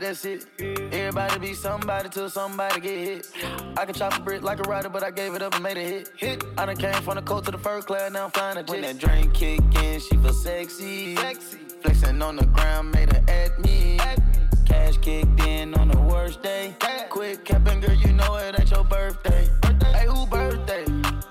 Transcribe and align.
that's 0.00 0.24
it. 0.24 0.46
Everybody 0.58 1.38
be 1.38 1.54
somebody 1.54 2.08
till 2.08 2.28
somebody 2.30 2.80
get 2.80 2.98
hit. 2.98 3.30
I 3.76 3.84
can 3.84 3.94
chop 3.94 4.16
a 4.16 4.20
brick 4.20 4.42
like 4.42 4.58
a 4.58 4.62
rider, 4.68 4.88
but 4.88 5.02
I 5.02 5.10
gave 5.10 5.34
it 5.34 5.42
up 5.42 5.54
and 5.54 5.62
made 5.62 5.76
a 5.76 5.80
hit. 5.80 6.10
Hit. 6.16 6.44
I 6.56 6.66
done 6.66 6.76
came 6.76 7.02
from 7.02 7.16
the 7.16 7.22
coast 7.22 7.44
to 7.44 7.50
the 7.50 7.58
first 7.58 7.86
class, 7.86 8.10
now 8.10 8.24
I'm 8.24 8.30
flying 8.30 8.56
a 8.56 8.62
jet. 8.62 8.70
When 8.70 8.82
that 8.82 8.98
drink 8.98 9.34
kick 9.34 9.60
in, 9.82 10.00
she 10.00 10.16
feel 10.16 10.32
sexy. 10.32 11.16
Sexy. 11.16 11.58
Flexing 11.82 12.22
on 12.22 12.36
the 12.36 12.46
ground, 12.46 12.92
made 12.92 13.12
her 13.12 13.22
at 13.28 13.60
me. 13.60 13.98
At 13.98 14.18
me. 14.18 14.40
Cash 14.66 14.96
kicked 14.98 15.40
in 15.46 15.74
on 15.74 15.88
the 15.88 16.00
worst 16.00 16.42
day. 16.42 16.74
Cash. 16.78 17.10
Quick 17.10 17.44
capping, 17.44 17.80
girl, 17.80 17.94
you 17.94 18.12
know 18.12 18.36
it 18.36 18.58
ain't 18.58 18.70
your 18.70 18.84
birthday. 18.84 19.48
birthday. 19.62 19.92
Hey, 19.92 20.06
who 20.06 20.26
birthday? 20.26 20.84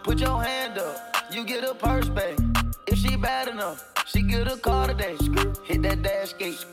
Put 0.03 0.19
your 0.19 0.41
hand 0.43 0.77
up, 0.77 1.15
you 1.31 1.43
get 1.43 1.63
a 1.63 1.73
purse 1.73 2.09
back. 2.09 2.37
If 2.87 2.99
she 2.99 3.15
bad 3.15 3.47
enough, 3.47 3.83
she 4.05 4.21
get 4.21 4.51
a 4.51 4.57
car 4.57 4.87
today. 4.87 5.17
Hit 5.65 5.81
that 5.83 6.01
dash 6.01 6.37
gate, 6.37 6.65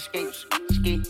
dash 0.00 0.12
gate, 0.12 0.46
ski. 0.70 1.02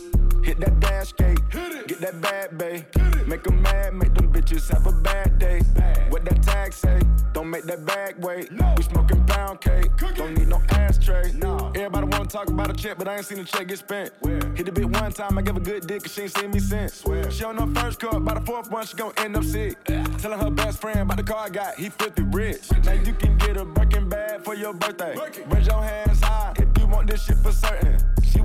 Hit 0.43 0.59
that 0.59 0.79
dash 0.79 1.15
gate, 1.15 1.39
get 1.87 2.01
that 2.01 2.19
bad 2.19 2.57
bay. 2.57 2.85
Make 3.27 3.43
them 3.43 3.61
mad, 3.61 3.93
make 3.93 4.13
them 4.13 4.31
bitches 4.33 4.69
have 4.73 4.85
a 4.87 4.91
bad 4.91 5.39
day. 5.39 5.61
What 6.09 6.25
that 6.25 6.41
tag 6.41 6.73
say? 6.73 6.99
Don't 7.33 7.49
make 7.49 7.63
that 7.65 7.85
bag 7.85 8.15
wait. 8.19 8.51
We 8.51 8.83
smoking 8.83 9.23
pound 9.25 9.61
cake, 9.61 9.91
don't 10.15 10.33
need 10.33 10.47
no 10.47 10.61
ashtray. 10.71 11.31
Everybody 11.75 12.07
wanna 12.07 12.25
talk 12.25 12.49
about 12.49 12.69
a 12.69 12.73
check, 12.73 12.97
but 12.97 13.07
I 13.07 13.17
ain't 13.17 13.25
seen 13.25 13.39
a 13.39 13.45
check 13.45 13.67
get 13.67 13.77
spent. 13.77 14.11
Where? 14.19 14.41
Hit 14.55 14.65
the 14.65 14.71
bit 14.71 14.89
one 14.89 15.11
time, 15.11 15.37
I 15.37 15.41
give 15.41 15.55
a 15.55 15.61
good 15.61 15.87
dick, 15.87 16.03
cause 16.03 16.13
she 16.13 16.23
ain't 16.23 16.35
seen 16.35 16.51
me 16.51 16.59
since. 16.59 17.03
She 17.29 17.43
on 17.45 17.57
her 17.57 17.81
first 17.81 17.99
cup, 17.99 18.25
by 18.25 18.33
the 18.33 18.41
fourth 18.41 18.69
one, 18.71 18.85
she 18.85 18.97
gon' 18.97 19.13
end 19.17 19.37
up 19.37 19.43
sick. 19.43 19.81
Telling 19.85 20.39
her 20.39 20.49
best 20.49 20.81
friend 20.81 20.99
about 20.99 21.17
the 21.17 21.23
car 21.23 21.45
I 21.45 21.49
got, 21.49 21.75
he 21.75 21.89
filthy 21.89 22.23
rich. 22.23 22.69
Now 22.83 22.93
you 22.93 23.13
can 23.13 23.37
get 23.37 23.57
a 23.57 23.63
Birkin 23.63 24.09
bag 24.09 24.43
for 24.43 24.55
your 24.55 24.73
birthday. 24.73 25.15
Raise 25.47 25.67
your 25.67 25.81
hands 25.81 26.19
high 26.21 26.53
if 26.57 26.77
you 26.77 26.87
want 26.87 27.07
this 27.07 27.23
shit 27.23 27.37
for 27.37 27.51
certain. 27.51 27.97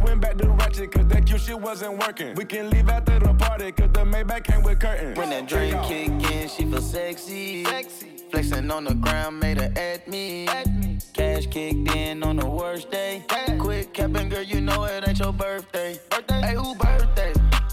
She 0.07 0.11
went 0.11 0.21
back 0.21 0.39
to 0.39 0.49
ratchet 0.51 0.93
cause 0.93 1.07
that 1.09 1.27
cute 1.27 1.41
shit 1.41 1.61
wasn't 1.61 1.99
working. 1.99 2.35
We 2.37 2.45
can 2.45 2.71
leave 2.71 2.89
after 2.89 3.19
the 3.19 3.35
party 3.35 3.73
cause 3.73 3.91
the 3.93 4.05
Maybach 4.05 4.45
came 4.45 4.63
with 4.63 4.79
curtain. 4.79 5.17
When 5.17 5.31
that 5.31 5.49
drink 5.49 5.83
kick 5.83 6.11
in, 6.31 6.49
she 6.49 6.65
feel 6.65 6.81
sexy. 6.81 7.65
sexy. 7.65 8.13
Flexing 8.31 8.71
on 8.71 8.85
the 8.85 8.95
ground, 8.95 9.41
made 9.41 9.59
her 9.59 9.73
at 9.77 10.07
me. 10.07 10.47
At 10.47 10.69
me. 10.69 10.99
Cash 11.13 11.47
kicked 11.47 11.91
in 11.97 12.23
on 12.23 12.37
the 12.37 12.47
worst 12.47 12.89
day. 12.93 13.25
Cash. 13.27 13.59
Quick 13.59 13.93
capping, 13.93 14.29
girl, 14.29 14.43
you 14.43 14.61
know 14.61 14.85
it 14.85 15.09
ain't 15.09 15.19
your 15.19 15.33
birthday. 15.33 15.99
birthday. 16.09 16.41
Hey, 16.41 16.55
who 16.55 16.77
birthday? 16.77 17.33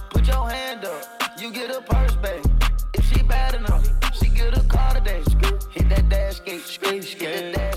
Put 0.09 0.25
your 0.25 0.49
hand 0.49 0.85
up, 0.85 1.39
you 1.39 1.51
get 1.51 1.69
a 1.69 1.81
purse 1.81 2.15
back. 2.15 2.41
If 2.95 3.05
she 3.13 3.21
bad 3.21 3.53
enough, 3.53 3.87
she 4.15 4.29
get 4.29 4.57
a 4.57 4.61
car 4.61 4.95
today. 4.95 5.21
Hit 5.69 5.87
that 5.89 6.09
dash 6.09 6.43
gate, 6.43 6.63
hit 6.63 7.19
that 7.19 7.53
dash 7.53 7.72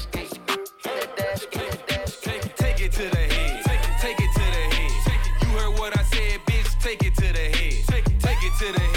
to 8.59 8.73
the 8.73 8.96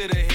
to 0.00 0.08
the 0.08 0.29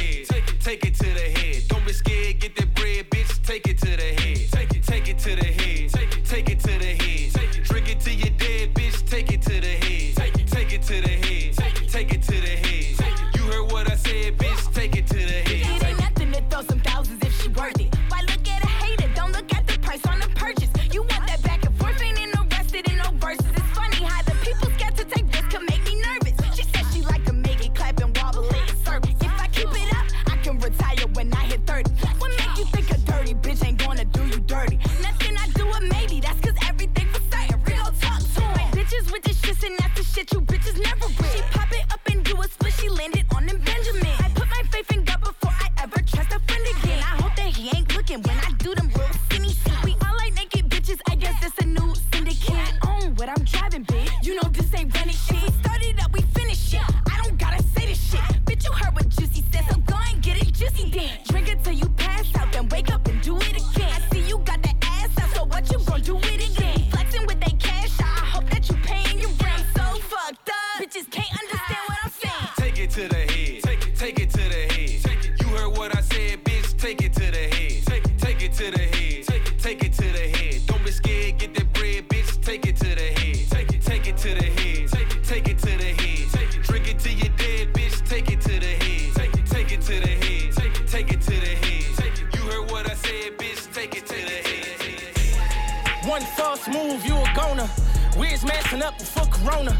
Up 98.81 98.99
before 98.99 99.25
Corona. 99.27 99.71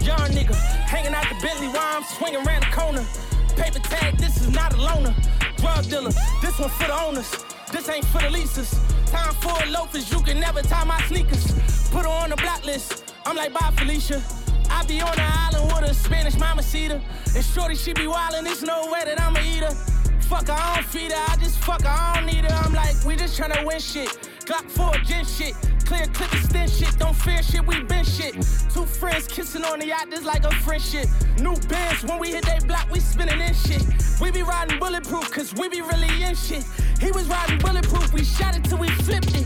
Young 0.00 0.30
nigga, 0.30 0.54
hanging 0.86 1.12
out 1.12 1.24
the 1.28 1.34
Bentley 1.42 1.66
while 1.66 1.96
I'm 1.96 2.04
swinging 2.04 2.46
around 2.46 2.62
the 2.62 2.70
corner. 2.70 3.04
Paper 3.56 3.80
tag, 3.80 4.16
this 4.16 4.40
is 4.40 4.48
not 4.48 4.72
a 4.72 4.76
loaner. 4.76 5.12
Drug 5.56 5.84
dealer, 5.88 6.12
this 6.40 6.58
one 6.60 6.70
for 6.70 6.86
the 6.86 6.94
owners. 6.94 7.34
This 7.72 7.88
ain't 7.88 8.04
for 8.06 8.22
the 8.22 8.30
leases. 8.30 8.70
Time 9.06 9.34
for 9.42 9.54
loafers, 9.66 10.10
you 10.12 10.20
can 10.20 10.38
never 10.38 10.62
tie 10.62 10.84
my 10.84 11.02
sneakers. 11.08 11.52
Put 11.90 12.04
her 12.04 12.08
on 12.08 12.30
the 12.30 12.36
blacklist. 12.36 13.12
I'm 13.26 13.34
like, 13.34 13.52
bye, 13.52 13.72
Felicia. 13.76 14.22
I 14.70 14.84
be 14.86 15.00
on 15.00 15.16
the 15.16 15.24
island 15.24 15.72
with 15.72 15.90
a 15.90 15.94
Spanish 15.94 16.38
mama 16.38 16.62
cedar. 16.62 17.02
And 17.34 17.44
shorty, 17.44 17.74
she 17.74 17.92
be 17.92 18.02
wildin', 18.02 18.46
it's 18.46 18.62
no 18.62 18.88
way 18.92 19.02
that 19.04 19.20
I'ma 19.20 19.40
eat 19.40 19.64
her. 19.64 19.74
Fuck 20.20 20.46
her, 20.46 20.54
I 20.56 20.76
don't 20.76 20.86
feed 20.86 21.10
her, 21.10 21.24
I 21.28 21.36
just 21.36 21.58
fuck 21.58 21.82
her, 21.82 21.88
I 21.88 22.14
don't 22.14 22.26
need 22.26 22.44
her. 22.44 22.54
I'm 22.54 22.72
like, 22.72 22.94
we 23.04 23.16
just 23.16 23.38
tryna 23.38 23.66
win 23.66 23.80
shit. 23.80 24.08
Glock 24.46 24.70
4, 24.70 24.92
gin 25.04 25.24
shit. 25.24 25.54
Clear 25.84 26.06
clip 26.06 26.32
extend 26.32 26.70
shit, 26.70 26.98
don't 26.98 27.14
fear 27.14 27.42
shit, 27.42 27.66
we 27.66 27.82
been 27.82 28.04
shit. 28.04 28.34
Two 28.72 28.86
friends 28.86 29.28
kissing 29.28 29.64
on 29.64 29.78
the 29.78 29.86
yacht, 29.88 30.08
this 30.10 30.24
like 30.24 30.44
a 30.44 30.54
friendship. 30.62 31.06
New 31.40 31.54
bands, 31.68 32.04
when 32.04 32.18
we 32.18 32.30
hit 32.30 32.44
they 32.46 32.58
block, 32.66 32.88
we 32.90 33.00
spinning 33.00 33.40
in 33.40 33.54
shit. 33.54 33.82
We 34.20 34.30
be 34.30 34.42
riding 34.42 34.78
bulletproof, 34.78 35.30
cause 35.30 35.52
we 35.54 35.68
be 35.68 35.82
really 35.82 36.22
in 36.22 36.34
shit. 36.34 36.64
He 37.00 37.12
was 37.12 37.26
riding 37.26 37.58
bulletproof, 37.58 38.12
we 38.14 38.24
shot 38.24 38.56
it 38.56 38.64
till 38.64 38.78
we 38.78 38.88
flipped 38.88 39.34
it. 39.34 39.44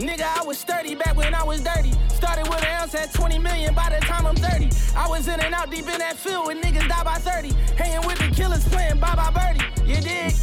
Nigga, 0.00 0.24
I 0.24 0.42
was 0.42 0.62
30 0.64 0.94
back 0.94 1.16
when 1.16 1.34
I 1.34 1.42
was 1.42 1.60
dirty. 1.62 1.92
Started 2.08 2.48
with 2.48 2.62
an 2.62 2.68
ounce 2.80 2.94
at 2.94 3.12
20 3.12 3.38
million 3.38 3.74
by 3.74 3.90
the 3.90 4.04
time 4.06 4.26
I'm 4.26 4.36
30. 4.36 4.70
I 4.96 5.08
was 5.08 5.28
in 5.28 5.40
and 5.40 5.54
out 5.54 5.70
deep 5.70 5.88
in 5.88 5.98
that 5.98 6.16
field 6.16 6.46
when 6.46 6.60
niggas 6.62 6.88
die 6.88 7.04
by 7.04 7.16
30. 7.16 7.50
Hanging 7.76 8.06
with 8.06 8.18
the 8.18 8.28
killers 8.34 8.66
playing 8.68 8.98
bye 8.98 9.14
bye 9.14 9.30
birdie. 9.30 9.64
You 9.86 10.00
dig? 10.00 10.34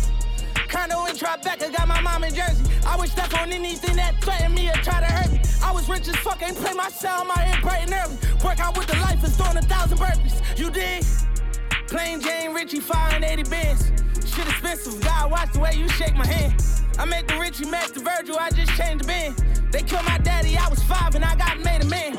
Condo 0.67 1.05
in 1.05 1.15
Tribeca, 1.15 1.75
got 1.75 1.87
my 1.87 2.01
mom 2.01 2.23
in 2.23 2.33
Jersey. 2.33 2.65
I 2.85 2.97
would 2.97 3.09
step 3.09 3.33
on 3.39 3.51
anything 3.51 3.95
that 3.95 4.21
threatened 4.21 4.55
me 4.55 4.69
or 4.69 4.73
try 4.83 4.99
to 4.99 5.05
hurt 5.05 5.31
me. 5.31 5.41
I 5.63 5.71
was 5.71 5.87
rich 5.89 6.07
as 6.07 6.15
fuck, 6.17 6.41
ain't 6.41 6.57
play 6.57 6.73
my 6.73 6.89
sound, 6.89 7.27
my 7.27 7.39
head 7.39 7.61
bright 7.61 7.83
and 7.89 7.93
early. 7.93 8.17
Work 8.43 8.59
out 8.59 8.77
with 8.77 8.87
the 8.87 8.97
life 8.97 9.23
is 9.23 9.35
doing 9.37 9.57
a 9.57 9.61
thousand 9.61 9.97
burpees. 9.97 10.35
You 10.57 10.69
did? 10.69 11.05
Plain 11.87 12.21
Jane 12.21 12.53
Richie, 12.53 12.79
580 12.79 13.49
bands. 13.49 13.91
Shit 14.25 14.47
expensive, 14.47 15.01
God, 15.01 15.31
watch 15.31 15.53
the 15.53 15.59
way 15.59 15.73
you 15.73 15.87
shake 15.89 16.15
my 16.15 16.27
hand. 16.27 16.61
I 16.99 17.05
make 17.05 17.27
the 17.27 17.39
Richie, 17.39 17.65
match 17.65 17.91
the 17.93 18.01
Virgil, 18.01 18.37
I 18.39 18.49
just 18.51 18.71
changed 18.75 19.03
the 19.03 19.07
band. 19.07 19.35
They 19.71 19.81
killed 19.81 20.05
my 20.05 20.17
daddy, 20.17 20.57
I 20.57 20.67
was 20.69 20.83
five 20.83 21.15
and 21.15 21.23
I 21.23 21.35
got 21.35 21.59
made 21.59 21.81
a 21.81 21.85
man. 21.85 22.17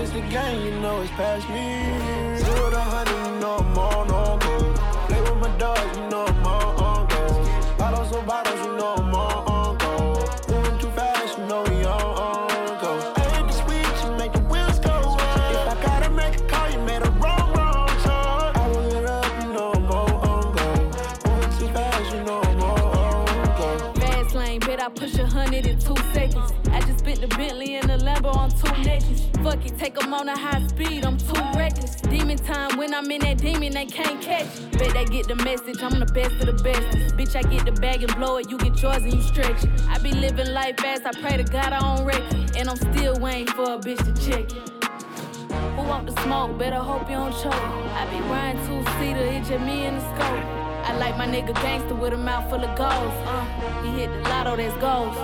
Against 0.00 0.14
the 0.14 0.20
game, 0.34 0.64
you 0.64 0.80
know 0.80 1.02
it's 1.02 1.10
past 1.10 1.46
me. 1.50 1.84
Zero 2.38 2.70
to 2.70 2.80
hundred, 2.80 3.34
you 3.34 3.40
know 3.40 3.56
I'm 3.56 3.78
on, 3.78 4.10
on 4.10 4.38
go. 4.38 4.74
Play 5.08 5.20
with 5.20 5.36
my 5.40 5.58
dog, 5.58 5.96
you 5.96 6.08
know 6.08 6.24
I'm 6.24 6.46
on, 6.46 6.76
on 6.80 7.08
go. 7.08 7.76
Bottles 7.76 8.12
on 8.12 8.24
bottles, 8.24 8.60
you 8.64 8.76
know 8.78 8.94
I'm 8.94 9.14
on, 9.14 9.46
on 9.46 9.76
go. 9.76 10.54
Moving 10.54 10.78
too 10.78 10.90
fast, 10.92 11.36
you 11.36 11.44
know 11.46 11.62
we 11.64 11.84
on, 11.84 12.00
on 12.00 12.80
go. 12.80 13.12
I 13.16 13.28
hit 13.36 13.46
the 13.46 13.52
switch 13.52 14.04
and 14.06 14.16
make 14.16 14.32
the 14.32 14.40
wheels 14.40 14.78
go 14.78 14.90
on. 14.90 15.18
If 15.52 15.68
I 15.68 15.82
gotta 15.82 16.10
make 16.10 16.36
a 16.36 16.44
call, 16.46 16.70
you 16.70 16.78
made 16.78 17.02
a 17.02 17.10
wrong, 17.22 17.52
wrong 17.52 17.88
choice. 17.88 18.56
I 18.56 18.70
roll 18.72 18.94
it 18.94 19.04
up, 19.04 19.42
you 19.42 19.52
know 19.52 19.72
I'm 19.72 19.84
on, 19.84 20.10
on 20.28 20.56
go. 20.56 20.66
Moving 21.28 21.58
too 21.58 21.68
fast, 21.74 22.14
you 22.14 22.24
know 22.24 22.40
I'm 22.40 22.62
on, 22.62 22.80
on 22.98 23.56
go. 23.58 24.00
Fast 24.00 24.34
lane, 24.34 24.60
bet 24.60 24.82
I 24.82 24.88
push 24.88 25.18
a 25.18 25.26
hundred 25.26 25.66
in 25.66 25.78
two 25.78 25.96
seconds. 26.14 26.52
I 26.72 26.80
just 26.80 27.00
spit 27.00 27.20
the 27.20 27.28
Bentley 27.28 27.74
and 27.74 27.90
the 27.90 27.98
Lambo 27.98 28.34
on 28.34 28.50
two 28.50 28.72
necklaces. 28.82 29.29
Fuck 29.42 29.64
it, 29.64 29.78
take 29.78 30.02
'em 30.02 30.12
on 30.12 30.28
a 30.28 30.36
high 30.36 30.66
speed, 30.66 31.04
I'm 31.04 31.16
too 31.16 31.40
reckless. 31.56 31.96
Demon 32.02 32.36
time, 32.36 32.76
when 32.76 32.92
I'm 32.92 33.10
in 33.10 33.20
that 33.22 33.38
demon, 33.38 33.72
they 33.72 33.86
can't 33.86 34.20
catch. 34.20 34.46
it. 34.58 34.78
Bet 34.78 34.92
they 34.92 35.04
get 35.06 35.28
the 35.28 35.36
message, 35.36 35.82
I'm 35.82 35.98
the 35.98 36.06
best 36.06 36.32
of 36.42 36.46
the 36.46 36.62
best. 36.62 37.16
Bitch, 37.16 37.34
I 37.34 37.42
get 37.42 37.64
the 37.64 37.72
bag 37.72 38.02
and 38.02 38.14
blow 38.16 38.36
it, 38.36 38.50
you 38.50 38.58
get 38.58 38.80
yours 38.82 39.02
and 39.02 39.14
you 39.14 39.22
stretch 39.22 39.64
it. 39.64 39.70
I 39.88 39.98
be 39.98 40.12
living 40.12 40.52
life 40.52 40.76
fast, 40.78 41.02
I 41.06 41.12
pray 41.22 41.36
to 41.38 41.44
God 41.44 41.72
I 41.72 41.80
don't 41.80 42.04
wreck 42.04 42.22
it. 42.32 42.56
And 42.56 42.68
I'm 42.68 42.76
still 42.76 43.14
waiting 43.18 43.46
for 43.46 43.74
a 43.74 43.78
bitch 43.78 44.02
to 44.08 44.12
check 44.30 44.52
it. 44.52 44.70
Who 45.76 45.82
want 45.88 46.06
the 46.06 46.22
smoke? 46.22 46.58
Better 46.58 46.76
hope 46.90 47.08
you 47.08 47.16
don't 47.16 47.32
choke. 47.42 47.54
I 48.00 48.06
be 48.10 48.20
riding 48.32 48.60
two 48.66 48.80
seater, 48.98 49.24
it 49.36 49.44
just 49.44 49.64
me 49.64 49.86
and 49.86 49.96
the 49.98 50.04
scope. 50.14 50.44
I 50.88 50.96
like 50.98 51.16
my 51.16 51.26
nigga 51.26 51.54
gangster 51.62 51.94
with 51.94 52.12
a 52.12 52.18
mouth 52.18 52.48
full 52.50 52.62
of 52.62 52.76
goals. 52.76 53.14
Uh, 53.26 53.44
he 53.82 53.90
hit 54.00 54.10
the 54.12 54.28
lotto, 54.28 54.56
that's 54.56 54.76
goals. 54.78 55.16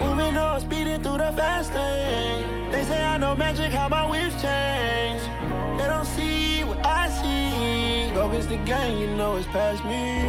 Moving 0.00 0.36
on, 0.36 0.60
speeding 0.60 1.02
through 1.02 1.18
the 1.18 1.32
fast 1.32 1.74
lane. 1.74 2.59
They 2.70 2.84
say 2.84 3.02
I 3.02 3.18
know 3.18 3.34
magic, 3.34 3.72
how 3.72 3.88
my 3.88 4.08
whips 4.08 4.40
change. 4.40 5.22
They 5.78 5.86
don't 5.86 6.04
see 6.04 6.64
what 6.64 6.84
I 6.86 7.08
see. 7.08 8.14
Go 8.14 8.28
against 8.28 8.48
the 8.48 8.58
game, 8.58 8.98
you 8.98 9.08
know 9.16 9.36
it's 9.36 9.46
past 9.48 9.84
me. 9.84 10.22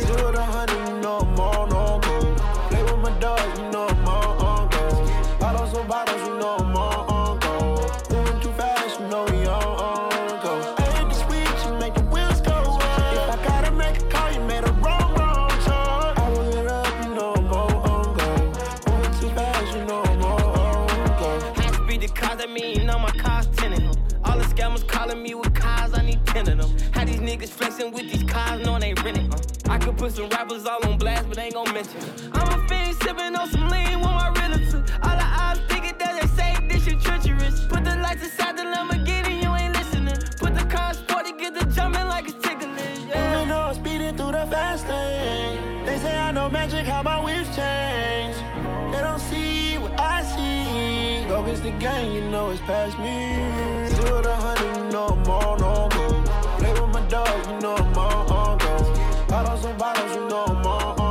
Zero 0.00 0.32
to 0.32 0.42
hundred, 0.42 0.88
you 0.88 1.00
know 1.00 1.18
I'm 1.18 1.40
on, 1.40 1.72
on 1.72 2.00
go. 2.00 2.34
Play 2.68 2.82
with 2.82 2.98
my 2.98 3.18
dog, 3.18 3.58
you 3.58 3.70
know 3.70 3.86
I'm 3.88 4.08
on, 4.08 4.38
on 4.44 4.68
go. 4.68 5.38
Bottles 5.40 5.74
on 5.74 5.88
bottles, 5.88 6.20
you 6.28 6.38
know 6.38 6.56
I'm 6.58 6.75
Niggas 27.46 27.50
flexing 27.50 27.92
with 27.92 28.12
these 28.12 28.24
cars, 28.24 28.64
knowing 28.64 28.80
they 28.80 28.94
rented. 28.94 29.32
Uh. 29.32 29.72
I 29.72 29.78
could 29.78 29.96
put 29.96 30.12
some 30.12 30.28
rappers 30.30 30.66
all 30.66 30.84
on 30.84 30.98
blast, 30.98 31.28
but 31.28 31.36
they 31.36 31.44
ain't 31.44 31.54
gon' 31.54 31.72
mention. 31.72 32.00
I'm 32.32 32.48
a 32.48 32.68
fiend 32.68 32.96
sipping 33.02 33.36
on 33.36 33.48
some 33.50 33.68
lean 33.68 34.00
with 34.00 34.08
my 34.08 34.30
relatives. 34.36 34.74
All 34.74 35.16
the 35.16 35.24
eyes 35.24 35.58
thinking 35.68 35.96
that 35.98 36.20
they 36.20 36.26
say 36.28 36.56
this 36.68 36.84
shit 36.84 37.00
treacherous. 37.00 37.64
Put 37.66 37.84
the 37.84 37.96
lights 37.96 38.24
inside 38.24 38.56
the 38.56 38.64
Lamborghini, 38.64 39.42
you 39.42 39.54
ain't 39.54 39.74
listening. 39.74 40.16
Put 40.38 40.54
the 40.56 40.64
car 40.64 40.94
sporty, 40.94 41.32
get 41.32 41.54
the 41.54 41.64
jumping 41.66 42.06
like 42.06 42.28
it's 42.28 42.34
ticklish. 42.34 42.98
Yeah. 43.08 43.38
Moving 43.38 43.52
on, 43.52 43.74
speeding 43.74 44.16
through 44.16 44.32
the 44.32 44.46
fast 44.46 44.88
lane. 44.88 45.84
They 45.84 45.98
say 45.98 46.18
I 46.18 46.32
know 46.32 46.50
magic, 46.50 46.86
how 46.86 47.02
my 47.02 47.24
wheels 47.24 47.46
change. 47.54 48.36
They 48.92 49.00
don't 49.00 49.20
see 49.20 49.78
what 49.78 49.98
I 50.00 50.22
see. 50.24 51.28
Go 51.28 51.44
against 51.44 51.62
the 51.62 51.70
game, 51.72 52.12
you 52.12 52.28
know 52.28 52.50
it's 52.50 52.60
past 52.62 52.98
me. 52.98 53.94
Zero 53.94 54.22
to 54.22 54.34
hundred, 54.34 54.76
you 54.76 54.90
know 54.90 55.06
I'm 55.06 55.30
on, 55.30 55.62
on 55.62 55.95
dog, 57.08 57.46
you 57.46 57.60
know 57.60 57.74
I'm 57.74 57.98
on, 57.98 58.30
on 58.30 58.58
go. 58.58 59.26
Bottles 59.28 59.64
on 59.64 59.78
bottles, 59.78 60.16
you 60.16 60.28
know 60.28 60.44
I'm 60.44 60.66
on, 60.66 61.00
on 61.00 61.05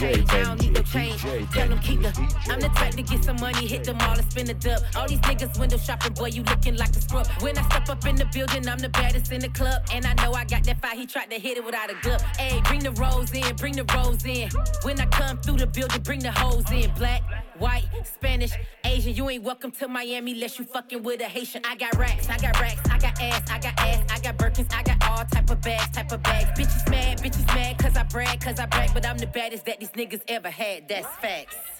keep 0.00 0.74
the 0.74 0.82
change. 0.82 1.24
I 1.26 1.79
keep 1.90 2.02
the. 2.02 2.10
I'm 2.50 2.60
the 2.60 2.68
type 2.68 2.94
to 2.94 3.02
get 3.02 3.24
some 3.24 3.36
money, 3.36 3.66
hit 3.66 3.84
them 3.84 3.98
all 4.00 4.16
and 4.16 4.30
spin 4.30 4.48
a 4.50 4.54
dub. 4.54 4.82
All 4.96 5.08
these 5.08 5.20
niggas 5.20 5.58
window 5.58 5.76
shopping, 5.76 6.12
boy, 6.14 6.26
you 6.26 6.42
looking 6.42 6.76
like 6.76 6.90
a 6.90 7.00
scrub. 7.00 7.26
When 7.40 7.56
I 7.58 7.62
step 7.62 7.88
up 7.88 8.06
in 8.06 8.16
the 8.16 8.26
building, 8.26 8.68
I'm 8.68 8.78
the 8.78 8.88
baddest 8.88 9.32
in 9.32 9.40
the 9.40 9.48
club. 9.48 9.82
And 9.92 10.06
I 10.06 10.14
know 10.22 10.32
I 10.32 10.44
got 10.44 10.64
that 10.64 10.80
fire, 10.80 10.96
he 10.96 11.06
tried 11.06 11.30
to 11.30 11.38
hit 11.38 11.56
it 11.58 11.64
without 11.64 11.90
a 11.90 11.94
glove. 12.02 12.22
Hey, 12.38 12.60
bring 12.64 12.80
the 12.80 12.92
rolls 12.92 13.32
in, 13.32 13.56
bring 13.56 13.74
the 13.74 13.84
rolls 13.94 14.24
in. 14.24 14.48
When 14.82 15.00
I 15.00 15.06
come 15.06 15.38
through 15.38 15.58
the 15.58 15.66
building, 15.66 16.02
bring 16.02 16.20
the 16.20 16.32
hoes 16.32 16.70
in. 16.70 16.92
Black, 16.94 17.22
white, 17.58 17.84
Spanish, 18.04 18.52
Asian. 18.84 19.14
You 19.14 19.28
ain't 19.30 19.42
welcome 19.42 19.70
to 19.72 19.88
Miami 19.88 20.32
unless 20.32 20.58
you 20.58 20.64
fucking 20.64 21.02
with 21.02 21.20
a 21.20 21.24
Haitian. 21.24 21.62
I 21.64 21.76
got 21.76 21.96
racks, 21.96 22.28
I 22.28 22.38
got 22.38 22.58
racks, 22.60 22.80
I 22.90 22.98
got 22.98 23.20
ass, 23.20 23.42
I 23.50 23.58
got 23.58 23.78
ass, 23.80 24.04
I 24.10 24.20
got 24.20 24.38
Birkins, 24.38 24.72
I 24.72 24.82
got 24.82 24.98
all 25.08 25.24
type 25.24 25.50
of 25.50 25.60
bags, 25.60 25.90
type 25.90 26.12
of 26.12 26.22
bags. 26.22 26.50
Bitches 26.58 26.90
mad, 26.90 27.18
bitches 27.18 27.46
mad, 27.54 27.78
cause 27.78 27.96
I 27.96 28.04
brag, 28.04 28.40
cause 28.40 28.58
I 28.58 28.66
brag. 28.66 28.90
But 28.94 29.06
I'm 29.06 29.18
the 29.18 29.26
baddest 29.26 29.66
that 29.66 29.80
these 29.80 29.90
niggas 29.90 30.22
ever 30.28 30.50
had, 30.50 30.88
that's 30.88 31.06
facts. 31.16 31.79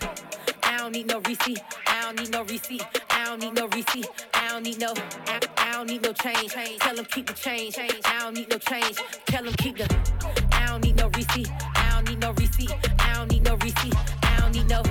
I 0.62 0.78
don't 0.78 0.92
need 0.92 1.07
no 1.07 1.21
receipt. 1.21 1.61
I 1.87 2.02
don't 2.02 2.19
need 2.19 2.30
no 2.30 2.42
receipt. 2.45 2.85
I 3.11 3.25
don't 3.25 3.40
need 3.40 3.54
no 3.54 3.69
receipt. 3.69 4.09
I 4.35 4.49
don't 4.49 4.62
need 4.62 4.78
no. 4.78 4.92
I, 5.26 5.40
I 5.59 5.73
don't 5.73 5.88
need 5.88 6.02
no 6.02 6.12
change. 6.12 6.52
Tell 6.80 6.95
them 6.95 7.04
keep 7.04 7.26
the 7.26 7.35
change. 7.35 7.78
I 7.78 8.19
don't 8.21 8.35
need 8.35 8.49
no 8.49 8.59
change. 8.59 8.97
Tell 9.26 9.45
them 9.45 9.54
keep 9.54 9.76
the. 9.76 9.85
I 10.52 10.66
don't 10.66 10.85
need 10.85 10.97
no 10.97 11.09
receipt. 11.09 11.49
I 11.75 11.90
don't 11.95 12.09
need 12.09 12.21
no 12.21 12.33
receipt. 12.33 12.73
I 12.99 13.14
don't 13.14 13.30
need 13.30 13.45
no 13.45 13.57
receipt. 13.57 13.95
I 14.23 14.37
don't 14.40 14.54
need 14.54 14.69
no. 14.69 14.83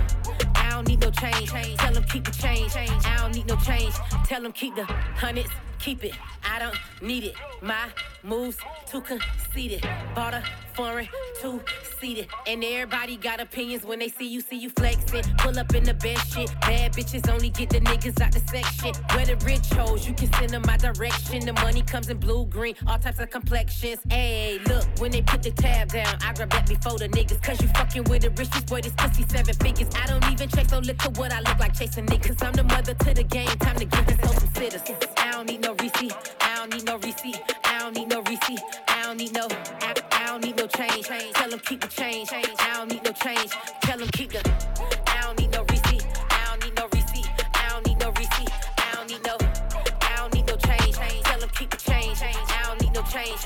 I 0.55 0.69
don't 0.71 0.87
need 0.87 1.01
no 1.01 1.11
change. 1.11 1.49
Tell 1.49 1.93
them 1.93 2.03
keep 2.03 2.25
the 2.25 2.31
change. 2.31 2.75
I 2.75 3.17
don't 3.17 3.35
need 3.35 3.47
no 3.47 3.55
change. 3.57 3.93
Tell 4.25 4.41
them 4.41 4.51
keep 4.51 4.75
the 4.75 4.85
hundreds 4.85 5.49
keep 5.79 6.03
it. 6.03 6.13
I 6.43 6.59
don't 6.59 6.77
need 7.01 7.23
it. 7.23 7.35
My 7.61 7.87
moves 8.23 8.57
too 8.85 9.01
conceited. 9.01 9.87
Bought 10.15 10.33
a 10.33 10.43
foreign 10.73 11.07
two 11.41 11.61
seated. 11.99 12.27
And 12.47 12.63
everybody 12.63 13.17
got 13.17 13.39
opinions 13.39 13.83
when 13.85 13.99
they 13.99 14.09
see 14.09 14.27
you, 14.27 14.41
see 14.41 14.57
you 14.57 14.69
flexing. 14.69 15.23
Pull 15.39 15.57
up 15.57 15.73
in 15.73 15.83
the 15.83 15.93
best 15.93 16.33
shit. 16.33 16.49
Bad 16.61 16.93
bitches 16.93 17.29
only 17.31 17.49
get 17.49 17.69
the 17.69 17.79
niggas 17.81 18.21
out 18.21 18.31
the 18.31 18.39
section. 18.39 18.93
Where 19.13 19.25
the 19.25 19.35
rich 19.45 19.67
hoes, 19.67 20.07
you 20.07 20.13
can 20.13 20.31
send 20.33 20.51
them 20.51 20.63
my 20.65 20.77
direction. 20.77 21.45
The 21.45 21.53
money 21.53 21.81
comes 21.81 22.09
in 22.09 22.17
blue, 22.17 22.45
green, 22.45 22.75
all 22.87 22.99
types 22.99 23.19
of 23.19 23.29
complexions. 23.29 23.99
Hey, 24.09 24.59
look, 24.67 24.85
when 24.99 25.11
they 25.11 25.21
put 25.21 25.43
the 25.43 25.51
tab 25.51 25.89
down, 25.89 26.15
I 26.23 26.33
grab 26.33 26.49
that 26.51 26.67
before 26.67 26.97
the 26.97 27.09
niggas. 27.09 27.41
Cause 27.41 27.61
you 27.61 27.67
fucking 27.69 28.03
with 28.05 28.21
the 28.23 28.29
richest 28.31 28.67
boy, 28.67 28.81
this 28.81 28.93
pussy 28.93 29.25
seven 29.29 29.53
figures. 29.55 29.89
I 29.95 30.07
don't 30.07 30.25
even 30.31 30.49
chase 30.49 30.71
no 30.71 30.79
liquor, 30.79 31.09
what 31.11 31.31
I 31.31 31.39
look 31.39 31.59
like 31.59 31.77
chasing 31.77 32.05
niggas. 32.05 32.43
I'm 32.43 32.53
the 32.53 32.63
mother 32.63 32.93
to 32.93 33.13
the 33.13 33.23
game, 33.23 33.47
time 33.59 33.77
to 33.77 33.85
give 33.85 34.05
this 34.05 34.19
some 34.21 34.53
citizens. 34.53 35.08
I 35.39 35.41
don't 35.43 35.51
need 35.53 35.61
no 35.61 35.73
receipt, 35.75 36.13
I 36.41 36.55
don't 36.57 36.73
need 36.73 36.83
no 36.83 36.97
receipt, 36.97 37.39
I 37.63 37.79
don't 37.79 37.95
need 37.95 38.09
no 38.09 38.21
receipt, 38.23 38.59
I 38.89 39.03
don't 39.03 39.15
need 39.15 39.33
no, 39.33 39.47
I, 39.79 39.95
I 40.11 40.25
don't 40.27 40.43
need 40.43 40.57
no 40.57 40.67
change. 40.67 41.07
Tell 41.07 41.49
them 41.49 41.59
keep 41.59 41.79
the 41.79 41.87
change, 41.87 42.27
I 42.33 42.41
don't 42.73 42.91
need 42.91 43.05
no 43.05 43.13
change. 43.13 43.51
Tell 43.83 43.97
them 43.97 44.09
keep 44.09 44.31
the, 44.33 44.39
I 45.07 45.21
don't 45.21 45.39
need 45.39 45.51
no 45.51 45.63
receipt, 45.63 46.05
I 46.29 46.43
don't 46.49 46.65
need 46.65 46.75
no 46.75 46.89
receipt, 46.91 47.29
I 47.53 47.69
don't 47.69 47.87
need 47.87 47.99
no 47.99 48.11
receipt, 48.11 48.51
I 48.79 48.95
don't 48.95 49.09
need 49.09 49.23
no, 49.23 49.37
I 50.01 50.15
don't 50.17 50.33
need 50.33 50.45
no 50.45 50.57
change. 50.57 50.95
Tell 51.23 51.39
them 51.39 51.49
keep 51.55 51.69
the 51.69 51.77
change, 51.77 52.21
I 52.21 52.63
don't 52.67 52.81
need 52.81 52.93
no 52.93 53.01
change. 53.03 53.39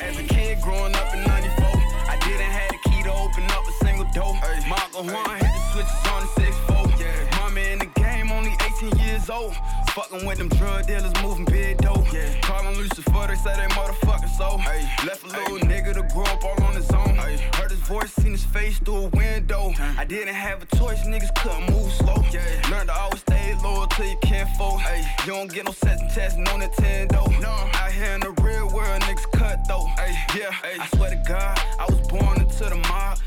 As 0.00 0.16
a 0.16 0.22
kid 0.22 0.62
growing 0.62 0.94
up 0.94 1.14
in 1.14 1.24
94, 1.24 1.66
I 1.66 2.16
didn't 2.22 2.46
have 2.46 2.70
the 2.70 2.78
key 2.88 3.02
to 3.02 3.12
open 3.12 3.42
up 3.50 3.66
a 3.66 3.84
single 3.84 4.06
door. 4.14 4.38
Marco 4.68 5.02
Juan 5.02 5.40
hit 5.40 5.63
years 9.24 9.30
old. 9.30 9.56
Fucking 9.90 10.26
with 10.26 10.38
them 10.38 10.48
drug 10.48 10.86
dealers, 10.86 11.12
moving 11.22 11.44
big 11.44 11.78
dough. 11.78 12.04
Yeah. 12.12 12.40
Calling 12.40 12.76
Lucifer, 12.76 13.26
they 13.28 13.34
say 13.36 13.54
they 13.56 13.66
motherfucking 13.74 14.36
so. 14.36 14.56
Ay. 14.60 14.88
Left 15.06 15.24
a 15.24 15.28
little 15.28 15.56
Ay. 15.56 15.60
nigga 15.60 15.94
to 15.94 16.02
grow 16.14 16.24
up 16.24 16.44
all 16.44 16.62
on 16.64 16.74
his 16.74 16.90
own. 16.90 17.18
Ay. 17.18 17.36
Heard 17.54 17.70
his 17.70 17.80
voice, 17.80 18.12
seen 18.14 18.32
his 18.32 18.44
face 18.44 18.78
through 18.78 18.96
a 18.96 19.08
window. 19.08 19.72
I 19.98 20.04
didn't 20.04 20.34
have 20.34 20.62
a 20.62 20.76
choice, 20.76 21.00
niggas 21.06 21.34
couldn't 21.36 21.70
move 21.72 21.92
slow. 21.92 22.22
Yeah. 22.32 22.70
Learned 22.70 22.88
to 22.88 22.94
always 22.94 23.20
stay 23.20 23.54
loyal 23.62 23.86
till 23.88 24.06
you 24.06 24.18
can't 24.22 24.48
fold. 24.56 24.80
Ay. 24.80 25.04
You 25.26 25.32
don't 25.32 25.52
get 25.52 25.64
no 25.66 25.72
sets 25.72 26.02
and 26.02 26.10
tests, 26.10 26.38
no 26.38 26.52
Nintendo. 26.58 27.40
No. 27.40 27.54
Out 27.74 27.92
here 27.92 28.14
in 28.14 28.20
the 28.20 28.32
real 28.42 28.68
world, 28.68 29.00
niggas 29.02 29.30
cut 29.32 29.60
though. 29.68 29.86
Ay. 29.98 30.16
Yeah, 30.36 30.54
Ay. 30.62 30.78
I 30.80 30.86
swear 30.96 31.10
to 31.10 31.22
God, 31.28 31.58
I 31.78 31.86
was 31.88 32.00
born 32.08 32.40
into 32.40 32.64
the 32.64 32.76
mob. 32.88 33.18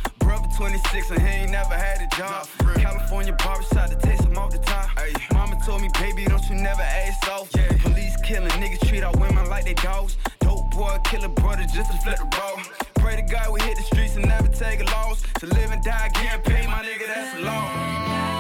Brother 0.57 0.77
26 0.77 1.11
and 1.11 1.21
he 1.21 1.27
ain't 1.27 1.51
never 1.51 1.75
had 1.75 2.01
a 2.01 2.15
job. 2.15 2.47
California 2.77 3.33
barbershop 3.33 3.89
to 3.89 3.95
taste 3.97 4.23
him 4.23 4.37
off 4.37 4.51
the 4.51 4.57
top. 4.57 4.89
Ay. 4.97 5.13
Mama 5.33 5.57
told 5.63 5.81
me, 5.81 5.89
baby, 5.99 6.25
don't 6.25 6.43
you 6.49 6.55
never 6.55 6.81
ask 6.81 7.27
off. 7.29 7.49
Yeah. 7.55 7.67
Police 7.83 8.17
killing 8.23 8.49
niggas 8.49 8.87
treat 8.87 9.03
our 9.03 9.13
women 9.17 9.49
like 9.49 9.65
they 9.65 9.75
dogs. 9.75 10.17
Dope 10.39 10.71
boy 10.71 10.97
killing 11.05 11.33
brother 11.35 11.65
just 11.73 11.91
to 11.91 11.97
flip 11.99 12.17
the 12.17 12.25
ball. 12.25 12.59
Pray 12.95 13.17
to 13.17 13.21
God 13.21 13.53
we 13.53 13.61
hit 13.61 13.77
the 13.77 13.83
streets 13.83 14.15
and 14.15 14.27
never 14.27 14.47
take 14.47 14.81
a 14.81 14.85
loss. 14.85 15.21
To 15.39 15.45
live 15.45 15.71
and 15.71 15.83
die, 15.83 16.09
getting 16.13 16.41
paid, 16.41 16.67
my 16.67 16.83
nigga, 16.83 17.07
that's 17.07 17.33
the 17.35 17.41
law. 17.41 18.36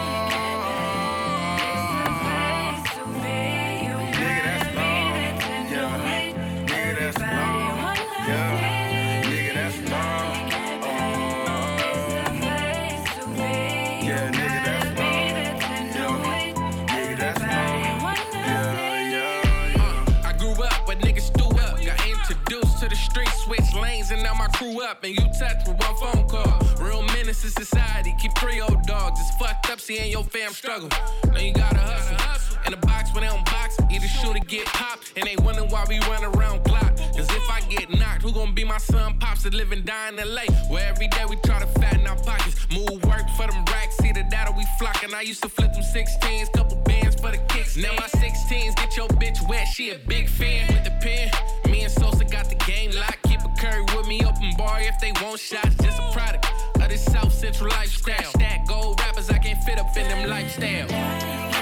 Crew 24.57 24.83
up. 24.83 25.03
And 25.03 25.15
you 25.15 25.25
touch 25.39 25.67
with 25.67 25.77
one 25.77 25.95
phone 25.97 26.27
call. 26.27 26.59
Real 26.81 27.03
menace 27.03 27.41
to 27.43 27.49
society, 27.49 28.15
keep 28.19 28.31
old 28.63 28.81
dogs. 28.83 29.19
It's 29.19 29.37
fucked 29.37 29.69
up 29.69 29.79
seeing 29.79 30.11
your 30.11 30.23
fam 30.23 30.51
struggle. 30.51 30.89
Now 31.31 31.39
you 31.39 31.53
gotta 31.53 31.79
hustle. 31.79 32.17
In 32.65 32.71
the 32.71 32.85
box 32.85 33.13
when 33.13 33.23
they 33.23 33.29
don't 33.29 33.45
box, 33.45 33.77
either 33.91 34.07
shoot 34.07 34.35
or 34.35 34.45
get 34.45 34.65
popped. 34.65 35.13
And 35.15 35.25
they 35.25 35.35
wondering 35.37 35.69
why 35.69 35.85
we 35.87 35.99
run 35.99 36.23
around 36.23 36.63
Glock. 36.63 36.97
Cause 37.15 37.29
if 37.29 37.49
I 37.49 37.61
get 37.69 37.89
knocked, 37.89 38.23
who 38.23 38.31
gon' 38.31 38.53
be 38.53 38.63
my 38.63 38.77
son? 38.77 39.19
Pops 39.19 39.43
that 39.43 39.53
live 39.53 39.71
and 39.71 39.85
die 39.85 40.09
in 40.09 40.15
LA. 40.15 40.45
Where 40.69 40.87
every 40.87 41.07
day 41.07 41.25
we 41.29 41.35
try 41.45 41.59
to 41.59 41.67
fatten 41.79 42.05
our 42.07 42.17
pockets. 42.17 42.67
Move 42.71 43.03
work 43.05 43.29
for 43.37 43.47
them 43.47 43.63
racks, 43.71 43.97
see 43.97 44.11
the 44.11 44.23
data 44.29 44.51
we 44.57 44.65
flocking. 44.79 45.13
I 45.13 45.21
used 45.21 45.43
to 45.43 45.49
flip 45.49 45.73
them 45.73 45.83
16s, 45.83 46.51
couple 46.53 46.77
bands 46.77 47.15
for 47.15 47.31
the 47.31 47.37
kicks. 47.49 47.77
Now 47.77 47.93
my 47.93 48.07
16s 48.07 48.75
get 48.75 48.97
your 48.97 49.07
bitch 49.09 49.47
wet, 49.47 49.67
she 49.67 49.91
a 49.91 49.99
big 49.99 50.27
fan. 50.27 50.67
With 50.73 50.83
the 50.83 50.97
pen, 50.99 51.31
me 51.71 51.83
and 51.83 51.91
Sosa 51.91 52.25
got 52.25 52.49
the 52.49 52.55
game 52.55 52.91
locked. 52.91 53.26
Curry 53.69 53.81
with 53.95 54.07
me, 54.07 54.21
open 54.25 54.53
bar 54.57 54.79
if 54.81 54.99
they 54.99 55.11
want 55.21 55.39
shots. 55.39 55.75
Just 55.81 55.99
a 55.99 56.11
product 56.11 56.45
of 56.79 56.89
this 56.89 57.03
South 57.03 57.33
Central 57.33 57.69
lifestyle. 57.69 58.31
Stack 58.31 58.65
gold 58.65 58.99
rappers, 59.01 59.29
I 59.29 59.39
can't 59.39 59.61
fit 59.63 59.77
up 59.77 59.95
in 59.97 60.07
them 60.07 60.29
lifestyle. 60.29 61.56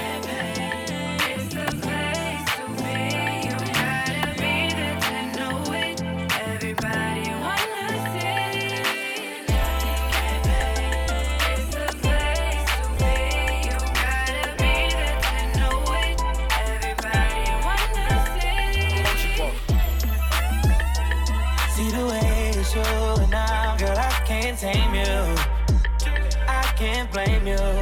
Way 22.76 23.16
you're 23.18 23.28
now, 23.28 23.76
girl, 23.76 23.96
I 23.96 24.10
can't 24.26 24.58
tame 24.58 24.94
you. 24.94 25.34
I 26.48 26.62
can't 26.76 27.10
blame 27.12 27.46
you. 27.46 27.75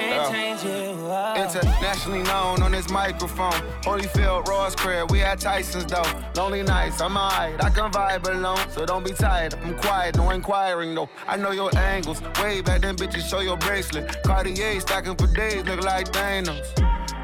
Can't 0.00 0.60
change. 0.60 0.60
Oh. 1.02 1.34
Internationally 1.36 2.22
known 2.22 2.62
on 2.62 2.72
this 2.72 2.90
microphone. 2.90 3.60
Holyfield, 3.82 4.46
Ross 4.46 4.74
crib, 4.74 5.10
we 5.10 5.22
at 5.22 5.40
Tyson's 5.40 5.86
though. 5.86 6.04
Lonely 6.36 6.62
nights, 6.62 7.00
I'm 7.00 7.16
alright, 7.16 7.62
I 7.62 7.70
can 7.70 7.90
vibe 7.90 8.28
alone. 8.28 8.58
So 8.70 8.86
don't 8.86 9.04
be 9.04 9.12
tired, 9.12 9.54
I'm 9.64 9.76
quiet, 9.78 10.16
no 10.16 10.30
inquiring 10.30 10.94
though. 10.94 11.08
I 11.26 11.36
know 11.36 11.50
your 11.50 11.76
angles, 11.76 12.22
way 12.40 12.60
back 12.60 12.82
then 12.82 12.96
bitches 12.96 13.28
show 13.28 13.40
your 13.40 13.56
bracelet. 13.56 14.22
Cartier 14.22 14.80
stacking 14.80 15.16
for 15.16 15.26
days, 15.28 15.64
look 15.64 15.82
like 15.82 16.06
Thanos. 16.12 16.89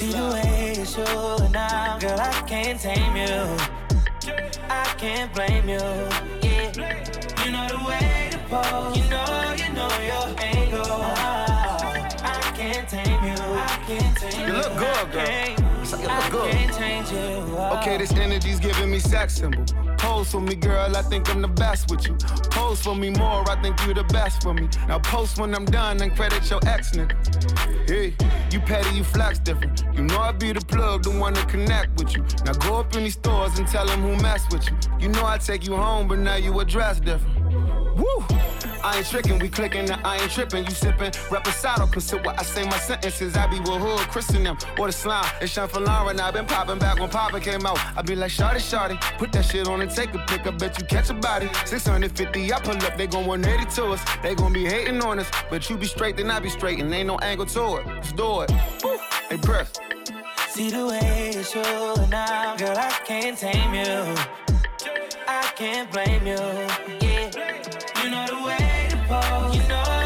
See 0.00 0.12
the 0.12 0.30
way 0.32 0.72
you're 0.76 0.86
showing 0.86 1.52
now, 1.52 1.98
girl, 1.98 2.18
I 2.18 2.42
can't 2.46 2.80
tame 2.80 3.16
you. 3.16 3.54
I 4.70 4.94
can't 4.96 5.30
blame 5.34 5.68
you. 5.68 5.76
Yeah, 6.40 6.72
you 7.44 7.52
know 7.52 7.68
the 7.68 7.84
way 7.86 8.30
to 8.32 8.38
pose. 8.48 8.96
You 8.96 9.10
know, 9.10 9.54
you 9.58 9.70
know 9.74 9.90
your 10.00 10.26
angle. 10.40 11.02
I 12.24 12.52
can't 12.56 12.88
tame 12.88 13.24
you. 13.24 13.36
I 13.36 13.84
can't 13.86 14.16
tame 14.16 14.40
you. 14.40 14.46
You 14.46 14.52
look 14.54 14.78
good, 14.78 15.12
girl. 15.12 15.59
I 15.92 15.96
can't, 15.96 16.02
You 16.02 16.08
look 16.08 16.30
good. 16.44 16.52
can't 16.52 16.76
change 16.76 17.10
you. 17.10 17.56
Okay, 17.78 17.96
this 17.98 18.12
energy's 18.12 18.60
giving 18.60 18.90
me 18.90 18.98
sex 18.98 19.34
symbol. 19.36 19.64
Pose 19.98 20.30
for 20.30 20.40
me, 20.40 20.54
girl, 20.54 20.96
I 20.96 21.02
think 21.02 21.28
I'm 21.28 21.42
the 21.42 21.48
best 21.48 21.90
with 21.90 22.06
you. 22.06 22.14
Pose 22.50 22.80
for 22.82 22.94
me 22.94 23.10
more, 23.10 23.48
I 23.50 23.60
think 23.62 23.84
you 23.86 23.92
the 23.94 24.04
best 24.04 24.42
for 24.42 24.54
me. 24.54 24.68
Now 24.88 24.98
post 24.98 25.38
when 25.38 25.54
I'm 25.54 25.64
done 25.66 26.00
and 26.00 26.14
credit 26.16 26.48
your 26.50 26.60
ex 26.66 26.92
nigga. 26.92 27.14
Hey, 27.88 28.14
you 28.50 28.60
petty, 28.60 28.96
you 28.96 29.04
flex 29.04 29.38
different. 29.38 29.84
You 29.94 30.04
know 30.04 30.18
I 30.18 30.32
be 30.32 30.52
the 30.52 30.60
plug, 30.60 31.02
the 31.02 31.10
one 31.10 31.34
to 31.34 31.44
connect 31.46 31.98
with 31.98 32.14
you. 32.16 32.24
Now 32.44 32.52
go 32.54 32.78
up 32.80 32.94
in 32.96 33.04
these 33.04 33.14
stores 33.14 33.58
and 33.58 33.66
tell 33.68 33.86
them 33.86 34.00
who 34.00 34.16
mess 34.22 34.46
with 34.50 34.68
you. 34.70 34.76
You 35.00 35.08
know 35.08 35.26
I 35.26 35.38
take 35.38 35.66
you 35.66 35.76
home, 35.76 36.08
but 36.08 36.18
now 36.18 36.36
you 36.36 36.58
address 36.60 37.00
different. 37.00 37.36
Woo! 37.96 38.24
I 38.82 38.96
ain't 38.98 39.06
tricking, 39.06 39.38
we 39.38 39.48
clicking, 39.48 39.90
I 39.90 40.16
ain't 40.16 40.30
tripping. 40.30 40.64
You 40.64 40.70
sipping, 40.70 41.10
reposado, 41.28 41.90
consider 41.92 42.22
what 42.22 42.38
I 42.38 42.42
say 42.42 42.64
my 42.64 42.78
sentences. 42.78 43.36
I 43.36 43.46
be 43.46 43.58
with 43.60 43.80
hood, 43.80 44.08
Christian 44.08 44.44
them, 44.44 44.56
or 44.78 44.86
the 44.86 44.92
slime. 44.92 45.30
It's 45.40 45.52
Sean 45.52 45.68
Falara, 45.68 46.10
and 46.10 46.20
I 46.20 46.30
been 46.30 46.46
popping 46.46 46.78
back 46.78 46.98
when 46.98 47.10
Papa 47.10 47.40
came 47.40 47.66
out. 47.66 47.78
I 47.96 48.02
be 48.02 48.16
like, 48.16 48.30
Shorty, 48.30 48.60
Shorty, 48.60 48.96
put 49.18 49.32
that 49.32 49.44
shit 49.44 49.68
on 49.68 49.82
and 49.82 49.90
take 49.90 50.14
a 50.14 50.18
pic. 50.26 50.46
I 50.46 50.50
bet 50.50 50.78
you 50.78 50.86
catch 50.86 51.10
a 51.10 51.14
body. 51.14 51.50
650, 51.66 52.52
I 52.52 52.60
pull 52.60 52.76
up, 52.76 52.96
they 52.96 53.06
gon' 53.06 53.26
180 53.26 53.70
to 53.76 53.84
us. 53.92 54.02
They 54.22 54.34
gon' 54.34 54.52
be 54.52 54.64
hating 54.64 55.00
on 55.02 55.18
us, 55.18 55.30
but 55.50 55.68
you 55.68 55.76
be 55.76 55.86
straight, 55.86 56.16
then 56.16 56.30
I 56.30 56.40
be 56.40 56.48
straight, 56.48 56.80
and 56.80 56.92
ain't 56.94 57.06
no 57.06 57.18
angle 57.18 57.46
to 57.46 57.76
it. 57.76 57.86
Let's 57.86 58.12
do 58.12 58.40
it. 58.42 58.50
Woo. 58.82 58.98
Hey, 59.28 59.36
press. 59.36 59.72
See 60.48 60.70
the 60.70 60.86
way 60.86 61.32
you're 61.34 61.44
showing 61.44 62.10
now, 62.10 62.56
girl, 62.56 62.76
I 62.76 62.90
can't 63.04 63.36
tame 63.36 63.74
you. 63.74 64.14
I 65.28 65.52
can't 65.54 65.92
blame 65.92 66.26
you. 66.26 66.34
Yeah, 67.00 67.30
you 68.02 68.10
know 68.10 68.26
the 68.26 68.46
way 68.46 68.69
you 69.10 69.66
know 69.66 69.99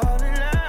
tryna 0.00 0.52
fall 0.52 0.67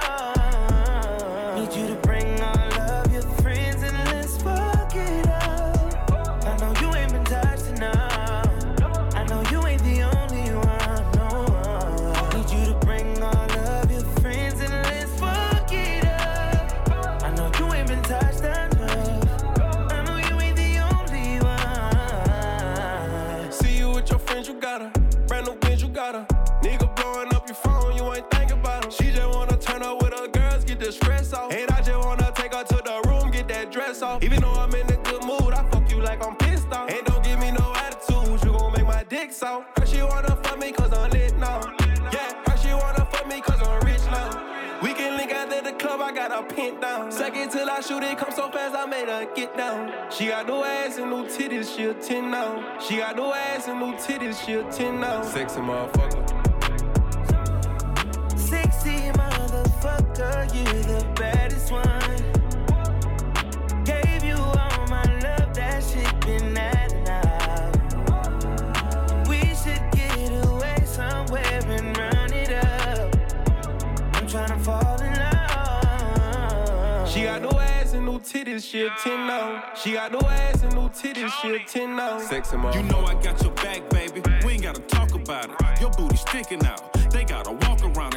pinned 47.20 47.50
down. 47.50 47.50
Second 47.50 47.50
till 47.50 47.70
I 47.70 47.80
shoot 47.80 48.02
it, 48.02 48.18
come 48.18 48.32
so 48.32 48.50
fast, 48.50 48.74
I 48.74 48.86
made 48.86 49.08
her 49.08 49.26
get 49.34 49.56
down. 49.56 49.92
She 50.10 50.26
got 50.26 50.46
no 50.46 50.64
ass 50.64 50.98
and 50.98 51.10
no 51.10 51.24
titties, 51.24 51.76
she 51.76 51.84
a 51.84 51.94
10 51.94 52.30
now. 52.30 52.78
She 52.80 52.96
got 52.96 53.16
no 53.16 53.34
ass 53.34 53.68
and 53.68 53.80
no 53.80 53.92
titties, 53.92 54.44
she 54.44 54.54
a 54.54 54.64
10 54.64 55.00
now. 55.00 55.22
Sexy 55.22 55.60
motherfucker. 55.60 56.28
Sexy 58.38 59.10
motherfucker, 59.12 60.54
you 60.54 60.82
the 60.82 61.04
baddest 61.14 61.72
one. 61.72 61.99
Titties, 78.30 78.70
she 78.70 78.82
a 78.82 78.90
10 79.02 79.26
now. 79.26 79.72
She 79.74 79.92
got 79.92 80.12
no 80.12 80.20
ass 80.20 80.62
and 80.62 80.74
no 80.74 80.88
titties, 80.88 81.30
she 81.42 81.56
a 81.56 81.58
10 81.58 81.96
now. 81.96 82.18
Sexy 82.18 82.56
motherfucker. 82.56 82.74
You 82.76 82.82
know 82.84 83.04
I 83.04 83.14
got 83.20 83.42
your 83.42 83.52
back, 83.54 83.88
baby. 83.90 84.22
We 84.44 84.52
ain't 84.52 84.62
gotta 84.62 84.80
talk 84.82 85.14
about 85.14 85.50
it. 85.50 85.80
Your 85.80 85.90
booty 85.90 86.16
sticking 86.16 86.64
out. 86.64 86.96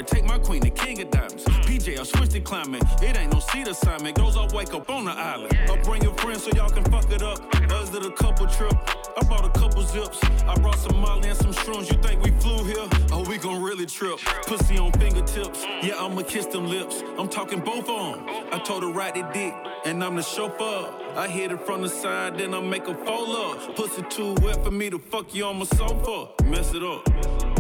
Take 0.06 0.26
my 0.26 0.38
queen 0.38 0.62
to 0.62 0.70
King 0.70 1.02
of 1.02 1.12
Diamonds. 1.12 1.44
PJ, 1.44 2.00
I 2.00 2.04
switched 2.04 2.32
the 2.32 2.42
climbing. 2.42 2.82
It 3.02 3.18
ain't 3.18 3.32
no 3.32 3.40
seat 3.40 3.68
assignment. 3.68 4.18
Goes 4.18 4.38
I 4.38 4.46
wake 4.54 4.74
up 4.74 4.90
on 4.90 5.06
the 5.06 5.12
island. 5.12 5.58
I'll 5.68 5.82
bring 5.84 6.02
your 6.04 6.14
friends 6.16 6.44
so 6.44 6.52
y'all 6.56 6.70
can 6.70 6.84
fuck 6.86 7.10
it 7.12 7.22
up. 7.22 7.40
Us 7.72 7.90
did 7.90 8.06
a 8.06 8.12
couple 8.12 8.48
trip. 8.48 8.74
I 9.18 9.24
bought 9.24 9.46
a 9.46 9.60
couple 9.60 9.82
zips. 9.84 10.20
I 10.46 10.56
brought 10.60 10.78
some 10.80 11.00
Molly 11.00 11.30
and 11.30 11.38
some 11.38 11.54
shrooms. 11.54 11.92
You 11.92 11.98
think 12.02 12.22
we 12.24 12.32
flew 12.32 12.64
here? 12.66 12.88
Oh, 13.12 13.26
we 13.28 13.38
gon' 13.38 13.62
really 13.62 13.86
trip. 13.86 14.20
Pussy 14.48 14.78
on 14.78 14.92
fingertips. 14.94 15.64
Yeah, 15.82 15.96
I'ma 16.04 16.24
kiss 16.24 16.48
them 16.48 16.68
lips. 16.68 17.04
I'm 17.18 17.30
talking 17.30 17.60
both 17.60 17.90
on. 17.90 18.28
I 18.52 18.60
told 18.60 18.84
her 18.84 18.90
ride 18.90 19.16
the 19.16 19.24
dick, 19.34 19.54
and 19.86 20.04
I'm 20.04 20.16
the 20.16 20.24
chauffeur. 20.24 20.94
I 21.16 21.28
hit 21.28 21.52
it 21.52 21.62
from 21.66 21.82
the 21.82 21.90
side, 21.90 22.38
then 22.38 22.54
I 22.54 22.60
make 22.60 22.88
a 22.88 22.96
fold 23.06 23.30
up. 23.30 23.76
Pussy 23.76 24.04
too 24.10 24.34
wet 24.42 24.64
for 24.64 24.72
me 24.72 24.90
to 24.90 25.00
fuck 25.00 25.34
you 25.34 25.46
on 25.46 25.60
my 25.60 25.66
sofa. 25.66 26.44
Mess 26.44 26.74
it 26.74 26.84
up. 26.84 27.53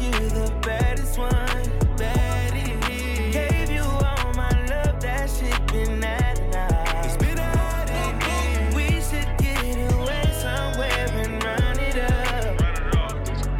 You 0.00 0.10
the 0.10 0.52
baddest 0.62 1.18
one. 1.18 1.32
Baddie. 1.96 3.32
Gave 3.32 3.70
you 3.70 3.82
all 3.82 4.32
my 4.34 4.50
love, 4.66 5.00
that 5.00 5.28
shit 5.28 5.66
been 5.72 6.00
that 6.00 6.38
now. 6.52 7.02
It's 7.04 7.16
been 7.16 7.36
that 7.36 8.74
We 8.74 9.00
should 9.00 9.30
get 9.38 9.92
away 9.92 10.24
somewhere 10.40 11.08
and 11.22 11.42
run 11.42 11.78
it 11.80 11.98
up. 11.98 12.62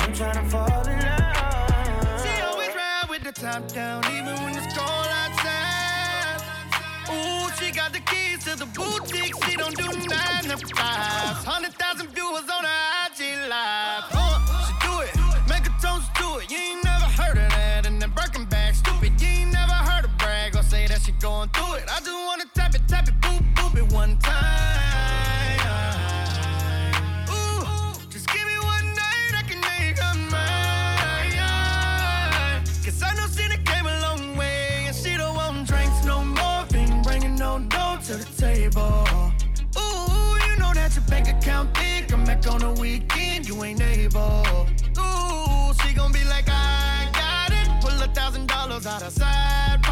I'm 0.02 0.12
tryna 0.12 0.48
fall 0.48 0.86
in 0.86 0.98
love. 1.00 2.22
She 2.22 2.42
always 2.42 2.74
ride 2.74 3.06
with 3.10 3.24
the 3.24 3.32
top 3.32 3.66
down, 3.72 4.04
even 4.06 4.34
when 4.44 4.56
it's 4.56 4.72
cold 4.76 5.10
outside. 5.22 6.42
Ooh, 7.10 7.50
she 7.58 7.72
got 7.72 7.92
the 7.92 8.00
keys 8.00 8.44
to 8.44 8.56
the 8.56 8.66
boutique. 8.66 9.34
She 9.44 9.56
don't 9.56 9.76
do 9.76 9.88
nine 10.06 10.44
to 10.44 10.56
five. 10.76 11.36
Hundred 11.44 11.74
thousand 11.74 12.08
viewers 12.14 12.48
on 12.48 12.64
her 12.64 12.77
going 21.38 21.50
through 21.50 21.74
it. 21.74 21.84
I 21.88 22.00
just 22.00 22.10
wanna 22.10 22.44
tap 22.52 22.74
it, 22.74 22.82
tap 22.88 23.06
it, 23.06 23.14
boop, 23.20 23.54
boop 23.54 23.76
it 23.76 23.92
one 23.92 24.18
time. 24.18 25.60
Ooh, 27.30 27.94
just 28.10 28.26
give 28.26 28.44
me 28.44 28.58
one 28.58 28.86
night, 28.94 29.32
I 29.40 29.42
can 29.46 29.60
make 29.60 29.98
her 29.98 30.14
mine. 30.34 31.38
Cause 32.84 33.02
I 33.04 33.14
know 33.14 33.28
done 33.28 33.64
came 33.64 33.86
a 33.86 34.00
long 34.00 34.36
way 34.36 34.86
and 34.86 34.96
she 34.96 35.16
don't 35.16 35.36
want 35.36 35.68
drinks 35.68 36.04
no 36.04 36.24
more. 36.24 36.64
Been 36.72 37.02
bringing 37.02 37.36
no 37.36 37.60
dough 37.68 37.98
to 38.06 38.16
the 38.16 38.28
table. 38.36 39.06
Ooh, 39.78 40.34
you 40.46 40.56
know 40.58 40.72
that 40.74 40.96
your 40.96 41.04
bank 41.04 41.28
account 41.28 41.72
big. 41.74 42.08
Come 42.08 42.24
back 42.24 42.44
on 42.48 42.60
the 42.60 42.72
weekend, 42.80 43.46
you 43.46 43.62
ain't 43.62 43.80
able. 43.80 44.44
Ooh, 44.98 45.72
she 45.80 45.94
gon' 45.94 46.10
be 46.10 46.24
like, 46.24 46.48
I 46.48 47.08
got 47.12 47.52
it. 47.52 47.68
Pull 47.80 48.02
a 48.02 48.08
thousand 48.08 48.48
dollars 48.48 48.86
out 48.86 49.02
of 49.02 49.12
side 49.12 49.87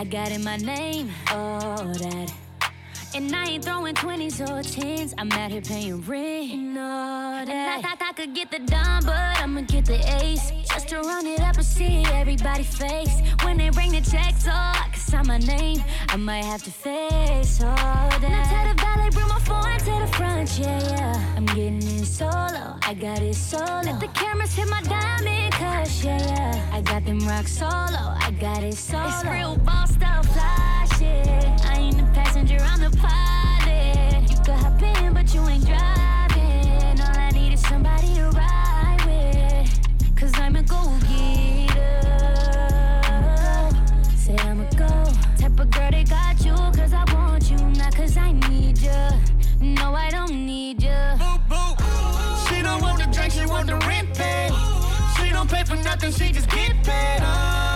I 0.00 0.04
got 0.04 0.32
in 0.32 0.42
my 0.42 0.56
name 0.56 1.12
all 1.30 1.76
that. 1.84 2.32
And 3.14 3.36
I 3.36 3.44
ain't 3.50 3.64
throwing 3.66 3.94
20s 3.94 4.40
or 4.40 4.62
10s. 4.62 5.12
I'm 5.18 5.30
out 5.32 5.50
here 5.50 5.60
paying 5.60 6.00
rent 6.06 6.52
and 6.52 6.78
all 6.78 7.44
that. 7.44 7.84
I, 7.84 8.06
I, 8.06 8.08
I 8.08 8.12
could 8.14 8.34
get 8.34 8.50
the 8.50 8.60
dime, 8.60 9.04
but 9.04 9.12
I'ma 9.12 9.60
get 9.60 9.84
the 9.84 10.00
ace. 10.22 10.52
Just 10.72 10.88
to 10.88 11.00
run 11.00 11.26
it 11.26 11.40
up 11.40 11.56
and 11.56 11.66
see 11.66 12.02
everybody 12.14 12.62
face. 12.62 13.20
When 13.42 13.58
they 13.58 13.68
bring 13.68 13.92
the 13.92 14.00
checks, 14.00 14.46
all 14.46 14.54
I 14.54 14.89
sign 15.10 15.26
my 15.26 15.38
name, 15.38 15.82
I 16.08 16.16
might 16.16 16.44
have 16.44 16.62
to 16.62 16.70
face 16.70 17.60
all 17.60 17.74
that. 17.74 18.22
Now 18.22 18.44
tell 18.48 18.66
the 18.68 18.80
valet, 18.80 19.10
bring 19.10 19.26
my 19.26 19.40
phone 19.40 19.78
to 19.78 20.06
the 20.06 20.16
front, 20.16 20.56
yeah, 20.56 20.80
yeah. 20.90 21.36
I'm 21.36 21.46
getting 21.46 21.82
in 21.82 22.04
solo, 22.04 22.78
I 22.82 22.94
got 22.94 23.20
it 23.20 23.34
solo. 23.34 23.80
Let 23.82 23.98
the 23.98 24.08
cameras 24.14 24.54
hit 24.54 24.68
my 24.68 24.80
diamond 24.82 25.52
cush, 25.54 26.04
yeah, 26.04 26.18
yeah. 26.28 26.76
I 26.76 26.80
got 26.80 27.04
them 27.04 27.18
rock 27.26 27.48
solo, 27.48 28.04
I 28.26 28.30
got 28.38 28.62
it 28.62 28.74
solo. 28.74 29.08
It's 29.08 29.24
real 29.24 29.56
boss 29.56 29.90
style 29.90 30.22
fly 30.22 30.86
shit. 30.96 31.44
I 31.66 31.74
ain't 31.78 31.96
the 31.96 32.08
passenger, 32.14 32.58
I'm 32.60 32.80
the 32.80 32.96
pilot. 32.96 34.30
You 34.30 34.36
could 34.44 34.60
hop 34.62 34.80
in, 34.80 35.12
but 35.12 35.34
you 35.34 35.40
ain't 35.48 35.66
driving. 35.66 35.99
swear 45.90 46.34
to 46.34 46.44
you, 46.44 46.54
cause 46.54 46.92
I 46.92 47.04
want 47.14 47.50
you, 47.50 47.56
not 47.56 47.94
cause 47.94 48.16
I 48.16 48.32
need 48.32 48.78
you. 48.78 48.90
No, 49.60 49.94
I 49.94 50.10
don't 50.10 50.32
need 50.46 50.82
you. 50.82 50.88
Boop, 50.88 51.48
boop. 51.48 52.48
She 52.48 52.62
don't 52.62 52.80
want 52.80 52.98
the 52.98 53.06
drink, 53.12 53.32
she 53.32 53.46
want 53.46 53.66
the 53.66 53.76
rent 53.86 54.14
paid. 54.14 54.52
She 55.16 55.30
don't 55.30 55.50
pay 55.50 55.64
for 55.64 55.76
nothing, 55.76 56.12
she 56.12 56.32
just 56.32 56.48
get 56.50 56.82
paid. 56.84 57.20
Oh. 57.22 57.69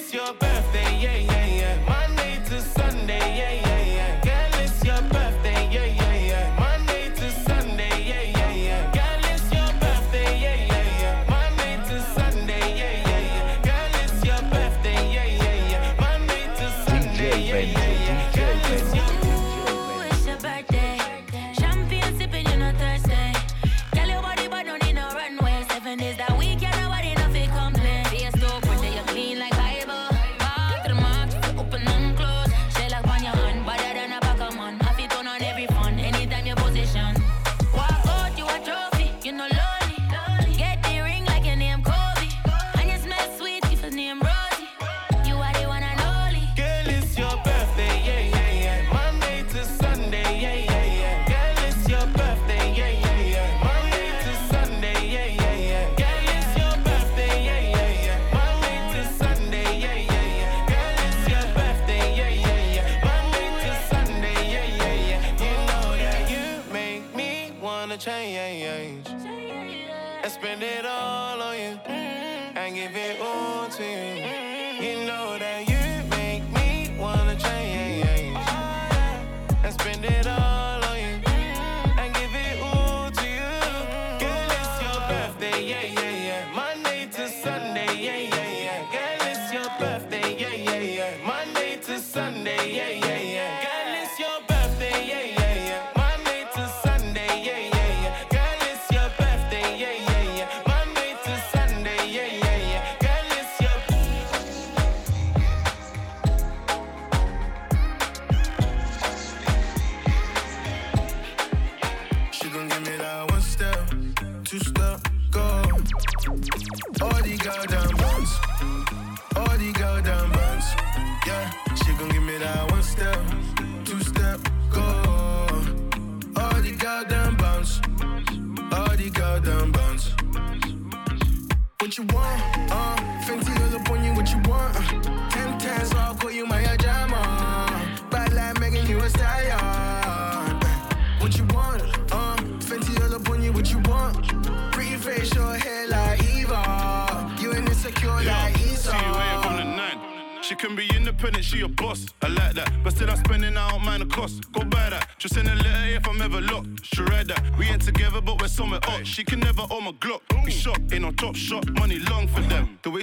it's 0.00 0.14
your 0.14 0.32
birthday, 0.34 0.98
yeah, 0.98 1.16
yeah. 1.16 1.39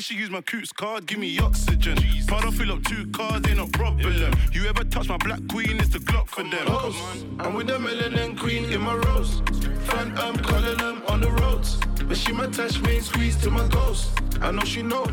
She 0.07 0.15
use 0.15 0.29
my 0.29 0.39
Coutts 0.39 0.71
card, 0.71 1.05
give 1.05 1.19
me 1.19 1.37
oxygen. 1.37 1.97
Part 2.27 2.45
I 2.45 2.51
fill 2.51 2.71
up 2.71 2.83
two 2.85 3.07
cars, 3.07 3.41
ain't 3.45 3.57
no 3.57 3.67
problem. 3.67 4.33
You 4.53 4.65
ever 4.65 4.85
touch 4.85 5.09
my 5.09 5.17
black 5.17 5.41
queen, 5.49 5.81
it's 5.81 5.89
the 5.89 5.99
Glock 5.99 6.29
for 6.29 6.43
them. 6.43 7.41
I'm 7.41 7.53
with 7.53 7.67
the 7.67 7.73
melanin 7.73 8.39
queen 8.39 8.71
in 8.71 8.79
my 8.79 8.95
rose. 8.95 9.41
Fan, 9.87 10.17
I'm 10.17 10.37
calling 10.37 10.77
them 10.77 11.03
on 11.09 11.19
the 11.19 11.29
roads. 11.29 11.77
But 12.07 12.15
she 12.15 12.31
my 12.31 12.47
touch 12.47 12.79
me, 12.79 12.95
and 12.95 13.05
squeeze 13.05 13.35
to 13.41 13.51
my 13.51 13.67
ghost. 13.67 14.09
I 14.39 14.51
know 14.51 14.63
she 14.63 14.81
knows. 14.81 15.11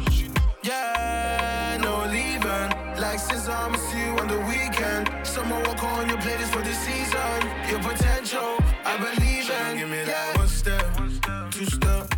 Yeah, 0.62 1.76
no 1.82 2.04
leaving. 2.06 3.00
Like 3.02 3.18
since 3.18 3.48
I'ma 3.48 3.76
see 3.76 3.98
you 3.98 4.12
on 4.12 4.28
the 4.28 4.38
weekend. 4.46 5.10
Summer 5.26 5.58
walk 5.66 5.82
on 5.82 6.08
your 6.08 6.18
playlist 6.18 6.52
for 6.54 6.62
the 6.62 6.72
season. 6.72 7.40
Your 7.68 7.80
potential, 7.80 8.58
I 8.84 8.96
believe 8.96 9.50
in. 9.50 9.76
Give 9.76 9.88
me 9.88 10.04
that 10.04 10.38
one 10.38 10.46
step, 10.46 10.86
two 11.50 11.66
step, 11.66 12.13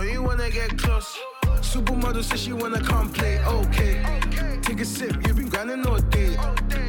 know 0.00 0.12
you 0.12 0.22
wanna 0.22 0.50
get 0.50 0.78
close. 0.78 1.18
Supermodel 1.60 2.22
says 2.22 2.40
she 2.40 2.52
wanna 2.52 2.80
come 2.80 3.12
play, 3.12 3.38
okay. 3.44 4.02
Take 4.62 4.80
a 4.80 4.84
sip, 4.84 5.14
you've 5.26 5.36
been 5.36 5.48
grinding 5.48 5.86
all 5.86 5.98
day. 5.98 6.36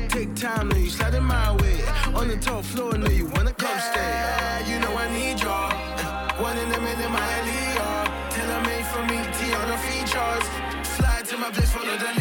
Take 0.07 0.35
time, 0.35 0.69
now 0.69 0.77
you 0.77 0.89
sliding 0.89 1.23
my 1.23 1.51
way. 1.57 1.77
On 2.15 2.27
the 2.27 2.37
top 2.37 2.63
floor, 2.63 2.97
know 2.97 3.09
you 3.09 3.25
wanna 3.25 3.53
come 3.53 3.79
stay. 3.91 3.99
Yeah, 3.99 4.69
you 4.69 4.79
know 4.79 4.93
I 4.95 5.07
need 5.17 5.41
y'all. 5.41 5.71
One 6.41 6.57
in 6.57 6.71
a 6.71 6.79
minute, 6.87 7.11
my 7.19 7.31
Leah. 7.47 8.29
Tailor 8.33 8.61
made 8.69 8.87
for 8.91 9.03
me, 9.09 9.17
T 9.37 9.39
on 9.59 9.67
the 9.71 9.77
features. 9.87 10.45
Slide 10.95 11.25
to 11.25 11.37
my 11.37 11.51
place, 11.51 11.71
follow 11.71 11.97
the 11.97 12.20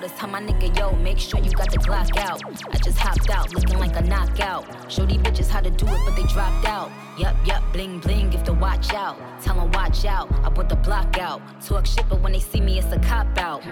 out 0.00 0.10
is 0.10 0.18
tell 0.18 0.28
my 0.28 0.40
nigga, 0.40 0.76
yo, 0.78 0.92
make 0.96 1.18
sure 1.18 1.40
you 1.40 1.50
got 1.52 1.70
the 1.70 1.78
Glock 1.78 2.16
out. 2.16 2.40
I 2.72 2.78
just 2.78 2.98
hopped 2.98 3.28
out, 3.30 3.52
looking 3.54 3.78
like 3.78 3.96
a 3.96 4.02
knockout. 4.02 4.64
Show 4.90 5.04
these 5.06 5.18
bitches 5.18 5.48
how 5.48 5.60
to 5.60 5.70
do 5.70 5.86
it, 5.86 6.00
but 6.06 6.16
they 6.16 6.22
dropped 6.24 6.66
out. 6.66 6.90
Yup, 7.18 7.36
yup, 7.44 7.62
bling 7.72 7.98
bling, 7.98 8.30
give 8.30 8.44
the 8.44 8.54
watch 8.54 8.92
out. 8.94 9.16
Tell 9.42 9.60
'em 9.60 9.70
watch 9.72 10.04
out, 10.04 10.28
I 10.44 10.50
put 10.50 10.68
the 10.68 10.76
block 10.76 11.18
out. 11.18 11.40
Talk 11.60 11.86
shit, 11.86 12.08
but 12.08 12.20
when 12.20 12.32
they 12.32 12.40
see 12.40 12.60
me, 12.60 12.78
it's 12.78 12.92
a 12.92 12.98
cop 12.98 13.26
out. 13.38 13.62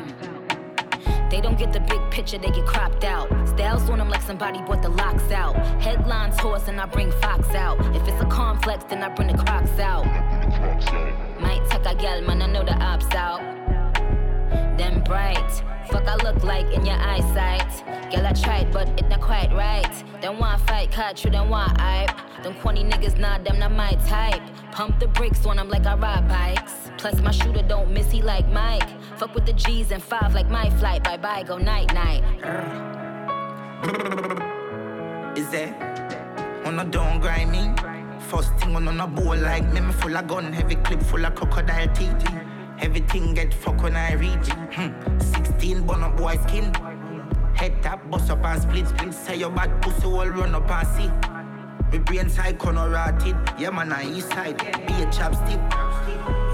They 1.30 1.40
don't 1.40 1.58
get 1.58 1.72
the 1.72 1.80
big 1.80 2.00
picture, 2.10 2.38
they 2.38 2.50
get 2.50 2.66
cropped 2.66 3.04
out. 3.04 3.28
Styles 3.48 3.88
on 3.90 3.98
them 3.98 4.08
like 4.08 4.22
somebody 4.22 4.60
bought 4.62 4.82
the 4.82 4.90
locks 4.90 5.30
out. 5.30 5.56
Headlines 5.80 6.38
horse 6.38 6.68
and 6.68 6.80
I 6.80 6.86
bring 6.86 7.10
Fox 7.22 7.54
out. 7.54 7.78
If 7.94 8.06
it's 8.08 8.22
a 8.22 8.26
complex, 8.26 8.84
then 8.88 9.02
I 9.02 9.08
bring 9.08 9.28
the 9.28 9.42
crocs 9.44 9.78
out. 9.78 10.04
Might 11.40 11.62
take 11.70 11.86
a 11.86 11.94
gal, 11.94 12.20
man, 12.22 12.42
I 12.42 12.46
know 12.46 12.64
the 12.64 12.76
ops 12.82 13.14
out. 13.14 13.57
Them 14.78 15.02
bright, 15.02 15.50
fuck 15.90 16.06
I 16.06 16.14
look 16.22 16.44
like 16.44 16.72
in 16.72 16.86
your 16.86 16.94
eyesight. 16.94 17.84
Girl, 18.12 18.24
I 18.24 18.32
tried, 18.32 18.72
but 18.72 18.88
it 18.96 19.08
not 19.08 19.20
quite 19.20 19.52
right. 19.52 19.92
Them 20.22 20.38
want 20.38 20.60
fight, 20.68 20.92
catch 20.92 21.24
you, 21.24 21.30
them 21.32 21.50
want 21.50 21.80
hype. 21.80 22.16
Them 22.44 22.54
corny 22.54 22.84
niggas, 22.84 23.18
nah, 23.18 23.38
them 23.38 23.58
not 23.58 23.72
my 23.72 23.94
type. 24.06 24.40
Pump 24.70 25.00
the 25.00 25.08
brakes 25.08 25.44
when 25.44 25.58
I'm 25.58 25.68
like 25.68 25.84
I 25.84 25.96
ride 25.96 26.28
bikes. 26.28 26.92
Plus 26.96 27.20
my 27.20 27.32
shooter 27.32 27.62
don't 27.62 27.90
miss, 27.92 28.12
he 28.12 28.22
like 28.22 28.48
Mike. 28.50 28.88
Fuck 29.18 29.34
with 29.34 29.46
the 29.46 29.52
G's 29.52 29.90
and 29.90 30.00
five 30.00 30.32
like 30.32 30.48
my 30.48 30.70
flight. 30.78 31.02
Bye 31.02 31.16
bye, 31.16 31.42
go 31.42 31.58
night 31.58 31.92
night. 31.92 32.22
Is 35.36 35.52
it? 35.52 35.74
On 36.64 36.78
a 36.78 36.84
don't 36.84 37.18
grind 37.18 37.50
me. 37.50 37.74
First 38.28 38.54
thing 38.58 38.76
on 38.76 38.86
on 38.86 39.00
a 39.00 39.06
bowl 39.08 39.36
like 39.36 39.66
me, 39.72 39.80
me 39.80 39.92
full 39.92 40.16
of 40.16 40.28
gun, 40.28 40.52
heavy 40.52 40.76
clip 40.76 41.02
full 41.02 41.26
of 41.26 41.34
crocodile 41.34 41.88
teeth. 41.94 42.28
Everything 42.80 43.34
get 43.34 43.52
fuck 43.52 43.82
when 43.82 43.96
I 43.96 44.12
reach. 44.14 44.48
it. 44.48 44.74
Hmm. 44.74 45.18
16 45.18 45.86
bun 45.86 46.02
up 46.02 46.16
boy 46.16 46.36
skin. 46.46 46.72
Head 47.54 47.82
tap, 47.82 48.08
bust 48.10 48.30
up 48.30 48.44
and 48.44 48.62
split, 48.62 48.86
split. 48.86 49.12
Say 49.12 49.36
your 49.36 49.50
bad 49.50 49.82
pussy 49.82 50.04
all 50.04 50.28
run 50.28 50.54
up 50.54 50.70
and 50.70 50.88
see. 50.88 51.10
Me 51.90 51.98
brain 51.98 52.28
side 52.28 52.58
corner 52.58 52.88
rotted. 52.88 53.36
Yeah 53.58 53.70
man, 53.70 53.92
I 53.92 54.08
east 54.08 54.28
side. 54.30 54.58
Be 54.58 54.94
a 54.94 55.06
chapstick. 55.06 55.58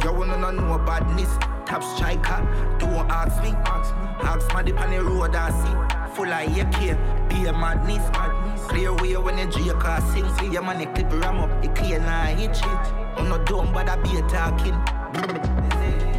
You 0.03 0.13
wanna 0.13 0.39
know 0.39 0.51
no 0.51 0.79
badness. 0.79 1.29
Top 1.67 1.83
striker, 1.83 2.41
don't 2.79 3.11
ask 3.11 3.43
me. 3.43 3.51
Ask 4.23 4.53
my 4.55 4.63
dip 4.63 4.81
on 4.81 4.91
the 4.91 5.03
road 5.03 5.35
I 5.35 5.51
see. 5.51 6.15
Full 6.15 6.33
of 6.33 6.59
AK, 6.59 7.29
be 7.29 7.47
a 7.47 7.53
madness. 7.53 8.05
Clear 8.69 8.95
way 8.95 9.17
when 9.17 9.37
the 9.37 9.47
J 9.47 9.71
car 9.79 10.01
sing. 10.13 10.27
See 10.37 10.53
your 10.53 10.63
man, 10.63 10.79
the 10.79 10.87
clip 10.87 11.11
ram 11.23 11.39
up, 11.41 11.63
the 11.63 11.69
clear 11.69 11.99
now 11.99 12.25
hit 12.27 12.57
shit. 12.57 12.67
I'm 13.17 13.29
not 13.29 13.45
dumb, 13.47 13.73
but 13.73 13.89
I 13.89 13.97
be 13.97 14.17
a 14.17 14.23
talking. 14.29 16.14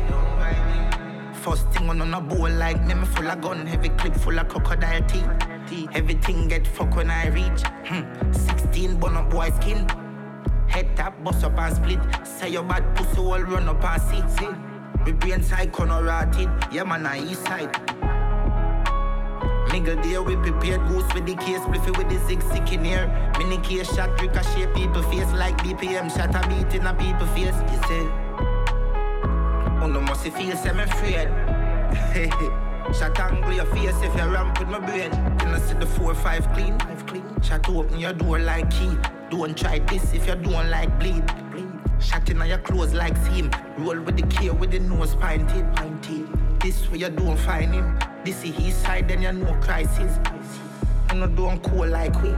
First 1.45 1.69
thing 1.69 1.88
on 1.91 2.01
on 2.01 2.12
a 2.12 2.19
bowl 2.19 2.49
like 2.49 2.84
me, 2.88 2.95
me 2.95 3.05
full 3.05 3.27
of 3.27 3.39
gun, 3.39 3.67
heavy 3.67 3.89
clip 3.89 4.15
full 4.15 4.39
of 4.39 4.47
crocodile 4.47 5.03
teeth. 5.03 5.29
Everything 5.93 6.47
get 6.47 6.65
fuck 6.65 6.95
when 6.95 7.12
I 7.12 7.27
reach. 7.27 7.62
Hmm. 7.86 8.31
16 8.31 8.97
bun 8.99 9.15
up 9.15 9.29
boy 9.29 9.51
skin. 9.51 9.88
Head 10.67 10.95
tap, 10.95 11.23
bust 11.23 11.43
up 11.43 11.60
and 11.60 11.75
split. 11.75 11.99
Say 12.25 12.49
your 12.49 12.63
bad 12.63 12.95
pussy 12.95 13.19
all 13.19 13.43
run 13.43 13.69
up 13.69 13.84
and 13.84 14.01
see. 14.01 14.23
see. 14.39 14.49
Me 15.05 15.12
brain 15.12 15.43
side 15.43 15.71
corner 15.71 16.03
rotted. 16.03 16.49
Yeah 16.71 16.84
man, 16.84 17.05
I 17.05 17.19
east 17.19 17.45
side. 17.45 17.71
Nigga 19.69 20.01
there 20.01 20.23
we 20.23 20.36
prepared 20.38 20.88
goose 20.88 21.13
with 21.13 21.27
the 21.27 21.36
case 21.36 21.60
spliffy 21.60 21.95
with 21.95 22.10
the 22.10 22.17
zig 22.25 22.41
sick 22.41 22.73
in 22.73 22.84
here. 22.84 23.05
Mini 23.38 23.60
case 23.60 23.93
shot 23.93 24.19
ricochet 24.19 24.65
people 24.73 25.03
face 25.03 25.31
like 25.34 25.55
BPM 25.60 26.10
shot 26.10 26.34
a 26.34 26.47
beat 26.49 26.73
in 26.73 26.88
a 26.88 26.93
people 26.95 27.27
face. 27.27 27.53
You 27.71 27.79
say, 27.88 28.25
oh 29.86 29.88
no 29.88 30.02
must 30.02 30.24
feel 30.24 30.58
semi 30.58 30.84
afraid. 30.84 31.30
Shot 32.98 33.19
angle 33.19 33.54
your 33.54 33.65
face 33.65 33.95
if 34.02 34.15
you 34.15 34.28
ramp 34.34 34.60
with 34.60 34.69
my 34.69 34.80
brain. 34.80 35.12
Then 35.12 35.50
I 35.50 35.60
see 35.60 35.76
the 35.76 35.86
four 35.86 36.15
five 36.15 36.52
clean, 36.54 36.78
five 36.80 37.06
clean. 37.06 37.24
Shot 37.41 37.69
open 37.69 38.00
your 38.00 38.13
door 38.13 38.39
like 38.39 38.69
key. 38.71 38.98
Don't 39.30 39.56
try 39.58 39.80
this 39.80 40.13
if 40.13 40.28
you 40.28 40.36
don't 40.36 40.69
like 40.69 41.00
bleed. 41.00 41.26
bleed. 41.52 41.69
Shot 42.00 42.30
in 42.30 42.43
your 42.45 42.58
clothes 42.60 42.93
like 42.93 43.15
seam. 43.17 43.52
Roll 43.78 44.02
with 44.02 44.17
the 44.17 44.28
K 44.28 44.50
with 44.50 44.71
the 44.71 44.80
nose 44.80 45.15
pointed, 45.15 45.65
pointed. 45.76 46.28
This 46.62 46.89
way 46.89 47.00
you 47.00 47.10
don't 47.10 47.38
find 47.38 47.74
him. 47.74 48.00
This 48.24 48.43
is 48.43 48.56
his 48.56 48.76
side, 48.76 49.08
then 49.08 49.21
you 49.21 49.34
know 49.34 49.54
crisis. 49.62 50.17
You 51.12 51.19
know 51.19 51.28
don't 51.28 51.62
cool 51.62 51.88
like 51.88 52.15
we. 52.24 52.30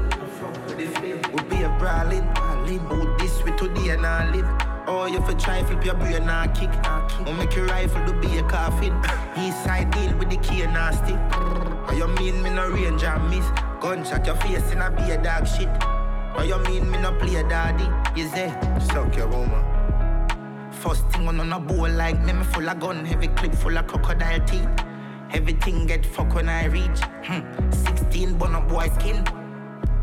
We 0.76 1.44
be 1.50 1.64
a 1.64 1.76
brawling. 1.80 2.28
Oh, 2.90 3.16
this 3.20 3.42
way 3.44 3.56
today 3.56 3.90
and 3.90 4.06
I 4.06 4.32
live. 4.32 4.67
Oh, 4.90 5.06
you 5.06 5.22
for 5.22 5.34
try 5.34 5.62
flip 5.64 5.84
your 5.84 5.96
brain 5.96 6.30
and 6.30 6.56
kick. 6.56 6.70
Oh, 6.86 7.36
make 7.38 7.54
your 7.54 7.66
rifle 7.66 8.06
to 8.06 8.14
be 8.22 8.38
a 8.38 8.44
coffin. 8.44 8.94
East 9.38 9.62
side 9.66 9.92
deal 9.92 10.16
with 10.18 10.30
the 10.30 10.38
key 10.38 10.62
nasty. 10.66 11.14
Oh, 11.14 11.94
you 11.94 12.08
mean 12.08 12.42
me 12.42 12.50
no 12.52 12.70
range 12.70 13.04
and 13.04 13.30
miss? 13.30 13.46
Gunshot 13.82 14.26
your 14.26 14.36
face 14.38 14.72
in 14.72 14.82
a 14.82 14.90
be 14.90 15.12
a 15.12 15.22
dog 15.22 15.46
shit. 15.46 15.68
Oh, 16.38 16.44
you 16.44 16.58
mean 16.70 16.90
me 16.90 17.00
no 17.00 17.12
play 17.12 17.36
a 17.36 17.44
daddy? 17.44 17.84
You 18.18 18.30
say, 18.30 18.48
suck 18.80 19.14
your 19.18 19.28
woman. 19.28 19.62
First 20.72 21.06
thing 21.10 21.28
on 21.28 21.42
on 21.42 21.52
a 21.52 21.60
bowl 21.60 21.90
like 21.90 22.24
me, 22.24 22.32
me 22.32 22.46
full 22.46 22.70
of 22.70 22.80
gun, 22.80 23.04
heavy 23.04 23.28
clip 23.28 23.56
full 23.56 23.78
of 23.78 23.88
crocodile 23.88 24.40
teeth. 24.46 24.70
Everything 25.34 25.86
get 25.86 26.06
fuck 26.06 26.34
when 26.34 26.48
I 26.48 26.66
reach. 26.68 27.02
Hmm. 27.26 27.42
16 27.72 28.38
bun 28.38 28.56
up 28.56 28.70
boy 28.70 28.88
skin. 28.98 29.26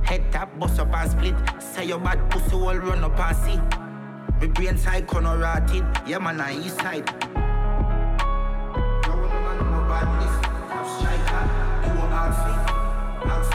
Head 0.03 0.31
tap, 0.31 0.59
bust 0.59 0.79
up 0.79 0.93
and 0.93 1.11
split. 1.11 1.35
Say 1.59 1.87
your 1.87 2.01
bad 2.01 2.31
pussy 2.31 2.55
all 2.55 2.77
run 2.77 3.03
up 3.03 3.19
and 3.19 3.37
see. 3.39 3.84
Me 4.45 4.51
brain 4.51 4.77
side 4.77 5.07
corner 5.07 5.39
rotted. 5.39 5.87
Yeah 6.07 6.19
man, 6.19 6.39
I 6.39 6.55
east 6.59 6.77
side. 6.77 7.07
Top 7.07 7.17
striker, 10.99 11.45
you 11.87 11.95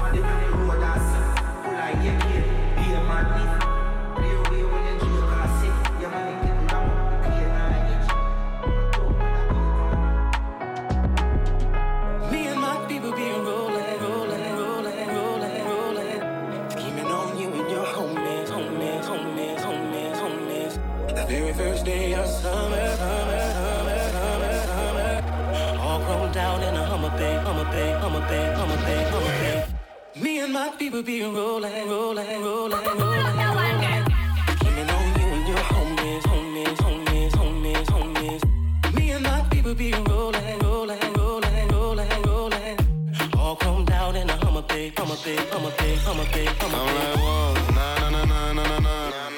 money 0.02 0.22
my 30.60 30.70
people 30.78 31.02
be 31.02 31.22
rolling, 31.22 31.88
rolling, 31.88 32.42
rolling, 32.42 32.86
rolling. 33.00 33.80
Blaming 34.60 34.90
on 34.96 35.06
you 35.20 35.28
and 35.36 35.48
your 35.48 35.64
homies, 35.72 36.24
homies, 36.32 36.78
homies, 36.84 37.32
homies, 37.40 37.86
homies. 37.94 38.94
Me 38.94 39.12
and 39.12 39.24
my 39.24 39.42
people 39.50 39.74
be 39.74 39.94
rolling. 39.94 40.60
All 44.10 44.16
in 44.16 44.28
a 44.28 44.34
Hummer 44.44 44.64
big, 44.64 44.98
Hummer 44.98 45.16
big, 45.24 45.40
Hummer 45.50 45.72
big, 45.78 46.00
Hummer 46.00 46.26
big, 46.34 46.48
big. 46.48 46.64
I'm 46.64 46.72
like, 46.72 47.18
whoa, 47.18 47.54
na 47.76 48.10
na 48.10 48.10
na 48.10 48.26
na 48.26 48.54
na 48.54 48.80
na 48.80 49.10
na. 49.10 49.29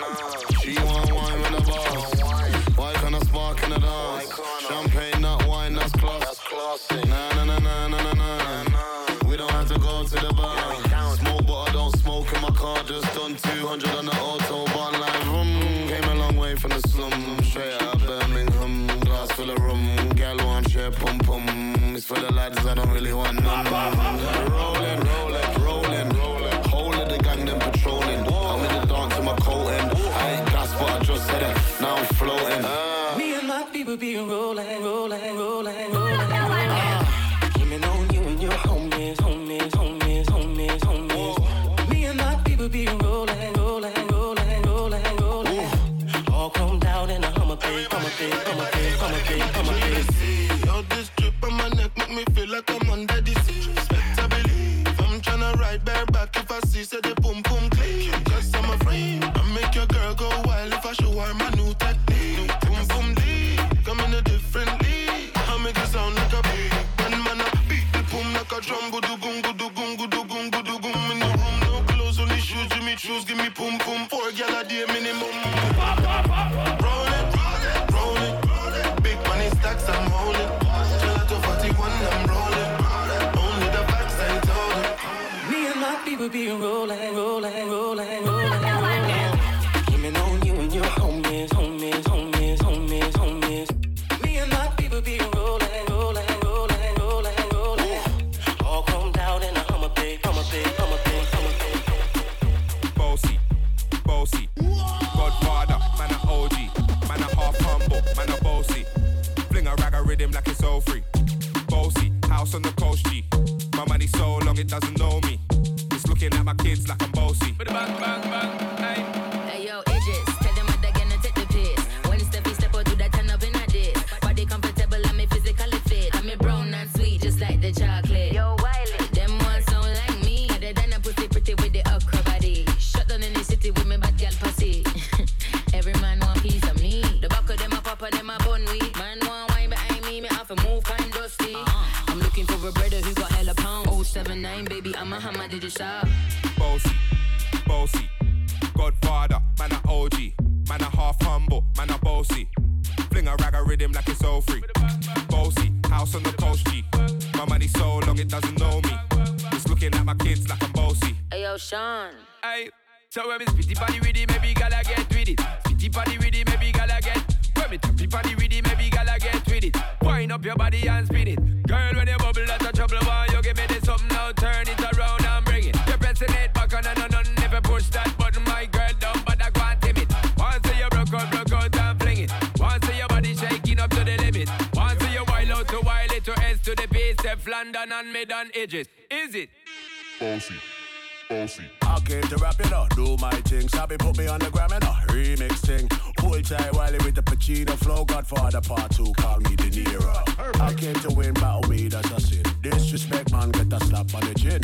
aim 200.91 201.01
to 201.01 201.09
win, 201.15 201.33
battle 201.33 201.69
me, 201.69 201.87
that's 201.87 202.11
a 202.11 202.19
sin. 202.19 202.43
Disrespect, 202.61 203.31
man, 203.31 203.49
get 203.51 203.71
a 203.73 203.79
slap 203.85 204.13
on 204.13 204.21
the 204.21 204.33
chin. 204.35 204.61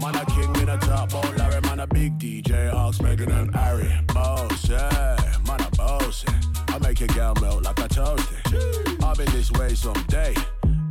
Man, 0.00 0.14
a 0.14 0.24
king 0.26 0.62
in 0.62 0.68
a 0.68 0.78
top, 0.78 1.10
oh 1.14 1.34
Larry, 1.36 1.60
man, 1.62 1.80
a 1.80 1.86
big 1.86 2.18
DJ, 2.18 2.72
Ox, 2.72 3.00
Megan 3.00 3.30
and 3.30 3.54
Harry. 3.54 3.90
Bossy, 4.12 4.74
eh, 4.74 5.16
man, 5.46 5.60
a 5.60 5.70
bossy. 5.76 6.28
Eh. 6.28 6.74
I 6.74 6.78
make 6.78 7.00
a 7.00 7.06
girl 7.08 7.34
melt 7.40 7.62
like 7.62 7.78
a 7.78 7.88
toasty. 7.88 9.02
I'll 9.02 9.16
be 9.16 9.24
this 9.24 9.50
way 9.52 9.74
someday. 9.74 10.34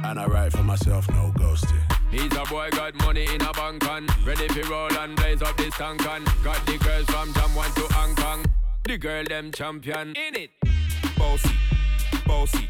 And 0.04 0.20
I 0.20 0.26
write 0.26 0.52
for 0.52 0.64
myself, 0.64 1.10
no 1.12 1.32
ghosting. 1.38 1.82
He's 2.12 2.34
a 2.36 2.44
boy, 2.46 2.70
got 2.72 2.96
money 2.96 3.26
in 3.34 3.42
a 3.42 3.54
bank 3.54 3.88
on. 3.90 4.08
Ready 4.26 4.48
for 4.50 4.70
roll 4.70 4.94
and 5.00 5.16
blaze 5.16 5.42
up 5.42 5.56
this 5.58 5.74
tank 5.76 6.08
on. 6.08 6.24
Got 6.44 6.66
the 6.66 6.78
girls 6.78 7.06
from 7.06 7.34
Jam 7.34 7.56
1 7.56 7.72
to 7.74 7.94
Hong 7.94 8.16
Kong. 8.16 8.46
The 8.84 8.98
girl, 8.98 9.24
them 9.24 9.52
champion. 9.52 10.14
In 10.16 10.36
it. 10.36 10.52
Bossy, 11.18 11.56
bossy 12.26 12.70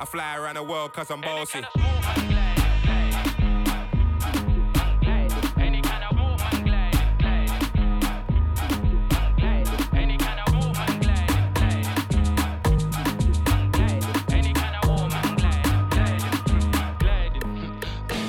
I 0.00 0.04
fly 0.04 0.36
around 0.36 0.54
the 0.54 0.62
world 0.62 0.92
cause 0.92 1.10
I'm 1.10 1.20
bossy. 1.20 1.58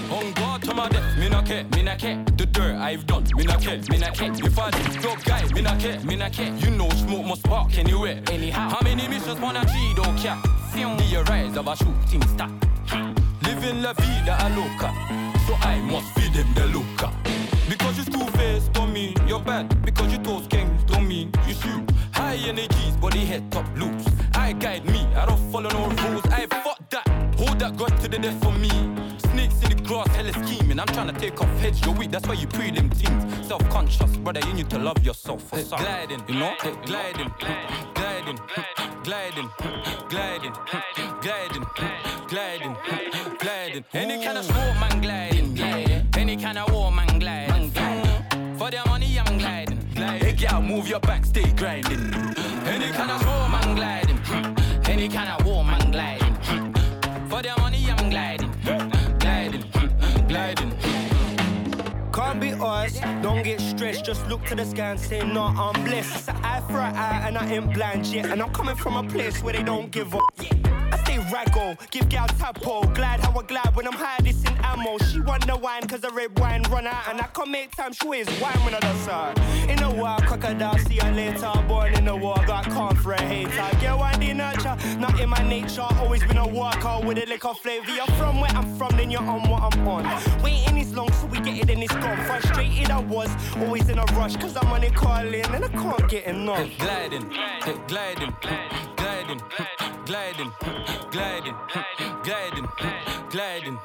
On 0.10 0.34
guard 0.34 0.64
to 0.64 0.74
my 0.74 0.90
death, 0.90 1.20
me 1.20 1.30
not 1.30 1.46
care, 1.46 1.64
me 1.66 1.84
not 1.84 2.00
care. 2.00 2.24
The 2.36 2.48
dirt 2.48 2.78
I've 2.78 3.06
done, 3.06 3.26
me 3.36 3.44
not 3.44 3.62
care, 3.62 3.80
me 3.92 4.00
not 4.00 4.16
care. 4.16 4.32
If 4.32 4.58
I 4.58 4.72
did 4.72 5.02
dope 5.04 5.24
guy, 5.24 5.46
me 5.54 5.62
not 5.62 5.80
care, 5.80 6.00
me 6.00 6.16
not 6.16 6.34
care. 6.34 6.52
You 6.56 6.72
know 6.72 6.90
smoke 6.90 7.28
must 7.28 7.42
spark 7.42 7.78
anywhere, 7.78 8.24
anyhow. 8.32 8.70
How 8.70 8.82
many 8.82 9.08
missions 9.08 9.40
wanna 9.40 9.64
G 9.66 9.94
don't 9.96 10.18
care? 10.18 10.42
The 10.74 11.24
rise 11.24 11.58
of 11.58 11.68
a 11.68 11.76
shooting 11.76 12.22
star. 12.30 12.50
Living 13.44 13.82
la 13.82 13.94
vida 13.94 14.38
a 14.40 14.50
loca, 14.56 14.94
so 15.48 15.56
I 15.68 15.82
must 15.82 16.14
feed 16.14 16.34
them 16.34 16.54
the 16.54 16.68
loca. 16.68 17.12
Because 17.68 17.98
you 17.98 18.04
school 18.04 18.28
face 18.38 18.70
don't 18.70 18.94
mean 18.94 19.16
you're 19.28 19.42
bad. 19.42 19.68
Because 19.84 20.12
you 20.12 20.20
toast 20.20 20.50
kings 20.50 20.84
don't 20.84 21.08
mean 21.08 21.32
you 21.48 21.56
shoot. 21.56 21.92
High 22.14 22.36
energies, 22.36 22.96
body 23.02 23.26
head 23.26 23.52
top 23.52 23.66
loose. 23.76 24.06
I 24.36 24.54
guide 24.54 24.86
me, 24.86 25.06
I 25.16 25.26
don't 25.26 25.52
follow 25.52 25.70
no 25.70 25.88
rules. 25.88 26.26
I 26.28 26.46
fuck 26.46 26.90
that, 26.92 27.08
hold 27.38 27.60
that 27.60 27.76
God 27.76 28.00
to 28.02 28.08
the 28.08 28.20
death 28.20 28.42
for 28.42 28.52
me. 28.52 28.99
Grass, 29.90 30.08
hella 30.16 30.32
scheming. 30.46 30.80
I'm 30.80 30.86
trying 30.86 31.12
to 31.12 31.20
take 31.20 31.42
off 31.42 31.50
heads, 31.62 31.84
you're 31.84 31.96
weak, 31.96 32.12
that's 32.12 32.28
why 32.28 32.36
you 32.36 32.46
pre 32.46 32.70
them 32.70 32.92
things. 32.92 33.48
Self 33.48 33.68
conscious, 33.72 34.18
brother, 34.18 34.40
you 34.42 34.54
need 34.54 34.70
to 34.70 34.78
love 34.78 35.04
yourself. 35.04 35.42
For 35.50 35.64
gliding, 35.64 36.22
you 36.28 36.36
know, 36.36 36.54
hey, 36.62 36.76
gliding, 36.86 37.34
gliding, 37.96 38.40
gliding, 39.04 39.50
gliding, 40.08 40.54
gliding, 41.24 41.66
gliding, 42.28 42.78
gliding. 43.40 43.86
Any 43.96 44.24
kind 44.24 44.38
of 44.38 44.46
sport, 44.46 44.76
man, 44.80 45.02
gliding. 45.02 45.60
Any 46.16 46.38
kind 46.38 46.60
of 46.60 46.72
war, 46.72 46.92
man, 46.92 47.18
gliding. 47.18 47.72
For 48.60 48.70
their 48.70 48.86
money, 48.86 49.20
I'm 49.20 49.40
gliding. 49.40 49.80
Hey, 49.96 50.34
girl, 50.34 50.62
move 50.62 50.88
your 50.88 51.00
back, 51.00 51.26
stay 51.26 51.52
grinding. 51.54 52.14
Any 52.68 52.92
kind 52.92 53.10
of 53.10 53.22
sport, 53.22 53.39
Us, 62.70 63.00
don't 63.24 63.42
get 63.44 63.60
stressed. 63.60 64.06
Just 64.06 64.28
look 64.28 64.46
to 64.46 64.56
the 64.56 64.64
sky 64.64 64.92
and 64.92 65.00
say, 65.00 65.26
no, 65.26 65.42
I'm 65.42 65.74
blessed. 65.84 66.30
An 66.30 66.36
eye 66.44 66.62
for 66.68 66.80
an 66.80 66.96
eye, 66.96 67.28
and 67.28 67.38
I 67.38 67.46
ain't 67.52 67.74
blind 67.74 68.06
yet. 68.06 68.28
And 68.28 68.42
I'm 68.42 68.54
coming 68.54 68.76
from 68.76 68.96
a 68.96 69.04
place 69.10 69.42
where 69.42 69.54
they 69.54 69.64
don't 69.64 69.90
give 69.92 70.14
up. 70.14 70.22
I 70.40 70.98
stay 71.04 71.18
raggo, 71.18 71.78
give 71.90 72.10
gal 72.10 72.28
tapo. 72.28 72.82
Glad 72.94 73.22
how 73.22 73.38
I 73.40 73.44
glad 73.44 73.76
when 73.76 73.88
I'm 73.88 73.94
high, 73.94 74.18
this 74.24 74.44
in 74.44 74.56
ammo. 74.64 74.98
She 75.00 75.20
want 75.20 75.48
the 75.48 75.58
wine, 75.58 75.88
cause 75.88 76.02
the 76.02 76.12
red 76.12 76.38
wine 76.40 76.62
run 76.70 76.86
out. 76.86 77.08
And 77.10 77.20
I 77.20 77.28
come 77.28 77.52
make 77.52 77.76
time, 77.76 77.94
she 77.94 78.08
is 78.08 78.28
wine 78.42 78.60
when 78.64 78.76
I 78.76 78.80
done 78.80 78.96
her. 78.96 79.72
In 79.72 79.82
a 79.84 79.92
war, 79.92 80.18
crocodile, 80.28 80.78
see 80.80 80.96
you 80.96 81.12
later. 81.12 81.52
Born 81.68 81.94
in 81.96 82.06
the 82.06 82.16
war, 82.16 82.38
got 82.46 82.66
calm 82.66 82.96
for 82.96 83.14
a 83.14 83.22
hater. 83.22 83.70
Get 83.80 83.98
one 83.98 84.20
the 84.20 84.34
nurture, 84.34 84.78
not 85.00 85.20
in 85.20 85.30
my 85.30 85.42
nature. 85.48 85.88
Always 86.00 86.24
been 86.24 86.38
a 86.38 86.48
worker 86.48 87.00
with 87.04 87.18
a 87.18 87.26
liquor 87.26 87.54
flavor. 87.54 87.92
You're 87.92 88.06
from 88.18 88.42
where 88.42 88.52
I'm 88.52 88.76
from, 88.78 88.96
then 88.98 89.10
you're 89.10 89.24
on 89.24 89.50
what 89.50 89.62
I'm 89.64 89.88
on. 89.88 90.44
Waiting 90.44 90.78
is 90.78 90.94
long, 90.94 91.12
so 91.14 91.26
we 91.28 91.40
get 91.40 91.58
it, 91.58 91.70
and 91.70 91.82
it's 91.84 91.94
gone. 91.94 92.18
Frustrated 92.60 92.92
I 92.92 93.00
was, 93.00 93.30
always 93.56 93.88
in 93.88 93.98
a 94.00 94.04
rush, 94.18 94.36
cause 94.36 94.58
I'm 94.58 94.68
on 94.74 94.84
it 94.84 94.94
calling, 94.94 95.46
and 95.46 95.64
I 95.64 95.70
can't 95.70 96.10
get 96.10 96.26
enough. 96.26 96.68
gliding, 96.78 97.30
gliding, 97.88 98.36
gliding, 98.98 99.42
gliding, 100.06 100.52
gliding, 101.12 101.56
gliding, 102.22 102.68
gliding, 103.30 103.80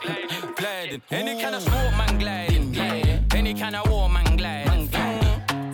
gliding. 0.56 1.02
Any 1.12 1.40
kind 1.40 1.54
of 1.54 1.62
sport, 1.62 1.92
man, 1.96 2.18
gliding. 2.18 2.76
Any 3.32 3.54
kind 3.54 3.76
of 3.76 3.88
war, 3.88 4.08
man, 4.08 4.36
gliding. 4.36 4.88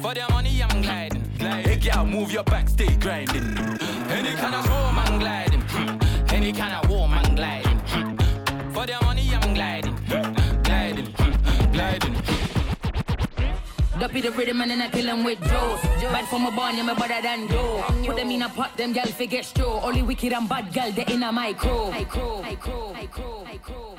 For 0.02 0.12
their 0.12 0.28
money, 0.28 0.62
I'm 0.62 0.82
gliding. 0.82 1.24
Hey, 1.38 1.76
girl, 1.76 2.04
move 2.04 2.30
your 2.30 2.44
back, 2.44 2.68
stay 2.68 2.94
grinding. 2.96 3.56
Any 4.10 4.34
kind 4.34 4.54
of 4.56 4.64
sport, 4.66 4.94
man, 4.94 5.18
gliding. 5.18 5.62
Any 6.28 6.52
kind 6.52 6.74
of 6.74 6.90
war, 6.90 7.08
man, 7.08 7.34
gliding. 7.34 7.80
For 8.74 8.84
their 8.84 9.00
money, 9.02 9.26
I'm 9.34 9.54
gliding, 9.54 9.89
Up 14.02 14.12
the 14.12 14.30
rhythm 14.30 14.60
and 14.62 14.70
then 14.70 14.80
I 14.80 14.88
kill 14.88 15.04
them 15.04 15.24
with 15.24 15.38
Joes. 15.40 15.80
Bad 15.82 16.26
from 16.28 16.46
a 16.46 16.50
born, 16.50 16.74
yeah, 16.74 16.84
me 16.84 16.94
better 16.94 17.20
than 17.20 17.46
Joe. 17.48 17.84
Put 18.06 18.16
them 18.16 18.30
in 18.30 18.40
a 18.40 18.48
pot, 18.48 18.74
them 18.74 18.94
gal 18.94 19.06
forget 19.06 19.44
straw. 19.44 19.80
Only 19.84 20.02
wicked 20.02 20.32
and 20.32 20.48
bad 20.48 20.72
gal, 20.72 20.90
they 20.90 21.04
in 21.04 21.22
a 21.22 21.30
my 21.30 21.52
crew. 21.52 21.90
I 21.92 22.04
crew, 22.04 22.40
I 22.42 22.54
crew, 22.54 22.94
I 22.94 23.06
crew, 23.06 23.44
I 23.44 23.58
crew. 23.58 23.96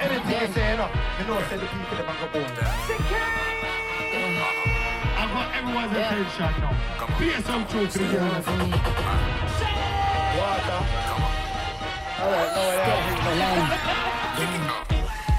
Anything 0.00 0.40
you 0.40 0.54
say, 0.54 0.70
you 0.70 0.76
know, 0.76 0.88
you 1.18 1.26
know, 1.26 1.40
say 1.48 1.56
the 1.56 1.66
people 1.66 1.96
them 1.96 2.06
go 2.20 2.26
boom. 2.32 2.46
I 5.18 5.26
got 5.34 5.48
everyone's 5.56 5.92
attention 5.92 6.52
now. 6.62 7.18
Be 7.18 7.26
some 7.42 7.66
truth 7.66 7.92
to 7.94 7.98
the 7.98 8.04
girls. 8.12 8.46
Water. 10.38 10.80
Alright, 12.22 12.50
no 14.90 14.95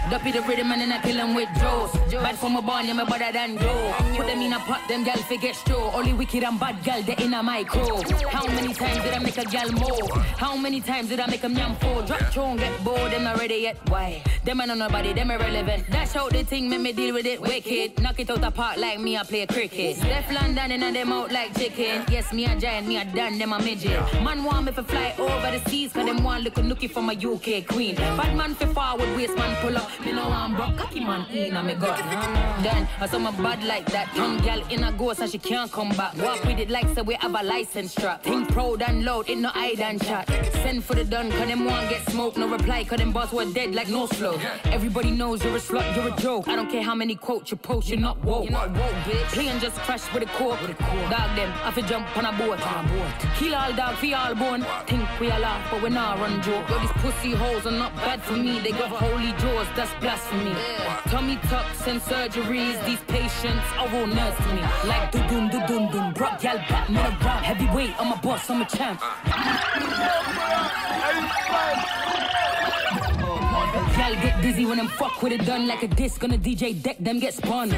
way. 0.07 0.11
Duppy 0.11 0.31
the 0.31 0.41
rhythm 0.41 0.71
and 0.71 0.81
then 0.81 0.91
I 0.91 1.01
kill 1.01 1.15
them 1.15 1.35
with 1.35 1.49
Joes. 1.59 1.91
Bad 2.11 2.37
from 2.37 2.55
a 2.55 2.61
born, 2.61 2.85
yeah, 2.85 2.93
me 2.93 3.05
better 3.05 3.31
than 3.31 3.57
Joe. 3.57 3.95
Put 4.15 4.27
them 4.27 4.41
in 4.41 4.53
a 4.53 4.59
pot, 4.59 4.87
them 4.87 5.03
gal 5.03 5.17
forget 5.17 5.55
straw. 5.55 5.91
Only 5.95 6.13
wicked 6.13 6.43
and 6.43 6.59
bad 6.59 6.83
gal, 6.83 7.01
they 7.03 7.15
in 7.23 7.33
a 7.33 7.43
my 7.43 7.63
crew. 7.63 8.01
How 8.29 8.45
many 8.47 8.73
times 8.73 9.03
did 9.03 9.13
I 9.13 9.19
make 9.19 9.37
a 9.37 9.45
gal 9.45 9.71
move? 9.71 10.11
How 10.37 10.55
many 10.55 10.81
times 10.81 11.09
did 11.09 11.19
I 11.19 11.27
make 11.27 11.41
them 11.41 11.55
yam 11.55 11.75
full? 11.75 12.01
Drop 12.03 12.31
tune, 12.31 12.57
get 12.57 12.83
bored, 12.83 13.11
them 13.11 13.23
not 13.23 13.37
ready 13.37 13.55
yet. 13.55 13.77
Why? 13.89 14.23
Them 14.43 14.61
ain't 14.61 14.71
on 14.71 14.79
nobody, 14.79 15.13
them 15.13 15.31
irrelevant. 15.31 15.89
Dash 15.89 16.15
out 16.15 16.31
the 16.31 16.43
thing, 16.43 16.69
make 16.69 16.81
me 16.81 16.93
deal 16.93 17.13
with 17.13 17.25
it 17.25 17.41
wicked. 17.41 18.01
Knock 18.01 18.19
it 18.19 18.29
out 18.29 18.43
apart 18.43 18.77
like 18.77 18.99
me, 18.99 19.17
I 19.17 19.23
play 19.23 19.45
cricket. 19.45 19.97
Steph 19.97 20.31
London 20.31 20.71
and 20.71 20.95
them 20.95 21.11
out 21.11 21.31
like 21.31 21.57
chicken. 21.57 22.03
Yes, 22.09 22.31
me 22.33 22.45
a 22.45 22.55
giant, 22.55 22.87
me 22.87 22.97
a 22.97 23.05
done, 23.05 23.37
them 23.37 23.53
a 23.53 23.59
midget. 23.59 24.01
Man 24.23 24.43
want 24.43 24.65
me 24.65 24.71
to 24.71 24.83
fly 24.83 25.13
over 25.17 25.51
the 25.51 25.69
seas, 25.69 25.93
cause 25.93 26.05
them 26.05 26.23
want 26.23 26.43
look 26.43 26.55
nookie 26.55 26.89
from 26.89 27.09
a 27.09 27.13
UK 27.13 27.67
queen. 27.67 27.95
Bad 27.95 28.35
man 28.37 28.55
fi 28.55 28.65
forward, 28.67 29.09
waist 29.15 29.35
man 29.35 29.55
pull 29.61 29.77
up. 29.77 29.96
Me 30.05 30.11
know 30.11 30.29
I'm 30.29 30.55
broke, 30.55 30.77
cocky 30.77 30.99
man 30.99 31.25
mm, 31.25 31.47
in 31.47 31.55
a 31.55 31.63
me 31.63 31.73
gut. 31.73 31.97
Then, 32.61 32.87
I 32.99 33.07
saw 33.07 33.19
my 33.19 33.31
bad 33.31 33.63
like 33.63 33.85
that. 33.87 34.15
Young 34.15 34.37
gal 34.37 34.61
in 34.69 34.83
a 34.83 34.91
ghost 34.91 35.21
and 35.21 35.31
she 35.31 35.37
can't 35.37 35.71
come 35.71 35.89
back. 35.89 36.15
Walk 36.17 36.43
with 36.45 36.59
it 36.59 36.69
like 36.69 36.87
say 36.95 37.01
we 37.01 37.15
have 37.15 37.33
a 37.33 37.43
license 37.43 37.91
strap. 37.91 38.23
Think 38.23 38.49
proud 38.51 38.81
and 38.83 39.03
loud, 39.03 39.29
it 39.29 39.37
no 39.37 39.49
hide 39.49 39.79
and 39.79 40.01
chat. 40.03 40.27
Send 40.53 40.83
for 40.83 40.95
the 40.95 41.03
done, 41.03 41.31
cause 41.31 41.47
them 41.47 41.65
want 41.65 41.89
get 41.89 42.07
smoked. 42.09 42.37
no 42.37 42.47
reply, 42.47 42.83
cause 42.83 42.99
them 42.99 43.11
boss 43.11 43.33
were 43.33 43.45
dead 43.45 43.73
like 43.73 43.89
no 43.89 44.05
slow. 44.07 44.39
Everybody 44.65 45.11
knows 45.11 45.43
you're 45.43 45.55
a 45.55 45.59
slut, 45.59 45.95
you're 45.95 46.13
a 46.13 46.17
joke. 46.17 46.47
I 46.47 46.55
don't 46.55 46.69
care 46.69 46.83
how 46.83 46.95
many 46.95 47.15
quotes 47.15 47.51
you 47.51 47.57
post, 47.57 47.89
you're 47.89 47.99
not 47.99 48.23
woke. 48.23 48.43
You're 48.43 48.53
not 48.53 48.69
woke, 48.71 48.97
bitch. 49.05 49.27
Plane 49.33 49.59
just 49.59 49.77
crashed 49.77 50.13
with 50.13 50.23
a 50.23 50.27
cork. 50.37 50.59
Dog 50.59 51.35
them, 51.35 51.51
I 51.63 51.71
fi 51.71 51.81
jump 51.81 52.15
on 52.17 52.25
a 52.25 52.31
boat. 52.37 52.59
Kill 53.35 53.55
all 53.55 53.73
dog, 53.73 53.95
fi 53.95 54.13
all 54.13 54.35
bone. 54.35 54.65
Think 54.85 55.07
we 55.19 55.31
all 55.31 55.39
laugh, 55.39 55.71
but 55.71 55.81
we 55.81 55.89
not 55.89 56.19
run 56.19 56.41
joke. 56.41 56.69
Yo, 56.69 56.79
these 56.79 56.91
pussy 57.03 57.31
hoes 57.31 57.65
are 57.65 57.71
not 57.71 57.95
bad 57.95 58.21
for 58.21 58.33
me. 58.33 58.59
They 58.59 58.71
got 58.71 58.89
holy 58.89 59.31
jaws, 59.33 59.67
that's 59.75 59.86
blasphemy. 59.99 60.55
Tummy 61.09 61.38
tucks 61.49 61.88
and 61.88 62.01
surgeries, 62.01 62.83
these 62.85 62.99
patients 63.07 63.63
are 63.77 63.89
all 63.95 64.07
nurse 64.07 64.38
to 64.38 64.53
me. 64.53 64.61
Like 64.85 65.11
do 65.11 65.19
dun 65.19 65.49
do 65.49 65.59
dun, 65.59 66.13
brought 66.13 66.41
gal 66.41 66.57
back, 66.57 66.89
me 66.89 66.97
a 66.97 67.09
rap. 67.23 67.43
Heavyweight, 67.43 67.93
I'm 67.99 68.11
a 68.11 68.17
boss, 68.17 68.49
I'm 68.49 68.61
a 68.61 68.65
champ. 68.65 68.99
Gal 73.97 74.15
get 74.15 74.41
dizzy 74.41 74.65
when 74.65 74.79
I'm 74.79 74.88
fuck 74.89 75.21
with 75.21 75.33
it 75.33 75.45
done 75.45 75.67
like 75.67 75.83
a 75.83 75.88
disc 75.88 76.23
on 76.23 76.31
a 76.31 76.38
DJ 76.38 76.81
deck, 76.81 76.97
them 76.99 77.19
get 77.19 77.33
spun. 77.33 77.69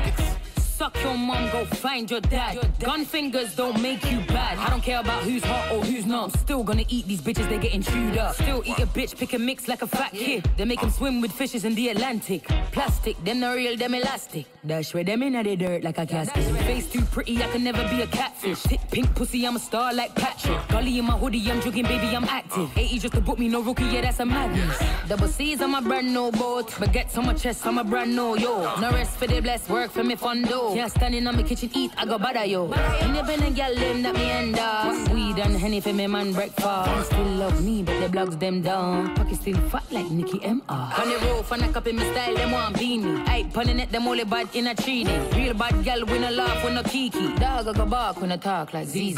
Suck 0.80 0.96
your 1.04 1.18
mom, 1.18 1.52
go 1.52 1.66
find 1.66 2.10
your 2.10 2.22
dad. 2.22 2.58
Gun 2.80 3.04
fingers 3.04 3.54
don't 3.54 3.82
make 3.82 4.02
you 4.10 4.20
bad. 4.28 4.58
I 4.58 4.70
don't 4.70 4.82
care 4.82 5.02
about 5.02 5.24
who's 5.24 5.44
hot 5.44 5.74
or 5.74 5.84
who's 5.84 6.06
not. 6.06 6.34
I'm 6.34 6.40
still 6.40 6.64
gonna 6.64 6.86
eat 6.88 7.06
these 7.06 7.20
bitches, 7.20 7.50
they're 7.50 7.60
getting 7.60 7.82
chewed 7.82 8.18
up. 8.18 8.36
Still 8.36 8.64
eat 8.66 8.80
a 8.80 8.86
bitch, 8.86 9.18
pick 9.18 9.34
a 9.34 9.38
mix 9.38 9.68
like 9.68 9.82
a 9.82 9.88
fat 9.88 10.14
kid. 10.14 10.50
They 10.56 10.64
make 10.64 10.80
them 10.80 10.90
swim 10.90 11.20
with 11.20 11.34
fishes 11.34 11.66
in 11.66 11.76
the 11.76 11.90
Atlantic. 11.90 12.46
Plastic, 12.72 13.22
them 13.26 13.42
the 13.42 13.54
real, 13.54 13.76
them 13.76 13.94
elastic. 13.94 14.46
Dash 14.66 14.94
where 14.94 15.04
them 15.04 15.22
in 15.22 15.34
the 15.34 15.56
dirt 15.58 15.84
like 15.84 15.98
a 15.98 16.06
casket. 16.06 16.46
Face 16.64 16.90
too 16.90 17.02
pretty, 17.02 17.44
I 17.44 17.48
can 17.50 17.62
never 17.62 17.86
be 17.90 18.02
a 18.02 18.08
catfish. 18.08 18.60
Thick 18.60 18.80
pink 18.90 19.14
pussy, 19.16 19.46
I'm 19.46 19.58
a 19.58 19.60
star 19.60 19.94
like 19.94 20.16
Patrick. 20.16 20.66
Gully 20.70 20.98
in 20.98 21.04
my 21.04 21.18
hoodie, 21.18 21.52
I'm 21.52 21.60
jogging, 21.60 21.84
baby, 21.84 22.16
I'm 22.16 22.24
active. 22.24 22.70
80 22.78 23.00
just 23.00 23.14
to 23.16 23.20
book 23.20 23.38
me, 23.38 23.50
no 23.50 23.62
rookie, 23.62 23.84
yeah, 23.84 24.00
that's 24.00 24.22
a 24.22 24.26
madness. 24.26 24.82
Double 25.10 25.28
C's, 25.28 25.62
on 25.62 25.72
my 25.72 25.82
brand 25.82 26.14
new 26.14 26.32
boat. 26.32 26.70
Baguettes 26.70 27.18
on 27.18 27.26
my 27.26 27.34
chest, 27.34 27.68
I'm 27.68 27.80
a 27.80 27.84
brand 27.84 28.16
new, 28.16 28.38
yo. 28.38 28.80
No 28.80 28.92
rest 28.92 29.18
for 29.18 29.28
the 29.28 29.42
blessed, 29.42 29.70
work 29.70 29.92
for 29.92 30.06
me 30.06 30.16
fun 30.16 30.44
though 30.44 30.69
yo. 30.70 30.76
Yeah, 30.76 30.88
standing 30.88 31.28
on 31.28 31.36
my 31.36 31.44
kitchen 31.44 31.70
eat, 31.74 31.92
I 31.98 32.06
go 32.06 32.18
bother 32.18 32.46
yo. 32.46 32.68
Never 32.68 33.24
been 33.28 33.44
a 33.44 33.52
girl 33.52 33.76
them 33.76 34.04
that 34.04 34.16
me 34.16 34.32
endorse. 34.32 35.10
Weed 35.10 35.40
and 35.40 35.60
honey 35.60 35.82
for 35.82 35.94
me 35.94 36.08
man 36.08 36.34
breakfast. 36.34 36.90
They 36.90 37.04
still 37.04 37.32
love 37.36 37.64
me, 37.64 37.84
but 37.84 38.00
the 38.00 38.08
blogs 38.08 38.40
them 38.40 38.62
down. 38.62 39.16
Pocket 39.16 39.36
still 39.36 39.60
fat 39.70 39.84
like 39.92 40.10
Nicki 40.10 40.44
M 40.44 40.62
R. 40.70 40.94
On 41.00 41.10
the 41.10 41.18
roof 41.28 41.52
and 41.52 41.64
I 41.64 41.68
copy 41.70 41.92
me 41.92 42.04
style, 42.12 42.36
them 42.36 42.52
want 42.52 42.76
beanie. 42.76 43.28
I 43.28 43.44
punning 43.54 43.80
it 43.80 43.92
them 43.92 44.08
only 44.08 44.24
bad 44.24 44.50
in 44.54 44.68
a 44.68 44.76
3D. 44.76 45.36
Real 45.36 45.54
bad 45.54 45.84
girl, 45.84 46.06
we 46.06 46.20
no 46.20 46.30
laugh, 46.32 46.64
we 46.64 46.74
no 46.74 46.84
kiki. 46.84 47.34
Dog 47.36 47.68
I 47.68 47.74
go 47.74 47.86
bark, 47.86 48.22
we 48.22 48.28
no 48.28 48.38
talk 48.38 48.74
like 48.74 48.88
ZZ. 48.88 49.18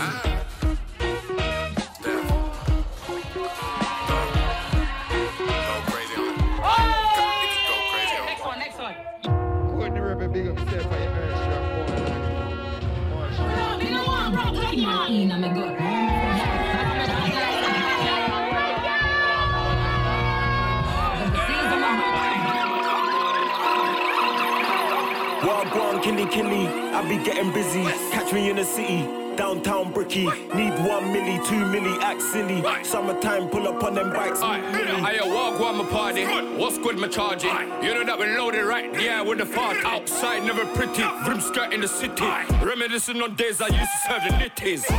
big 10.32 10.47
up. 10.47 10.71
Killy 26.02 26.26
killy, 26.26 26.68
I 26.68 27.08
be 27.08 27.24
getting 27.24 27.52
busy. 27.54 27.84
Catch 28.12 28.34
me 28.34 28.50
in 28.50 28.56
the 28.56 28.66
city, 28.66 29.08
downtown 29.38 29.92
bricky. 29.92 30.26
Need 30.26 30.74
one 30.86 31.06
milli, 31.14 31.38
two 31.48 31.64
milli, 31.66 31.98
act 32.02 32.22
silly. 32.22 32.62
Summertime, 32.84 33.50
pull 33.50 33.68
up 33.68 33.84
on 33.84 33.94
them 33.94 34.12
bikes. 34.12 34.42
I 34.42 35.14
a 35.14 35.28
walk 35.28 35.60
on 35.62 35.78
my 35.78 35.86
party. 35.86 36.26
What's 36.58 36.78
good, 36.78 36.98
my 36.98 37.08
charging? 37.08 37.50
You 37.84 37.94
know 37.94 38.04
that 38.06 38.18
we 38.20 38.26
loaded 38.38 38.66
right, 38.66 38.94
yeah, 39.02 39.22
with 39.22 39.40
the 39.40 39.46
fart. 39.46 39.78
Outside, 39.86 40.44
never 40.44 40.66
pretty. 40.68 41.04
Vroom 41.26 41.42
skirt 41.42 41.74
in 41.74 41.82
the 41.82 41.88
city. 41.88 42.26
Reminiscing 42.64 43.22
on 43.22 43.36
days 43.36 43.62
I 43.62 43.68
used 43.68 43.92
to 43.92 44.00
serve 44.08 44.24
the 44.24 44.30
nitties. 44.38 44.90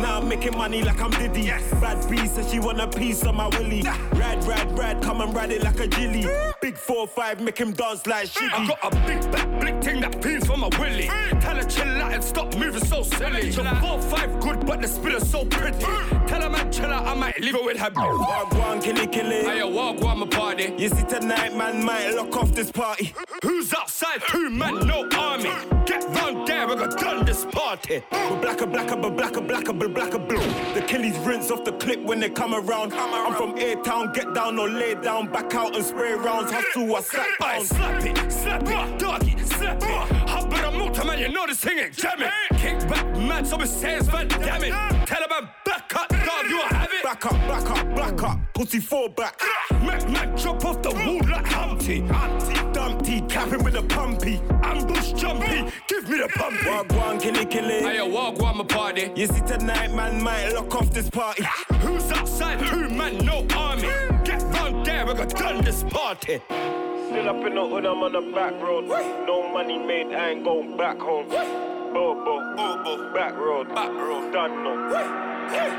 Now 0.00 0.20
I'm 0.20 0.28
making 0.28 0.56
money 0.56 0.82
like 0.82 1.00
I'm 1.00 1.10
Diddy. 1.10 1.48
Bad 1.80 2.08
B 2.10 2.26
says 2.26 2.50
she 2.50 2.58
want 2.58 2.80
a 2.80 2.88
piece 2.88 3.22
of 3.24 3.34
my 3.34 3.48
willy. 3.48 3.82
Ride, 3.82 4.44
ride, 4.44 4.78
ride, 4.78 5.02
come 5.02 5.20
and 5.20 5.34
ride 5.34 5.52
it 5.52 5.62
like 5.62 5.80
a 5.80 5.86
jilly. 5.86 6.26
Big 6.60 6.76
4-5, 6.76 7.40
make 7.40 7.58
him 7.58 7.72
dance 7.72 8.06
like 8.06 8.28
shiggy. 8.28 8.52
I 8.52 8.66
got 8.66 8.78
a 8.82 8.90
big 9.06 9.32
back, 9.32 9.60
big 9.60 9.82
thing 9.82 10.00
that 10.00 10.22
feels 10.22 10.44
for 10.46 10.56
my 10.56 10.68
willy. 10.78 11.06
Tell 11.40 11.56
her 11.56 11.64
chill 11.64 11.88
out 12.02 12.12
and 12.12 12.24
stop 12.24 12.54
moving 12.56 12.84
so 12.84 13.02
silly. 13.02 13.52
Your 13.64 13.74
four 13.76 14.02
five 14.02 14.40
good, 14.40 14.66
but 14.66 14.82
the 14.82 14.88
spiller's 14.88 15.30
so 15.30 15.44
pretty. 15.46 15.78
Mm. 15.78 16.26
Tell 16.26 16.42
her 16.42 16.50
man 16.50 16.70
chill 16.70 16.92
out, 16.92 17.06
I 17.06 17.14
might 17.14 17.40
leave 17.40 17.54
her 17.54 17.64
with 17.64 17.78
her. 17.78 17.90
Walk 17.94 18.52
one, 18.52 18.80
kill 18.80 18.98
it, 18.98 19.10
kill 19.10 19.32
it. 19.32 19.46
I 19.46 19.58
a 19.60 19.66
walk 19.66 20.04
on 20.04 20.18
my 20.18 20.26
party. 20.26 20.74
You 20.76 20.90
see 20.90 21.04
tonight, 21.04 21.56
man 21.56 21.82
might 21.82 22.10
lock 22.10 22.36
off 22.36 22.52
this 22.52 22.70
party. 22.70 23.14
Who's 23.42 23.72
outside? 23.72 24.20
Two 24.28 24.50
man, 24.50 24.86
no 24.86 25.08
army. 25.16 25.73
Get 25.86 26.04
round 26.16 26.46
there, 26.46 26.66
we 26.66 26.76
got 26.76 26.98
done 26.98 27.24
this 27.24 27.44
party. 27.44 28.02
But 28.10 28.40
blacker, 28.40 28.66
blacker, 28.66 28.96
but 28.96 29.16
blacker, 29.16 29.40
blacker, 29.40 29.72
but 29.72 29.94
blacker, 29.94 30.18
blue. 30.18 30.38
The 30.74 30.82
killies 30.86 31.24
rinse 31.26 31.50
off 31.50 31.64
the 31.64 31.72
clip 31.72 32.02
when 32.02 32.20
they 32.20 32.30
come 32.30 32.54
around. 32.54 32.92
I'm 32.94 33.34
from 33.34 33.56
A 33.58 33.74
Town, 33.82 34.12
get 34.12 34.34
down 34.34 34.58
or 34.58 34.68
lay 34.68 34.94
down, 34.94 35.30
back 35.30 35.54
out 35.54 35.74
and 35.76 35.84
spray 35.84 36.14
rounds. 36.14 36.50
Hustle, 36.50 36.96
I 36.96 37.00
slap 37.00 37.38
down. 37.38 37.64
slap 37.64 38.04
it, 38.04 38.32
slap 38.32 38.62
it, 38.62 38.98
doggy, 38.98 39.38
slap 39.38 39.82
it. 39.82 40.28
How 40.28 40.44
about 40.44 40.74
a 40.74 40.78
motor 40.78 41.04
man? 41.04 41.18
You 41.18 41.28
know 41.28 41.46
this 41.46 41.60
thing 41.60 41.78
ain't 41.78 41.94
jamming. 41.94 42.30
Kick 42.56 42.78
back, 42.88 43.06
man, 43.16 43.44
so 43.44 43.60
it 43.60 43.68
says 43.68 44.08
van 44.08 44.26
it. 44.26 45.06
Tell 45.06 45.22
him 45.22 45.30
I'm 45.30 45.48
back 45.64 45.83
up, 45.96 46.08
dog, 46.08 46.46
you 46.48 46.60
have 46.60 46.90
it. 46.92 47.02
Back 47.02 47.26
up, 47.26 47.32
back 47.32 47.70
up, 47.70 47.96
back 47.96 48.22
up. 48.22 48.38
Pussy 48.54 48.80
fall 48.80 49.08
back. 49.08 49.40
Make 49.82 50.08
man 50.08 50.36
drop 50.36 50.64
off 50.64 50.82
the 50.82 50.90
wall 50.90 51.20
like 51.28 51.46
Humpty. 51.46 52.00
Humpty 52.00 52.54
Dumpty, 52.72 53.20
capping 53.22 53.62
with 53.62 53.76
a 53.76 53.82
pumpy. 53.82 54.40
Ambush 54.64 55.12
jumpy, 55.12 55.72
give 55.88 56.08
me 56.08 56.18
the 56.18 56.28
pumpy. 56.28 56.66
Walk 56.66 56.92
one, 56.92 57.20
killy 57.20 57.46
killy. 57.46 57.84
I 57.84 57.94
a 57.94 58.06
walk 58.06 58.42
on 58.42 58.58
my 58.58 58.64
party. 58.64 59.12
You 59.14 59.26
see 59.28 59.40
tonight, 59.42 59.94
man 59.94 60.22
might 60.22 60.50
lock 60.50 60.74
off 60.74 60.90
this 60.90 61.08
party. 61.08 61.44
Who's 61.80 62.10
outside? 62.10 62.58
Two 62.66 62.88
man, 62.88 63.18
no 63.18 63.46
army. 63.56 63.88
Get 64.24 64.42
round 64.42 64.84
there, 64.84 65.06
we 65.06 65.14
got 65.14 65.30
done 65.30 65.64
this 65.64 65.84
party. 65.84 66.40
Still 66.48 67.28
up 67.28 67.46
in 67.46 67.54
the 67.54 67.66
hood, 67.66 67.86
I'm 67.86 68.02
on 68.02 68.12
the 68.12 68.32
back 68.34 68.60
road. 68.60 68.86
No 68.86 69.52
money 69.52 69.78
made, 69.78 70.12
I 70.14 70.30
ain't 70.30 70.44
going 70.44 70.76
back 70.76 70.98
home. 70.98 71.28
Bobo, 71.28 72.56
Bobo, 72.56 73.14
back 73.14 73.34
road, 73.36 73.68
back 73.68 73.90
road, 73.90 74.32
done 74.32 74.64
no. 74.64 75.33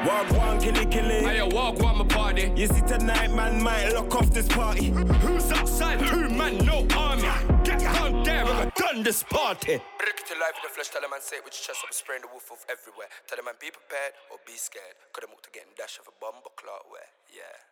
Walk 0.06 0.32
one, 0.32 0.60
killy 0.60 0.86
killy. 0.86 1.26
I 1.26 1.36
a 1.36 1.48
walk 1.48 1.82
on 1.84 1.98
my 1.98 2.06
party. 2.06 2.52
You 2.56 2.68
see 2.68 2.82
tonight, 2.82 3.32
man 3.34 3.62
might 3.62 3.90
lock 3.94 4.14
off 4.16 4.30
this 4.32 4.48
party. 4.48 4.90
Who's 5.26 5.52
outside? 5.52 6.00
Two 6.00 6.30
man, 6.30 6.58
no 6.66 6.86
army. 6.96 7.30
Get 7.64 7.82
round 7.82 8.26
there, 8.26 8.46
we 8.46 8.52
got 8.52 8.76
done 8.76 9.04
this 9.04 9.24
party. 9.24 9.82
Break 9.98 10.18
it 10.22 10.28
to 10.28 10.36
life 10.38 10.56
in 10.58 10.64
the 10.64 10.70
flesh, 10.70 10.90
tell 10.90 11.02
them 11.02 11.10
man 11.10 11.22
say 11.22 11.38
it 11.38 11.44
with 11.44 11.54
your 11.58 11.66
chest 11.66 11.82
up, 11.84 11.94
spraying 11.94 12.22
the 12.22 12.30
wolf 12.30 12.52
off 12.52 12.66
everywhere. 12.70 13.10
Tell 13.28 13.38
them 13.38 13.46
man 13.46 13.56
be 13.60 13.72
prepared 13.72 14.14
or 14.30 14.38
be 14.46 14.54
scared. 14.54 14.94
Could 15.14 15.26
have 15.26 15.32
moved 15.34 15.46
to 15.46 15.52
getting 15.52 15.74
dash 15.74 15.98
of 15.98 16.06
a 16.06 16.14
bomb 16.22 16.38
or 16.46 16.54
clout 16.54 16.86
where, 16.94 17.10
yeah. 17.34 17.65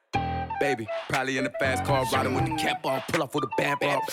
Baby, 0.60 0.88
probably 1.10 1.38
in 1.38 1.44
the 1.44 1.50
fast 1.60 1.84
car, 1.84 2.06
riding 2.14 2.34
with 2.34 2.46
the 2.46 2.56
cap 2.56 2.86
off, 2.86 3.06
pull 3.08 3.22
off 3.22 3.36
with 3.36 3.44
a 3.44 3.50
band 3.58 3.84
off. 3.84 4.10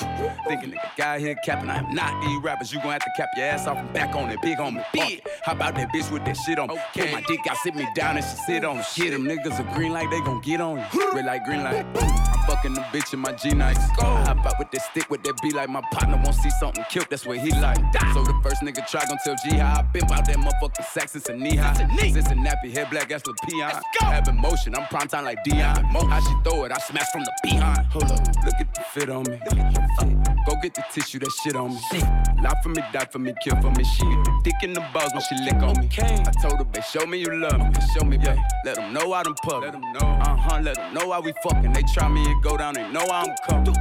Thinking 0.49 0.72
nigga 0.72 0.97
guy 0.97 1.18
here 1.20 1.36
capping, 1.45 1.70
I'm 1.70 1.95
not 1.95 2.20
these 2.24 2.43
rappers. 2.43 2.72
You 2.72 2.80
gon' 2.80 2.93
have 2.93 3.03
to 3.03 3.11
cap 3.16 3.28
your 3.36 3.47
ass 3.47 3.66
off 3.66 3.78
and 3.78 3.93
back 3.93 4.14
on 4.14 4.30
it, 4.30 4.43
big 4.43 4.59
on 4.59 4.74
me. 4.74 4.82
Big. 4.93 5.22
How 5.45 5.53
about 5.53 5.74
that 5.76 5.93
bitch 5.93 6.11
with 6.11 6.24
that 6.24 6.36
shit 6.36 6.59
on 6.59 6.68
me? 6.68 6.78
Pull 6.95 7.09
my 7.09 7.22
dick 7.28 7.47
out, 7.49 7.57
sit 7.59 7.74
me 7.74 7.86
down 7.95 8.16
and 8.16 8.24
she 8.24 8.36
sit 8.47 8.64
on 8.64 8.78
it. 8.78 8.84
Shit, 8.86 9.12
them 9.12 9.24
niggas 9.24 9.61
are 9.61 9.74
green 9.74 9.93
like 9.93 10.11
they 10.11 10.20
gon' 10.20 10.41
get 10.41 10.61
on 10.61 10.78
you. 10.93 11.12
Red 11.12 11.26
like 11.26 11.45
green 11.45 11.62
light. 11.62 11.86
I'm 11.97 12.47
fucking 12.47 12.74
the 12.74 12.80
bitch 12.80 13.12
in 13.12 13.20
my 13.20 13.32
G 13.32 13.51
nights. 13.51 13.80
I 14.01 14.24
hop 14.24 14.45
out 14.45 14.59
with 14.59 14.70
that 14.72 14.82
stick 14.82 15.09
with 15.09 15.22
that 15.22 15.41
be 15.43 15.51
like 15.51 15.68
my 15.68 15.82
partner 15.93 16.20
won't 16.22 16.34
see 16.34 16.51
something 16.59 16.84
killed, 16.91 17.07
that's 17.11 17.26
what 17.26 17.38
he 17.38 17.53
like. 17.61 17.78
So 18.12 18.24
the 18.24 18.38
first 18.43 18.62
nigga 18.62 18.86
try 18.88 19.05
gon' 19.07 19.18
tell 19.24 19.36
G 19.45 19.57
how 19.57 19.78
I 19.78 19.82
been 19.82 20.05
out 20.11 20.24
that 20.26 20.36
motherfucking 20.36 20.84
sack 20.86 21.09
since 21.09 21.28
a 21.28 21.36
knee 21.36 21.57
high. 21.57 21.74
Since 21.99 22.30
a 22.30 22.34
nappy 22.34 22.74
head 22.74 22.91
black 22.91 23.12
ass 23.12 23.22
with 23.26 23.36
peon. 23.49 23.70
Having 24.01 24.41
motion, 24.41 24.74
I'm 24.74 24.86
prime 24.86 25.07
time 25.07 25.24
like 25.24 25.45
Deion. 25.45 25.84
How 25.84 26.20
she 26.20 26.34
throw 26.43 26.64
it, 26.64 26.72
I 26.72 26.78
smash 26.78 27.11
from 27.12 27.24
the 27.24 27.32
behind. 27.43 27.86
Hold 27.86 28.05
up, 28.05 28.26
look 28.45 28.55
at 28.61 28.74
the 28.74 28.80
fit 28.93 29.11
on 29.11 29.24
me. 29.24 29.38
Go 30.47 30.55
get 30.62 30.74
the 30.74 30.84
tissue, 30.93 31.18
that 31.18 31.30
shit 31.43 31.57
on 31.57 31.70
me. 31.70 32.01
Lie 32.43 32.55
for 32.62 32.70
me, 32.70 32.82
die 32.93 33.05
for 33.11 33.18
me, 33.18 33.34
kill 33.43 33.61
for 33.61 33.70
me. 33.70 33.84
She 33.84 34.03
get 34.03 34.24
the 34.24 34.41
dick 34.45 34.55
in 34.62 34.72
the 34.72 34.84
balls 34.93 35.12
when 35.12 35.22
she 35.22 35.34
lick 35.45 35.62
on 35.62 35.78
me. 35.80 35.88
I 35.99 36.32
told 36.41 36.59
her, 36.59 36.64
babe, 36.64 36.84
show 36.84 37.07
me 37.07 37.18
you 37.18 37.34
love 37.36 37.59
me. 37.59 37.74
Show 37.95 38.05
me, 38.05 38.16
babe. 38.16 38.38
Let 38.64 38.76
them 38.76 38.93
know 38.93 39.12
I 39.12 39.22
done 39.22 39.34
pub. 39.43 39.62
Let 39.62 39.72
them 39.72 39.82
know. 39.93 40.01
Uh 40.01 40.36
huh, 40.36 40.61
let 40.62 40.76
them 40.76 40.95
know 40.95 41.12
how 41.12 41.20
we 41.20 41.32
fucking. 41.43 41.72
They 41.72 41.82
try 41.95 42.09
me 42.09 42.24
and 42.24 42.43
go 42.43 42.57
down, 42.57 42.74
they 42.74 42.91
know 42.91 43.07
I'm 43.11 43.34
coming. 43.49 43.74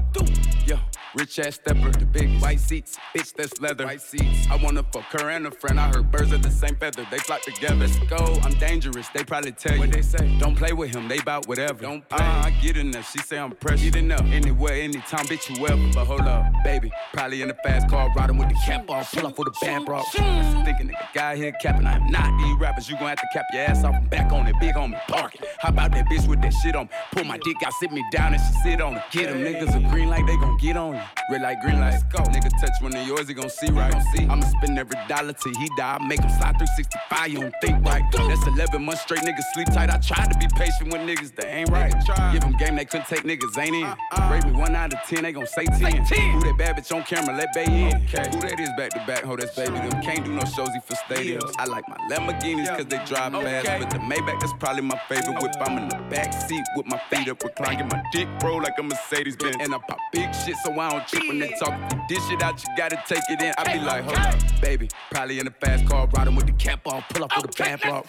Rich 1.16 1.40
ass 1.40 1.56
stepper, 1.56 1.90
the 1.92 2.06
big 2.06 2.40
white 2.40 2.60
seats, 2.60 2.98
bitch 3.16 3.34
that's 3.34 3.60
leather. 3.60 3.86
White 3.86 4.00
seats. 4.02 4.48
I 4.52 4.58
wanna 4.58 4.84
fuck 4.94 5.06
her 5.20 5.32
and 5.32 5.48
a 5.48 5.52
friend. 5.52 5.80
I 5.80 5.88
heard 5.88 6.12
birds 6.12 6.32
of 6.32 6.44
the 6.44 6.52
same 6.52 6.76
feather, 6.76 7.04
they 7.10 7.18
flock 7.18 7.42
together. 7.42 7.76
Let's 7.76 7.98
go, 8.00 8.40
I'm 8.44 8.54
dangerous. 8.60 9.08
They 9.10 9.24
probably 9.24 9.52
tell 9.54 9.74
you 9.74 9.80
what 9.80 9.92
they 9.92 10.04
say. 10.04 10.38
Don't 10.38 10.56
play 10.56 10.72
with 10.72 10.92
him, 10.96 11.08
they 11.08 11.20
bout 11.20 11.48
whatever. 11.48 11.82
Don't 11.82 12.08
play. 12.08 12.20
Uh, 12.24 12.46
I 12.46 12.52
get 12.62 12.78
in 12.78 12.92
there. 12.92 13.02
She 13.02 13.18
say 13.20 13.40
I'm 13.40 13.52
precious. 13.54 13.90
Get 13.90 14.08
there. 14.08 14.20
Anywhere, 14.32 14.74
anytime, 14.74 15.26
bitch 15.26 15.50
you 15.50 15.66
ever. 15.66 15.82
But 15.96 16.06
hold 16.06 16.22
up, 16.22 16.46
baby, 16.64 16.92
probably 17.12 17.42
in 17.42 17.48
the 17.48 17.56
fast 17.64 17.90
car, 17.90 18.08
riding 18.16 18.38
with 18.38 18.50
the 18.50 18.56
cap 18.66 18.88
off, 18.88 19.12
pull 19.12 19.26
up 19.26 19.38
with 19.40 19.48
a 19.48 19.66
band 19.66 19.88
bro. 19.88 20.04
Thinking 20.04 20.90
nigga 20.90 21.14
guy 21.16 21.36
here 21.36 21.54
capping, 21.60 21.88
I'm 21.88 22.06
not 22.12 22.38
these 22.40 22.56
rappers. 22.60 22.88
You 22.88 22.98
gon' 22.98 23.08
have 23.08 23.18
to 23.18 23.28
cap 23.34 23.46
your 23.52 23.64
ass 23.64 23.84
off 23.84 23.96
and 23.96 24.10
back 24.12 24.32
on 24.32 24.46
it, 24.46 24.56
big 24.60 24.78
on 24.78 24.92
me, 24.92 24.98
park 25.08 25.34
it. 25.36 25.46
How 25.58 25.70
about 25.70 25.92
that 25.94 26.06
bitch 26.06 26.28
with 26.28 26.42
that 26.44 26.54
shit 26.54 26.76
on 26.76 26.86
me? 26.86 26.92
Pull 27.14 27.24
my 27.24 27.40
dick 27.40 27.58
out, 27.66 27.74
sit 27.80 27.92
me 27.92 28.04
down, 28.12 28.36
and 28.36 28.42
she 28.42 28.62
sit 28.62 28.80
on 28.80 28.98
it. 28.98 29.04
Get 29.10 29.30
them 29.30 29.40
niggas 29.40 29.76
a 29.76 29.90
green 29.90 30.10
light, 30.10 30.28
they 30.28 30.36
gon' 30.38 30.58
get 30.58 30.78
on 30.78 30.99
Red 31.32 31.42
light, 31.42 31.62
green 31.62 31.80
light, 31.80 32.02
go. 32.12 32.20
Nigga 32.20 32.50
touch 32.60 32.82
one 32.82 32.96
of 32.96 33.08
yours, 33.08 33.28
he 33.28 33.34
gon' 33.34 33.50
see 33.50 33.70
right. 33.72 33.94
See. 34.14 34.26
I'ma 34.26 34.46
spend 34.46 34.78
every 34.78 34.98
dollar 35.08 35.34
till 35.34 35.54
he 35.60 35.70
die. 35.78 35.98
I 36.00 36.06
make 36.06 36.22
him 36.22 36.30
slide 36.30 36.58
365, 36.58 37.28
you 37.30 37.40
don't 37.40 37.56
think 37.62 37.86
right. 37.86 38.04
That's 38.12 38.48
11 38.48 38.84
months 38.84 39.02
straight, 39.02 39.22
niggas 39.22 39.44
sleep 39.54 39.68
tight. 39.68 39.90
I 39.90 39.98
tried 39.98 40.32
to 40.32 40.38
be 40.40 40.48
patient 40.56 40.92
with 40.92 41.02
niggas 41.02 41.36
that 41.36 41.48
ain't 41.48 41.70
right. 41.70 41.94
Give 42.32 42.42
them 42.42 42.56
game, 42.58 42.76
they 42.76 42.86
couldn't 42.86 43.08
take 43.08 43.24
niggas, 43.24 43.58
ain't 43.58 43.76
in. 43.76 43.84
Uh-uh. 43.84 44.32
Rate 44.32 44.46
me 44.46 44.52
one 44.52 44.76
out 44.76 44.94
of 44.94 45.00
10, 45.08 45.24
they 45.24 45.32
gon' 45.32 45.48
say 45.48 45.66
10. 45.66 45.80
Who 45.80 46.40
that 46.42 46.56
bad 46.58 46.78
bitch 46.78 46.96
on 46.96 47.04
camera, 47.04 47.36
let 47.36 47.54
Bay 47.54 47.66
in. 47.66 48.02
Who 48.02 48.42
that 48.42 48.60
is 48.60 48.70
back 48.78 48.92
to 48.92 49.04
back, 49.06 49.24
ho, 49.24 49.36
that's 49.36 49.56
baby. 49.56 49.74
Them 49.74 50.02
can't 50.02 50.24
do 50.26 50.32
no 50.32 50.42
shows, 50.42 50.70
he 50.74 50.80
for 50.82 50.96
stadiums. 50.96 51.54
I 51.58 51.66
like 51.66 51.88
my 51.88 51.98
Lamborghinis 52.10 52.68
cause 52.76 52.86
they 52.86 52.98
drive 53.06 53.34
fast. 53.34 53.80
But 53.80 53.90
the 53.90 54.00
Maybach, 54.00 54.40
that's 54.40 54.54
probably 54.54 54.82
my 54.82 55.00
favorite 55.08 55.42
whip. 55.42 55.52
I'm 55.60 55.78
in 55.78 55.90
the 55.90 55.98
back 56.10 56.34
seat 56.34 56.64
with 56.76 56.86
my 56.86 57.00
feet 57.10 57.28
up 57.30 57.44
reclined. 57.44 57.80
Get 57.80 57.92
my 57.92 58.04
dick 58.12 58.28
bro 58.40 58.58
like 58.58 58.78
a 58.78 58.84
Mercedes 58.84 59.36
Benz. 59.36 59.58
And 59.60 59.74
I 59.74 59.78
pop 59.78 60.00
big 60.12 60.34
shit 60.34 60.56
so 60.64 60.72
I 60.90 60.94
don't 60.94 61.08
trip 61.08 61.28
when 61.28 61.38
they 61.38 61.50
talk. 61.50 61.80
If 61.92 61.94
you 61.94 62.02
dish 62.08 62.32
it 62.32 62.42
out, 62.42 62.64
you 62.64 62.70
gotta 62.76 63.00
take 63.08 63.22
it 63.30 63.40
in. 63.40 63.54
I 63.60 63.74
be 63.78 63.80
like, 63.80 64.04
hold 64.04 64.18
up, 64.18 64.40
baby. 64.60 64.90
Probably 65.12 65.40
in 65.40 65.46
a 65.46 65.52
fast 65.52 65.86
car, 65.86 66.08
riding 66.08 66.36
with 66.36 66.48
the 66.48 66.52
cap 66.54 66.88
off, 66.88 67.08
pull 67.10 67.26
up 67.26 67.32
with 67.36 67.46
a 67.46 67.64
band 67.64 67.82
bro. 67.82 68.02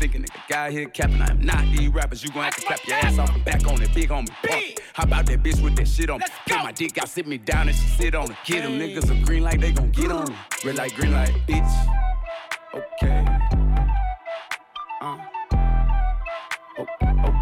Thinking 0.00 0.24
nigga 0.24 0.48
guy 0.48 0.72
here 0.72 0.88
capping, 0.88 1.22
I'm 1.22 1.40
not 1.40 1.64
these 1.70 1.88
rappers. 1.88 2.24
You 2.24 2.30
gon' 2.30 2.42
have 2.42 2.56
to 2.56 2.62
clap 2.62 2.84
your 2.84 2.96
ass 2.96 3.16
off 3.18 3.32
and 3.32 3.44
back 3.44 3.64
on 3.68 3.80
it, 3.80 3.94
big 3.94 4.10
on 4.10 4.24
me. 4.24 4.74
How 4.94 5.04
about 5.04 5.26
that 5.26 5.40
bitch 5.40 5.62
with 5.62 5.76
that 5.76 5.86
shit 5.86 6.10
on 6.10 6.18
me? 6.18 6.26
Pull 6.48 6.64
my 6.64 6.72
dick 6.72 6.98
out, 6.98 7.08
sit 7.08 7.28
me 7.28 7.38
down 7.38 7.68
and 7.68 7.76
she 7.76 7.86
sit 7.90 8.14
on 8.16 8.28
it. 8.28 8.36
Get 8.44 8.64
them 8.64 8.72
niggas 8.72 9.08
a 9.08 9.24
green 9.24 9.44
light, 9.44 9.60
they 9.60 9.70
gon' 9.70 9.92
get 9.92 10.10
on 10.10 10.28
it. 10.28 10.64
Red 10.64 10.74
light, 10.74 10.94
green 10.94 11.12
light, 11.12 11.32
bitch. 11.46 11.72
Okay. 12.74 13.24
Uh. 15.00 15.16
Oh, 16.78 16.84
oh, 17.02 17.22
oh, 17.24 17.35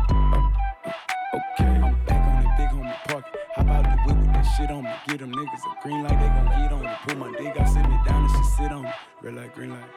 shit 4.56 4.70
on 4.70 4.84
me? 4.84 4.90
Get 5.08 5.18
them 5.18 5.32
niggas 5.32 5.64
a 5.66 5.82
green 5.82 6.02
light, 6.02 6.18
they 6.20 6.28
gon' 6.28 6.46
get 6.46 6.72
on 6.72 6.82
me. 6.82 6.90
Pull 7.06 7.16
my 7.16 7.30
dick 7.36 7.56
out, 7.60 7.68
sit 7.68 7.82
me 7.88 7.98
down 8.06 8.22
and 8.22 8.30
she 8.30 8.42
sit 8.56 8.72
on 8.72 8.82
me. 8.82 8.90
Red 9.22 9.34
light, 9.34 9.54
green 9.54 9.70
light. 9.70 9.90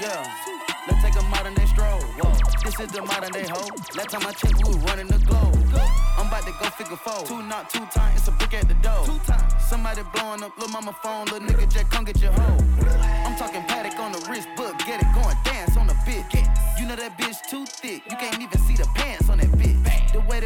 Yeah, 0.00 0.22
let's 0.86 1.02
take 1.02 1.18
a 1.18 1.24
modern 1.26 1.54
day 1.54 1.66
stroll. 1.66 2.00
Whoa. 2.22 2.30
This 2.62 2.78
is 2.78 2.92
the 2.92 3.02
modern 3.02 3.32
day 3.32 3.46
hoe. 3.48 3.66
Last 3.96 4.10
time 4.10 4.26
I 4.26 4.32
checked, 4.32 4.62
we 4.62 4.74
was 4.74 4.78
running 4.86 5.08
the 5.08 5.18
globe. 5.26 5.58
I'm 6.16 6.28
about 6.28 6.46
to 6.46 6.52
go 6.60 6.70
figure 6.70 6.96
four. 6.96 7.26
Two 7.26 7.42
not 7.42 7.68
two 7.70 7.84
time, 7.86 8.14
it's 8.14 8.28
a 8.28 8.32
brick 8.32 8.54
at 8.54 8.68
the 8.68 8.74
door. 8.74 9.04
Two 9.04 9.18
times. 9.26 9.52
Somebody 9.68 10.02
blowing 10.14 10.42
up, 10.44 10.56
little 10.56 10.72
mama 10.72 10.94
phone, 11.02 11.26
little 11.26 11.40
nigga 11.40 11.66
just 11.68 11.90
come 11.90 12.04
get 12.04 12.20
your 12.20 12.32
hoe. 12.32 12.58
I'm 13.26 13.36
talking 13.36 13.62
paddock 13.64 13.98
on 13.98 14.12
the 14.12 14.22
wrist, 14.30 14.48
book, 14.56 14.78
get 14.86 15.02
it 15.02 15.10
going, 15.14 15.36
dance 15.42 15.76
on 15.76 15.88
the 15.88 15.94
bitch. 16.06 16.30
You 16.78 16.86
know 16.86 16.94
that 16.94 17.18
bitch 17.18 17.42
too 17.50 17.66
thick, 17.66 18.02
you 18.08 18.16
can't 18.16 18.40
even 18.40 18.58
see 18.60 18.76
the 18.76 18.86
pants 18.94 19.27
on 19.27 19.27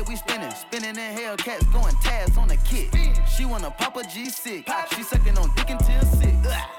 we 0.08 0.16
spinning, 0.16 0.50
spinning 0.50 0.96
in 0.96 1.16
Hellcats, 1.16 1.70
going 1.72 1.94
tabs 1.96 2.36
on 2.36 2.48
the 2.48 2.56
kit. 2.58 2.94
She 3.28 3.44
wanna 3.44 3.70
pop 3.70 3.96
a 3.96 4.00
G6. 4.00 4.64
She 4.94 5.02
sucking 5.02 5.38
on 5.38 5.50
dick 5.54 5.70
until 5.70 6.02
sick. 6.02 6.34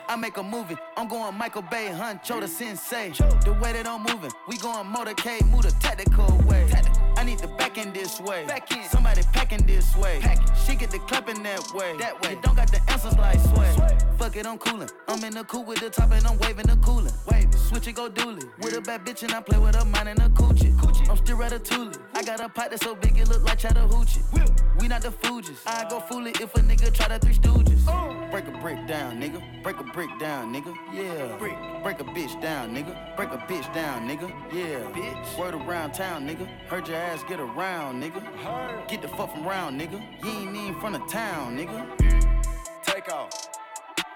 I 0.07 0.15
make 0.15 0.37
a 0.37 0.43
movie, 0.43 0.77
I'm 0.97 1.07
going 1.07 1.35
Michael 1.35 1.61
Bay, 1.63 1.89
Huncho 1.93 2.39
the 2.39 2.47
sensei. 2.47 3.11
The 3.43 3.57
way 3.61 3.73
that 3.73 3.87
I'm 3.87 4.03
moving, 4.03 4.31
we 4.47 4.57
going 4.57 4.87
motorcade, 4.87 5.49
move 5.49 5.63
the 5.63 5.71
tactical 5.79 6.37
way. 6.47 6.69
I 7.23 7.25
need 7.25 7.39
the 7.39 7.47
back 7.47 7.77
end 7.77 7.93
this 7.93 8.19
way. 8.19 8.45
Somebody 8.89 9.21
packing 9.31 9.65
this 9.65 9.95
way. 9.95 10.19
She 10.65 10.75
get 10.75 10.91
the 10.91 10.99
clapping 10.99 11.41
that 11.43 11.71
way. 11.73 11.95
That 11.97 12.21
way. 12.21 12.31
You 12.31 12.41
don't 12.41 12.53
got 12.53 12.69
the 12.69 12.81
answers 12.91 13.17
like 13.17 13.39
sway. 13.39 13.73
Fuck 14.17 14.35
it, 14.35 14.45
I'm 14.45 14.57
coolin'. 14.57 14.89
I'm 15.07 15.23
in 15.23 15.33
the 15.33 15.45
coupe 15.45 15.65
with 15.65 15.79
the 15.79 15.89
top 15.89 16.11
and 16.11 16.27
I'm 16.27 16.37
waving 16.39 16.67
the 16.67 16.75
coolin'. 16.83 17.13
Wave 17.31 17.47
switch 17.55 17.87
it, 17.87 17.95
go 17.95 18.09
dooley. 18.09 18.43
With 18.61 18.75
a 18.75 18.81
bad 18.81 19.05
bitch 19.05 19.23
and 19.23 19.31
I 19.31 19.39
play 19.39 19.57
with 19.57 19.81
a 19.81 19.85
mine 19.85 20.09
and 20.09 20.19
a 20.19 20.27
coochie. 20.31 20.73
I'm 21.09 21.15
still 21.17 21.37
ratatouille. 21.37 21.97
I 22.13 22.23
got 22.23 22.41
a 22.41 22.49
pot 22.49 22.71
that's 22.71 22.83
so 22.83 22.93
big 22.95 23.17
it 23.17 23.29
look 23.29 23.43
like 23.43 23.59
Chattahoochee. 23.59 24.21
We 24.79 24.87
not 24.87 25.01
the 25.01 25.09
Fugees. 25.11 25.65
Uh. 25.65 25.85
I 25.85 25.89
go 25.89 25.99
fool 25.99 26.25
it 26.27 26.41
if 26.41 26.53
a 26.55 26.59
nigga 26.59 26.93
try 26.93 27.07
to 27.07 27.19
three 27.19 27.35
stooges. 27.35 27.83
Oh. 27.87 28.27
Break 28.31 28.47
a 28.47 28.51
brick 28.51 28.87
down, 28.87 29.21
nigga. 29.21 29.41
Break 29.61 29.77
a 29.77 29.83
brick 29.83 30.09
down, 30.19 30.53
nigga. 30.53 30.75
Yeah. 30.91 31.37
Break. 31.37 31.55
Break 31.83 31.99
a 31.99 32.03
bitch 32.03 32.41
down, 32.41 32.75
nigga. 32.75 33.15
Break 33.15 33.29
a 33.29 33.37
bitch 33.37 33.71
down, 33.73 34.07
nigga. 34.09 34.29
Yeah. 34.51 34.79
Bitch. 34.91 35.37
Word 35.37 35.53
around 35.53 35.93
town, 35.93 36.27
nigga. 36.27 36.47
Heard 36.67 36.87
your 36.87 36.97
ass 36.97 37.12
get 37.21 37.39
around, 37.39 38.01
nigga. 38.01 38.87
Get 38.87 39.03
the 39.03 39.07
fuck 39.07 39.31
from 39.33 39.45
round, 39.45 39.79
nigga. 39.79 40.01
You 40.23 40.31
ain't 40.31 40.55
even 40.55 40.79
from 40.79 40.93
the 40.93 40.99
town, 40.99 41.55
nigga. 41.55 41.85
Take 42.83 43.13
off. 43.13 43.49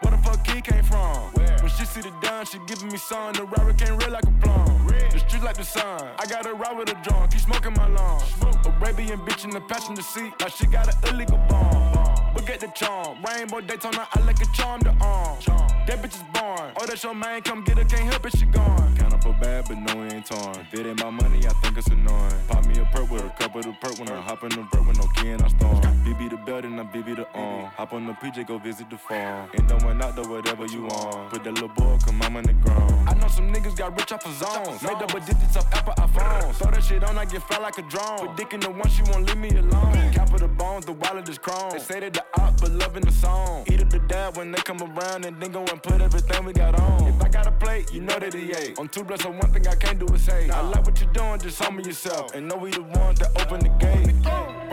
Where 0.01 0.11
the 0.11 0.17
fuck 0.23 0.47
he 0.47 0.61
came 0.61 0.83
from? 0.83 1.15
Where? 1.33 1.57
When 1.59 1.69
she 1.69 1.85
see 1.85 2.01
the 2.01 2.11
done, 2.21 2.45
she 2.47 2.57
giving 2.65 2.87
me 2.87 2.97
some. 2.97 3.33
The 3.33 3.43
rapper 3.43 3.73
came 3.73 3.97
real 3.97 4.09
like 4.09 4.23
a 4.23 4.31
plum. 4.41 4.87
Red. 4.87 5.11
The 5.11 5.19
street 5.19 5.43
like 5.43 5.57
the 5.57 5.63
sun. 5.63 6.09
I 6.17 6.25
got 6.25 6.45
her 6.47 6.55
ride 6.55 6.75
with 6.75 6.89
a 6.89 6.95
drunk, 7.03 7.31
keep 7.31 7.41
smoking 7.41 7.73
my 7.73 7.87
lungs. 7.87 8.23
Smoke. 8.23 8.65
Arabian 8.65 9.19
bitch 9.19 9.43
in 9.43 9.51
the 9.51 9.61
passenger 9.61 10.01
seat, 10.01 10.33
like 10.41 10.53
she 10.53 10.65
got 10.65 10.87
an 10.87 11.13
illegal 11.13 11.37
bomb. 11.49 11.93
bomb. 11.93 12.33
But 12.33 12.47
get 12.47 12.61
the 12.61 12.67
charm. 12.67 13.23
Rainbow 13.23 13.61
Daytona, 13.61 14.07
I 14.11 14.19
like 14.21 14.41
a 14.41 14.47
charm 14.55 14.81
to 14.81 14.95
arm. 15.01 15.39
Charm. 15.39 15.67
That 15.85 16.01
bitch 16.01 16.15
is 16.15 16.23
born. 16.33 16.71
Oh, 16.77 16.85
that's 16.87 17.03
your 17.03 17.13
man, 17.13 17.43
come 17.43 17.63
get 17.63 17.77
her, 17.77 17.85
can't 17.85 18.09
help 18.11 18.25
it, 18.25 18.35
she 18.35 18.45
gone. 18.45 19.06
For 19.21 19.33
bad, 19.41 19.65
but 19.67 19.77
no, 19.77 20.03
it 20.03 20.13
ain't 20.13 20.25
torn. 20.25 20.55
If 20.59 20.73
it 20.73 20.85
ain't 20.85 20.99
my 20.99 21.09
money, 21.09 21.45
I 21.45 21.53
think 21.61 21.77
it's 21.77 21.87
annoying. 21.87 22.33
Pop 22.47 22.65
me 22.65 22.79
a 22.79 22.85
perk 22.85 23.09
with 23.09 23.25
a 23.25 23.29
cup 23.29 23.55
of 23.55 23.63
the 23.63 23.73
perk 23.81 23.97
when 23.99 24.09
I 24.09 24.21
hop 24.21 24.43
in 24.43 24.49
the 24.49 24.67
vert 24.71 24.87
with 24.87 24.97
no 24.97 25.07
key 25.15 25.29
and 25.29 25.41
I 25.41 25.47
storm. 25.49 25.81
BB 26.05 26.29
the 26.29 26.37
belt 26.37 26.65
and 26.65 26.79
I 26.79 26.83
BB 26.83 27.15
the 27.17 27.27
arm. 27.33 27.65
Hop 27.75 27.93
on 27.93 28.07
the 28.07 28.13
PJ, 28.13 28.47
go 28.47 28.57
visit 28.57 28.89
the 28.89 28.97
farm. 28.97 29.49
Ain't 29.53 29.69
no 29.69 29.75
one 29.85 30.01
out 30.01 30.15
there, 30.15 30.27
whatever 30.27 30.65
you 30.67 30.83
want. 30.83 31.31
Put 31.31 31.43
that 31.43 31.53
little 31.53 31.69
boy, 31.69 31.97
come 32.05 32.21
I'm 32.21 32.37
on 32.37 32.43
the 32.43 32.53
ground. 32.53 33.09
I 33.09 33.13
know 33.15 33.27
some 33.27 33.51
niggas 33.51 33.75
got 33.75 33.97
rich 33.97 34.11
off 34.11 34.25
of 34.25 34.33
zones. 34.33 34.81
Made 34.81 34.99
double 34.99 35.19
digits 35.19 35.57
off 35.57 35.73
Apple 35.73 35.93
iPhones. 35.93 36.55
Throw 36.55 36.71
that 36.71 36.83
shit 36.83 37.03
on, 37.03 37.17
I 37.17 37.25
get 37.25 37.41
fly 37.43 37.57
like 37.57 37.77
a 37.77 37.81
drone. 37.83 38.19
Put 38.19 38.37
dick 38.37 38.53
in 38.53 38.59
the 38.59 38.69
one, 38.69 38.89
she 38.89 39.03
won't 39.03 39.25
leave 39.27 39.37
me 39.37 39.49
alone. 39.49 40.11
Cap 40.13 40.33
of 40.33 40.39
the 40.39 40.47
bones, 40.47 40.85
the 40.85 40.93
wallet 40.93 41.27
is 41.27 41.37
chrome. 41.37 41.71
They 41.71 41.79
say 41.79 41.99
that 42.01 42.13
the 42.13 42.23
op, 42.39 42.59
but 42.61 42.71
loving 42.71 43.03
the 43.03 43.11
song. 43.11 43.65
Eat 43.67 43.81
up 43.81 43.89
the 43.89 43.99
dab 43.99 44.37
when 44.37 44.51
they 44.51 44.61
come 44.61 44.81
around 44.81 45.25
and 45.25 45.41
then 45.41 45.51
go 45.51 45.65
and 45.65 45.81
put 45.81 46.01
everything 46.01 46.45
we 46.45 46.53
got 46.53 46.79
on. 46.79 47.07
If 47.07 47.21
I 47.21 47.29
got 47.29 47.47
a 47.47 47.51
plate, 47.51 47.91
you 47.93 48.01
know 48.01 48.17
that 48.19 48.33
he 48.33 48.51
ate. 48.53 48.77
On 48.79 48.87
two 48.87 49.03
bless, 49.07 49.23
so 49.23 49.31
one 49.31 49.51
thing 49.51 49.67
I 49.67 49.75
can't 49.75 49.99
do 49.99 50.13
is 50.13 50.21
say. 50.23 50.49
I 50.49 50.61
like 50.61 50.85
what 50.85 50.99
you're 50.99 51.11
doing, 51.13 51.39
just 51.39 51.61
humble 51.61 51.85
yourself. 51.85 52.35
And 52.35 52.47
know 52.47 52.57
we 52.57 52.71
the 52.71 52.81
ones 52.81 53.19
that 53.19 53.31
open 53.41 53.59
the 53.61 53.69
gate. 53.79 54.16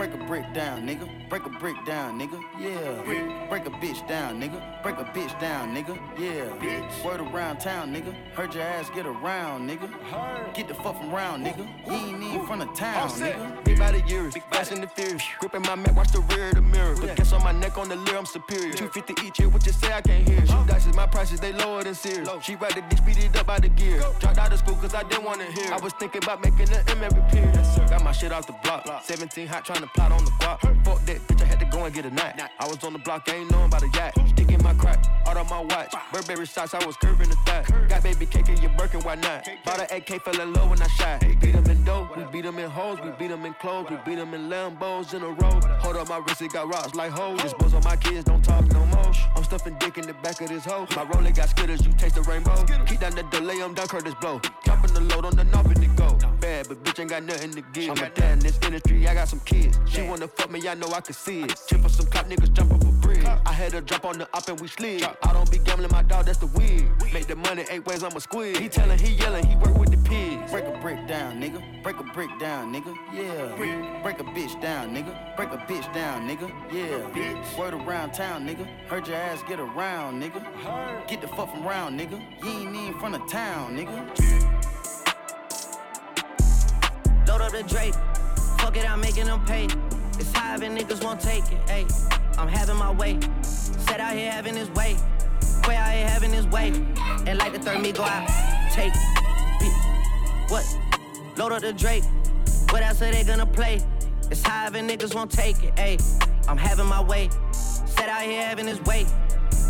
Break 0.05 0.21
a 0.21 0.25
brick 0.27 0.53
down, 0.53 0.87
nigga. 0.87 1.29
Break 1.29 1.45
a 1.47 1.49
brick 1.49 1.75
down, 1.83 2.19
nigga. 2.19 2.39
Yeah. 2.59 3.47
Break 3.49 3.65
a 3.65 3.71
bitch 3.71 4.07
down, 4.07 4.39
nigga. 4.39 4.83
Break 4.83 4.97
a 4.97 5.03
bitch 5.03 5.39
down, 5.39 5.75
nigga. 5.75 5.97
Yeah. 6.19 6.45
Bitch. 6.59 7.03
Word 7.03 7.21
around 7.21 7.57
town, 7.57 7.91
nigga. 7.91 8.13
Heard 8.35 8.53
your 8.53 8.61
ass 8.61 8.87
get 8.91 9.07
around, 9.07 9.67
nigga. 9.67 9.89
Get 10.53 10.67
the 10.67 10.75
fuck 10.75 10.99
from 10.99 11.11
round, 11.11 11.43
nigga. 11.43 11.67
You 11.87 11.91
ain't 11.91 12.21
even 12.21 12.45
from 12.45 12.59
the 12.59 12.67
town, 12.67 13.09
nigga. 13.09 13.65
Big 13.65 13.79
body 13.79 14.03
years, 14.07 14.35
fast 14.51 14.71
and 14.71 14.83
the 14.83 14.87
fierce. 14.87 15.23
Gripping 15.39 15.63
my 15.63 15.73
Mac, 15.73 15.95
watch 15.95 16.11
the 16.11 16.19
rear 16.19 16.49
of 16.49 16.55
the 16.55 16.61
mirror. 16.61 16.95
Put 16.95 17.15
gas 17.15 17.33
on 17.33 17.43
my 17.43 17.51
neck 17.51 17.75
on 17.79 17.89
the 17.89 17.95
leer, 17.95 18.15
I'm 18.15 18.27
superior. 18.27 18.73
250 18.73 19.25
each 19.25 19.39
year, 19.39 19.49
what 19.49 19.65
you 19.65 19.71
say 19.71 19.91
I 19.91 20.01
can't 20.01 20.27
hear. 20.27 20.45
Shoot 20.45 20.67
dice 20.67 20.85
my 20.93 21.07
prices, 21.07 21.39
they 21.39 21.51
lower 21.51 21.83
than 21.83 21.95
Sears. 21.95 22.29
She 22.41 22.55
ride 22.55 22.75
the 22.75 22.81
dick, 22.89 22.99
speed 22.99 23.17
it 23.23 23.35
up 23.37 23.47
by 23.47 23.59
the 23.59 23.69
gear. 23.69 24.03
Dropped 24.19 24.37
out 24.37 24.53
of 24.53 24.59
school 24.59 24.75
cause 24.75 24.93
I 24.93 25.01
didn't 25.01 25.23
wanna 25.23 25.45
hear. 25.45 25.73
I 25.73 25.77
was 25.77 25.93
thinking 25.93 26.23
about 26.23 26.43
making 26.43 26.69
an 26.71 26.83
M 26.89 27.03
every 27.03 27.23
period. 27.31 27.55
Got 27.89 28.03
my 28.03 28.11
shit 28.11 28.31
off 28.31 28.45
the 28.45 28.53
block. 28.63 28.85
17 29.03 29.47
hot 29.47 29.65
trying 29.65 29.81
to 29.81 29.87
plot 29.95 30.11
on 30.11 30.23
the 30.23 30.31
guap. 30.31 30.59
Fuck 30.85 31.05
that 31.05 31.19
bitch, 31.27 31.41
I 31.41 31.45
had 31.45 31.59
to 31.59 31.65
go 31.65 31.85
and 31.85 31.93
get 31.95 32.05
a 32.05 32.11
knot. 32.11 32.39
I 32.59 32.67
was 32.67 32.83
on 32.83 32.93
the 32.93 32.99
block, 32.99 33.27
ain't 33.29 33.49
knowing 33.49 33.65
about 33.65 33.83
a 33.83 33.89
yacht. 33.97 34.13
Stick 34.29 34.51
in 34.51 34.61
my 34.61 34.73
crack, 34.73 35.03
out 35.25 35.37
of 35.37 35.49
my 35.49 35.61
watch. 35.61 35.93
Burberry 36.11 36.45
socks, 36.45 36.73
I 36.73 36.85
was 36.85 36.95
curving 36.97 37.29
the 37.29 37.35
thigh. 37.47 37.63
Got 37.87 38.03
baby 38.03 38.25
cake 38.25 38.49
in 38.49 38.61
your 38.61 38.71
Birkin, 38.77 39.01
why 39.01 39.15
not? 39.15 39.47
Bought 39.65 39.79
an 39.79 39.87
AK, 39.97 40.21
fell 40.23 40.39
in 40.39 40.53
love 40.53 40.69
when 40.69 40.81
I 40.81 40.87
shot. 40.87 41.21
Beat 41.21 41.53
them 41.53 41.65
in 41.65 41.83
dope, 41.83 42.15
we 42.17 42.23
beat 42.25 42.43
them 42.43 42.59
in 42.59 42.69
hoes, 42.69 42.99
we 43.03 43.11
beat 43.17 43.29
them 43.29 43.45
in 43.45 43.53
clothes, 43.55 43.89
we 43.89 43.97
beat 44.05 44.15
them 44.15 44.33
in 44.33 44.49
Lambos 44.49 45.13
in 45.13 45.23
a 45.23 45.29
row. 45.29 45.59
Hold 45.79 45.95
up 45.95 46.09
my 46.09 46.17
wrist, 46.17 46.41
it 46.41 46.51
got 46.51 46.67
rocks 46.67 46.93
like 46.93 47.11
hoes. 47.11 47.41
This 47.41 47.53
boys 47.53 47.73
on 47.73 47.83
my 47.83 47.95
kids, 47.95 48.25
don't 48.25 48.43
talk 48.43 48.65
no 48.73 48.85
more. 48.85 49.11
I'm 49.35 49.43
stuffing 49.43 49.75
dick 49.79 49.97
in 49.97 50.05
the 50.05 50.13
back 50.13 50.41
of 50.41 50.49
this 50.49 50.65
hoe. 50.65 50.87
My 50.95 51.03
roller 51.03 51.31
got 51.31 51.49
skitters, 51.49 51.85
you 51.85 51.93
taste 51.93 52.15
the 52.15 52.21
rainbow. 52.23 52.55
Keep 52.85 52.99
down 52.99 53.15
the 53.15 53.23
delay, 53.23 53.61
I'm 53.63 53.73
done, 53.73 53.87
Kurtis 53.87 54.19
Blow. 54.19 54.41
Dropping 54.63 54.93
the 54.93 55.01
load 55.01 55.25
on 55.25 55.35
the 55.35 55.43
knob 55.45 55.71
it 55.71 55.94
go. 55.94 55.94
Bad, 56.55 56.69
but 56.69 56.83
bitch 56.85 56.99
ain't 57.01 57.09
got 57.09 57.23
nothing 57.23 57.51
to 57.51 57.61
give. 57.73 57.89
I'm 57.89 57.97
a 57.97 58.09
dad 58.09 58.31
in 58.31 58.39
this 58.39 58.57
industry, 58.63 59.05
I 59.09 59.13
got 59.13 59.27
some 59.27 59.41
kids. 59.41 59.77
She 59.87 60.01
wanna 60.03 60.25
fuck 60.25 60.49
me, 60.49 60.65
I 60.69 60.73
know 60.73 60.87
I 60.93 61.01
can 61.01 61.13
see 61.13 61.41
it. 61.41 61.59
Chip 61.67 61.81
for 61.81 61.89
some 61.89 62.05
cop 62.05 62.27
niggas 62.27 62.53
jump 62.53 62.71
up 62.71 62.81
a 62.81 62.91
bridge. 63.05 63.25
I 63.25 63.51
had 63.51 63.73
her 63.73 63.81
drop 63.81 64.05
on 64.05 64.19
the 64.19 64.27
up 64.33 64.47
and 64.47 64.57
we 64.61 64.69
slid. 64.69 65.03
I 65.03 65.33
don't 65.33 65.51
be 65.51 65.57
gambling, 65.57 65.91
my 65.91 66.01
dog, 66.03 66.27
that's 66.27 66.37
the 66.37 66.47
weird. 66.47 66.85
Make 67.13 67.27
the 67.27 67.35
money 67.35 67.65
eight 67.69 67.85
ways, 67.85 68.03
I'm 68.03 68.15
a 68.15 68.21
squid. 68.21 68.55
He 68.55 68.69
tellin', 68.69 68.97
he 68.97 69.15
yellin', 69.15 69.45
he 69.45 69.57
work 69.57 69.77
with 69.77 69.91
the 69.91 69.97
pigs. 70.09 70.49
Break 70.49 70.63
a 70.63 70.79
brick 70.79 71.05
down, 71.09 71.41
nigga. 71.41 71.83
Break 71.83 71.97
a 71.99 72.03
brick 72.03 72.29
down, 72.39 72.73
nigga. 72.73 72.95
Yeah. 73.13 74.01
Break 74.01 74.21
a 74.21 74.23
bitch 74.23 74.61
down, 74.61 74.95
nigga. 74.95 75.35
Break 75.35 75.49
a 75.49 75.57
bitch 75.57 75.93
down, 75.93 76.25
nigga. 76.25 76.47
Yeah. 76.71 77.59
Word 77.59 77.73
around 77.73 78.13
town, 78.13 78.47
nigga. 78.47 78.65
Heard 78.87 79.09
your 79.09 79.17
ass 79.17 79.43
get 79.45 79.59
around, 79.59 80.23
nigga. 80.23 80.41
Get 81.09 81.19
the 81.19 81.27
fuck 81.27 81.51
from 81.51 81.67
round, 81.67 81.99
nigga. 81.99 82.17
You 82.41 82.49
ain't 82.49 82.75
even 82.77 82.99
from 83.01 83.11
the 83.11 83.19
town, 83.27 83.75
nigga. 83.75 84.74
Load 87.27 87.41
up 87.41 87.51
the 87.51 87.63
Drake. 87.63 87.95
Fuck 88.59 88.77
it, 88.77 88.89
I'm 88.89 89.01
making 89.01 89.25
them 89.25 89.43
pay. 89.45 89.65
It's 90.19 90.31
high 90.31 90.55
and 90.55 90.77
niggas 90.77 91.03
won't 91.03 91.19
take 91.19 91.43
it. 91.51 91.65
Ayy, 91.67 92.37
I'm 92.37 92.47
having 92.47 92.77
my 92.77 92.91
way. 92.91 93.19
Set 93.41 93.99
out 93.99 94.13
here 94.13 94.31
having 94.31 94.55
his 94.55 94.69
way. 94.71 94.95
Way 95.67 95.75
out 95.75 95.91
here 95.91 96.07
having 96.07 96.31
his 96.31 96.45
way. 96.47 96.69
And 97.25 97.37
like 97.39 97.53
the 97.53 97.59
third 97.59 97.81
me 97.81 97.91
go 97.91 98.03
out. 98.03 98.27
Take 98.71 98.93
it. 98.95 100.51
What? 100.51 100.65
Load 101.37 101.51
up 101.51 101.61
the 101.61 101.73
Drake. 101.73 102.03
What 102.69 102.83
else 102.83 103.01
are 103.01 103.11
they 103.11 103.23
gonna 103.23 103.45
play? 103.45 103.81
It's 104.29 104.43
high 104.43 104.67
and 104.67 104.89
niggas 104.89 105.15
won't 105.15 105.31
take 105.31 105.63
it. 105.63 105.75
Ayy, 105.75 105.99
I'm 106.47 106.57
having 106.57 106.85
my 106.85 107.01
way. 107.01 107.29
Set 107.51 108.07
out 108.07 108.21
here 108.21 108.43
having 108.43 108.67
his 108.67 108.79
way. 108.81 109.05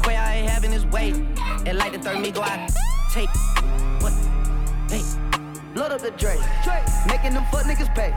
Quay 0.04 0.16
out 0.16 0.34
here 0.34 0.50
having 0.50 0.72
his 0.72 0.86
way. 0.88 1.12
And 1.66 1.78
like 1.78 1.94
the 1.94 2.00
third 2.00 2.20
me 2.20 2.32
go 2.32 2.42
out. 2.42 2.70
Take. 3.12 3.30
What? 4.02 4.14
Hey. 4.90 5.25
Load 5.76 5.92
up 5.92 6.02
the 6.02 6.12
Drake. 6.12 6.40
Making 7.06 7.34
them 7.34 7.44
fuck 7.52 7.66
niggas 7.66 7.94
pay. 7.94 8.14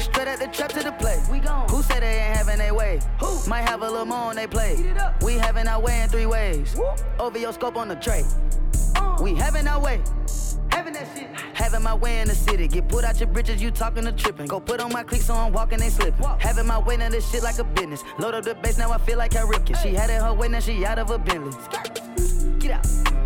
Straight 0.00 0.26
at 0.26 0.38
the 0.38 0.46
trap 0.46 0.70
to 0.70 0.82
the 0.82 0.92
play. 0.92 1.22
We 1.30 1.38
gone. 1.38 1.68
Who 1.68 1.82
said 1.82 2.02
they 2.02 2.18
ain't 2.18 2.36
having 2.36 2.56
their 2.56 2.72
way? 2.72 2.98
Who? 3.20 3.46
Might 3.46 3.68
have 3.68 3.82
a 3.82 3.90
little 3.90 4.06
more 4.06 4.30
on 4.30 4.36
they 4.36 4.46
play. 4.46 4.94
We 5.22 5.34
having 5.34 5.68
our 5.68 5.80
way 5.80 6.00
in 6.00 6.08
three 6.08 6.24
ways. 6.24 6.74
Over 7.18 7.38
your 7.38 7.52
scope 7.52 7.76
on 7.76 7.88
the 7.88 7.96
tray. 7.96 8.24
Uh. 8.96 9.18
We 9.20 9.34
having 9.34 9.68
our 9.68 9.80
way. 9.80 10.00
Having 10.70 10.94
that 10.94 11.08
shit. 11.14 11.28
Having 11.52 11.82
my 11.82 11.94
way 11.94 12.20
in 12.20 12.28
the 12.28 12.34
city. 12.34 12.68
Get 12.68 12.88
put 12.88 13.04
out 13.04 13.20
your 13.20 13.28
bridges, 13.28 13.60
you 13.60 13.70
talking 13.70 14.04
to 14.04 14.12
tripping. 14.12 14.46
Go 14.46 14.58
put 14.58 14.80
on 14.80 14.90
my 14.90 15.02
cleats 15.02 15.26
so 15.26 15.34
I'm 15.34 15.52
walking, 15.52 15.78
they 15.78 15.90
slipping. 15.90 16.24
Having 16.38 16.66
my 16.66 16.78
way 16.78 16.94
in 16.94 17.12
this 17.12 17.30
shit 17.30 17.42
like 17.42 17.58
a 17.58 17.64
business. 17.64 18.02
Load 18.18 18.34
up 18.34 18.44
the 18.44 18.54
bass, 18.54 18.78
now 18.78 18.90
I 18.90 18.98
feel 18.98 19.18
like 19.18 19.36
I 19.36 19.42
Ripken. 19.42 19.76
She 19.82 19.90
had 19.90 20.08
it 20.08 20.22
her 20.22 20.32
way, 20.32 20.48
now 20.48 20.60
she 20.60 20.86
out 20.86 20.98
of 20.98 21.10
a 21.10 21.18
Bentley. 21.18 21.52
Get 22.58 22.70
out. 22.72 23.23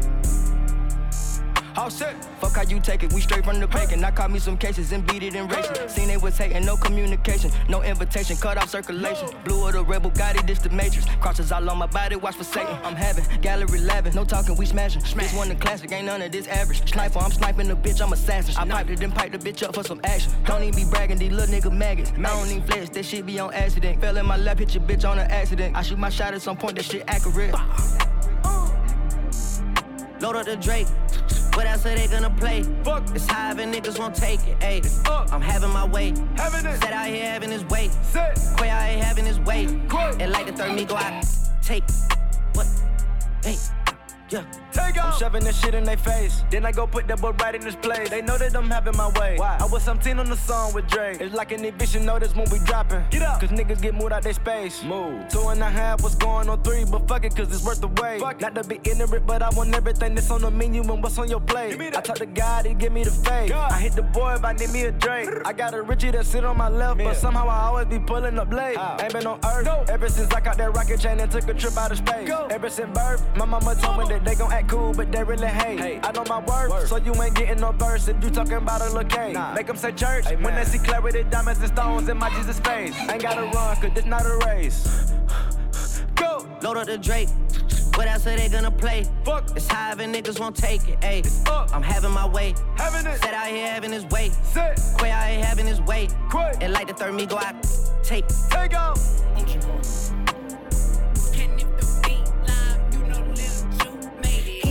All 1.79 1.91
set. 1.91 2.16
Fuck 2.41 2.57
how 2.57 2.62
you 2.62 2.81
take 2.81 3.05
it, 3.05 3.12
we 3.12 3.20
straight 3.20 3.45
from 3.45 3.61
the 3.61 3.68
bacon. 3.68 4.03
I 4.03 4.11
caught 4.11 4.33
me 4.33 4.41
some 4.41 4.59
cases 4.59 4.91
and 4.91 5.07
beat 5.07 5.22
it 5.22 5.37
in 5.37 5.47
racing. 5.47 5.89
Seen 5.89 6.09
they 6.09 6.16
was 6.16 6.37
hating, 6.37 6.64
no 6.64 6.76
communication, 6.76 7.53
no 7.68 7.85
invitation, 7.85 8.37
cut 8.37 8.59
off 8.59 8.68
circulation. 8.68 9.29
Blue 9.45 9.64
of 9.64 9.74
the 9.74 9.85
rebel, 9.85 10.11
Gotti, 10.11 10.45
this 10.45 10.59
the 10.59 10.70
matrix. 10.70 11.07
Crosses 11.20 11.53
all 11.53 11.70
on 11.70 11.79
my 11.79 11.87
body, 11.87 12.16
watch 12.16 12.35
for 12.35 12.43
Satan. 12.43 12.74
Uh. 12.74 12.81
I'm 12.83 12.97
having 12.97 13.24
gallery 13.43 13.79
laughing, 13.79 14.12
no 14.16 14.24
talking, 14.24 14.57
we 14.57 14.66
smashing. 14.66 15.03
This 15.03 15.33
one 15.33 15.51
the 15.51 15.55
classic, 15.55 15.93
ain't 15.93 16.07
none 16.07 16.20
of 16.20 16.33
this 16.33 16.49
average. 16.49 16.91
Sniper, 16.91 17.20
I'm 17.20 17.31
sniping 17.31 17.68
the 17.68 17.76
bitch, 17.76 18.01
I'm 18.03 18.12
assassin. 18.12 18.57
I 18.57 18.66
piped 18.66 18.91
it 18.91 19.01
and 19.01 19.14
piped 19.14 19.33
the 19.33 19.39
bitch 19.39 19.62
up 19.62 19.76
for 19.76 19.85
some 19.85 20.01
action. 20.03 20.33
Don't 20.47 20.64
even 20.64 20.74
be 20.74 20.91
bragging, 20.91 21.18
these 21.18 21.31
little 21.31 21.55
nigga 21.55 21.72
maggots. 21.72 22.11
I 22.11 22.22
don't 22.22 22.49
even 22.49 22.64
flex, 22.64 22.91
that 22.91 23.05
shit 23.05 23.24
be 23.24 23.39
on 23.39 23.55
accident. 23.55 24.01
Fell 24.01 24.16
in 24.16 24.26
my 24.26 24.37
lap, 24.37 24.59
hit 24.59 24.74
your 24.74 24.83
bitch 24.83 25.09
on 25.09 25.20
an 25.20 25.31
accident. 25.31 25.76
I 25.76 25.83
shoot 25.83 25.99
my 25.99 26.11
shot 26.11 26.35
at 26.35 26.43
some 26.43 26.57
point, 26.57 26.74
that 26.74 26.87
shit 26.87 27.05
accurate. 27.07 27.55
Load 30.21 30.35
up 30.35 30.47
the 30.47 30.57
Drake. 30.57 30.89
What 31.55 31.66
else 31.66 31.87
are 31.87 31.95
they 31.95 32.09
gonna 32.09 32.31
play? 32.31 32.62
Fuck. 32.83 33.05
It's 33.14 33.27
high 33.27 33.51
and 33.51 33.73
niggas 33.73 33.99
won't 33.99 34.14
take 34.14 34.41
it. 34.47 34.59
Ayy, 34.61 35.33
I'm 35.33 35.41
having 35.41 35.71
my 35.71 35.85
way. 35.85 36.12
Having 36.37 36.66
it. 36.66 36.81
Set 36.81 36.93
out 36.93 37.07
here 37.07 37.25
having 37.25 37.51
his 37.51 37.64
way. 37.66 37.89
Set. 38.03 38.39
Quay 38.57 38.69
out 38.69 38.89
here 38.89 39.03
having 39.03 39.25
his 39.25 39.39
way. 39.41 39.66
And 40.21 40.33
like 40.33 40.47
the 40.47 40.53
third 40.53 40.75
me 40.75 40.85
go 40.85 40.97
out. 40.97 41.25
Take. 41.62 41.85
What? 42.55 42.66
Hey. 43.45 43.57
Yeah. 44.31 44.45
Take 44.72 45.03
I'm 45.03 45.18
shoving 45.18 45.43
this 45.43 45.59
shit 45.59 45.74
in 45.74 45.85
their 45.85 45.97
face. 45.97 46.45
Then 46.51 46.66
I 46.66 46.72
go 46.72 46.87
put 46.87 47.09
that 47.09 47.20
boy 47.20 47.31
right 47.41 47.55
in 47.55 47.62
this 47.62 47.76
place. 47.76 48.11
They 48.11 48.20
know 48.20 48.37
that 48.37 48.55
I'm 48.55 48.68
having 48.68 48.97
my 48.97 49.09
way. 49.18 49.37
Why? 49.39 49.57
I 49.59 49.64
was 49.66 49.83
17 49.85 50.18
on 50.18 50.29
the 50.29 50.37
song 50.37 50.74
with 50.74 50.87
Dre. 50.87 51.16
It's 51.18 51.35
like 51.35 51.53
an 51.53 51.64
eviction 51.64 52.05
notice 52.05 52.35
when 52.37 52.49
we 52.51 52.59
dropping. 52.61 53.05
Get 53.11 53.22
up. 53.22 53.41
Cause 53.41 53.51
niggas 53.51 53.81
get 53.81 53.95
moved 53.95 54.12
out 54.12 54.22
their 54.22 54.35
space. 54.35 54.85
Move. 54.85 55.29
Two 55.29 55.49
and 55.49 55.62
a 55.62 55.70
half 55.70 56.03
was 56.03 56.14
going 56.14 56.49
on 56.49 56.62
three, 56.62 56.85
but 56.85 57.09
fuck 57.09 57.24
it, 57.24 57.35
cause 57.35 57.49
it's 57.55 57.64
worth 57.64 57.81
the 57.81 57.89
wait. 58.03 58.20
Fuck. 58.20 58.41
Not 58.41 58.55
to 58.57 58.64
be 58.64 58.81
ignorant, 58.85 59.26
but 59.26 59.43
I 59.43 59.49
want 59.51 59.74
everything 59.74 60.14
that's 60.14 60.31
on 60.31 60.43
the 60.43 60.51
menu 60.51 60.83
and 60.83 61.03
what's 61.03 61.18
on 61.18 61.29
your 61.29 61.41
plate. 61.41 61.81
I 61.81 62.01
talk 62.01 62.16
to 62.16 62.26
God, 62.26 62.66
he 62.66 62.74
give 62.74 62.93
me 62.93 63.05
the 63.05 63.11
faith. 63.11 63.49
God. 63.49 63.72
I 63.72 63.79
hit 63.79 63.95
the 63.95 64.03
boy 64.03 64.35
if 64.35 64.45
I 64.45 64.53
need 64.53 64.70
me 64.70 64.83
a 64.83 64.93
drink. 64.93 65.31
I 65.47 65.53
got 65.55 65.72
a 65.72 65.81
Richie 65.81 66.11
that 66.11 66.26
sit 66.26 66.45
on 66.45 66.59
my 66.59 66.68
left, 66.68 66.99
but 66.99 67.16
somehow 67.16 67.49
I 67.49 67.68
always 67.68 67.87
be 67.87 67.99
pulling 67.99 68.39
up 68.39 68.53
late. 68.53 68.76
Ain't 69.01 69.12
been 69.12 69.26
on 69.26 69.41
earth 69.45 69.64
no. 69.64 69.85
ever 69.89 70.09
since 70.09 70.33
I 70.35 70.41
got 70.41 70.59
that 70.59 70.74
rocket 70.74 71.01
chain 71.01 71.18
and 71.18 71.31
took 71.31 71.49
a 71.49 71.55
trip 71.55 71.76
out 71.79 71.93
of 71.93 71.99
space. 71.99 72.29
Go. 72.29 72.47
Ever 72.51 72.68
since 72.68 72.95
birth, 72.95 73.24
my 73.37 73.47
mama 73.47 73.74
told 73.74 73.99
me 73.99 74.05
that 74.09 74.18
they 74.25 74.35
gon' 74.35 74.53
act 74.53 74.69
cool, 74.69 74.93
but 74.93 75.11
they 75.12 75.23
really 75.25 75.47
hate. 75.47 75.81
Hey. 75.81 76.01
I 76.03 76.12
know 76.12 76.25
my 76.29 76.39
worth, 76.39 76.71
Word. 76.71 76.89
so 76.89 76.97
you 76.97 77.14
ain't 77.23 77.35
getting 77.35 77.61
no 77.61 77.73
verse 77.73 78.09
if 78.09 78.23
you 78.23 78.31
talking 78.31 78.55
about 78.55 78.83
a 78.83 78.93
look 78.93 79.09
nah. 79.33 79.55
Make 79.55 79.66
them 79.66 79.77
say 79.77 79.93
church 79.93 80.27
Amen. 80.27 80.43
when 80.43 80.55
they 80.55 80.64
see 80.64 80.79
clarity, 80.79 81.25
diamonds 81.31 81.61
and 81.61 81.73
stones 81.73 82.09
in 82.09 82.16
my 82.16 82.31
Jesus 82.31 82.61
face. 82.61 82.95
Ain't 83.11 83.23
gotta 83.23 83.43
run, 83.43 83.77
cause 83.77 83.91
this 83.95 84.05
not 84.05 84.25
a 84.25 84.39
race. 84.47 85.12
Go! 86.14 86.47
Load 86.62 86.77
up 86.77 86.87
the 86.87 86.99
Drake. 86.99 87.29
What 87.95 88.07
else 88.07 88.27
are 88.29 88.37
they 88.37 88.49
gonna 88.49 88.71
play? 88.71 89.05
Fuck. 89.25 89.57
It's 89.57 89.66
high 89.66 89.91
and 89.91 90.14
niggas 90.14 90.39
won't 90.39 90.55
take 90.55 90.89
it. 90.89 91.01
Ayy, 91.01 91.73
I'm 91.73 91.83
having 91.83 92.12
my 92.12 92.29
way. 92.29 92.55
Having 92.77 93.12
it. 93.12 93.19
Set 93.19 93.35
out 93.35 93.49
here 93.49 93.66
having 93.66 93.91
his 93.91 94.05
way. 94.07 94.31
Set. 94.45 94.81
Quay 94.99 95.11
out 95.11 95.29
here 95.29 95.45
having 95.45 95.66
his 95.66 95.81
way. 95.81 96.09
Quay. 96.31 96.53
And 96.61 96.73
like 96.73 96.87
the 96.87 96.95
third 96.95 97.14
me 97.14 97.27
go 97.27 97.39
out. 97.39 97.57
Take. 98.05 98.25
Take 98.51 98.75
out. 98.75 98.99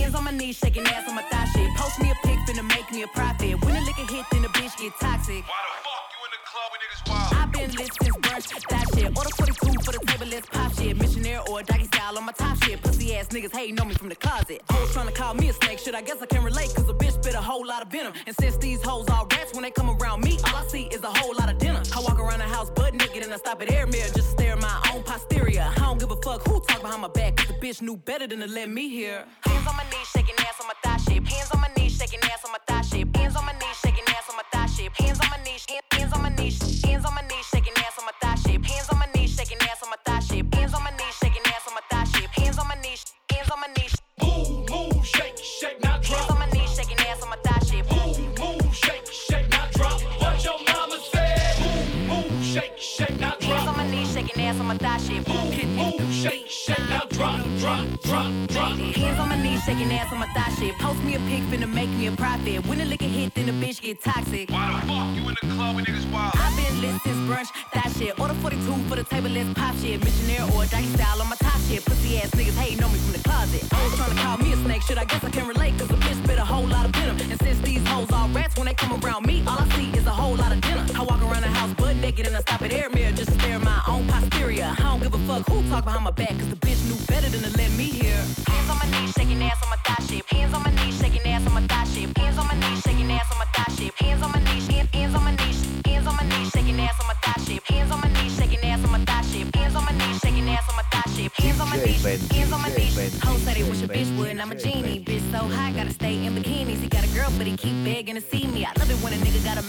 Hands 0.08 0.16
on 0.16 0.24
my 0.24 0.30
knees, 0.30 0.56
shaking 0.56 0.86
ass 0.86 1.06
on 1.06 1.16
my 1.16 1.22
thigh 1.24 1.44
shit. 1.52 1.68
Post 1.76 2.00
me 2.00 2.10
a 2.10 2.14
pic, 2.26 2.38
finna 2.48 2.66
make 2.66 2.90
me 2.90 3.02
a 3.02 3.08
profit. 3.08 3.62
When 3.62 3.76
a 3.76 3.80
liquor 3.82 4.10
hit, 4.10 4.24
then 4.32 4.40
the 4.40 4.48
bitch 4.48 4.74
get 4.78 4.98
toxic. 4.98 5.44
Why 5.44 5.60
the 5.68 5.74
fuck 5.84 6.04
you 6.14 6.20
in 6.24 6.32
the 6.32 6.40
club 6.48 6.68
when 6.72 6.80
niggas 6.80 7.10
wild? 7.10 7.34
I've 7.34 7.52
been 7.52 7.70
lit 7.76 7.92
since 8.00 8.16
brunch, 8.16 8.68
that 8.70 8.86
shit. 8.94 9.14
Order 9.14 9.28
42 9.36 9.84
for 9.84 9.92
the 9.92 9.98
table, 10.06 10.26
let's 10.28 10.48
pop 10.48 10.72
shit. 10.72 10.96
Missionaire 10.96 11.42
or 11.50 11.62
doggy 11.62 11.84
style 11.84 12.16
on 12.16 12.24
my 12.24 12.32
top 12.32 12.56
shit. 12.64 12.82
Pussy 12.82 13.16
ass 13.16 13.28
niggas 13.28 13.54
hating 13.54 13.78
on 13.78 13.88
me 13.88 13.94
from 13.96 14.08
the 14.08 14.16
closet. 14.16 14.62
Hoes 14.70 14.90
trying 14.94 15.08
to 15.08 15.12
call 15.12 15.34
me 15.34 15.50
a 15.50 15.52
snake, 15.52 15.78
shit, 15.78 15.94
I 15.94 16.00
guess 16.00 16.22
I 16.22 16.26
can 16.26 16.42
relate. 16.42 16.72
Cause 16.74 16.88
a 16.88 16.94
bitch 16.94 17.12
spit 17.22 17.34
a 17.34 17.42
whole 17.42 17.66
lot 17.66 17.82
of 17.82 17.88
venom. 17.92 18.14
And 18.26 18.34
since 18.40 18.56
these 18.56 18.82
hoes 18.82 19.10
all 19.10 19.26
rats, 19.30 19.52
when 19.52 19.62
they 19.62 19.70
come 19.70 19.90
around 19.90 20.24
me, 20.24 20.38
all 20.46 20.56
I 20.56 20.66
see 20.68 20.84
is 20.84 21.02
a 21.02 21.12
whole 21.12 21.34
lot 21.34 21.52
of 21.52 21.58
dinner. 21.58 21.82
I 21.94 22.00
walk 22.00 22.18
around 22.18 22.38
the 22.38 22.46
house 22.46 22.70
butt 22.70 22.94
naked 22.94 23.24
and 23.24 23.32
I 23.34 23.36
stop 23.36 23.60
at 23.60 23.70
air 23.70 23.86
mirror 23.86 24.08
just 24.08 24.14
to 24.14 24.22
stare 24.22 24.52
at 24.54 24.62
my 24.62 24.90
own 24.94 25.02
posterior. 25.02 25.68
I 25.70 25.80
don't 25.80 26.00
give 26.00 26.10
a 26.10 26.16
fuck 26.16 26.48
who 26.48 26.60
talk 26.60 26.80
behind 26.80 27.02
my 27.02 27.08
back, 27.08 27.36
bitch 27.60 27.82
knew 27.82 27.96
better 27.96 28.26
than 28.26 28.40
to 28.40 28.46
let 28.46 28.70
me 28.70 28.88
hear. 28.88 29.24
Hands 29.42 29.66
on 29.66 29.76
my 29.76 29.84
knees, 29.90 30.08
shaking 30.14 30.34
ass 30.38 30.60
on 30.60 30.66
my 30.68 30.74
thigh 30.82 30.96
shape. 30.98 31.26
Hands 31.26 31.50
on 31.52 31.60
my 31.60 31.68
knees, 31.76 31.96
shaking 31.96 32.20
ass 32.22 32.44
on 32.44 32.52
my 32.52 32.58
thigh 32.66 32.82
shape. 32.82 33.16
Hands 33.16 33.36
on 33.36 33.44
my 33.44 33.52
knees, 33.52 33.76
shaking 33.82 34.04
ass 34.08 34.30
on 34.30 34.36
my 34.36 34.42
thigh 34.52 34.66
shape. 34.66 34.92
Hands 34.96 35.18
on 35.20 35.30
my 35.30 35.42
knees, 35.42 35.66
hands 35.92 36.12
on 36.12 36.22
my 36.22 36.28
knees, 36.30 36.84
hands 36.84 37.04
on 37.04 37.14
my 37.14 37.22
knees, 37.22 37.47
for 68.88 68.96
the 68.96 69.04
table, 69.04 69.28
let's 69.28 69.52
pop 69.52 69.74
shit. 69.76 70.02
Missionaire 70.02 70.44
or 70.54 70.64
doggy 70.66 70.88
style 70.96 71.20
on 71.20 71.28
my 71.28 71.36
top 71.36 71.60
shit. 71.68 71.84
Pussy 71.84 72.18
ass 72.18 72.30
niggas 72.30 72.56
hating 72.56 72.82
on 72.82 72.92
me 72.92 72.98
from 72.98 73.12
the 73.12 73.22
closet. 73.28 73.62
Hoes 73.72 73.94
trying 73.96 74.10
to 74.10 74.22
call 74.22 74.38
me 74.38 74.52
a 74.52 74.56
snake, 74.56 74.82
shit. 74.82 74.98
I 74.98 75.04
guess 75.04 75.22
I 75.22 75.30
can 75.30 75.46
relate, 75.46 75.78
cause 75.78 75.88
the 75.88 75.96
bitch 75.96 76.24
spit 76.24 76.38
a 76.38 76.44
whole 76.44 76.66
lot 76.66 76.86
of 76.86 76.92
venom. 76.92 77.18
And 77.20 77.40
since 77.42 77.60
these 77.60 77.86
hoes 77.86 78.10
all 78.12 78.28
rats, 78.30 78.56
when 78.56 78.66
they 78.66 78.74
come 78.74 78.92
around 79.04 79.26
me, 79.26 79.42
all 79.46 79.58
I 79.58 79.68
see 79.76 79.90
is 79.90 80.06
a 80.06 80.10
whole 80.10 80.36
lot 80.36 80.52
of 80.52 80.60
dinner. 80.62 80.86
I 80.94 81.02
walk 81.02 81.20
around 81.22 81.42
the 81.42 81.48
house 81.48 81.74
butt 81.74 81.96
naked 81.96 82.26
and 82.26 82.36
I 82.36 82.40
stop 82.40 82.62
at 82.62 82.72
air 82.72 82.88
mirror 82.90 83.12
just 83.12 83.30
to 83.30 83.38
stare 83.38 83.56
at 83.56 83.62
my 83.62 83.80
own 83.86 84.06
posterior. 84.06 84.74
I 84.78 84.82
don't 84.82 85.00
give 85.02 85.14
a 85.14 85.18
fuck 85.28 85.46
who 85.48 85.68
talk 85.68 85.84
behind 85.84 86.04
my 86.04 86.10
back, 86.10 86.30
cause 86.30 86.48
the 86.48 86.56
bitch 86.56 86.80
knew 86.88 86.98
better 87.06 87.28
than 87.28 87.42
to 87.42 87.56
let 87.58 87.70
me 87.72 87.97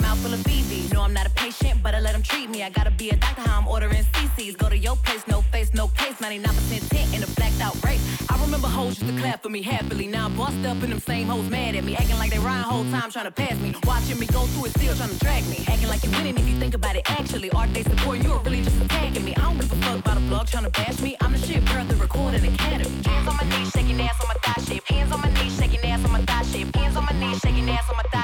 mouth 0.01 0.19
full 0.19 0.33
of 0.33 0.39
BB. 0.41 0.93
No, 0.93 1.01
I'm 1.01 1.13
not 1.13 1.27
a 1.27 1.29
patient, 1.31 1.81
but 1.83 1.95
I 1.95 1.99
let 1.99 2.15
him 2.15 2.23
treat 2.23 2.49
me. 2.49 2.63
I 2.63 2.69
gotta 2.69 2.91
be 2.91 3.09
a 3.09 3.15
doctor, 3.15 3.41
how 3.41 3.59
I'm 3.59 3.67
ordering 3.67 4.03
CCs. 4.13 4.57
Go 4.57 4.69
to 4.69 4.77
your 4.77 4.95
place, 4.97 5.27
no 5.27 5.41
face, 5.41 5.73
no 5.73 5.87
case. 5.89 6.17
99% 6.19 6.89
tint 6.89 7.15
in 7.15 7.23
a 7.23 7.27
blacked 7.35 7.61
out 7.61 7.75
race. 7.83 8.03
I 8.29 8.41
remember 8.41 8.67
hoes 8.67 8.99
used 8.99 9.13
to 9.13 9.19
clap 9.21 9.43
for 9.43 9.49
me 9.49 9.61
happily. 9.61 10.07
Now 10.07 10.25
I'm 10.25 10.35
bossed 10.35 10.65
up 10.65 10.81
and 10.83 10.91
them 10.91 10.99
same 10.99 11.27
hoes 11.27 11.49
mad 11.49 11.75
at 11.75 11.83
me. 11.83 11.95
Acting 11.95 12.17
like 12.17 12.31
they 12.31 12.39
rhyme 12.39 12.63
whole 12.63 12.85
time 12.91 13.11
trying 13.11 13.25
to 13.25 13.31
pass 13.31 13.57
me. 13.59 13.73
Watching 13.85 14.19
me 14.19 14.25
go 14.27 14.45
through 14.47 14.65
it, 14.65 14.71
still 14.71 14.95
trying 14.95 15.09
to 15.09 15.19
drag 15.19 15.47
me. 15.47 15.65
Acting 15.67 15.89
like 15.89 16.03
you 16.03 16.11
winning 16.11 16.37
if 16.37 16.47
you 16.47 16.57
think 16.59 16.73
about 16.73 16.95
it 16.95 17.09
actually. 17.09 17.49
Are 17.51 17.67
they 17.67 17.83
supporting 17.83 18.23
you 18.23 18.31
or 18.31 18.39
really 18.41 18.61
just 18.61 18.81
attacking 18.81 19.25
me? 19.25 19.35
I 19.35 19.41
don't 19.41 19.57
give 19.57 19.71
a 19.71 19.75
fuck 19.77 19.99
about 19.99 20.17
a 20.17 20.21
blog 20.21 20.47
trying 20.47 20.65
to 20.65 20.69
bash 20.71 20.99
me. 21.01 21.15
I'm 21.21 21.31
the 21.31 21.39
shit 21.39 21.65
girl, 21.65 21.85
the 21.85 21.95
recording 21.95 22.45
academy. 22.53 22.89
Hands 23.05 23.27
on 23.27 23.37
my 23.37 23.45
knees, 23.49 23.71
shaking 23.71 23.99
ass 24.01 24.17
on 24.21 24.27
my 24.27 24.35
thigh 24.43 24.61
shape. 24.63 24.83
Hands 24.87 25.11
on 25.11 25.21
my 25.21 25.31
knees, 25.33 25.57
shaking 25.57 25.83
ass 25.85 26.05
on 26.05 26.11
my 26.11 26.21
thigh 26.21 26.43
shape. 26.43 26.75
Hands 26.75 26.95
on 26.95 27.05
my 27.05 27.13
knees, 27.19 27.39
shaking 27.39 27.69
ass 27.69 27.89
on 27.89 27.97
my 27.97 28.03
thigh 28.11 28.18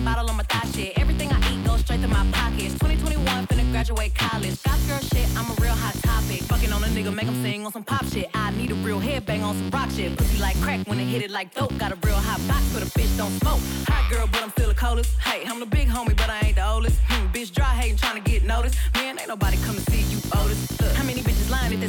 the 0.00 0.04
bottle 0.04 0.30
on 0.30 0.36
my 0.36 0.42
thigh 0.44 0.68
shit. 0.72 0.98
Everything 0.98 1.30
I 1.32 1.38
eat 1.52 1.64
goes 1.64 1.80
straight 1.80 2.00
to 2.02 2.08
my 2.08 2.26
pockets. 2.32 2.72
2021, 2.74 3.46
finna 3.46 3.70
graduate 3.70 4.14
college. 4.14 4.62
Got 4.62 4.78
girl 4.86 4.98
shit, 5.00 5.28
I'm 5.36 5.50
a 5.50 5.54
real 5.60 5.74
hot 5.74 5.94
topic. 6.02 6.42
Fucking 6.42 6.72
on 6.72 6.82
a 6.84 6.86
nigga, 6.88 7.14
make 7.14 7.26
him 7.26 7.42
sing 7.42 7.66
on 7.66 7.72
some 7.72 7.84
pop 7.84 8.04
shit. 8.06 8.30
I 8.34 8.50
need 8.52 8.70
a 8.70 8.74
real 8.86 9.00
headbang 9.00 9.42
on 9.42 9.54
some 9.56 9.70
rock 9.70 9.90
shit. 9.90 10.16
Pussy 10.16 10.38
like 10.38 10.56
crack 10.60 10.86
when 10.86 10.98
it 10.98 11.06
hit 11.06 11.22
it 11.22 11.30
like 11.30 11.54
dope. 11.54 11.76
Got 11.78 11.92
a 11.92 11.98
real 12.06 12.16
hot 12.16 12.40
box, 12.48 12.62
but 12.72 12.82
a 12.82 12.86
bitch 12.98 13.16
don't 13.16 13.32
smoke. 13.40 13.60
Hot 13.88 14.10
girl, 14.10 14.26
but 14.32 14.42
I'm 14.42 14.50
still 14.50 14.68
the 14.68 14.74
coldest. 14.74 15.10
Hey, 15.20 15.44
I'm 15.46 15.60
the 15.60 15.66
big 15.66 15.88
homie, 15.88 16.16
but 16.16 16.30
I 16.30 16.40
ain't 16.46 16.56
the 16.56 16.66
oldest. 16.68 16.98
Hmm, 17.08 17.26
bitch 17.32 17.52
dry 17.52 17.72
hating, 17.80 17.98
trying 17.98 18.22
to 18.22 18.30
get 18.30 18.44
noticed. 18.44 18.76
Man, 18.94 19.18
ain't 19.18 19.28
nobody 19.28 19.56
come 19.58 19.76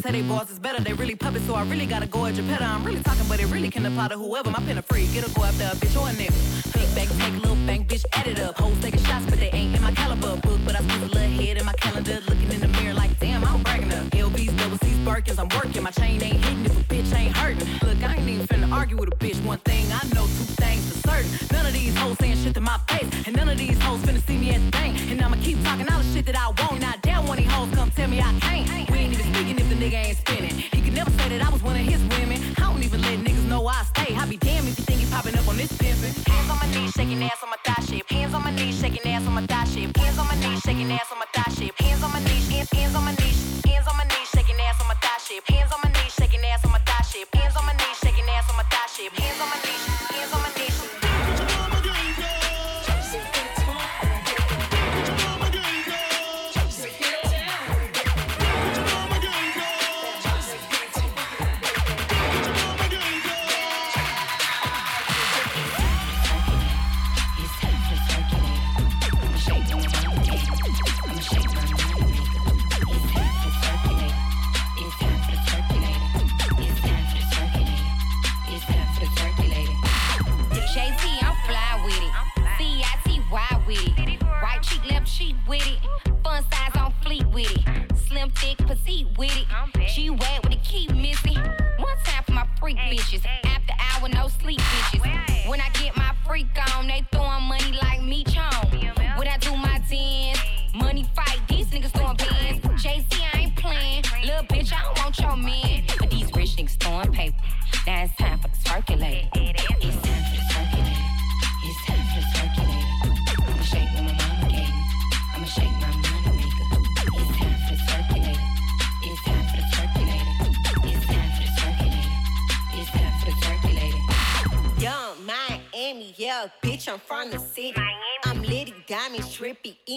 they 0.02 0.10
say 0.10 0.12
they 0.14 0.24
mm-hmm. 0.24 0.38
boss 0.38 0.52
is 0.52 0.60
better? 0.60 0.82
They 0.82 0.94
really 0.94 1.16
puppets, 1.16 1.46
so 1.46 1.54
I 1.54 1.64
really 1.64 1.86
gotta 1.86 2.08
go 2.08 2.26
at 2.26 2.36
your 2.36 2.46
petter. 2.48 2.64
I'm 2.64 2.84
really 2.84 3.04
talking, 3.04 3.26
but 3.28 3.40
it 3.40 3.48
really 3.48 3.70
can 3.70 3.86
apply 3.86 4.10
to 4.10 4.18
whoever. 4.18 4.50
My 4.50 4.60
pen 4.60 4.78
a 4.78 4.82
free, 4.82 5.08
get 5.08 5.28
a 5.28 5.34
go 5.34 5.44
after 5.44 5.64
a 5.64 5.76
bitch 5.76 6.00
or 6.00 6.10
a 6.10 6.14
nigga. 6.14 6.74
Big 6.74 6.96
back, 6.96 7.08
take 7.18 7.34
a 7.34 7.38
little 7.38 7.56
bank, 7.68 7.88
bitch, 7.88 8.06
add 8.14 8.28
it 8.28 8.40
up. 8.40 8.58
Hoes 8.58 8.80
taking 8.82 9.04
shots, 9.04 9.26
but 9.26 9.40
they 9.40 9.50
ain't 9.52 9.76
in 9.76 9.82
my 9.82 9.92
caliber 9.92 10.38
book. 10.38 10.60
But 10.66 10.76
I 10.76 10.80
squeeze 10.80 11.04
a 11.04 11.06
little 11.06 11.44
head 11.44 11.58
in 11.58 11.66
my 11.66 11.74
calendar, 11.74 12.20
looking 12.28 12.52
in 12.52 12.62
the 12.62 12.68
mirror 12.68 12.94
like, 12.94 13.18
damn, 13.20 13.44
I'm 13.44 13.62
bragging 13.64 13.92
up. 13.92 14.06
LB's, 14.12 14.54
double 14.54 14.78
C's, 14.78 14.98
Birkins, 15.00 15.40
I'm 15.40 15.50
working. 15.50 15.84
My 15.84 15.92
chain 15.92 16.22
ain't 16.24 16.44
hitting 16.44 16.66
if 16.66 16.80
a 16.80 16.84
bitch 16.84 17.16
ain't 17.16 17.36
hurting. 17.36 17.68
Look, 17.88 18.04
I 18.04 18.16
ain't 18.16 18.30
even 18.30 18.48
finna 18.48 18.72
argue 18.72 18.98
with 18.98 19.14
a 19.14 19.18
bitch. 19.18 19.44
One 19.46 19.60
thing 19.60 19.86
I 19.92 20.02
know, 20.16 20.26
two 20.26 20.50
things 20.62 20.84
for 20.90 21.10
certain. 21.10 21.30
None 21.52 21.66
of 21.66 21.74
these 21.74 21.96
hoes 21.98 22.18
saying 22.18 22.38
shit 22.38 22.54
to 22.56 22.62
my 22.62 22.78
face, 22.90 23.10
and 23.28 23.36
none 23.36 23.50
of 23.50 23.58
these 23.58 23.80
hoes 23.82 24.00
finna 24.02 24.26
see 24.26 24.38
me 24.38 24.52
as 24.52 24.62
a 24.66 24.72
thing. 24.72 24.96
And 25.12 25.22
I'ma 25.22 25.38
keep 25.42 25.62
talking 25.64 25.88
all 25.92 26.00
the 26.00 26.12
shit 26.14 26.26
that 26.28 26.38
I 26.38 26.48
want. 26.48 26.82
Not 26.82 27.02
down 27.02 27.28
when 27.28 27.38
these 27.38 27.52
hoes 27.52 27.70
come 27.76 27.92
tell 27.92 28.08
me 28.08 28.20
I 28.20 28.34
can't. 28.40 28.81
Nigga 29.82 30.06
ain't 30.06 30.18
spinning. 30.18 30.56
He 30.74 30.82
could 30.82 30.94
never 30.94 31.10
say 31.12 31.30
that 31.30 31.42
I 31.42 31.50
was 31.50 31.64
one 31.64 31.76
of 31.76 31.82
his 31.82 32.02
women. 32.14 32.38
I 32.58 32.70
don't 32.70 32.84
even 32.84 33.02
let 33.02 33.18
niggas 33.20 33.48
know 33.50 33.66
I 33.66 33.82
stay. 33.84 34.16
I 34.16 34.26
be 34.28 34.38
damn 34.38 34.68
if 34.68 34.78
you 34.78 34.86
think 34.86 35.00
he 35.02 35.08
popping 35.10 35.36
up 35.36 35.48
on 35.48 35.58
this 35.58 35.72
pimpin'. 35.74 36.14
Hands 36.30 36.50
on 36.52 36.58
my 36.62 36.70
knees, 36.74 36.92
shaking 36.92 37.24
ass 37.24 37.42
on 37.42 37.50
my 37.50 37.58
thigh 37.66 37.84
shape. 37.86 38.08
Hands 38.10 38.34
on 38.34 38.44
my 38.44 38.52
knees, 38.52 38.80
shaking 38.80 39.06
ass 39.12 39.26
on 39.26 39.34
my 39.34 39.46
thigh 39.48 39.66
shape. 39.66 39.98
Hands 39.98 40.18
on 40.20 40.28
my 40.28 40.36
knees, 40.36 40.62
shaking 40.62 40.92
ass 40.92 41.12
on 41.12 41.18
my 41.18 41.26
thigh 41.34 41.52
shape. 41.58 41.78
Hands 41.80 42.04
on 42.04 42.12
my 42.14 42.20
knees, 42.20 42.48
hands, 42.48 42.70
hands 42.72 42.96
on 42.96 43.04
my 43.04 43.16
knees, 43.16 43.31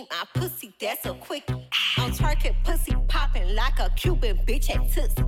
eat 0.04 0.10
my 0.10 0.40
pussy, 0.40 0.72
that's 0.80 1.06
a 1.06 1.14
quick. 1.14 1.44
I'm 1.96 2.12
twerking, 2.12 2.54
pussy 2.64 2.94
popping 3.08 3.54
like 3.54 3.78
a 3.78 3.90
Cuban 3.96 4.38
bitch 4.46 4.70
at 4.70 4.90
Tootsie. 4.92 5.23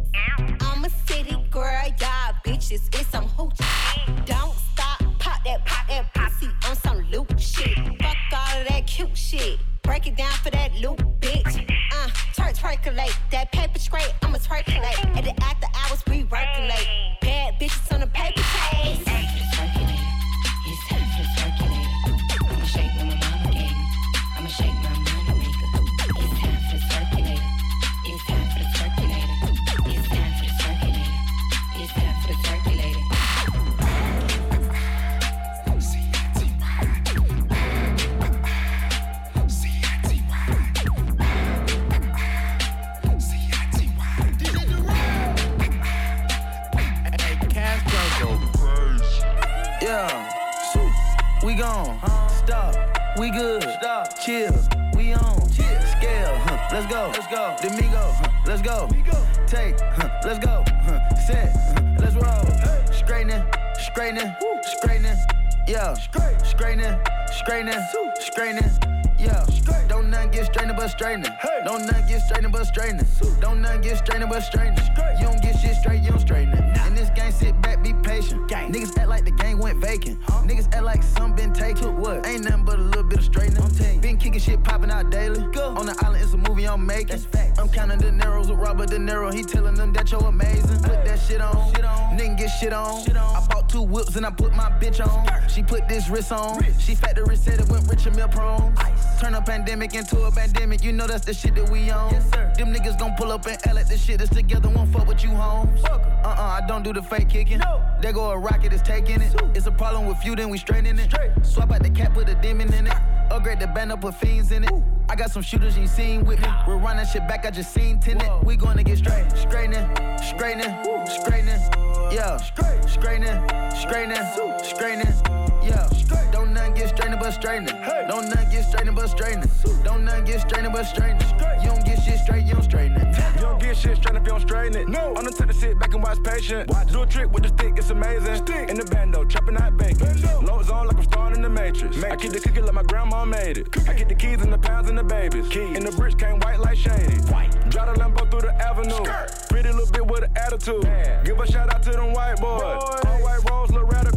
Ain't 82.37 82.45
nothing 82.45 82.65
but 82.67 82.79
a 82.79 82.83
little 82.83 83.03
bit 83.03 83.21
of 83.21 83.25
straightening. 83.25 84.01
Been 84.03 84.19
kicking 84.19 84.39
shit 84.39 84.63
popping 84.63 84.91
out 84.91 85.09
daily. 85.09 85.41
Go. 85.53 85.69
On 85.69 85.87
the 85.87 85.97
island, 86.05 86.23
it's 86.23 86.35
a 86.35 86.37
movie 86.37 86.69
I'm 86.69 86.85
making. 86.85 87.25
I'm 87.57 87.67
counting 87.71 87.99
the 87.99 88.13
narrows 88.13 88.51
with 88.51 88.59
Robert 88.59 88.91
De 88.91 88.99
Niro. 88.99 89.33
He 89.33 89.43
telling 89.43 89.75
them 89.75 89.91
that 89.95 90.13
you're 90.13 90.23
amazing. 90.23 90.83
Put 90.83 91.03
that 91.07 91.19
shit 91.19 91.41
on. 91.41 91.73
shit 91.75 91.87
on. 91.87 92.16
Get 92.35 92.49
shit 92.49 92.73
on. 92.73 93.09
I 93.17 93.47
bought 93.49 93.69
two 93.69 93.83
whips 93.83 94.17
and 94.17 94.27
I 94.27 94.31
put 94.31 94.53
my 94.53 94.71
bitch 94.81 95.01
on. 95.01 95.49
She 95.49 95.63
put 95.63 95.89
this 95.89 96.09
wrist 96.09 96.33
on. 96.33 96.61
She 96.79 96.95
factory 96.95 97.37
said 97.37 97.61
it 97.61 97.69
went 97.69 97.89
rich 97.89 98.05
and 98.07 98.17
meal 98.17 98.29
prone. 98.29 98.75
Turn 99.21 99.35
a 99.35 99.41
pandemic 99.41 99.95
into 99.95 100.21
a 100.23 100.31
pandemic. 100.31 100.83
You 100.83 100.93
know 100.93 101.07
that's 101.07 101.25
the 101.25 101.33
shit 101.33 101.55
that 101.55 101.71
we 101.71 101.89
on. 101.91 102.13
Them 102.13 102.75
niggas 102.75 102.99
gon' 102.99 103.15
pull 103.17 103.31
up 103.31 103.47
and 103.47 103.57
L 103.67 103.79
at 103.79 103.89
the 103.89 103.97
shit 103.97 104.19
that's 104.19 104.35
together. 104.35 104.69
Won't 104.69 104.93
fuck 104.93 105.07
with 105.07 105.23
you, 105.23 105.31
homes. 105.31 105.83
Uh 105.85 105.99
uh, 106.25 106.61
I 106.63 106.67
don't 106.67 106.83
do 106.83 106.93
the 106.93 107.03
fake 107.03 107.29
kicking. 107.29 107.59
No. 107.59 107.81
There 108.03 108.13
go 108.13 108.31
a 108.31 108.39
rocket, 108.39 108.73
is 108.73 108.83
taking 108.83 109.23
it. 109.23 109.35
It's 109.55 109.67
a 109.67 109.73
problem 109.73 110.07
with 110.07 110.23
you, 110.25 110.35
then 110.35 110.51
we 110.51 110.59
straightening 110.59 110.99
it. 110.99 111.15
Swap 111.43 111.71
out 111.71 111.83
the 111.83 111.91
cap, 111.91 112.15
put 112.15 112.29
a 112.29 112.35
demon 112.35 112.73
in 112.75 112.89
it. 112.89 112.95
Upgrade 113.31 113.61
the 113.61 113.69
band 113.69 113.93
up, 113.93 114.01
put 114.01 114.15
fiends 114.15 114.51
in 114.53 114.65
it. 114.65 114.73
I 115.09 115.15
got 115.15 115.31
some 115.31 115.43
shooters 115.43 115.79
you 115.79 115.87
seen 115.87 116.25
with 116.25 116.41
me. 116.41 116.49
We're 116.67 116.77
running 116.77 117.07
shit 117.07 117.27
back, 117.29 117.47
I 117.47 117.51
just 117.51 117.73
seen 117.73 118.01
tenant. 118.01 118.45
We 118.45 118.57
gonna 118.57 118.83
get 118.83 118.99
straight, 118.99 119.31
straightening, 119.37 119.89
straightening, 120.19 120.75
straightening. 121.07 121.86
Yeah, 122.13 122.37
straightening, 122.37 123.43
straightening, 123.75 124.23
straightening. 124.63 125.56
Yeah, 125.67 125.89
don't 126.31 126.53
nothing 126.53 126.75
get 126.75 126.89
straightening 126.91 127.19
but 127.19 127.33
straightening. 127.33 127.75
Don't 128.09 128.29
nothing 128.29 128.51
get 128.51 128.65
straightening 128.65 128.95
but 128.95 129.09
straightening. 129.09 129.51
Don't 129.83 130.05
nothing 130.05 130.25
get 130.25 130.41
straightening 130.41 130.73
but 130.73 130.85
straightening. 130.85 131.29
You 131.61 131.71
don't 131.71 131.85
get 131.85 132.03
shit 132.05 132.19
straight, 132.21 132.45
you 132.47 132.55
don't 132.55 132.63
straighten 132.63 132.97
it. 132.97 133.35
You 133.35 133.41
don't 133.41 133.61
get 133.61 133.77
shit 133.77 133.97
straight 133.97 134.15
if 134.15 134.23
you 134.23 134.29
don't 134.29 134.41
straighten 134.41 134.77
it. 134.77 134.89
No. 134.89 135.15
I'm 135.17 135.25
the 135.25 135.33
type 135.33 135.49
to 135.49 135.55
sit 135.55 135.79
back 135.79 135.93
and 135.93 136.03
watch 136.03 136.23
patient. 136.23 136.71
Watch. 136.71 136.93
Do 136.93 137.03
a 137.03 137.07
trick 137.07 137.33
with 137.33 137.43
the 137.43 137.49
stick, 137.49 137.75
it's 137.77 137.91
amazing. 137.91 138.37
Stick. 138.37 138.71
In 138.71 138.77
the 138.77 138.85
bando, 138.85 139.25
chopping 139.25 139.57
out 139.57 139.77
bacon. 139.77 140.07
Loads 140.45 140.71
on 140.71 140.87
like 140.87 140.97
I'm 140.97 141.03
starting 141.03 141.43
the 141.43 141.49
matrix. 141.49 142.03
I 142.03 142.15
keep 142.15 142.33
the 142.33 142.41
cookie 142.41 142.61
like 142.61 142.75
my 142.75 142.85
grandma 142.85 143.25
made 143.25 143.59
it. 143.59 143.89
I 143.89 143.95
get 143.95 144.09
the 144.09 144.15
keys 144.15 144.41
and 144.43 144.53
the 144.53 144.59
pounds 144.59 144.89
and 144.89 144.97
the 144.97 145.03
babies. 145.03 145.49
Keys. 145.49 145.77
And 145.77 145.85
the 145.85 145.93
bricks 145.97 146.15
came 146.15 146.39
white 146.41 146.61
like 146.61 146.77
shady. 146.77 147.17
White. 147.33 147.51
Drive 147.71 147.93
the 147.93 148.01
Lambo 148.01 148.31
through 148.31 148.43
the 148.43 148.55
avenue. 148.55 149.03
Pretty 149.51 149.73
little 149.73 149.91
bit 149.93 150.07
with 150.07 150.23
an 150.23 150.31
attitude. 150.37 150.89
Give 151.25 151.39
a 151.41 151.51
shout 151.51 151.75
out 151.75 151.83
to 151.83 151.91
them 151.91 152.13
white 152.13 152.37
boys. 152.41 152.63
All 152.63 153.19
white 153.21 153.41
rolls 153.51 153.71
look 153.73 153.91
radical. 153.91 154.16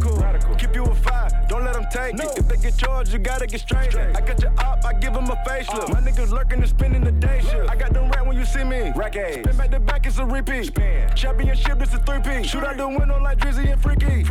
Them 1.80 1.90
take 1.90 2.14
it. 2.14 2.38
If 2.38 2.48
they 2.48 2.56
get 2.56 2.76
charged, 2.76 3.12
you 3.12 3.18
gotta 3.18 3.46
get 3.46 3.60
straight. 3.60 3.94
I 3.94 4.20
got 4.20 4.40
your 4.40 4.52
op, 4.58 4.84
I 4.84 4.92
give 4.94 5.14
them 5.14 5.30
a 5.30 5.36
facelift. 5.46 5.70
Uh-huh. 5.70 5.94
My 5.94 6.00
niggas 6.00 6.30
lurking 6.30 6.60
and 6.60 6.68
spending 6.68 7.04
the 7.04 7.12
day 7.12 7.40
shift. 7.40 7.70
I 7.70 7.76
got 7.76 7.92
them 7.92 8.10
rat 8.10 8.26
when 8.26 8.36
you 8.36 8.44
see 8.44 8.64
me. 8.64 8.92
Rack 8.94 9.14
Spin 9.14 9.56
back 9.56 9.70
to 9.70 9.80
back, 9.80 10.06
it's 10.06 10.18
a 10.18 10.24
repeat. 10.24 10.66
Spin. 10.66 11.10
Championship, 11.14 11.80
it's 11.80 11.94
a 11.94 11.98
three-P. 11.98 12.46
Shoot 12.46 12.64
out 12.64 12.76
the 12.76 12.88
window 12.88 13.20
like 13.20 13.38
Drizzy 13.38 13.70
and 13.72 13.80
Freaky. 13.80 14.24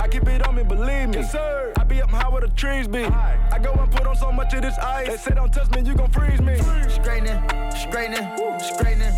I 0.00 0.08
keep 0.08 0.26
it 0.28 0.46
on 0.46 0.54
me, 0.56 0.62
believe 0.62 1.08
me. 1.08 1.16
Yes, 1.16 1.32
sir. 1.32 1.72
I 1.76 1.84
be 1.84 2.02
up 2.02 2.10
high 2.10 2.28
where 2.28 2.42
the 2.42 2.48
trees 2.48 2.88
be. 2.88 3.04
I 3.04 3.58
go 3.62 3.72
and 3.72 3.90
put 3.90 4.06
on 4.06 4.16
so 4.16 4.32
much 4.32 4.54
of 4.54 4.62
this 4.62 4.78
ice. 4.78 5.08
They 5.08 5.16
say 5.16 5.34
don't 5.34 5.52
touch 5.52 5.70
me, 5.70 5.82
you 5.82 5.94
gon' 5.94 6.10
freeze 6.10 6.40
me. 6.40 6.56
Straightening, 6.88 7.40
straightening, 7.70 8.26
straightening. 8.60 9.14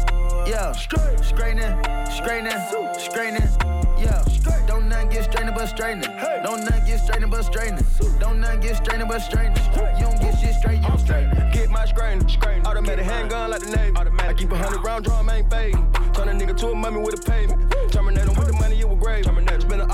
Yeah, 0.47 0.73
straightening, 0.73 1.73
straightening, 2.11 2.99
straightening. 2.99 3.78
Yeah, 4.01 4.23
don't 4.67 4.89
nothing 4.89 5.09
get 5.11 5.25
straightening 5.25 5.55
but 5.55 5.67
straightening. 5.67 6.11
Don't 6.43 6.65
nothing 6.65 6.85
get 6.87 7.01
straightening 7.01 7.31
but 7.31 7.43
straightening. 7.43 7.85
Don't 8.21 8.41
nothing 8.41 8.61
get 8.61 8.77
straightening 8.77 9.09
but 9.09 9.21
straightening. 9.21 9.65
You 9.99 10.05
don't 10.07 10.21
get 10.21 10.39
shit 10.39 10.55
straight, 10.55 10.81
you 10.81 10.89
don't 10.89 10.99
straighten. 10.99 11.51
Get 11.53 11.71
my 11.71 11.85
strain, 11.85 12.29
strain. 12.29 12.65
Automatic 12.65 13.05
handgun 13.05 13.51
like 13.51 13.61
the 13.61 13.77
Navy. 13.77 13.97
I 13.97 14.33
keep 14.35 14.53
a 14.53 14.57
hundred 14.57 14.85
round 14.85 15.05
drum, 15.05 15.29
ain't 15.31 15.51
fading. 15.51 15.93
Turn 16.13 16.29
a 16.29 16.33
nigga 16.33 16.57
to 16.59 16.69
a 16.69 16.75
mummy 16.75 17.01
with 17.01 17.19
a 17.19 17.23
pavement. 17.31 17.75
Terminate 17.91 18.29
him 18.29 18.37
with 18.37 18.47
the 18.47 18.53
money, 18.53 18.79
it 18.79 18.89
was 18.89 18.99
grave. 18.99 19.25
Terminate. 19.25 19.48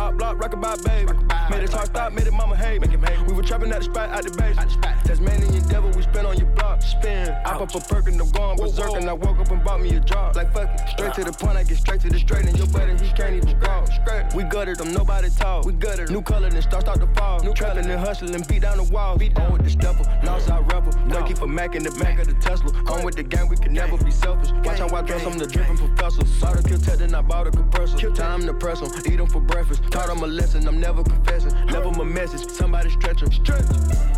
Op 0.05 0.19
block, 0.19 0.39
rock 0.39 0.61
by 0.61 0.77
baby. 0.85 1.13
Made 1.49 1.65
it 1.65 1.71
talk 1.71 1.87
stop, 1.87 2.13
made 2.13 2.27
it 2.27 2.33
mama 2.33 2.55
hate 2.55 2.79
me. 2.83 2.89
We 3.27 3.33
were 3.33 3.43
trapping 3.43 3.73
at 3.73 3.79
the 3.79 3.85
spot, 3.85 4.11
out 4.11 4.23
the 4.23 4.31
base. 4.37 4.57
Tasmanian 5.05 5.67
devil, 5.69 5.91
we 5.97 6.03
spin 6.03 6.27
on 6.27 6.37
your 6.37 6.47
block. 6.49 6.83
Spin. 6.83 7.31
I 7.47 7.57
pop 7.57 7.75
a 7.75 7.81
perk 7.81 8.09
and 8.09 8.21
I'm 8.21 8.31
going 8.31 8.59
berserk. 8.59 8.97
And 8.97 9.09
I 9.09 9.15
woke 9.15 9.39
up 9.39 9.51
and 9.51 9.65
bought 9.65 9.81
me 9.81 9.97
a 9.97 10.01
job. 10.01 10.37
Like 10.37 10.53
fuck 10.53 10.69
it. 10.75 10.89
Straight 10.91 11.15
to 11.15 11.25
the 11.25 11.33
point, 11.33 11.57
I 11.57 11.63
get 11.63 11.79
straight 11.79 12.03
to 12.03 12.11
the 12.11 12.19
straight. 12.19 12.45
And 12.45 12.57
your 12.59 12.67
buddy, 12.67 12.93
he 13.03 13.11
can't 13.13 13.35
even 13.35 13.59
walk. 13.61 13.89
We 14.35 14.43
gutted 14.43 14.79
them, 14.79 14.93
nobody 14.93 15.31
talk. 15.31 15.65
We 15.65 15.73
gutted 15.73 16.11
New 16.11 16.21
color, 16.21 16.51
then 16.51 16.61
start 16.63 16.83
start 16.83 17.01
to 17.01 17.07
fall. 17.15 17.41
New 17.41 17.55
trapping 17.55 17.89
and 17.89 18.01
hustling, 18.01 18.45
beat 18.49 18.63
down 18.63 18.79
the 18.79 18.85
wall. 18.85 19.17
Beat 19.17 19.35
down 19.35 19.53
with 19.53 19.63
the 19.63 19.71
stepper, 19.71 20.03
Northside 20.27 20.71
rebel. 20.73 20.93
No. 21.07 21.23
keep 21.25 21.41
a 21.41 21.47
Mac 21.47 21.75
in 21.77 21.83
the 21.83 21.93
back 21.93 22.19
of 22.19 22.27
the 22.27 22.35
Tesla. 22.35 22.73
I'm 22.89 23.05
with 23.05 23.15
the 23.15 23.23
gang, 23.23 23.49
we 23.49 23.57
can 23.57 23.73
never 23.73 23.97
be 23.97 24.11
selfish. 24.11 24.51
Watch 24.65 24.81
how 24.81 24.89
I 24.95 25.03
dress, 25.03 25.25
I'm 25.25 25.39
the 25.39 25.47
dripping 25.47 25.79
professor. 25.79 26.27
Saw 26.27 26.53
the 26.53 26.69
kill 26.69 26.79
tech, 26.79 26.99
then 26.99 27.15
I 27.15 27.23
bought 27.23 27.47
a 27.47 27.51
compressor. 27.51 28.11
Time 28.11 28.45
to 28.47 28.55
press 28.55 28.83
'em, 28.83 28.91
eat 29.07 29.21
'em 29.21 29.27
for 29.29 29.41
breakfast. 29.41 29.83
Taught 29.95 30.11
'em 30.11 30.25
a 30.25 30.27
lesson, 30.27 30.67
I'm 30.67 30.81
never 30.81 31.05
confessing. 31.05 31.53
Level 31.69 31.93
my 31.93 32.03
message, 32.03 32.51
somebody 32.51 32.91
stretch 32.91 33.23
'em. 33.23 33.31
Stretch. 33.31 33.65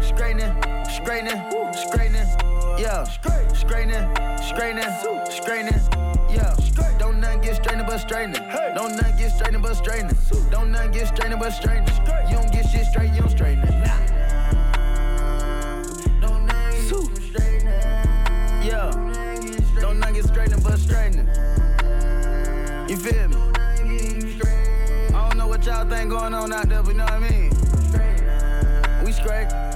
Straightening, 0.00 0.50
straightening, 0.88 1.38
straightening. 1.74 2.26
Yeah, 2.78 3.04
straightening, 3.04 4.06
straightening, 4.40 4.90
straightening. 5.28 5.80
Yeah, 6.30 6.56
don't 6.98 7.20
nothing 7.20 7.42
get 7.42 7.56
straightening 7.56 7.84
but 7.86 8.00
straightening. 8.00 8.42
Don't 8.74 8.96
nothing 8.96 9.18
get 9.18 9.32
straightening 9.32 9.60
but 9.60 9.74
straightening. 9.76 10.16
Don't 10.50 10.72
nothing 10.72 10.92
get 10.92 11.08
straightening 11.08 11.40
but 11.40 11.52
straightening. 11.52 11.94
You 12.30 12.36
don't 12.38 12.50
get 12.50 12.64
shit 12.70 12.86
straight, 12.86 13.12
you 13.12 13.20
don't 13.20 13.30
straighten 13.30 13.64
it. 13.68 13.74
Yeah, 18.64 18.90
don't 19.82 19.98
nothing 20.00 20.14
get 20.14 20.24
straightening 20.24 20.62
but 20.62 20.78
straightening. 20.78 21.28
You 22.88 22.96
feel 22.96 23.28
me? 23.28 23.45
Everything 25.96 26.18
going 26.18 26.34
on 26.34 26.52
out 26.52 26.68
there, 26.68 26.82
you 26.82 26.92
know 26.92 27.04
what 27.04 27.12
I 27.14 27.30
mean? 27.30 27.50
We 29.02 29.12
straight. 29.12 29.75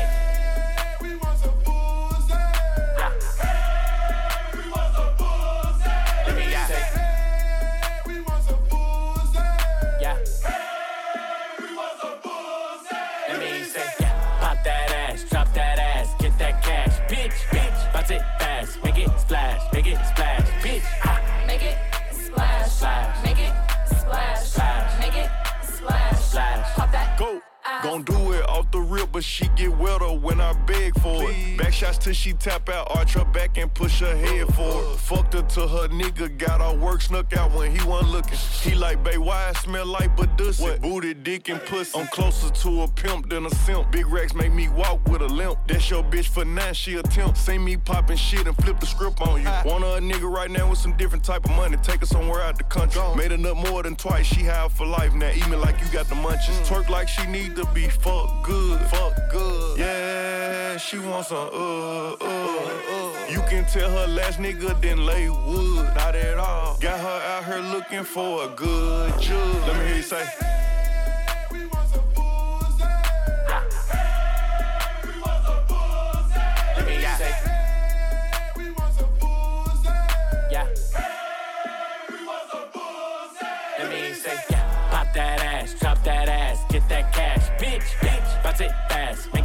but 29.11 29.23
she 29.23 29.47
get 29.55 29.75
wetter 29.77 30.11
when 30.11 30.39
I 30.39 30.53
beg 30.53 30.99
for 30.99 31.29
it. 31.29 31.57
Back 31.57 31.73
shots 31.73 31.97
till 31.97 32.13
she 32.13 32.33
tap 32.33 32.69
out, 32.69 32.87
arch 32.95 33.13
her 33.13 33.25
back 33.25 33.57
and 33.57 33.73
push 33.73 33.99
her 33.99 34.15
head 34.15 34.53
forward. 34.53 34.99
Fucked 34.99 35.33
her 35.33 35.41
till 35.43 35.67
her 35.67 35.87
nigga 35.89 36.37
got 36.37 36.61
her 36.61 36.77
work 36.77 37.01
snuck 37.01 37.35
out 37.35 37.51
when 37.51 37.75
he 37.75 37.85
wasn't 37.87 38.11
looking. 38.11 38.37
He 38.61 38.75
like, 38.75 39.03
babe, 39.03 39.19
why 39.19 39.49
I 39.49 39.53
smell 39.53 39.85
like 39.85 40.15
Badussy? 40.15 40.81
Booty, 40.81 41.13
dick, 41.13 41.49
and 41.49 41.61
pussy. 41.65 41.99
I'm 41.99 42.07
closer 42.07 42.49
to 42.49 42.81
a 42.83 42.87
pimp 42.87 43.29
than 43.29 43.45
a 43.45 43.49
simp. 43.49 43.91
Big 43.91 44.07
racks 44.07 44.33
make 44.33 44.53
me 44.53 44.69
walk 44.69 45.07
with 45.07 45.21
a 45.21 45.27
limp. 45.27 45.59
That's 45.67 45.89
your 45.89 46.03
bitch 46.03 46.27
for 46.27 46.45
now, 46.45 46.71
she 46.71 46.95
a 46.95 47.03
temp. 47.03 47.35
See 47.35 47.57
me 47.57 47.77
popping 47.77 48.17
shit 48.17 48.47
and 48.47 48.55
flip 48.57 48.79
the 48.79 48.85
script 48.85 49.21
on 49.21 49.41
you. 49.41 49.49
Want 49.65 49.83
a 49.83 49.99
nigga 50.01 50.31
right 50.31 50.49
now 50.49 50.69
with 50.69 50.79
some 50.79 50.95
different 50.97 51.23
type 51.23 51.45
of 51.45 51.51
money. 51.51 51.77
Take 51.77 51.99
her 51.99 52.05
somewhere 52.05 52.41
out 52.41 52.57
the 52.57 52.63
country. 52.63 53.01
Made 53.15 53.31
enough 53.31 53.57
more 53.57 53.83
than 53.83 53.95
twice, 53.95 54.25
she 54.25 54.43
high 54.43 54.67
for 54.69 54.85
life. 54.85 55.13
Now 55.13 55.29
eat 55.29 55.47
me 55.49 55.57
like 55.57 55.79
you 55.81 55.87
got 55.91 56.07
the 56.07 56.15
munchies. 56.15 56.59
Twerk 56.67 56.89
like 56.89 57.07
she 57.07 57.25
need 57.27 57.55
to 57.55 57.65
be 57.73 57.87
fuck 57.87 58.43
good. 58.43 58.79
Fuck 58.81 59.00
good. 59.29 59.79
Yeah, 59.79 60.77
she 60.77 60.99
wants 60.99 61.29
some 61.29 61.49
uh, 61.53 62.13
uh, 62.13 62.15
uh. 62.21 63.25
You 63.29 63.41
can 63.49 63.65
tell 63.65 63.89
her 63.89 64.07
last 64.07 64.39
nigga 64.39 64.79
didn't 64.81 65.05
lay 65.05 65.29
wood. 65.29 65.85
Not 65.95 66.15
at 66.15 66.37
all. 66.37 66.77
Got 66.79 66.99
her 66.99 67.19
out 67.31 67.45
here 67.45 67.59
looking 67.59 68.03
for 68.03 68.45
a 68.45 68.49
good 68.49 69.11
judge. 69.19 69.67
Let 69.67 69.77
me 69.77 69.85
hear 69.87 69.95
you 69.97 70.01
say. 70.01 70.25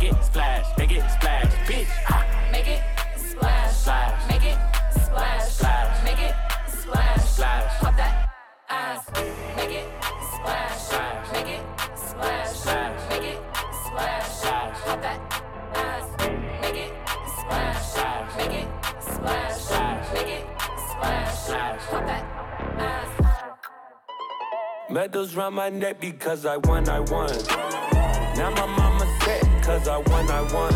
It 0.07 0.25
splash, 0.25 0.67
make 0.79 0.93
it 0.93 1.05
splash, 1.11 1.53
bitch. 1.69 1.87
Ah. 2.09 2.25
Make 2.53 2.69
it 2.69 2.83
splash, 3.17 3.73
Splash. 3.73 4.29
make 4.29 4.45
it 4.45 4.59
splash, 5.03 5.45
Splash. 5.49 6.05
make 6.05 6.19
it 6.21 6.35
splash, 6.69 7.25
Splash. 7.25 7.81
Pop 7.81 7.97
that 7.97 8.31
ass, 8.71 9.11
make 9.57 9.71
it 9.81 9.87
splash, 10.33 10.79
Splash. 10.87 11.33
make 11.33 11.49
it 11.57 11.63
splash, 11.97 12.49
Splash. 12.51 13.11
make 13.11 13.25
it 13.33 13.39
splash, 13.85 14.27
Splash. 14.39 14.81
Pop 14.85 15.01
that 15.03 15.19
ass, 15.75 16.07
make 16.63 16.77
it 16.85 16.93
splash, 17.39 17.83
Splash. 17.93 18.37
make 18.39 18.55
it 18.61 18.69
splash, 19.01 19.55
Splash. 19.57 20.13
make 20.15 20.29
it 20.39 20.45
splash, 20.91 21.35
Splash. 21.39 21.87
Pop 21.91 22.07
that 22.07 22.25
ass. 22.79 23.11
Medals 24.91 25.35
round 25.35 25.57
my 25.57 25.69
neck 25.69 26.01
because 26.01 26.47
I 26.47 26.57
won, 26.59 26.89
I 26.89 27.01
won. 27.01 27.31
Now 28.37 28.51
my 28.51 28.67
mama 28.67 28.96
cause 29.67 29.89
I 29.89 29.97
won, 29.97 30.31
I 30.31 30.43
won. 30.55 30.73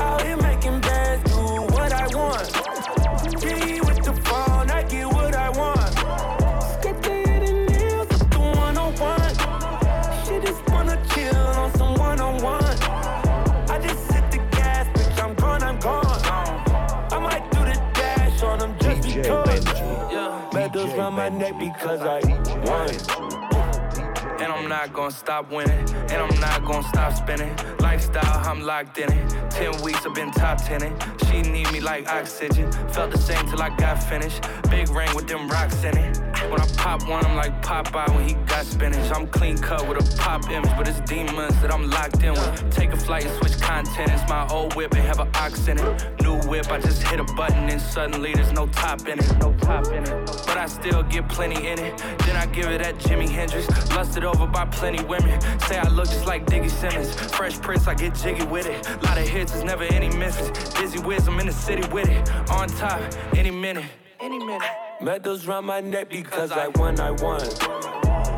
Out 0.00 0.22
here 0.22 0.36
making 0.38 0.80
bands, 0.80 1.30
do 1.30 1.38
what 1.72 1.92
I 1.92 2.06
want. 2.18 2.48
G 3.40 3.80
with 3.80 4.02
the 4.04 4.12
phone, 4.26 4.68
I 4.72 4.82
get 4.82 5.06
what 5.06 5.32
I 5.36 5.50
want. 5.50 5.94
The 6.82 6.90
hidden 7.08 7.66
nails 7.66 8.08
with 8.08 8.30
the 8.30 8.40
101. 8.40 9.30
She 10.26 10.34
just 10.44 10.68
wanna 10.68 11.00
chill 11.10 11.36
on 11.62 11.72
some 11.78 11.94
one 11.94 12.20
on 12.20 12.42
one. 12.42 12.76
I 13.70 13.78
just 13.80 14.12
hit 14.12 14.32
the 14.32 14.38
gas, 14.56 14.86
bitch, 14.88 15.22
I'm 15.24 15.34
gone, 15.34 15.62
I'm 15.62 15.78
gone. 15.78 16.20
I 17.14 17.18
might 17.20 17.48
do 17.52 17.60
the 17.60 17.80
dash 17.94 18.42
on 18.42 18.58
them 18.58 18.74
just 18.80 19.02
because. 19.14 19.64
Yeah. 20.10 20.50
Medals 20.52 20.92
round 20.94 21.14
my 21.14 21.28
neck 21.28 21.54
because 21.60 22.00
I 22.00 22.18
won. 22.64 23.45
And 24.66 24.74
I'm 24.74 24.80
not 24.80 24.92
gonna 24.92 25.12
stop 25.12 25.52
winning. 25.52 25.78
And 26.10 26.14
I'm 26.14 26.40
not 26.40 26.64
gonna 26.64 26.88
stop 26.88 27.12
spinning. 27.12 27.54
Lifestyle, 27.78 28.44
I'm 28.44 28.62
locked 28.62 28.98
in 28.98 29.12
it. 29.12 29.30
Ten 29.48 29.80
weeks, 29.80 30.04
I've 30.04 30.12
been 30.12 30.32
top 30.32 30.58
tenning. 30.58 30.92
She 31.26 31.42
need 31.42 31.70
me 31.70 31.78
like 31.78 32.08
oxygen. 32.08 32.72
Felt 32.88 33.12
the 33.12 33.18
same 33.18 33.48
till 33.48 33.62
I 33.62 33.68
got 33.76 34.02
finished. 34.02 34.42
Big 34.68 34.88
ring 34.90 35.14
with 35.14 35.28
them 35.28 35.48
rocks 35.48 35.84
in 35.84 35.96
it. 35.96 36.18
When 36.50 36.60
I 36.60 36.66
pop 36.76 37.08
one, 37.08 37.24
I'm 37.24 37.36
like 37.36 37.62
Popeye 37.62 38.12
when 38.12 38.28
he 38.28 38.34
got 38.46 38.66
spinach. 38.66 39.08
I'm 39.12 39.28
clean 39.28 39.56
cut 39.56 39.86
with 39.88 39.98
a 40.02 40.16
pop 40.16 40.50
image, 40.50 40.70
but 40.76 40.88
it's 40.88 41.00
demons 41.02 41.60
that 41.62 41.72
I'm 41.72 41.88
locked 41.88 42.24
in 42.24 42.32
with. 42.32 42.70
Take 42.70 42.92
a 42.92 42.96
flight 42.96 43.24
and 43.24 43.34
switch 43.38 43.60
content. 43.60 44.10
It's 44.10 44.28
my 44.28 44.48
old 44.48 44.74
whip, 44.74 44.96
it 44.96 45.04
have 45.04 45.20
an 45.20 45.28
ox 45.36 45.68
in 45.68 45.78
it. 45.78 46.22
New 46.22 46.35
whip, 46.46 46.70
I 46.70 46.78
just 46.78 47.02
hit 47.02 47.20
a 47.20 47.24
button 47.34 47.68
and 47.68 47.80
suddenly 47.80 48.32
there's 48.34 48.52
no 48.52 48.66
top 48.68 49.06
in 49.06 49.18
it. 49.18 49.38
No 49.38 49.52
top 49.60 49.86
in 49.88 50.04
it. 50.04 50.26
But 50.26 50.56
I 50.56 50.66
still 50.66 51.02
get 51.02 51.28
plenty 51.28 51.66
in 51.66 51.78
it. 51.78 51.98
Then 52.20 52.36
I 52.36 52.46
give 52.46 52.66
it 52.66 52.82
that 52.82 52.96
Jimi 52.96 53.28
Hendrix. 53.28 53.66
Lusted 53.90 54.24
over 54.24 54.46
by 54.46 54.64
plenty 54.66 55.02
women. 55.04 55.40
Say 55.60 55.78
I 55.78 55.88
look 55.88 56.06
just 56.06 56.26
like 56.26 56.46
Diggy 56.46 56.70
Simmons. 56.70 57.14
Fresh 57.34 57.60
Prince, 57.60 57.86
I 57.86 57.94
get 57.94 58.14
jiggy 58.14 58.44
with 58.44 58.66
it. 58.66 58.86
Lot 59.02 59.18
of 59.18 59.28
hits, 59.28 59.52
there's 59.52 59.64
never 59.64 59.84
any 59.84 60.08
misses. 60.16 60.50
Dizzy 60.74 60.98
Wiz, 61.00 61.26
I'm 61.28 61.38
in 61.40 61.46
the 61.46 61.52
city 61.52 61.86
with 61.92 62.08
it. 62.08 62.30
On 62.50 62.68
top, 62.68 63.00
any 63.34 63.50
minute. 63.50 63.84
Any 64.20 64.38
minute. 64.38 64.68
Medals 65.00 65.46
round 65.46 65.66
my 65.66 65.80
neck 65.80 66.08
because 66.08 66.52
I 66.52 66.68
won, 66.68 66.98
I 67.00 67.10
won. 67.10 67.42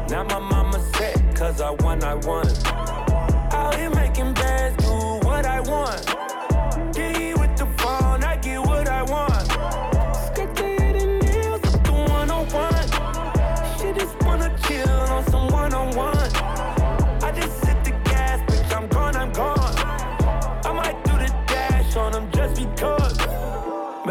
Now 0.09 0.25
my 0.25 0.39
mama 0.39 0.81
set 0.95 1.37
cause 1.37 1.61
I 1.61 1.71
won, 1.71 2.03
I 2.03 2.15
won. 2.15 2.47
Out 3.53 3.75
here 3.77 3.91
making 3.91 4.35
bands, 4.35 4.85
do 4.85 5.27
what 5.27 5.47
I 5.47 5.61
want. 5.61 6.38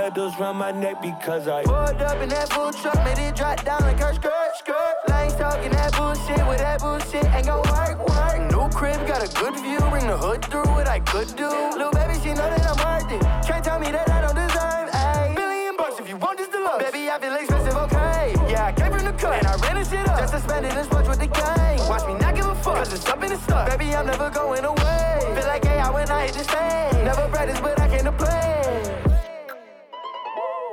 Medals 0.08 0.40
round 0.40 0.58
my 0.58 0.72
neck 0.72 1.02
because 1.02 1.50
I 1.50 1.64
Pulled 1.64 2.02
up 2.02 2.22
in 2.22 2.30
that 2.30 2.48
food 2.54 2.74
truck, 2.82 2.96
made 3.04 3.20
it 3.20 3.36
drop 3.36 3.62
down 3.66 3.82
like 3.82 4.00
her 4.00 4.14
skirt, 4.14 4.52
skirt. 4.56 4.96
Lanes 5.10 5.36
talking 5.36 5.72
that 5.72 5.92
bullshit 5.98 6.48
with 6.48 6.60
that 6.60 6.80
bullshit, 6.80 7.26
ain't 7.36 7.48
gon' 7.48 7.60
work, 7.68 8.00
work. 8.08 8.40
New 8.50 8.70
crib, 8.72 9.06
got 9.06 9.20
a 9.20 9.28
good 9.36 9.60
view, 9.60 9.80
bring 9.92 10.08
the 10.08 10.16
hood 10.16 10.46
through 10.46 10.64
what 10.72 10.88
I 10.88 11.02
could 11.02 11.28
do. 11.36 11.50
Little 11.76 11.92
baby, 11.92 12.16
she 12.24 12.30
know 12.30 12.48
that 12.48 12.64
I'm 12.72 12.80
worth 12.80 13.12
it. 13.12 13.22
Can't 13.46 13.62
tell 13.62 13.80
me 13.84 13.92
that 13.92 14.08
I 14.10 14.22
don't 14.24 14.38
deserve, 14.40 14.88
ayy. 14.96 15.36
Billion 15.36 15.76
bucks 15.76 16.00
if 16.00 16.08
you 16.08 16.16
want 16.16 16.38
this 16.38 16.48
deluxe. 16.48 16.86
Baby, 16.88 17.12
I 17.12 17.20
feel 17.20 17.36
expensive, 17.36 17.76
okay. 17.76 18.32
Yeah, 18.48 18.68
I 18.68 18.72
came 18.72 18.92
from 18.96 19.04
the 19.04 19.12
cut 19.12 19.44
and 19.44 19.48
I 19.48 19.60
ran 19.60 19.76
this 19.76 19.92
shit 19.92 20.08
up. 20.08 20.20
Just 20.24 20.34
to 20.36 20.40
spend 20.40 20.66
it 20.68 20.72
and 20.72 20.86
sponge 20.88 21.10
with 21.10 21.20
the 21.20 21.28
gang. 21.28 21.84
Watch 21.92 22.08
me 22.08 22.16
not 22.16 22.34
give 22.34 22.48
a 22.48 22.56
fuck, 22.56 22.80
cause 22.80 22.94
it's 22.94 23.06
up 23.12 23.22
in 23.24 23.36
the 23.36 23.40
stuff. 23.44 23.68
Baby, 23.68 23.92
I'm 23.94 24.08
never 24.08 24.30
going 24.30 24.64
away. 24.64 25.20
Feel 25.36 25.48
like 25.52 25.66
AI 25.66 25.90
when 25.92 26.08
I 26.10 26.32
hit 26.32 26.36
the 26.40 26.46
stage. 26.48 27.04
Never 27.04 27.28
practice, 27.28 27.60
but 27.60 27.76
I 27.82 27.90
came 27.92 28.06
to 28.06 28.16
play. 28.16 28.97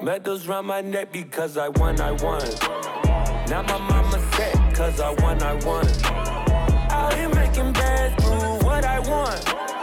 Medals 0.04 0.46
round 0.46 0.66
my 0.66 0.82
neck 0.82 1.10
because 1.12 1.56
I 1.56 1.68
won, 1.68 1.98
I 1.98 2.12
won. 2.12 2.42
Now 3.48 3.62
my 3.62 3.78
mama 3.78 4.20
set 4.32 4.74
cause 4.74 5.00
I 5.00 5.10
won, 5.22 5.42
I 5.42 5.54
won. 5.64 5.86
Out 6.90 7.14
here 7.14 7.30
making 7.30 7.72
bands, 7.72 8.22
do 8.22 8.66
what 8.66 8.84
I 8.84 8.98
want. 9.00 9.73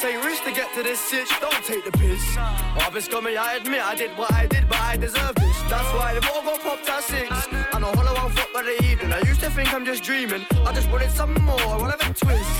Take 0.00 0.22
risks 0.24 0.44
to 0.44 0.52
get 0.52 0.72
to 0.74 0.82
this 0.82 1.00
sitch, 1.00 1.28
don't 1.40 1.64
take 1.64 1.84
the 1.84 1.90
piss. 1.92 2.36
I've 2.36 2.92
been 2.92 3.02
I 3.36 3.54
admit 3.56 3.80
I 3.80 3.96
did 3.96 4.16
what 4.16 4.32
I 4.32 4.46
did, 4.46 4.68
but 4.68 4.78
I 4.80 4.96
deserve 4.96 5.34
this. 5.34 5.56
That's 5.68 5.92
why 5.94 6.14
the 6.14 6.20
ball 6.20 6.42
got 6.42 6.60
popped 6.60 6.88
at 6.88 7.02
six. 7.02 7.67
I 7.88 7.90
know 7.90 8.02
hollow 8.02 8.20
on 8.20 8.30
foot 8.32 8.52
by 8.52 8.62
the 8.62 8.84
evening. 8.84 9.14
I 9.14 9.20
used 9.20 9.40
to 9.40 9.50
think 9.50 9.72
I'm 9.72 9.84
just 9.84 10.02
dreaming. 10.02 10.44
I 10.66 10.72
just 10.74 10.90
wanted 10.90 11.10
some 11.10 11.32
more, 11.44 11.56
whatever 11.80 12.12
twist. 12.12 12.50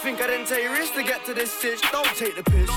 Think 0.00 0.22
I 0.22 0.28
didn't 0.28 0.46
take 0.46 0.70
risks 0.70 0.94
to 0.96 1.02
get 1.02 1.24
to 1.24 1.34
this 1.34 1.50
sitch, 1.50 1.82
don't 1.90 2.06
take 2.14 2.36
the 2.36 2.44
piss. 2.44 2.70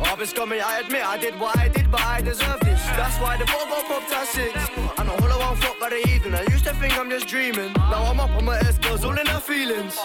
I've 0.00 0.18
been 0.18 0.26
scummy, 0.28 0.60
I 0.60 0.78
admit 0.78 1.04
I 1.04 1.18
did 1.18 1.38
what 1.40 1.58
I 1.58 1.68
did, 1.68 1.90
but 1.90 2.00
I 2.00 2.20
deserve 2.20 2.60
this. 2.60 2.80
That's 2.94 3.18
why 3.18 3.36
the 3.38 3.44
ball 3.46 3.66
got 3.66 3.84
popped 3.86 4.12
at 4.12 4.28
six. 4.28 4.54
I 4.96 5.04
know 5.04 5.16
hollow 5.16 5.42
on 5.42 5.56
foot 5.56 5.80
by 5.80 5.88
the 5.88 6.08
evening. 6.10 6.34
I 6.34 6.42
used 6.42 6.64
to 6.64 6.74
think 6.74 6.96
I'm 6.96 7.10
just 7.10 7.26
dreaming. 7.26 7.72
Now 7.72 8.04
I'm 8.04 8.20
up 8.20 8.30
on 8.30 8.44
my 8.44 8.58
S 8.58 8.78
girls, 8.78 9.04
all 9.04 9.18
in 9.18 9.26
her 9.26 9.40
feelings. 9.40 9.98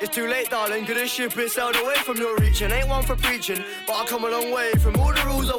It's 0.00 0.14
too 0.14 0.26
late, 0.26 0.50
darling, 0.50 0.86
cause 0.86 0.96
this 0.96 1.12
ship 1.12 1.36
is 1.38 1.52
sailed 1.52 1.76
away 1.76 1.96
from 1.96 2.16
your 2.16 2.36
reaching. 2.38 2.72
Ain't 2.72 2.88
one 2.88 3.04
for 3.04 3.16
preaching, 3.16 3.62
but 3.86 3.94
I 3.94 4.06
come 4.06 4.24
a 4.24 4.28
long 4.28 4.50
way 4.50 4.72
from 4.80 4.96
all 4.96 5.12
the 5.12 5.22
rules 5.26 5.50
I 5.50 5.56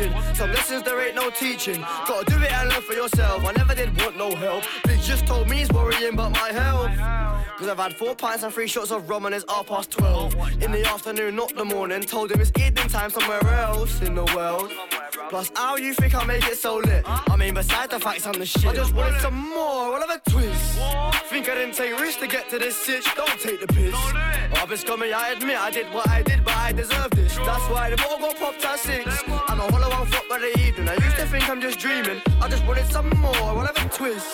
preaching. 0.00 0.34
Some 0.34 0.52
lessons 0.52 0.82
there 0.82 1.00
ain't 1.00 1.14
no 1.14 1.30
teaching. 1.30 1.80
Gotta 2.06 2.24
do 2.24 2.42
it 2.42 2.52
and 2.52 2.68
learn 2.70 2.82
for 2.82 2.94
yourself. 2.94 3.44
I 3.44 3.52
never 3.52 3.74
did 3.74 3.96
want 4.00 4.16
no 4.16 4.34
help. 4.34 4.62
Bitch 4.84 5.04
just 5.04 5.26
told 5.26 5.48
me 5.48 5.58
he's 5.58 5.70
worrying 5.70 6.14
about 6.14 6.32
my 6.32 6.52
health. 6.52 6.90
Cause 7.58 7.68
I've 7.68 7.78
had 7.78 7.94
four 7.94 8.14
pints 8.14 8.42
and 8.42 8.52
three 8.52 8.66
shots 8.66 8.90
of 8.90 9.08
rum 9.08 9.26
and 9.26 9.34
it's 9.34 9.44
half 9.48 9.66
past 9.66 9.90
twelve. 9.90 10.34
In 10.62 10.72
the 10.72 10.86
afternoon, 10.86 11.36
not 11.36 11.54
the 11.54 11.64
morning. 11.64 12.02
Told 12.02 12.32
him 12.32 12.40
it's 12.40 12.52
evening 12.58 12.88
time 12.88 13.10
somewhere 13.10 13.44
else 13.44 14.00
in 14.00 14.14
the 14.14 14.24
world. 14.34 14.72
Plus, 15.28 15.50
how 15.54 15.76
you 15.76 15.94
think 15.94 16.14
I 16.14 16.24
make 16.24 16.44
it 16.46 16.56
so 16.56 16.78
lit? 16.78 17.04
I 17.06 17.36
mean, 17.36 17.54
besides 17.54 17.92
the 17.92 18.00
facts, 18.00 18.26
I'm 18.26 18.32
the 18.32 18.46
shit. 18.46 18.66
I 18.66 18.74
just 18.74 18.94
wanted 18.94 19.20
some 19.20 19.34
more, 19.34 19.90
what 19.92 20.02
of 20.02 20.10
a 20.10 20.30
twist? 20.30 20.59
Think 21.30 21.48
I 21.48 21.54
didn't 21.54 21.74
take 21.74 21.98
risks 22.00 22.20
to 22.20 22.26
get 22.26 22.48
to 22.50 22.58
this 22.58 22.76
sitch? 22.76 23.06
Don't 23.14 23.38
take 23.38 23.60
the 23.60 23.66
piss. 23.68 23.94
I've 23.94 24.68
been 24.68 24.78
scummy, 24.78 25.12
I 25.12 25.30
admit 25.30 25.56
I 25.58 25.70
did 25.70 25.92
what 25.92 26.08
I 26.08 26.22
did, 26.22 26.44
but 26.44 26.56
I 26.56 26.72
deserve 26.72 27.10
this. 27.10 27.36
That's 27.36 27.68
why 27.70 27.90
the 27.90 27.96
ball 27.96 28.18
got 28.18 28.36
popped 28.36 28.64
at 28.64 28.78
six. 28.78 29.06
I'm 29.48 29.60
a 29.60 29.70
hollow 29.70 29.94
on 29.94 30.06
foot 30.06 30.28
by 30.28 30.38
the 30.38 30.58
evening. 30.58 30.88
I 30.88 30.94
used 30.94 31.16
to 31.16 31.26
think 31.26 31.48
I'm 31.48 31.60
just 31.60 31.78
dreaming. 31.78 32.20
I 32.40 32.48
just 32.48 32.66
wanted 32.66 32.86
some 32.90 33.08
more, 33.10 33.54
what 33.54 33.70
of 33.70 33.86
a 33.86 33.88
twist? 33.88 34.26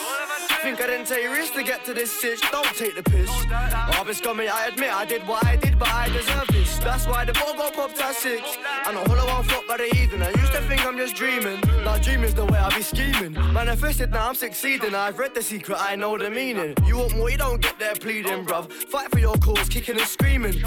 Think 0.67 0.81
I 0.81 0.87
didn't 0.89 1.07
take 1.07 1.31
risks 1.31 1.55
to 1.55 1.63
get 1.63 1.85
to 1.85 1.95
this 1.95 2.11
sitch? 2.11 2.41
Don't 2.51 2.67
take 2.75 2.97
the 2.97 3.03
piss. 3.05 3.31
I've 3.53 4.05
been 4.05 4.17
scummy, 4.17 4.49
I 4.49 4.67
admit 4.67 4.93
I 4.93 5.05
did 5.05 5.25
what 5.25 5.47
I 5.47 5.55
did, 5.55 5.79
but 5.79 5.87
I 5.87 6.09
deserve 6.09 6.49
this. 6.49 6.79
That's 6.79 7.07
why 7.07 7.25
the 7.25 7.35
ball 7.35 7.55
got 7.55 7.73
popped 7.73 8.01
at 8.01 8.17
six. 8.17 8.43
I'm 8.85 8.97
a 8.97 9.09
hollow 9.09 9.31
on 9.31 9.45
foot 9.45 9.69
by 9.69 9.77
the 9.77 9.95
evening. 9.95 10.23
I 10.23 10.31
used 10.31 10.51
to 10.55 10.61
think 10.63 10.85
I'm 10.85 10.97
just 10.97 11.15
dreaming. 11.15 11.61
Now 11.85 11.99
dreaming's 11.99 12.35
the 12.35 12.47
way 12.47 12.59
I 12.59 12.75
be 12.75 12.83
scheming. 12.83 13.35
Manifested, 13.53 14.11
now 14.11 14.29
I'm 14.29 14.35
succeeding. 14.35 14.93
I've 14.93 15.21
read 15.21 15.37
the 15.37 15.43
secret, 15.43 15.79
I 15.81 15.95
know 15.95 16.19
the 16.19 16.31
meaning. 16.31 16.75
You 16.85 16.99
want 16.99 17.17
more, 17.17 17.31
you 17.31 17.39
don't 17.39 17.63
get 17.63 17.79
there 17.79 17.95
pleading, 17.95 18.45
bruv. 18.45 18.73
Fight 18.73 19.13
for 19.13 19.21
your 19.21 19.37
cause, 19.37 19.69
kicking 19.69 20.01
and 20.01 20.09
screaming. 20.09 20.65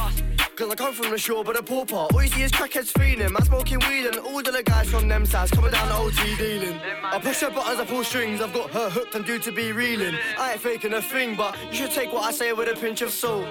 Cause 0.59 0.69
I 0.69 0.75
come 0.75 0.93
from 0.93 1.11
the 1.11 1.17
shore, 1.17 1.41
but 1.41 1.55
the 1.55 1.63
poor 1.63 1.85
part. 1.85 2.13
All 2.13 2.21
you 2.21 2.27
see 2.27 2.41
is 2.41 2.51
crackheads 2.51 2.91
feeling. 2.99 3.31
Man 3.31 3.41
smoking 3.45 3.79
weed 3.87 4.07
and 4.07 4.17
all 4.17 4.43
the 4.43 4.61
guys 4.61 4.89
from 4.89 5.07
them 5.07 5.25
sides 5.25 5.51
coming 5.51 5.71
down 5.71 5.87
the 5.87 5.95
OT 5.95 6.35
dealing. 6.35 6.77
I 7.01 7.17
push 7.17 7.39
her 7.39 7.49
buttons, 7.49 7.79
I 7.79 7.85
pull 7.85 8.03
strings. 8.03 8.41
I've 8.41 8.51
got 8.51 8.69
her 8.71 8.89
hooked 8.89 9.15
and 9.15 9.25
due 9.25 9.39
to 9.39 9.53
be 9.53 9.71
reeling. 9.71 10.15
I 10.37 10.51
ain't 10.51 10.61
faking 10.61 10.91
a 10.91 11.01
thing, 11.01 11.37
but 11.37 11.55
you 11.69 11.75
should 11.75 11.91
take 11.91 12.11
what 12.11 12.23
I 12.23 12.31
say 12.33 12.51
with 12.51 12.67
a 12.67 12.77
pinch 12.77 13.01
of 13.01 13.11
salt. 13.11 13.47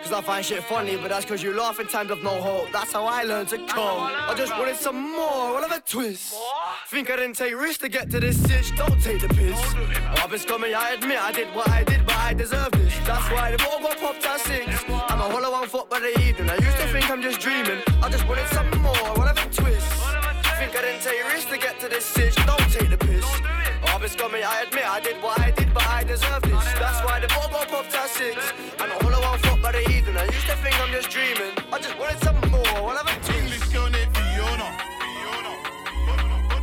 Cause 0.00 0.12
I 0.12 0.20
find 0.20 0.46
shit 0.46 0.62
funny, 0.62 0.96
but 0.96 1.08
that's 1.08 1.24
cause 1.24 1.42
you 1.42 1.52
laugh 1.54 1.80
in 1.80 1.88
times 1.88 2.12
of 2.12 2.22
no 2.22 2.40
hope. 2.40 2.70
That's 2.72 2.92
how 2.92 3.04
I 3.04 3.24
learned 3.24 3.48
to 3.48 3.58
cope. 3.58 3.76
I 3.76 4.32
just 4.36 4.56
wanted 4.56 4.76
some 4.76 5.10
more, 5.10 5.54
what 5.54 5.64
of 5.64 5.72
a 5.72 5.80
twist. 5.80 6.36
Think 6.86 7.10
I 7.10 7.16
didn't 7.16 7.34
take 7.34 7.56
risks 7.56 7.78
to 7.78 7.88
get 7.88 8.10
to 8.12 8.20
this 8.20 8.40
sitch, 8.44 8.76
don't 8.76 9.02
take 9.02 9.22
the 9.22 9.28
piss. 9.28 9.60
I've 10.22 10.30
been 10.30 10.38
scummy, 10.38 10.72
I 10.72 10.92
admit 10.92 11.18
I 11.18 11.32
did 11.32 11.52
what 11.52 11.68
I 11.68 11.82
did, 11.82 12.06
but 12.06 12.14
I 12.14 12.32
deserve 12.32 12.70
this. 12.70 12.96
That's 13.04 13.28
why 13.32 13.50
the 13.50 13.58
ball 13.58 13.80
got 13.80 13.98
popped 13.98 14.24
at 14.24 14.38
six. 14.38 14.84
A 15.28 15.30
hollow 15.30 15.52
on 15.52 15.68
foot 15.68 15.90
by 15.90 16.00
the 16.00 16.18
evening. 16.20 16.48
I 16.48 16.54
used 16.54 16.78
to 16.78 16.88
think 16.88 17.10
I'm 17.10 17.20
just 17.20 17.38
dreaming. 17.38 17.82
I 18.02 18.08
just 18.08 18.26
wanted 18.26 18.48
some 18.48 18.70
more, 18.80 18.96
what 19.12 19.28
of 19.28 19.36
a 19.36 19.44
twist. 19.52 19.86
Think 20.56 20.72
I 20.74 20.80
didn't 20.80 21.02
take 21.02 21.22
risks 21.30 21.50
to 21.50 21.58
get 21.58 21.78
to 21.80 21.88
this 21.88 22.06
sitch, 22.06 22.34
don't 22.46 22.66
take 22.72 22.88
the 22.88 22.96
piss. 22.96 23.26
I've 23.84 24.00
been 24.00 24.08
scummy, 24.08 24.42
I 24.42 24.62
admit 24.62 24.86
I 24.88 25.00
did 25.00 25.22
what 25.22 25.38
I 25.38 25.50
did, 25.50 25.74
but 25.74 25.86
I 25.86 26.02
deserve 26.04 26.40
this. 26.40 26.64
That's 26.80 27.04
why 27.04 27.20
the 27.20 27.28
ball 27.28 27.46
got 27.50 27.68
popped 27.68 27.94
at 27.94 28.08
six. 28.08 28.38
I'm 28.80 28.90
a 28.90 28.94
hollow 29.04 29.20
on 29.28 29.38
foot 29.40 29.60
by 29.60 29.72
the 29.72 29.84
evening. 29.90 30.16
I 30.16 30.24
used 30.24 30.46
to 30.48 30.56
think 30.64 30.80
I'm 30.80 30.92
just 30.92 31.10
dreaming. 31.10 31.52
I 31.74 31.78
just 31.78 31.98
wanted 31.98 32.18
some 32.24 32.40
more, 32.50 32.80
what 32.80 32.96
of 32.96 33.04
a 33.04 33.14
twist. 33.20 33.36
English 33.36 33.68
girl 33.68 33.90
named 33.90 34.16
Fiona. 34.16 34.68
Fiona. 34.96 35.52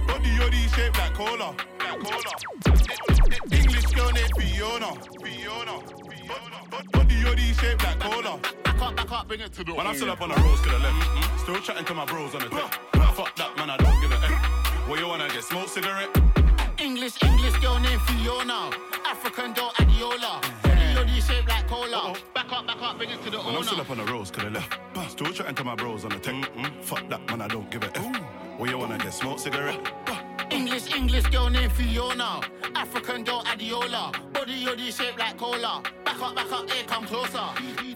Body 0.09 0.31
yoddy 0.41 0.65
shaped 0.73 0.97
like 0.97 1.13
cola. 1.13 1.53
Like 1.85 1.99
cola. 2.01 2.33
English 3.51 3.85
girl 3.93 4.09
named 4.09 4.33
Fiona. 4.33 4.89
Fiona. 5.21 5.75
Body 6.91 7.04
yoddy 7.25 7.59
shaped 7.59 7.83
like 7.83 7.99
cola. 7.99 8.39
Back 8.63 8.81
up, 8.81 8.95
back 8.95 9.11
up, 9.11 9.27
bring 9.27 9.41
it 9.41 9.53
to 9.53 9.63
the 9.63 9.73
When 9.73 9.87
I'm 9.87 9.95
still 9.95 10.11
up 10.11 10.21
on 10.21 10.29
the 10.29 10.35
roads 10.35 10.61
to 10.61 10.69
the 10.69 10.79
left, 10.79 11.39
still 11.39 11.59
chatting 11.59 11.85
to 11.85 11.93
my 11.93 12.05
bros 12.05 12.35
on 12.35 12.41
the 12.41 12.49
tech. 12.49 12.73
Fuck 13.15 13.35
that 13.37 13.57
man, 13.57 13.69
I 13.69 13.77
don't 13.77 13.99
give 14.01 14.11
a 14.11 14.15
F. 14.15 14.87
What 14.87 14.99
you 14.99 15.07
wanna 15.07 15.27
get? 15.29 15.43
Smoke 15.43 15.67
cigarette? 15.69 16.09
English, 16.77 17.21
English 17.23 17.57
girl 17.59 17.79
named 17.79 18.01
Fiona. 18.01 18.69
African 19.05 19.53
doll 19.53 19.71
Adiola. 19.79 20.41
Yoddy 20.95 21.21
shaped 21.25 21.47
like 21.49 21.67
cola. 21.67 22.15
Back 22.33 22.51
up, 22.51 22.67
back 22.67 22.81
up, 22.81 22.97
bring 22.97 23.09
it 23.09 23.23
to 23.23 23.29
the 23.29 23.37
When 23.39 23.55
I'm 23.55 23.63
still 23.63 23.81
up 23.81 23.89
on 23.89 23.97
the 23.97 24.05
roads 24.05 24.31
to 24.31 24.41
the 24.41 24.49
left, 24.49 24.77
still 25.09 25.31
chatting 25.31 25.55
to 25.55 25.63
my 25.63 25.75
bros 25.75 26.03
on 26.03 26.11
the 26.11 26.19
tech. 26.19 26.35
Mm-hmm. 26.35 26.81
Fuck 26.81 27.09
that 27.09 27.25
man, 27.29 27.41
I 27.41 27.47
don't 27.47 27.69
give 27.71 27.83
a 27.83 27.97
F. 27.97 28.21
What 28.57 28.69
you 28.69 28.77
wanna 28.77 28.97
get? 28.97 29.13
Smoke 29.13 29.39
cigarette? 29.39 29.79
Uh-huh. 30.07 30.34
English, 30.51 30.93
English 30.95 31.25
girl 31.27 31.49
named 31.49 31.71
Fiona. 31.73 32.41
African 32.75 33.23
girl 33.23 33.43
Adiola. 33.43 34.11
Body 34.33 34.65
yoddy 34.65 34.91
shaped 34.91 35.19
like 35.19 35.37
cola. 35.37 35.81
Back 36.03 36.21
up, 36.21 36.35
back 36.35 36.51
up, 36.51 36.69
here 36.69 36.83
come 36.85 37.05
closer. 37.05 37.43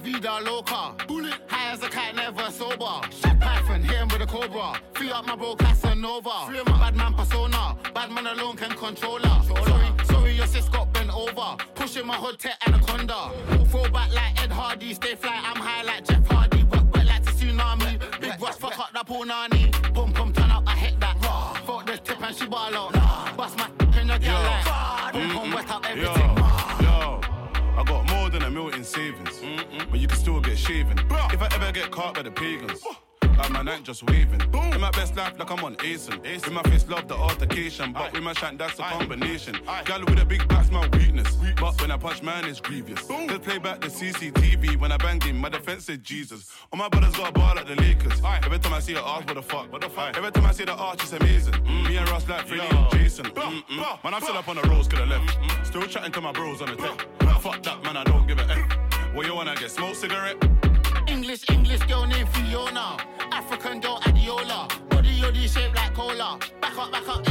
Vida 0.02 0.40
loca. 0.44 0.96
Bullet. 1.08 1.36
High 1.48 1.74
as 1.74 1.84
a 1.84 1.90
cat, 1.90 2.16
never 2.16 2.50
sober. 2.52 3.02
Shit 3.12 3.40
Python, 3.40 3.84
hit 3.84 3.96
him 3.96 4.08
with 4.08 4.22
a 4.22 4.26
cobra. 4.26 4.80
Free 4.94 5.12
up 5.12 5.26
my 5.28 5.36
bro 5.36 5.56
Casanova. 5.56 6.48
Free 6.48 6.62
my 6.66 6.80
bad 6.80 6.96
man 6.96 7.14
persona. 7.14 7.78
Bad 7.94 8.12
man 8.12 8.28
alone 8.28 8.56
can 8.56 8.72
control 8.72 9.20
her. 9.20 9.44
Sorry, 9.44 9.88
sorry, 10.06 10.34
your 10.34 10.48
sis 10.48 10.70
got 10.70 10.92
bent 10.94 11.14
over. 11.14 11.58
Pushing 11.76 12.06
my 12.06 12.16
hood 12.16 12.40
to 12.40 12.50
anaconda. 12.68 13.32
Throw 13.70 13.90
back 13.90 14.14
like 14.14 14.42
Ed 14.44 14.52
Hardy. 14.52 14.94
Stay 14.94 15.16
fly, 15.16 15.40
I'm 15.44 15.58
high 15.58 15.84
like 15.84 16.06
Jeff 16.06 16.26
Hardy. 16.28 16.64
Work 16.64 16.92
back 16.92 17.06
like 17.06 17.24
the 17.26 17.32
tsunami. 17.32 18.22
Big 18.22 18.42
rush, 18.42 18.56
fuck 18.56 18.80
up 18.80 18.90
that 18.94 19.06
poor 19.06 19.26
nanny. 19.26 19.59
Ball 22.50 22.76
out. 22.76 23.38
Bust 23.38 23.58
my 23.58 23.70
in 24.00 24.08
girl 24.08 24.18
like. 24.18 25.14
Boom, 25.14 25.30
boom, 25.30 25.54
wet 25.54 25.66
everything. 25.86 26.38
yo, 26.82 27.22
I 27.78 27.84
got 27.86 28.10
more 28.10 28.30
than 28.30 28.44
a 28.44 28.50
mil 28.50 28.70
in 28.70 28.84
savings, 28.84 29.42
but 29.90 30.00
you 30.00 30.08
can 30.08 30.18
still 30.18 30.40
get 30.40 30.58
shaven. 30.58 30.98
If 31.32 31.42
I 31.42 31.50
ever 31.54 31.72
get 31.72 31.92
caught 31.92 32.16
by 32.16 32.24
the 32.24 32.32
pagans. 32.32 32.84
Like 33.40 33.52
my 33.52 33.62
night 33.62 33.84
just 33.84 34.04
waving. 34.04 34.40
Boom. 34.52 34.74
In 34.74 34.82
my 34.82 34.92
best 34.92 35.16
life, 35.16 35.40
like 35.40 35.50
I'm 35.50 35.64
on 35.64 35.78
Ace. 35.82 36.10
In 36.10 36.54
my 36.54 36.62
face, 36.64 36.86
love 36.90 37.08
the 37.08 37.16
altercation. 37.16 37.94
But 37.94 38.12
with 38.12 38.22
my 38.22 38.34
shank, 38.34 38.60
that's 38.60 38.78
a 38.80 38.84
combination. 38.84 39.56
Gal 39.86 40.02
with 40.02 40.20
a 40.20 40.26
big 40.26 40.46
back's 40.50 40.70
my 40.70 40.86
weakness. 40.90 41.38
But 41.58 41.80
when 41.80 41.90
I 41.90 41.96
punch, 41.96 42.22
man, 42.22 42.44
it's 42.44 42.60
grievous. 42.60 43.02
Boom. 43.08 43.30
Just 43.30 43.44
play 43.44 43.58
back 43.58 43.80
the 43.80 43.88
CCTV. 43.88 44.78
When 44.78 44.92
I 44.92 44.98
bang 44.98 45.22
him, 45.22 45.38
my 45.38 45.48
defense 45.48 45.86
said 45.86 46.04
Jesus. 46.04 46.52
All 46.74 46.78
my 46.78 46.90
brothers 46.90 47.16
got 47.16 47.30
a 47.30 47.32
ball 47.32 47.56
like 47.56 47.66
the 47.66 47.76
Lakers. 47.76 48.22
Every 48.44 48.60
time 48.60 48.74
I 48.74 48.82
see 48.82 48.92
an 48.92 48.98
arch, 49.06 49.26
what 49.26 49.36
the 49.36 49.42
fuck? 49.42 49.72
What 49.72 49.82
the 49.84 49.90
fuck? 49.90 50.18
Every 50.18 50.32
time 50.32 50.46
I 50.46 50.52
see 50.52 50.66
the 50.66 50.74
arch, 50.74 51.02
it's 51.02 51.14
amazing. 51.14 51.54
Mm. 51.54 51.88
Me 51.88 51.96
and 51.96 52.10
Ross 52.10 52.28
like 52.28 52.46
Freddie 52.46 52.76
and 52.76 52.92
Jason. 52.92 53.32
Man, 53.34 53.64
I'm 54.04 54.22
still 54.22 54.38
up 54.38 54.50
on 54.50 54.58
the 54.58 54.64
roads 54.64 54.90
to 54.90 54.98
the 54.98 55.06
left. 55.06 55.66
Still 55.66 55.84
chatting 55.84 56.12
to 56.12 56.20
my 56.20 56.34
bros 56.34 56.62
on 56.62 56.72
the 56.72 56.76
tech. 56.76 57.08
Fuck 57.40 57.64
that, 57.64 57.82
man, 57.84 57.96
I 57.96 58.04
don't 58.04 58.28
give 58.28 58.38
a 58.38 58.50
F. 58.52 59.16
What 59.16 59.26
you 59.26 59.34
wanna 59.34 59.56
get? 59.56 59.72
Smoke 59.72 59.96
cigarette? 59.96 60.38
English, 61.20 61.50
English 61.50 61.82
girl 61.82 62.06
named 62.06 62.30
Fiona. 62.30 62.96
African 63.34 63.82
doll 63.82 64.00
Adiola. 64.04 64.70
Body 64.90 65.10
yoddy 65.20 65.54
shaped 65.54 65.76
like 65.76 65.94
cola. 65.94 66.40
Back 66.62 66.78
up, 66.78 66.94
back 66.94 67.10
up, 67.10 67.29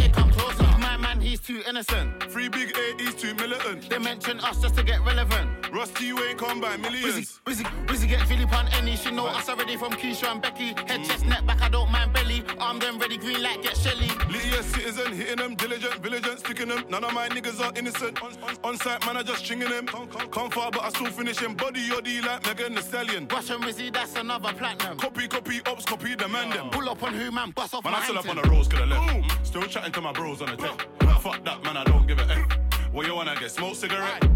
here 1.46 1.62
come 1.62 1.74
closer. 1.74 1.98
My 1.98 1.98
man, 1.98 2.08
he's 2.08 2.20
too 2.20 2.20
innocent. 2.20 2.30
Free 2.30 2.48
big 2.48 2.76
A, 2.76 3.02
he's 3.02 3.14
too 3.14 3.34
militant. 3.34 3.88
They 3.88 3.98
mention 3.98 4.40
us 4.40 4.60
just 4.60 4.74
to 4.76 4.82
get 4.82 5.04
relevant. 5.04 5.72
Rusty, 5.72 6.06
you 6.06 6.18
ain't 6.24 6.38
come 6.38 6.60
by 6.60 6.76
millions. 6.76 7.40
Busy, 7.44 7.64
busy 7.86 8.06
get 8.06 8.26
Philip 8.26 8.52
on 8.52 8.68
any. 8.68 8.96
She 8.96 9.10
know 9.10 9.26
us 9.26 9.48
already 9.48 9.76
from 9.76 9.92
Keisha 9.92 10.30
and 10.32 10.42
Becky. 10.42 10.74
Head, 10.86 11.04
chest, 11.04 11.26
neck, 11.26 11.46
back, 11.46 11.62
I 11.62 11.68
don't 11.68 11.90
mind 11.90 12.12
belly. 12.12 12.42
Armed 12.58 12.84
and 12.84 13.00
ready, 13.00 13.18
green 13.18 13.42
light, 13.42 13.62
get 13.62 13.76
Shelly. 13.76 14.08
Lydia 14.30 14.62
citizen, 14.62 15.12
hitting 15.12 15.36
them, 15.36 15.54
diligent, 15.54 16.02
vigilant, 16.02 16.38
sticking 16.40 16.68
them. 16.68 16.84
None 16.88 17.04
of 17.04 17.12
my 17.12 17.28
niggas 17.28 17.60
are 17.60 17.72
innocent. 17.76 18.22
On, 18.22 18.32
on, 18.42 18.56
on 18.64 18.76
site, 18.78 19.04
man, 19.06 19.16
I 19.16 19.22
just 19.22 19.44
stringing 19.44 19.70
them. 19.70 19.86
Come, 19.86 20.08
come, 20.08 20.28
come 20.28 20.50
far, 20.50 20.70
but 20.70 20.82
I 20.82 20.88
still 20.90 21.10
finish 21.10 21.38
him. 21.38 21.54
Body, 21.54 21.88
yoddy, 21.88 22.24
like 22.24 22.46
Megan 22.46 22.74
Thee 22.74 22.82
Stallion. 22.82 23.28
Russian 23.28 23.60
Rizzy, 23.60 23.92
that's 23.92 24.16
another 24.16 24.52
platinum. 24.52 24.98
Copy, 24.98 25.28
copy, 25.28 25.60
ops, 25.66 25.84
copy, 25.84 26.16
demand 26.16 26.52
them. 26.52 26.70
Pull 26.70 26.88
up 26.88 27.02
on 27.02 27.14
who, 27.14 27.30
man, 27.30 27.50
bust 27.50 27.74
off 27.74 27.84
Man, 27.84 27.92
my 27.92 27.98
I 28.00 28.04
still 28.04 28.18
up 28.18 28.28
on 28.28 28.36
the 28.36 28.42
could 28.42 28.80
have 28.80 28.88
left. 28.88 29.46
Still 29.46 29.62
chatting 29.62 29.92
to 29.92 30.00
my 30.00 30.12
bros 30.12 30.42
on 30.42 30.50
the 30.50 30.56
tech. 30.56 30.86
Fuck 31.28 31.44
that, 31.44 31.62
man, 31.62 31.76
I 31.76 31.84
don't 31.84 32.06
give 32.06 32.18
a 32.20 32.22
F. 32.22 32.58
What 32.90 33.04
you 33.06 33.14
wanna 33.14 33.36
get? 33.38 33.50
Smoke 33.50 33.74
cigarette? 33.74 34.26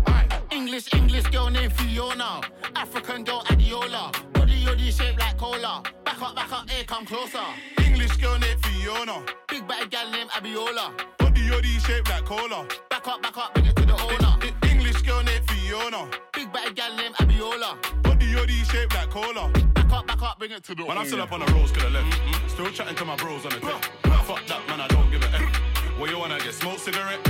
English, 0.51 0.93
English 0.93 1.24
girl 1.28 1.48
named 1.48 1.73
Fiona. 1.73 2.43
African 2.77 3.24
girl 3.24 3.43
Adiola. 3.44 4.12
Body 4.35 4.62
yoddy 4.62 4.93
shaped 4.93 5.19
like 5.19 5.39
cola. 5.39 5.82
Back 6.05 6.20
up, 6.20 6.36
back 6.36 6.52
up, 6.52 6.69
here, 6.69 6.85
come 6.85 7.06
closer. 7.06 7.39
English 7.82 8.19
girl 8.19 8.39
named 8.39 8.60
Fiona. 8.62 9.24
Big 9.48 9.66
bad 9.66 9.90
gal 9.90 10.10
named 10.10 10.28
Abiola. 10.32 10.93
Body 11.16 11.40
yoddy 11.40 11.81
shaped 11.86 12.10
like 12.10 12.27
cola. 12.27 12.66
Back 12.90 13.09
up, 13.09 13.23
back 13.23 13.39
up, 13.39 13.55
bring 13.55 13.64
it 13.64 13.77
to 13.77 13.86
the 13.86 13.94
owner. 13.94 14.52
English 14.70 15.01
girl 15.01 15.23
named 15.23 15.48
Fiona. 15.48 16.10
Big 16.35 16.52
bad 16.52 16.77
gal 16.77 16.94
named 16.94 17.14
Abiola. 17.14 18.02
Body 18.02 18.27
yoddy 18.27 18.70
shaped 18.70 18.93
like 18.93 19.09
cola. 19.09 19.51
Back 19.73 19.90
up, 19.90 20.06
back 20.06 20.20
up, 20.20 20.39
bring 20.39 20.51
it 20.51 20.62
to 20.64 20.74
the 20.74 20.82
Man, 20.82 20.90
owner. 20.90 21.01
I'm 21.01 21.06
still 21.06 21.23
up 21.23 21.32
on 21.32 21.40
the 21.40 21.51
roads, 21.55 21.73
could 21.73 21.85
have 21.85 21.93
left. 21.93 22.51
Still 22.51 22.70
chatting 22.70 22.97
to 22.97 23.05
my 23.06 23.16
bros 23.16 23.47
on 23.47 23.52
the 23.52 23.60
tech. 23.60 23.82
Fuck 24.27 24.47
that, 24.47 24.60
man, 24.69 24.82
I 24.82 24.89
don't 24.89 25.10
give 25.10 25.23
a 25.23 25.35
F. 25.36 25.62
What 26.03 26.11
you 26.11 26.19
wanna 26.19 26.41
get? 26.41 26.53
Smoke 26.53 26.81
cigarette? 26.81 27.20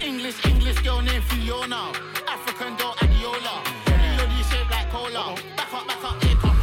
English, 0.00 0.38
English 0.46 0.78
girl 0.82 1.02
named 1.02 1.24
Fiona. 1.24 1.90
African 2.28 2.76
girl 2.76 2.94
Adiola. 3.02 3.54
Yoddy 4.16 4.40
shaped 4.48 4.70
like 4.70 4.88
cola. 4.92 5.34
Back 5.56 5.74
up, 5.74 5.88
back 5.88 6.04
up, 6.04 6.22
here, 6.22 6.36
come 6.36 6.56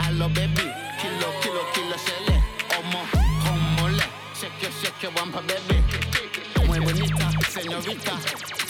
Hello, 0.00 0.28
baby. 0.30 0.72
Kilo, 0.96 1.28
kilo, 1.42 1.60
kilo, 1.74 1.96
shele. 2.00 2.40
Omo, 2.72 3.04
homole. 3.44 4.02
Shake 4.32 4.62
your, 4.62 4.70
shake 4.70 5.02
your 5.02 5.12
bumper, 5.12 5.42
baby. 5.42 5.76
Muy 6.66 6.80
bonita, 6.80 7.28
señorita. 7.50 8.16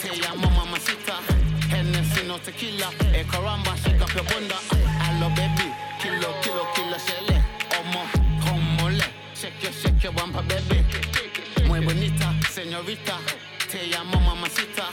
Te 0.01 0.09
llamo 0.19 0.49
mamacita. 0.57 1.21
Hennessy, 1.69 2.27
no 2.27 2.37
tequila. 2.39 2.91
Eh, 3.15 3.23
caramba, 3.31 3.77
shake 3.77 4.01
up 4.01 4.13
your 4.13 4.25
bunda. 4.25 4.55
Hello, 5.07 5.29
baby. 5.29 5.71
Kilo, 6.01 6.35
kilo, 6.41 6.67
kilo, 6.75 6.97
shele. 6.97 7.41
Omo, 7.79 8.03
homole. 8.43 9.05
Shake 9.33 9.63
your, 9.63 9.71
shake 9.71 10.03
your 10.03 10.11
bumper, 10.11 10.43
baby. 10.49 10.56
Señorita. 12.77 13.17
Te 13.71 13.87
llamo 13.87 14.19
mamacita. 14.19 14.85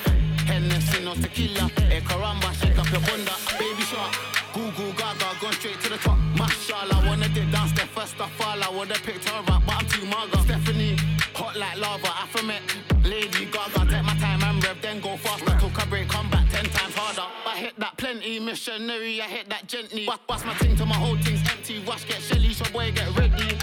Hennessy, 0.46 1.02
no 1.04 1.12
tequila. 1.14 1.70
Eh, 1.90 2.00
caramba, 2.02 2.50
shake 2.54 2.78
up 2.78 2.90
your 2.90 3.00
bunda. 3.02 3.32
Baby 3.58 3.82
shark. 3.82 4.10
Goo 4.54 4.70
goo 4.72 4.92
gaga, 4.96 5.36
gone 5.38 5.52
straight 5.52 5.78
to 5.82 5.90
the 5.90 5.98
top. 5.98 6.16
Mashallah, 6.38 7.06
wanna 7.06 7.28
did 7.28 7.52
dance 7.52 7.72
the 7.72 7.86
first 7.94 8.18
of 8.18 8.30
all. 8.40 8.62
I 8.62 8.68
would've 8.70 9.02
picked 9.02 9.28
her 9.28 9.36
up, 9.36 9.66
but 9.66 9.74
I'm 9.76 9.86
too 9.86 10.06
maga. 10.06 10.38
Stephanie, 10.44 10.96
hot 11.34 11.56
like 11.56 11.76
lava. 11.76 12.08
Afromet, 12.24 12.62
Lady 13.04 13.44
Gaga. 13.52 13.84
Take 13.90 14.04
my 14.04 14.16
time 14.16 14.42
and 14.42 14.64
rev, 14.64 14.80
then 14.80 15.00
go 15.00 15.18
faster. 15.18 15.58
Took 15.60 15.82
a 15.82 15.86
break, 15.86 16.08
come 16.08 16.30
back 16.30 16.48
ten 16.50 16.64
times 16.64 16.94
harder. 16.94 17.28
I 17.46 17.58
hit 17.58 17.78
that 17.80 17.98
plenty, 17.98 18.40
missionary. 18.40 19.20
I 19.20 19.26
hit 19.26 19.50
that 19.50 19.66
gently. 19.68 20.08
Bust, 20.26 20.46
my 20.46 20.54
ting 20.54 20.74
till 20.74 20.86
my 20.86 20.94
whole 20.94 21.18
thing's 21.18 21.42
empty. 21.50 21.84
Wash, 21.86 22.06
get 22.08 22.22
Shelly, 22.22 22.54
so 22.54 22.64
boy, 22.72 22.92
get 22.92 23.14
ready. 23.18 23.58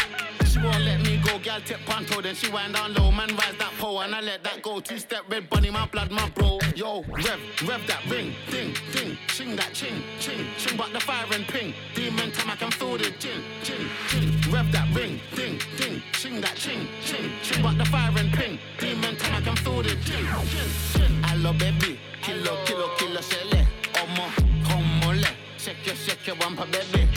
She 0.46 0.60
won't 0.60 0.82
let 0.82 1.02
me 1.02 1.11
go, 1.32 1.40
gal 1.40 1.62
tip 1.62 1.80
panto, 1.86 2.22
then 2.22 2.36
she 2.36 2.50
wind 2.50 2.74
down 2.74 2.94
low. 2.94 3.12
Man 3.12 3.30
rise 3.36 3.56
that 3.60 3.72
pole 3.78 4.02
and 4.02 4.14
I 4.14 4.22
let 4.22 4.44
that 4.44 4.62
go. 4.62 4.80
Two 4.80 4.98
step 4.98 5.24
red 5.30 5.50
bunny, 5.50 5.70
my 5.70 5.86
blood, 5.88 6.12
my 6.12 6.30
bro. 6.30 6.60
Yo, 6.76 7.04
rev, 7.04 7.40
rev 7.68 7.82
that 7.88 8.04
ring, 8.10 8.34
ding, 8.50 8.74
ding, 8.92 9.18
ching 9.28 9.56
that 9.56 9.74
ching, 9.74 10.04
ching, 10.20 10.46
ching, 10.58 10.78
but 10.78 10.92
the 10.94 11.00
fire 11.00 11.26
and 11.32 11.48
ping. 11.48 11.74
Demon 11.96 12.32
time 12.32 12.50
I 12.52 12.56
can 12.56 12.72
feel 12.72 12.98
the 12.98 13.12
gin, 13.20 13.42
gin, 13.64 13.90
gin. 14.08 14.52
Rev 14.52 14.72
that 14.72 14.88
ring, 14.96 15.20
ding, 15.36 15.60
ding, 15.78 16.02
ching 16.14 16.42
that 16.42 16.56
ching, 16.56 16.88
ching, 17.04 17.32
ching, 17.44 17.62
but 17.64 17.78
the 17.78 17.86
fire 17.86 18.12
and 18.18 18.32
ping. 18.34 18.60
Demon 18.80 19.16
time 19.18 19.36
I 19.36 19.42
can 19.42 19.56
feel 19.58 19.82
the 19.82 19.96
gin, 20.08 20.26
gin, 20.52 20.70
gin. 20.94 21.24
Hello 21.24 21.54
baby, 21.54 22.00
kilo, 22.22 22.58
kilo, 22.66 22.88
kilo, 22.98 23.22
shele, 23.22 23.66
omo, 23.94 24.28
homole. 24.66 25.28
Shake 25.58 25.86
your, 25.86 25.96
shake 25.96 26.26
your 26.28 26.36
bumper, 26.38 26.66
baby. 26.66 27.08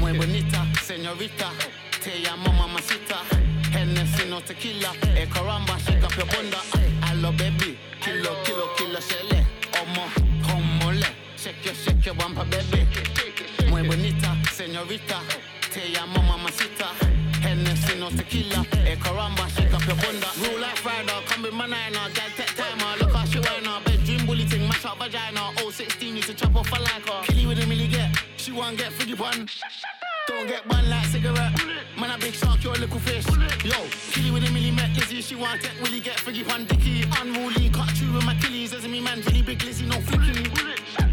Muy 0.00 0.12
bonita, 0.18 0.66
señorita. 0.82 1.50
Te 2.02 2.18
llamo 2.20 2.50
mamacita. 2.52 3.18
Hennessy, 3.72 4.26
no 4.26 4.40
tequila. 4.40 4.90
Eh, 5.14 5.26
caramba, 5.28 5.78
shake 5.78 6.02
up 6.02 6.16
your 6.16 6.26
bunda. 6.26 6.56
Hello, 7.04 7.30
baby. 7.32 7.78
Kilo, 8.00 8.36
kilo, 8.42 8.68
kilo, 8.76 9.00
shele. 9.00 9.44
Omo, 9.72 10.08
homole. 10.44 11.04
Shake 11.36 11.62
your, 11.62 11.74
shake 11.74 12.06
your 12.06 12.14
bumper, 12.14 12.46
baby. 12.46 12.86
Muy 13.68 13.82
bonita, 13.82 14.34
señorita. 14.50 15.20
Te 15.72 15.90
llamo 15.92 16.22
mamacita. 16.22 16.88
Hennessy, 17.42 17.98
no 17.98 18.08
tequila. 18.08 18.64
Eh, 18.86 18.96
caramba, 18.96 19.46
shake 19.50 19.74
up 19.74 19.86
your 19.86 19.96
bunda. 19.96 20.28
Rule 20.40 20.58
like 20.58 20.76
Friday, 20.78 21.12
come 21.26 21.42
with 21.42 21.52
my 21.52 21.66
niner. 21.66 22.08
Gal, 22.14 22.30
take 22.34 22.56
timer. 22.56 22.96
Look 22.98 23.12
how 23.12 23.26
she 23.26 23.40
whine 23.40 23.64
her. 23.66 23.80
Bedroom 23.84 24.24
bully 24.24 24.46
ting, 24.46 24.66
mash 24.66 24.86
up 24.86 24.98
vagina. 24.98 25.52
Oh, 25.58 25.70
16, 25.70 26.14
need 26.14 26.24
to 26.24 26.32
chop 26.32 26.56
off 26.56 26.72
a 26.72 26.80
like 26.80 27.06
her. 27.06 27.22
Killy 27.24 27.46
with 27.46 27.58
a 27.58 27.66
milli 27.66 27.90
get. 27.90 28.16
She 28.38 28.52
want 28.52 28.78
get 28.78 28.90
friggy 28.92 29.18
one. 29.18 29.46
Don't 30.28 30.46
get 30.46 30.66
bun 30.68 30.88
like 30.88 31.06
cigarette. 31.06 31.52
Man, 31.98 32.10
a 32.10 32.18
big 32.18 32.34
shark, 32.34 32.62
your 32.62 32.74
little 32.74 32.98
fish. 33.00 33.26
Yo, 33.64 33.76
killy 34.12 34.30
with 34.30 34.44
a 34.44 34.46
milli 34.46 34.74
met 34.74 34.96
Lizzie. 34.96 35.20
She 35.20 35.34
want 35.34 35.64
it, 35.64 35.72
will 35.80 35.88
he 35.88 36.00
get 36.00 36.16
friggy 36.16 36.46
one 36.46 36.64
dicky? 36.66 37.04
Unruly, 37.20 37.70
cut 37.70 37.90
through 37.90 38.14
with 38.14 38.24
my 38.24 38.34
killies. 38.34 38.74
As 38.74 38.86
me 38.86 39.00
man, 39.00 39.20
really 39.22 39.42
big 39.42 39.62
Lizzie, 39.62 39.86
no 39.86 39.96
flicky. 39.96 40.46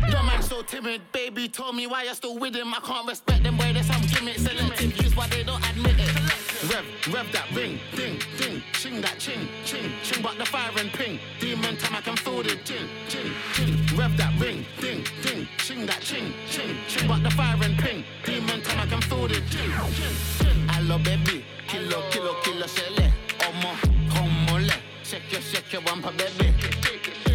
Your 0.10 0.24
man 0.24 0.42
so 0.42 0.62
timid, 0.62 1.02
baby. 1.12 1.48
Told 1.48 1.76
me 1.76 1.88
why 1.88 2.04
you're 2.04 2.14
still 2.14 2.38
with 2.38 2.56
him. 2.56 2.74
I 2.74 2.80
can't 2.80 3.08
respect 3.08 3.44
them, 3.44 3.58
boy. 3.58 3.74
There's 3.74 3.88
some 3.88 4.02
gimmicks. 4.02 4.44
Selective 4.44 4.98
use 5.04 5.16
why 5.16 5.28
they 5.28 5.44
don't 5.44 5.64
admit 5.70 5.96
it. 6.00 6.74
Rev, 6.74 6.86
rev 7.14 7.32
that 7.34 7.52
ring, 7.54 7.80
ding, 7.96 8.20
ding, 8.38 8.64
ching 8.74 9.00
that 9.02 9.20
ching, 9.20 9.48
ching, 9.64 9.92
ching, 10.04 10.24
but 10.24 10.38
the 10.40 10.46
fire 10.46 10.72
and 10.80 10.92
ping. 10.92 11.20
Demon 11.40 11.78
time 11.78 11.96
I 11.96 12.02
can 12.02 12.16
feel 12.18 12.42
the 12.42 12.56
gin, 12.64 12.88
gin, 13.08 13.32
gin. 13.54 13.87
Rev 13.98 14.15
that 14.18 14.32
ring, 14.40 14.64
ding, 14.80 15.03
ding, 15.24 15.48
ching 15.57 15.88
that 15.88 16.02
ching, 16.02 16.32
ching, 16.48 16.78
ching, 16.88 17.07
but 17.07 17.24
the 17.24 17.32
fire 17.32 17.57
and 17.64 17.76
ping. 17.80 18.03
Demon 18.24 18.61
time 18.61 18.80
I 18.82 18.86
can 18.86 19.02
feel 19.02 19.28
gin, 19.28 19.41
gin. 19.49 20.69
Hello 20.69 20.99
baby, 20.99 21.44
kilo, 21.68 22.03
kilo, 22.11 22.36
kilo, 22.44 22.68
shele, 22.68 23.11
omo, 23.40 23.74
homole. 24.14 24.72
Shake 25.03 25.32
your, 25.32 25.41
shake 25.41 25.74
your 25.74 25.82
bumper, 25.82 26.11
baby. 26.11 26.53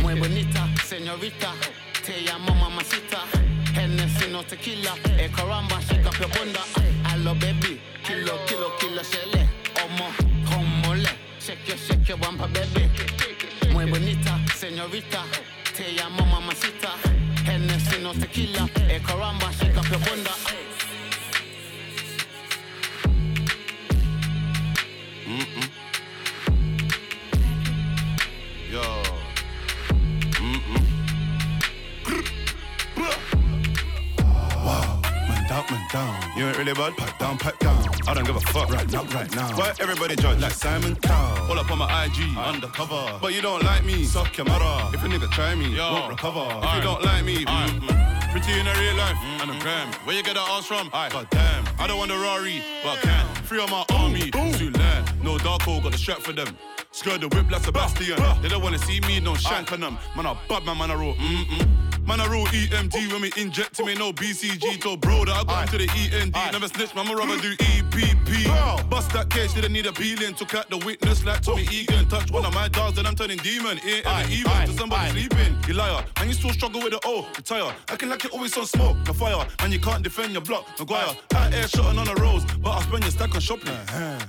Muy 0.02 0.14
bonita, 0.14 0.68
señorita. 0.84 1.52
Te 2.05 2.22
llamo 2.22 2.55
mamacita. 2.55 3.26
Hennessy, 3.74 4.30
no 4.30 4.44
tequila. 4.44 4.94
e 5.18 5.28
caramba, 5.30 5.80
shake 5.80 6.06
up 6.06 6.16
your 6.20 6.28
bunda. 6.28 6.60
Hello, 7.09 7.34
baby. 7.34 7.80
Kilo, 8.05 8.39
kilo, 8.47 8.70
kilo, 8.78 9.02
shele. 9.02 9.48
Omo, 9.82 10.94
le. 10.94 11.10
Shake 11.40 11.66
your, 11.66 11.76
shake 11.76 12.09
your 12.09 12.18
bumper, 12.18 12.47
baby. 12.55 12.89
Muy 13.72 13.86
bonita, 13.86 14.39
señorita. 14.55 15.24
Llamo 15.97 16.24
mamacita. 16.24 16.90
Hennessy, 17.44 18.01
no 18.01 18.12
tequila. 18.14 18.69
Eh, 18.89 19.01
caramba, 19.05 19.52
shake 19.52 19.77
up 19.77 19.89
your 19.90 20.01
bunda. 20.01 20.52
Down, 35.68 35.78
man 35.78 35.89
down. 35.93 36.39
You 36.39 36.47
ain't 36.47 36.59
really 36.59 36.72
bad, 36.72 36.97
pipe 36.97 37.18
down, 37.18 37.39
pipe 37.39 37.59
down. 37.59 37.84
I 38.06 38.14
don't 38.14 38.24
give 38.24 38.36
a 38.36 38.40
fuck 38.40 38.70
right 38.70 38.90
now, 38.90 39.05
right 39.05 39.34
now. 39.34 39.56
Why 39.56 39.72
everybody 39.80 40.16
judge 40.16 40.40
like 40.40 40.52
Simon 40.52 40.97
Cowell? 40.97 41.51
All 41.51 41.59
up 41.59 41.70
on 41.70 41.78
my 41.78 42.05
IG, 42.05 42.36
undercover. 42.36 43.18
But 43.20 43.34
you 43.34 43.43
don't 43.43 43.62
like 43.62 43.84
me, 43.84 44.05
suck 44.05 44.36
your 44.36 44.47
mother. 44.47 44.97
If 44.97 45.05
a 45.05 45.09
nigga 45.09 45.30
try 45.30 45.55
me, 45.55 45.76
won't 45.78 46.10
recover. 46.10 46.47
If 46.62 46.76
you 46.76 46.82
don't 46.82 47.02
like 47.02 47.24
me, 47.24 47.44
mm, 47.44 48.32
pretty 48.32 48.59
in 48.59 48.66
a 48.66 48.74
real 48.74 48.97
life, 48.97 49.16
and 49.40 49.51
a 49.51 49.59
gram. 49.60 49.93
Where 50.05 50.16
you 50.16 50.22
get 50.22 50.34
that 50.34 50.48
ass 50.48 50.66
from? 50.66 50.89
God 50.90 51.26
damn, 51.30 51.64
I 51.78 51.86
don't 51.86 51.98
want 51.98 52.10
a 52.10 52.16
Rari, 52.18 52.62
but 52.82 52.98
I 52.98 53.01
can. 53.02 53.44
Free 53.44 53.60
on 53.60 53.70
my 53.70 53.84
army, 53.90 54.30
too 54.30 54.70
late. 54.70 55.22
No 55.22 55.39
dark 55.39 55.62
hole, 55.62 55.80
got 55.80 55.93
the 55.93 55.98
strap 55.98 56.20
for 56.20 56.32
them. 56.32 56.56
Skirt 56.90 57.20
the 57.20 57.28
whip 57.28 57.51
like 57.51 57.62
Sebastian. 57.62 58.18
They 58.43 58.48
don't 58.48 58.62
wanna 58.62 58.78
see 58.78 59.01
me, 59.01 59.20
no 59.20 59.34
shank 59.34 59.72
on 59.72 59.80
them. 59.80 59.98
Man, 60.16 60.26
I 60.26 60.36
bad 60.48 60.64
man, 60.66 60.78
man, 60.78 60.90
I 60.90 60.94
roll. 60.94 61.14
Mm-mm. 61.14 61.91
Man, 62.05 62.20
I 62.20 62.27
roll 62.27 62.47
EMD 62.47 63.12
when 63.12 63.23
we 63.23 63.33
inject 63.37 63.79
him, 63.79 63.89
ain't 63.89 63.99
no 63.99 64.12
BCG. 64.12 64.81
Told 64.81 65.01
bro 65.01 65.24
that 65.24 65.37
I 65.37 65.45
got 65.45 65.73
into 65.73 65.87
the 65.87 65.89
END. 65.93 66.35
Never 66.53 66.69
snitch, 66.69 66.95
man, 66.95 67.07
my 67.07 67.15
rubber 67.15 67.37
do 67.41 67.55
EPP. 67.57 68.91
Bust 68.91 69.11
that 69.12 69.31
case, 69.31 69.55
didn't 69.55 69.73
need 69.73 69.87
a 69.87 69.93
peeling. 69.93 70.35
Took 70.35 70.55
out 70.55 70.69
the 70.69 70.79
witness 70.79 71.24
like 71.24 71.43
Tommy 71.43 71.66
Egan. 71.70 72.09
Touch 72.09 72.31
one 72.31 72.45
of 72.45 72.53
my 72.55 72.69
dogs, 72.69 72.97
then 72.97 73.07
I'm 73.07 73.15
turning 73.15 73.39
demon. 73.39 73.79
Ain't 73.87 74.05
ever 74.05 74.31
even 74.31 74.66
to 74.66 74.73
somebody 74.73 75.11
sleeping. 75.12 75.57
You 75.69 75.74
liar, 75.74 76.05
and 76.16 76.29
you 76.29 76.35
still 76.35 76.51
struggle 76.51 76.83
with 76.83 76.93
the 76.93 77.01
O. 77.05 77.27
Retire, 77.37 77.74
acting 77.89 78.09
like 78.09 78.24
you're 78.24 78.33
always 78.33 78.57
on 78.59 78.66
smoke. 78.66 78.97
The 79.05 79.15
fire, 79.15 79.47
and 79.61 79.73
you 79.73 79.79
can't 79.79 80.03
defend 80.03 80.33
your 80.33 80.43
block. 80.43 80.66
Maguire, 80.79 81.16
out 81.35 81.55
air 81.55 81.69
shotting 81.69 81.99
on 81.99 82.07
the 82.07 82.15
roads, 82.20 82.45
but 82.57 82.70
I 82.70 82.83
spend 82.83 83.05
your 83.05 83.12
stack 83.12 83.35
on 83.35 83.41
shopping. 83.41 83.77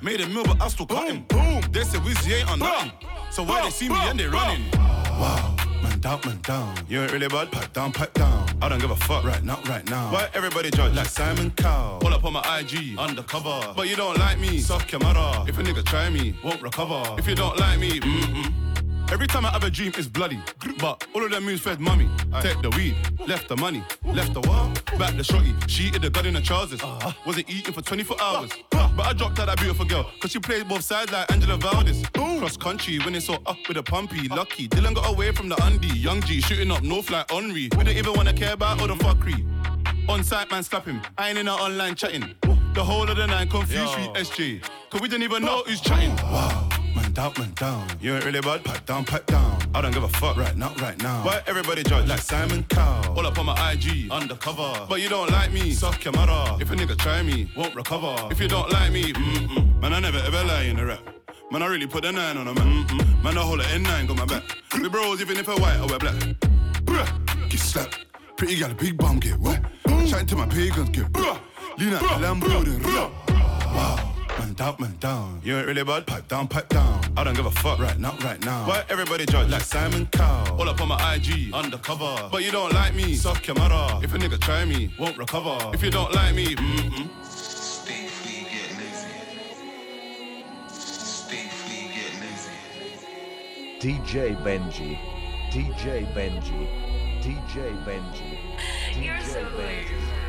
Made 0.02 0.22
a 0.22 0.28
meal, 0.28 0.44
but 0.46 0.62
I 0.62 0.68
still 0.68 0.86
cut 0.86 1.10
him. 1.10 1.24
Boom. 1.28 1.62
They 1.72 1.84
say 1.84 1.98
Wizzy 2.00 2.40
ain't 2.40 2.50
on 2.50 2.60
nothing. 2.60 2.92
So 3.32 3.44
why 3.44 3.64
they 3.64 3.72
see 3.72 3.90
me 3.90 3.96
and 3.96 4.20
they 4.20 4.28
running? 4.28 4.70
Wow. 4.74 5.56
Man 5.84 6.00
down, 6.00 6.20
man 6.26 6.40
down. 6.42 6.76
You 6.88 7.02
ain't 7.02 7.12
really 7.12 7.28
bad, 7.28 7.52
pipe 7.52 7.72
down, 7.74 7.92
pipe 7.92 8.14
down. 8.14 8.50
I 8.62 8.70
don't 8.70 8.80
give 8.80 8.92
a 8.92 8.96
fuck 8.96 9.24
right 9.24 9.44
now, 9.44 9.60
right 9.68 9.88
now. 9.90 10.12
Why 10.12 10.30
everybody 10.34 10.72
judge 10.72 10.94
like 10.96 11.08
Simon 11.08 11.52
Cowell? 11.52 12.00
Pull 12.00 12.14
up 12.14 12.24
on 12.24 12.34
my 12.34 12.60
IG, 12.60 12.98
undercover. 12.98 13.74
But 13.76 13.90
you 13.90 13.96
don't 13.96 14.18
like 14.18 14.40
me, 14.40 14.60
suck 14.60 14.92
your. 14.92 15.04
If 15.04 15.60
a 15.60 15.64
nigga 15.64 15.86
try 15.86 16.10
me, 16.10 16.36
won't 16.44 16.62
recover. 16.62 17.04
If 17.20 17.28
you 17.28 17.36
don't 17.36 17.58
like 17.60 17.80
me, 17.80 18.00
mm-mm. 18.00 18.73
Every 19.12 19.28
time 19.28 19.46
I 19.46 19.50
have 19.52 19.64
a 19.64 19.70
dream, 19.70 19.92
it's 19.98 20.08
bloody. 20.08 20.40
But 20.80 21.06
all 21.14 21.24
of 21.24 21.32
them 21.32 21.46
moves 21.46 21.62
fed 21.62 21.80
mummy. 21.80 22.10
Take 22.42 22.62
the 22.62 22.70
weed, 22.72 22.96
left 23.28 23.48
the 23.48 23.58
money, 23.58 23.84
left 24.04 24.34
the 24.34 24.42
what? 24.42 24.84
Back 24.98 25.16
the 25.18 25.24
shorty. 25.24 25.54
She 25.68 25.84
eated 25.86 26.02
the 26.02 26.10
gun 26.10 26.26
in 26.26 26.34
the 26.34 26.42
trousers. 26.42 26.82
Uh-huh. 26.82 27.12
Wasn't 27.26 27.50
eating 27.50 27.74
for 27.74 27.82
24 27.82 28.22
hours. 28.22 28.52
But 28.72 29.06
I 29.08 29.14
dropped 29.14 29.40
out 29.40 29.48
that 29.48 29.58
beautiful 29.58 29.86
girl, 29.86 30.10
cause 30.20 30.32
she 30.32 30.40
plays 30.40 30.64
both 30.64 30.84
sides 30.84 31.12
like 31.12 31.32
Angela 31.32 31.58
Valdez. 31.58 32.04
Cross 32.14 32.58
country, 32.58 33.00
when 33.00 33.16
it's 33.16 33.26
so 33.26 33.36
up 33.46 33.58
with 33.68 33.78
a 33.78 33.84
pumpy. 33.84 34.28
Lucky, 34.30 34.68
Dylan 34.68 34.94
got 34.96 35.10
away 35.10 35.32
from 35.32 35.50
the 35.50 35.64
undie. 35.64 35.88
Young 35.98 36.22
G 36.22 36.42
shooting 36.42 36.72
up 36.72 36.84
north 36.84 37.10
like 37.10 37.32
Henri. 37.32 37.70
We 37.78 37.84
don't 37.84 37.90
even 37.90 38.14
wanna 38.14 38.34
care 38.34 38.54
about 38.54 38.82
all 38.82 38.88
the 38.88 38.96
fuckery. 38.96 39.46
On 40.10 40.24
site, 40.24 40.52
man, 40.52 40.64
slap 40.64 40.86
him. 40.86 41.02
I 41.18 41.30
ain't 41.30 41.38
in 41.38 41.48
our 41.48 41.60
online 41.60 41.96
chatting. 41.96 42.36
The 42.74 42.84
whole 42.84 43.08
of 43.08 43.16
the 43.16 43.28
night, 43.28 43.52
confused 43.52 43.96
with 43.98 44.28
SJ. 44.28 44.64
Cause 44.90 45.00
we 45.00 45.08
didn't 45.08 45.24
even 45.24 45.44
know 45.46 45.62
who's 45.66 45.80
chatting. 45.80 46.16
Wow. 46.16 46.68
Man 46.96 47.12
down, 47.14 47.34
man 47.38 47.52
down. 47.54 47.88
You 48.02 48.16
ain't 48.16 48.26
really 48.26 48.42
bad, 48.42 48.64
pipe 48.64 48.86
down, 48.88 49.06
pipe 49.06 49.28
down. 49.28 49.62
I 49.76 49.82
don't 49.82 49.94
give 49.94 50.04
a 50.04 50.08
fuck 50.08 50.38
right 50.38 50.56
now, 50.58 50.74
right 50.82 50.98
now. 51.02 51.24
Why 51.24 51.42
everybody 51.46 51.84
judge 51.84 52.08
like 52.08 52.22
Simon 52.22 52.64
Cowell? 52.64 53.18
All 53.18 53.28
up 53.28 53.38
on 53.38 53.46
my 53.46 53.72
IG, 53.72 54.10
undercover. 54.10 54.88
But 54.90 55.02
you 55.02 55.10
don't 55.10 55.30
like 55.30 55.52
me, 55.52 55.72
suck 55.72 56.04
your 56.04 56.14
mother. 56.14 56.62
If 56.62 56.72
a 56.72 56.76
nigga 56.76 56.98
try 56.98 57.22
me, 57.22 57.52
won't 57.56 57.76
recover. 57.76 58.28
If 58.32 58.40
you 58.40 58.48
don't 58.48 58.72
like 58.72 58.92
me, 58.92 59.14
mm-mm. 59.14 59.80
Man, 59.80 59.94
I 59.94 60.00
never 60.00 60.18
ever 60.18 60.44
lie 60.44 60.64
in 60.64 60.78
the 60.78 60.86
rap. 60.86 61.08
Man, 61.52 61.62
I 61.62 61.68
really 61.68 61.88
put 61.88 62.06
a 62.06 62.12
nine 62.12 62.38
on 62.38 62.48
a 62.48 62.54
man. 62.56 62.88
Mm-mm. 62.88 63.24
Man, 63.24 63.38
I 63.38 63.42
hold 63.42 63.60
a 63.60 63.64
N9, 63.66 64.08
got 64.08 64.18
my 64.18 64.26
back. 64.26 64.44
We 64.74 64.90
bros, 64.90 65.22
even 65.22 65.38
if 65.38 65.48
I 65.48 65.54
white 65.56 65.80
or 65.80 65.88
wear 65.88 66.00
black. 66.00 66.16
Bruh, 66.86 67.50
get 67.50 67.60
slapped. 67.60 68.06
Pretty 68.36 68.58
gal, 68.58 68.74
big 68.74 68.98
bum, 68.98 69.20
get 69.20 69.40
wet. 69.40 69.64
Chatting 70.08 70.28
to 70.28 70.36
my 70.36 70.48
pagans, 70.48 70.90
get 70.90 71.12
bruh. 71.12 71.40
Lean 71.78 71.94
out 71.94 72.02
the 72.02 72.26
Lambo. 72.26 73.10
Wow. 73.74 74.14
Man 74.38 74.54
down, 74.54 74.76
man 74.80 74.96
down. 75.00 75.42
You 75.44 75.58
ain't 75.58 75.66
really 75.66 75.84
bad, 75.84 76.06
pipe 76.06 76.28
down, 76.28 76.48
pipe 76.48 76.70
down. 76.70 77.02
I 77.18 77.24
don't 77.24 77.36
give 77.36 77.48
a 77.48 77.52
fuck 77.52 77.80
right 77.80 77.98
now, 77.98 78.16
right 78.24 78.44
now. 78.46 78.68
Why 78.68 78.84
everybody 78.90 79.26
judge 79.26 79.50
like 79.50 79.62
Simon 79.62 80.06
Cowell? 80.08 80.60
All 80.60 80.70
up 80.70 80.80
on 80.82 80.90
my 80.90 81.16
IG, 81.16 81.52
undercover. 81.52 82.30
But 82.32 82.44
you 82.44 82.52
don't 82.52 82.72
like 82.74 82.94
me, 82.94 83.16
suck 83.16 83.48
your 83.48 83.56
mother. 83.56 84.06
If 84.06 84.14
a 84.14 84.18
nigga 84.20 84.40
try 84.40 84.66
me, 84.66 84.94
won't 85.00 85.18
recover. 85.18 85.58
If 85.74 85.84
you 85.84 85.90
don't 85.90 86.14
like 86.14 86.36
me, 86.36 86.56
mm-mm. 86.56 87.10
DJ 93.80 94.36
Benji, 94.44 94.98
DJ 95.52 96.06
Benji, 96.14 96.68
DJ 97.22 97.76
Benji, 97.84 98.38
DJ 98.94 99.46
Benji. 99.58 100.23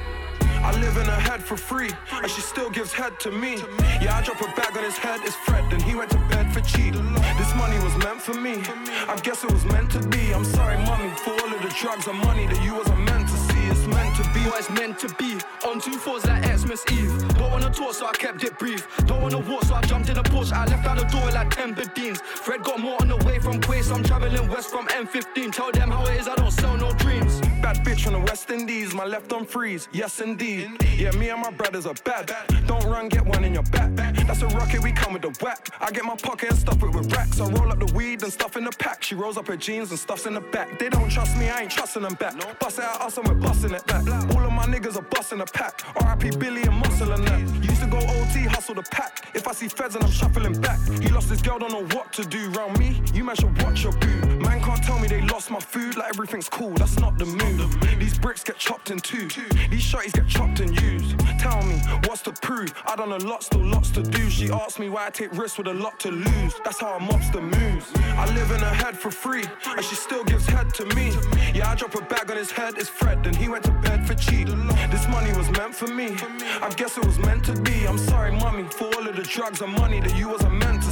I 0.65 0.73
live 0.81 0.97
in 0.97 1.05
her 1.05 1.21
head 1.21 1.43
for 1.43 1.59
free, 1.59 1.91
and 2.11 2.31
she 2.31 2.41
still 2.41 2.71
gives 2.71 2.91
head 2.91 3.21
to 3.21 3.31
me. 3.31 3.63
Yeah, 4.01 4.17
I 4.17 4.23
drop 4.23 4.41
a 4.41 4.47
bag 4.57 4.75
on 4.77 4.83
his 4.83 4.97
head, 4.97 5.21
it's 5.23 5.37
Fred, 5.37 5.71
and 5.71 5.83
he 5.83 5.95
went 5.95 6.11
to 6.13 6.19
bed 6.31 6.51
for 6.55 6.63
cheap. 6.63 6.95
This 7.37 7.55
money 7.55 7.79
was 7.85 7.95
meant 7.99 8.23
for 8.23 8.33
me, 8.33 8.63
I 9.07 9.17
guess 9.23 9.45
it 9.45 9.53
was 9.53 9.65
meant 9.67 9.91
to 9.93 10.01
be. 10.09 10.33
I'm 10.33 10.45
sorry, 10.45 10.79
mommy, 10.79 11.11
for 11.19 11.33
all 11.33 11.53
of 11.53 11.61
the 11.61 11.69
drugs 11.81 12.07
and 12.07 12.19
money 12.19 12.47
that 12.47 12.63
you 12.65 12.75
wasn't 12.75 13.01
meant 13.01 13.29
to 13.29 13.37
see. 13.37 13.65
It's 13.69 13.87
meant 13.87 14.17
to 14.17 14.25
be 14.33 14.41
what 14.49 14.61
it's 14.61 14.71
meant 14.71 14.99
to 15.01 15.09
be. 15.17 15.39
On 15.69 15.79
two 15.81 15.99
fours 15.99 16.25
like 16.27 16.45
Xmas 16.45 16.83
Eve. 16.91 17.13
Don't 17.37 17.51
wanna 17.51 17.71
talk, 17.71 17.93
so 17.93 18.07
I 18.07 18.13
kept 18.13 18.43
it 18.43 18.59
brief. 18.59 18.89
Don't 19.05 19.21
wanna 19.21 19.41
walk, 19.41 19.65
so 19.65 19.75
I 19.75 19.83
jumped 19.83 20.09
in 20.09 20.17
a 20.17 20.23
Porsche. 20.23 20.53
I 20.53 20.65
left 20.65 20.87
out 20.87 20.97
the 20.97 21.05
door 21.05 21.31
like 21.31 21.51
10 21.51 21.75
Bedines. 21.75 22.23
Fred 22.23 22.63
got 22.63 22.81
more 22.81 22.97
on 23.03 23.09
the 23.09 23.17
way 23.27 23.39
from 23.39 23.61
Quay, 23.61 23.83
so 23.83 23.95
I'm 23.97 24.03
traveling 24.03 24.49
west 24.49 24.71
from 24.71 24.87
M15. 24.89 25.53
Tell 25.53 25.71
them 25.73 25.91
how 25.91 26.07
it 26.07 26.21
is, 26.21 26.27
I 26.27 26.35
don't 26.37 26.51
sell 26.51 26.77
no 26.77 26.93
dreams. 26.95 27.44
Bad 27.65 27.79
bitch 27.79 28.03
from 28.03 28.13
the 28.13 28.19
West 28.19 28.51
Indies, 28.51 28.93
my 28.93 29.07
left 29.07 29.33
on 29.33 29.47
freeze. 29.47 29.89
Yes, 29.91 30.21
indeed. 30.21 30.69
Yeah, 30.99 31.13
me 31.13 31.31
and 31.31 31.41
my 31.41 31.51
brothers 31.51 31.87
are 31.87 31.95
bad. 32.05 32.31
Don't 32.67 32.85
run, 32.85 33.09
get 33.09 33.25
one 33.25 33.43
in 33.43 33.55
your 33.55 33.63
back. 33.63 33.91
That's 34.27 34.43
a 34.43 34.49
rocket, 34.49 34.83
we 34.83 34.93
come 34.93 35.15
with 35.15 35.23
the 35.23 35.35
whack. 35.43 35.71
I 35.81 35.91
get 35.91 36.05
my 36.05 36.15
pocket 36.15 36.51
and 36.51 36.59
stuff 36.59 36.83
it 36.83 36.91
with 36.91 37.11
racks. 37.15 37.41
I 37.41 37.49
roll 37.49 37.73
up 37.73 37.79
the 37.79 37.91
weed 37.95 38.23
and 38.23 38.31
stuff 38.31 38.59
in 38.59 38.65
the 38.65 38.71
pack. 38.71 39.03
She 39.03 39.15
rolls 39.15 39.39
up 39.39 39.47
her 39.47 39.57
jeans 39.57 39.89
and 39.93 39.99
stuffs 39.99 40.27
in 40.27 40.35
the 40.35 40.43
back. 40.43 40.79
They 40.79 40.91
don't 40.91 41.09
trust 41.09 41.39
me, 41.39 41.49
I 41.49 41.63
ain't 41.63 41.71
trusting 41.71 42.03
them 42.03 42.13
back. 42.17 42.35
Bust 42.61 42.81
it 42.81 42.85
out 42.85 43.01
us 43.01 43.17
and 43.17 43.27
we're 43.27 43.35
busting 43.35 43.73
it 43.73 43.87
back. 43.87 44.07
All 44.37 44.45
of 44.45 44.53
my 44.53 44.67
niggas 44.67 44.99
are 44.99 45.09
busting 45.17 45.41
a 45.41 45.47
pack. 45.47 45.83
RIP 46.05 46.39
Billy 46.39 46.65
and 46.65 46.77
Muscle 46.77 47.13
and 47.13 47.27
that. 47.27 47.41
Used 47.65 47.81
to 47.81 47.87
go 47.87 47.97
OT, 47.97 48.41
hustle 48.45 48.75
the 48.75 48.83
pack. 48.91 49.27
If 49.35 49.49
I 49.49 49.53
see 49.53 49.69
feds 49.69 49.95
and 49.95 50.05
I'm 50.05 50.11
shuffling 50.11 50.61
back. 50.61 50.81
He 51.01 51.09
lost 51.09 51.31
his 51.31 51.41
girl, 51.41 51.59
don't 51.59 51.73
know 51.73 51.97
what 51.97 52.13
to 52.13 52.27
do. 52.27 52.51
Round 52.51 52.79
me, 52.79 53.01
you 53.15 53.25
man 53.25 53.37
should 53.37 53.63
watch 53.63 53.85
your 53.85 53.93
boot. 53.93 54.43
Man 54.43 54.63
can't 54.63 54.83
tell 54.85 54.99
me 54.99 55.09
they 55.09 55.23
lost 55.23 55.51
my 55.51 55.61
food, 55.61 55.97
like 55.97 56.11
everything's 56.11 56.51
cool. 56.51 56.75
That's 56.75 56.99
not 56.99 57.17
the 57.17 57.25
move. 57.25 57.54
These 57.99 58.19
bricks 58.19 58.43
get 58.45 58.59
chopped 58.59 58.91
in 58.91 58.99
two. 58.99 59.29
These 59.71 59.83
shotties 59.83 60.13
get 60.13 60.27
chopped 60.29 60.61
and 60.61 60.81
used. 60.81 61.19
Tell 61.39 61.63
me, 61.63 61.77
what's 62.07 62.23
to 62.23 62.33
prove? 62.33 62.73
I 62.87 62.97
done 62.97 63.13
a 63.13 63.19
lot, 63.19 63.43
still 63.43 63.65
lots 63.65 63.91
to 63.91 64.03
do. 64.03 64.29
She 64.31 64.51
asked 64.51 64.79
me 64.79 64.89
why 64.89 65.07
I 65.07 65.11
take 65.11 65.33
risks 65.33 65.59
with 65.59 65.69
a 65.69 65.75
lot 65.75 65.99
to 66.01 66.11
lose. 66.11 66.55
That's 66.65 66.81
how 66.81 66.97
a 66.97 67.01
mobster 67.01 67.43
moves. 67.43 67.93
I 68.17 68.27
live 68.35 68.51
in 68.51 68.61
her 68.61 68.75
head 68.75 68.97
for 68.97 69.11
free, 69.11 69.45
and 69.67 69.85
she 69.85 69.95
still 69.95 70.25
gives 70.25 70.47
head 70.47 70.73
to 70.75 70.87
me. 70.95 71.13
Yeah, 71.55 71.71
I 71.71 71.75
drop 71.75 71.95
a 71.95 72.03
bag 72.03 72.31
on 72.31 72.37
his 72.37 72.51
head, 72.51 72.75
it's 72.77 72.89
Fred, 72.89 73.27
and 73.27 73.37
he 73.37 73.49
went 73.49 73.65
to 73.65 73.73
bed 73.73 74.07
for 74.07 74.15
cheap. 74.15 74.49
This 74.91 75.07
money 75.09 75.33
was 75.37 75.51
meant 75.51 75.75
for 75.75 75.89
me. 75.89 76.17
I 76.63 76.71
guess 76.77 76.97
it 76.97 77.05
was 77.05 77.19
meant 77.19 77.45
to 77.47 77.61
be. 77.63 77.87
I'm 77.87 77.99
sorry, 77.99 78.33
mommy, 78.33 78.65
for 78.65 78.87
all 78.95 79.07
of 79.07 79.17
the 79.17 79.23
drugs 79.23 79.61
and 79.61 79.73
money 79.73 80.01
that 80.01 80.17
you 80.17 80.29
wasn't 80.29 80.55
meant 80.55 80.83
to 80.83 80.91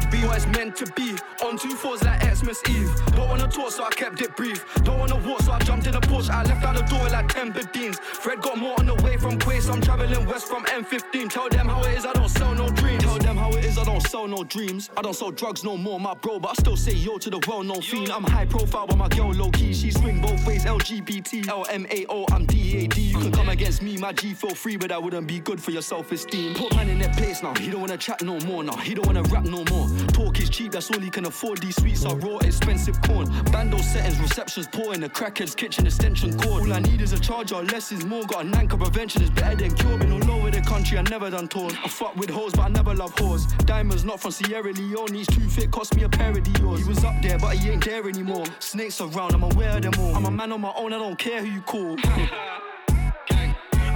to 0.00 0.08
be 0.08 0.24
what 0.24 0.36
it's 0.36 0.46
meant 0.46 0.76
to 0.76 0.86
be. 0.92 1.16
On 1.44 1.56
two 1.56 1.74
fours 1.74 2.02
like 2.04 2.22
Xmas 2.22 2.62
Eve. 2.68 2.90
Don't 3.16 3.28
wanna 3.28 3.48
talk, 3.48 3.70
so 3.70 3.84
I 3.84 3.90
kept 3.90 4.20
it 4.20 4.36
brief. 4.36 4.64
Don't 4.84 4.98
wanna 4.98 5.16
walk, 5.28 5.42
so 5.42 5.52
I 5.52 5.58
jumped 5.60 5.86
in 5.86 5.94
a 5.94 6.00
Porsche. 6.00 6.30
I 6.30 6.42
left 6.44 6.64
out 6.64 6.76
the 6.76 6.82
door 6.82 7.08
like 7.08 7.28
10 7.28 7.52
Bedines. 7.52 7.98
Fred 7.98 8.40
got 8.40 8.58
more 8.58 8.78
on 8.78 8.86
the 8.86 8.94
way 8.96 9.16
from 9.16 9.38
Quay, 9.38 9.60
so 9.60 9.72
I'm 9.72 9.80
traveling 9.80 10.26
west 10.26 10.48
from 10.48 10.64
M15. 10.66 11.28
Tell 11.28 11.48
them 11.48 11.68
how 11.68 11.82
it 11.82 11.98
is, 11.98 12.06
I 12.06 12.12
don't 12.12 12.28
sell 12.28 12.54
no 12.54 12.68
dreams. 12.70 13.02
Tell 13.02 13.18
them 13.18 13.36
how 13.36 13.50
it 13.50 13.64
is, 13.64 13.78
I 13.78 13.84
don't 13.84 14.02
sell 14.02 14.26
no 14.28 14.44
dreams. 14.44 14.90
I 14.96 15.02
don't 15.02 15.14
sell 15.14 15.30
drugs 15.30 15.64
no 15.64 15.76
more, 15.76 15.98
my 15.98 16.14
bro, 16.14 16.38
but 16.38 16.50
I 16.50 16.54
still 16.54 16.76
say 16.76 16.92
yo 16.92 17.18
to 17.18 17.30
the 17.30 17.40
well-known 17.48 17.82
fiend. 17.82 18.10
I'm 18.10 18.24
high 18.24 18.46
profile, 18.46 18.86
but 18.86 18.96
my 18.96 19.08
girl 19.08 19.32
low 19.32 19.50
key. 19.50 19.72
She 19.74 19.90
swing 19.90 20.20
both 20.20 20.46
ways, 20.46 20.64
LGBT, 20.64 21.44
LMAO, 21.46 22.24
I'm 22.32 22.46
DAD. 22.46 22.96
You 22.96 23.18
can 23.18 23.32
come 23.32 23.48
against 23.48 23.82
me, 23.82 23.96
my 23.96 24.12
G 24.12 24.34
feel 24.34 24.54
free, 24.54 24.76
but 24.76 24.88
that 24.90 25.02
wouldn't 25.02 25.26
be 25.26 25.40
good 25.40 25.60
for 25.60 25.70
your 25.70 25.82
self-esteem. 25.82 26.54
Put 26.54 26.74
man 26.76 26.88
in 26.88 26.98
their 26.98 27.12
place 27.14 27.42
now, 27.42 27.54
he 27.54 27.70
don't 27.70 27.80
wanna 27.80 27.96
chat 27.96 28.22
no 28.22 28.38
more 28.40 28.62
now. 28.62 28.76
He 28.76 28.94
don't 28.94 29.06
wanna 29.06 29.22
rap 29.22 29.44
no 29.44 29.64
more. 29.70 29.87
Talk 30.12 30.40
is 30.40 30.50
cheap, 30.50 30.72
that's 30.72 30.90
all 30.90 31.00
he 31.00 31.10
can 31.10 31.26
afford. 31.26 31.58
These 31.60 31.76
sweets 31.76 32.04
are 32.04 32.16
raw, 32.16 32.38
expensive 32.38 33.00
corn. 33.02 33.28
Bando 33.52 33.78
settings, 33.78 34.18
receptions 34.20 34.66
poor 34.66 34.94
in 34.94 35.00
the 35.00 35.08
crackhead's 35.08 35.54
kitchen 35.54 35.86
extension 35.86 36.38
cord. 36.38 36.64
All 36.64 36.72
I 36.72 36.80
need 36.80 37.00
is 37.00 37.12
a 37.12 37.20
charger, 37.20 37.62
less 37.62 37.92
is 37.92 38.04
more. 38.04 38.24
Got 38.26 38.44
a 38.44 38.48
nanka 38.48 38.76
prevention 38.76 39.22
is 39.22 39.30
better 39.30 39.56
than. 39.56 39.98
Been 39.98 40.12
all 40.12 40.30
over 40.32 40.50
the 40.50 40.60
country, 40.60 40.98
I 40.98 41.02
never 41.02 41.30
done 41.30 41.48
tours. 41.48 41.74
I 41.84 41.88
fuck 41.88 42.16
with 42.16 42.30
hoes, 42.30 42.52
but 42.52 42.62
I 42.62 42.68
never 42.68 42.94
love 42.94 43.14
whores. 43.16 43.46
Diamonds 43.64 44.04
not 44.04 44.20
from 44.20 44.32
Sierra 44.32 44.72
Leone, 44.72 45.14
he's 45.14 45.26
too 45.26 45.48
fit, 45.48 45.70
cost 45.70 45.94
me 45.96 46.02
a 46.02 46.08
pair 46.08 46.30
of 46.30 46.42
Dior's. 46.42 46.80
He 46.80 46.88
was 46.88 47.04
up 47.04 47.14
there, 47.22 47.38
but 47.38 47.56
he 47.56 47.70
ain't 47.70 47.84
there 47.84 48.08
anymore. 48.08 48.44
Snakes 48.58 49.00
around, 49.00 49.34
I'm 49.34 49.42
aware 49.42 49.76
of 49.76 49.82
them 49.82 49.94
all. 49.98 50.14
I'm 50.14 50.26
a 50.26 50.30
man 50.30 50.52
on 50.52 50.60
my 50.60 50.72
own, 50.76 50.92
I 50.92 50.98
don't 50.98 51.18
care 51.18 51.40
who 51.40 51.46
you 51.46 51.60
call. 51.62 51.96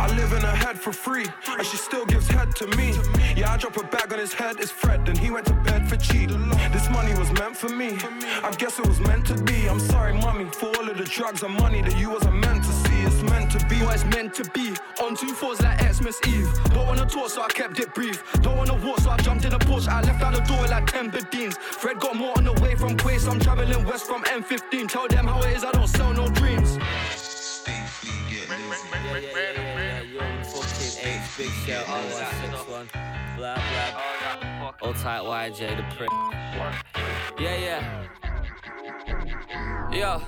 I 0.02 0.08
live 0.16 0.32
in 0.32 0.40
her 0.40 0.56
head 0.56 0.80
for 0.80 0.92
free, 0.92 1.26
and 1.46 1.64
she 1.64 1.76
still 1.76 2.04
gives 2.04 2.26
head 2.26 2.56
to 2.56 2.66
me. 2.76 2.92
Yeah, 3.36 3.52
I 3.52 3.56
drop 3.56 3.76
a 3.76 3.84
bag 3.84 4.12
on 4.12 4.18
his 4.18 4.32
head, 4.32 4.56
it's 4.58 4.72
Fred, 4.72 5.08
and 5.08 5.16
he 5.16 5.30
went 5.30 5.46
to 5.46 5.54
bed 5.54 5.88
for 5.88 5.96
cheap. 5.96 6.30
This 6.72 6.90
money 6.90 7.14
was 7.14 7.30
meant 7.34 7.56
for 7.56 7.68
me, 7.68 7.98
I 8.42 8.50
guess 8.58 8.80
it 8.80 8.86
was 8.88 8.98
meant 8.98 9.26
to 9.28 9.40
be. 9.44 9.68
I'm 9.68 9.78
sorry, 9.78 10.14
mommy, 10.14 10.46
for 10.46 10.66
all 10.76 10.90
of 10.90 10.98
the 10.98 11.04
drugs 11.04 11.44
and 11.44 11.54
money 11.54 11.82
that 11.82 11.96
you 11.96 12.10
wasn't 12.10 12.34
meant 12.34 12.64
to 12.64 12.72
see. 12.72 13.00
It's 13.02 13.22
meant 13.22 13.52
to 13.52 13.64
be 13.66 13.76
what 13.84 13.94
it's 13.94 14.04
meant 14.04 14.34
to 14.34 14.44
be. 14.50 14.74
On 15.00 15.14
two 15.14 15.34
fours 15.34 15.62
like 15.62 15.78
Xmas 15.80 16.18
Eve. 16.26 16.50
Don't 16.74 16.88
wanna 16.88 17.06
talk, 17.06 17.30
so 17.30 17.40
I 17.42 17.48
kept 17.48 17.78
it 17.78 17.94
brief. 17.94 18.24
Don't 18.42 18.56
wanna 18.56 18.74
walk, 18.84 18.98
so 18.98 19.10
I 19.10 19.18
jumped 19.18 19.44
in 19.44 19.52
a 19.52 19.58
Porsche. 19.60 19.86
I 19.86 20.00
left 20.02 20.20
out 20.20 20.34
the 20.34 20.40
door 20.40 20.66
like 20.66 20.86
10 20.86 21.12
Bedines. 21.12 21.54
Fred 21.54 22.00
got 22.00 22.16
more 22.16 22.36
on 22.36 22.42
the 22.42 22.54
way 22.54 22.74
from 22.74 22.96
Quay, 22.96 23.18
so 23.18 23.30
I'm 23.30 23.38
traveling 23.38 23.84
west 23.84 24.06
from 24.06 24.24
M15. 24.24 24.88
Tell 24.88 25.06
them 25.06 25.28
how 25.28 25.40
it 25.42 25.56
is, 25.56 25.62
I 25.64 25.70
don't 25.70 25.86
sell 25.86 26.12
no 26.12 26.28
dreams. 26.28 26.78
Big 31.38 31.48
shout 31.66 31.88
out 31.88 32.02
to 32.02 32.10
61. 32.10 32.88
Blah 33.36 33.54
blah. 33.54 34.72
Old 34.82 34.96
tight 34.96 35.22
YJ 35.22 35.76
the 35.78 35.96
prick. 35.96 36.10
Yeah, 37.40 37.56
yeah. 37.56 37.80
Yo, 39.90 40.22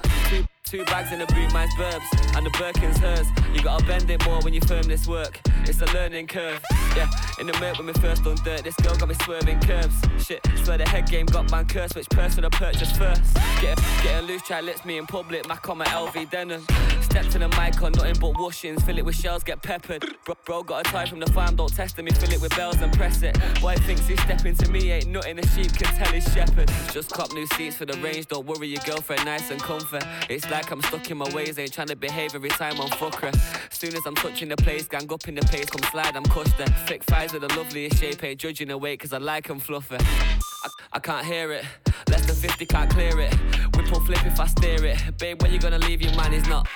two, 0.74 0.84
bags 0.86 1.12
in 1.12 1.20
the 1.20 1.26
boot, 1.26 1.52
mine's 1.52 1.72
burbs, 1.74 2.36
and 2.36 2.44
the 2.44 2.50
Birkin's 2.50 2.98
hers. 2.98 3.26
You 3.54 3.62
gotta 3.62 3.84
bend 3.84 4.10
it 4.10 4.24
more 4.24 4.40
when 4.40 4.52
you 4.52 4.60
firm 4.62 4.82
this 4.82 5.06
work. 5.06 5.40
It's 5.66 5.80
a 5.80 5.86
learning 5.94 6.26
curve. 6.26 6.62
Yeah, 6.96 7.08
in 7.38 7.46
the 7.46 7.52
Merc 7.60 7.78
when 7.78 7.86
we 7.86 7.92
first 7.94 8.26
on 8.26 8.36
dirt, 8.44 8.64
this 8.64 8.76
girl 8.76 8.96
got 8.96 9.08
me 9.08 9.14
swerving 9.22 9.60
curves. 9.60 9.94
Shit, 10.18 10.46
swear 10.62 10.78
the 10.78 10.88
head 10.88 11.08
game 11.08 11.26
got 11.26 11.50
man 11.50 11.66
cursed. 11.66 11.94
Which 11.96 12.08
person 12.10 12.44
I 12.44 12.48
purchase 12.48 12.90
first? 12.96 13.34
Get 13.60 13.78
a, 13.78 13.82
get 14.02 14.22
a 14.22 14.26
loose 14.26 14.42
try, 14.42 14.60
lets 14.60 14.84
me 14.84 14.98
in 14.98 15.06
public. 15.06 15.48
Mac 15.48 15.68
on 15.68 15.78
my 15.78 15.86
LV 15.86 16.30
denim. 16.30 16.64
step 17.02 17.26
to 17.26 17.38
the 17.38 17.48
mic 17.48 17.80
on 17.82 17.92
nothing 17.92 18.16
but 18.20 18.38
washings. 18.38 18.82
Fill 18.84 18.98
it 18.98 19.04
with 19.04 19.16
shells, 19.16 19.42
get 19.42 19.62
peppered. 19.62 20.04
Bro, 20.24 20.36
bro 20.44 20.62
got 20.62 20.86
a 20.86 20.90
tie 20.90 21.06
from 21.06 21.20
the 21.20 21.30
farm, 21.32 21.56
don't 21.56 21.74
test 21.74 21.98
me. 21.98 22.10
Fill 22.10 22.32
it 22.32 22.40
with 22.40 22.54
bells 22.56 22.80
and 22.80 22.92
press 22.92 23.22
it. 23.22 23.36
Boy 23.60 23.76
thinks 23.76 24.06
he's 24.06 24.20
stepping 24.22 24.54
to 24.56 24.70
me, 24.70 24.90
ain't 24.90 25.08
nothing 25.08 25.38
a 25.38 25.46
sheep 25.48 25.72
can 25.72 25.94
tell 25.96 26.12
his 26.12 26.24
shepherd. 26.32 26.70
Just 26.92 27.10
cop 27.10 27.32
new 27.32 27.46
seats 27.54 27.76
for 27.76 27.86
the 27.86 27.96
range, 27.98 28.26
don't 28.26 28.46
worry 28.46 28.68
your 28.68 28.82
girlfriend, 28.84 29.24
nice 29.24 29.50
and 29.50 29.60
comfy. 29.60 29.98
It's 30.28 30.48
like 30.50 30.63
I'm 30.70 30.82
stuck 30.82 31.10
in 31.10 31.16
my 31.16 31.28
ways, 31.34 31.58
ain't 31.58 31.72
trying 31.72 31.88
to 31.88 31.96
behave 31.96 32.34
every 32.34 32.48
time 32.48 32.80
I'm 32.80 32.88
fuck 32.90 33.16
her. 33.20 33.32
Soon 33.70 33.94
as 33.94 34.06
I'm 34.06 34.14
touching 34.14 34.48
the 34.48 34.56
place, 34.56 34.86
gang 34.86 35.10
up 35.12 35.26
in 35.28 35.34
the 35.34 35.42
pace, 35.42 35.66
come 35.66 35.82
slide, 35.90 36.16
I'm 36.16 36.22
there. 36.56 36.66
Thick 36.86 37.02
thighs 37.04 37.32
with 37.32 37.42
the 37.42 37.56
loveliest 37.56 37.98
shape, 37.98 38.22
ain't 38.24 38.40
judging 38.40 38.68
the 38.68 38.78
weight, 38.78 39.00
cause 39.00 39.12
I 39.12 39.18
like 39.18 39.48
'em 39.50 39.58
fluffy. 39.58 39.96
I, 39.96 40.68
I 40.94 40.98
can't 41.00 41.26
hear 41.26 41.52
it, 41.52 41.64
less 42.08 42.26
than 42.26 42.36
50 42.36 42.66
can't 42.66 42.90
clear 42.90 43.18
it. 43.20 43.34
Whip 43.76 43.92
or 43.92 44.00
flip 44.00 44.24
if 44.24 44.38
I 44.40 44.46
steer 44.46 44.84
it. 44.84 44.98
Babe, 45.18 45.40
when 45.42 45.52
you 45.52 45.58
gonna 45.58 45.78
leave 45.78 46.00
your 46.02 46.14
man? 46.14 46.32
He's 46.32 46.46
not. 46.48 46.68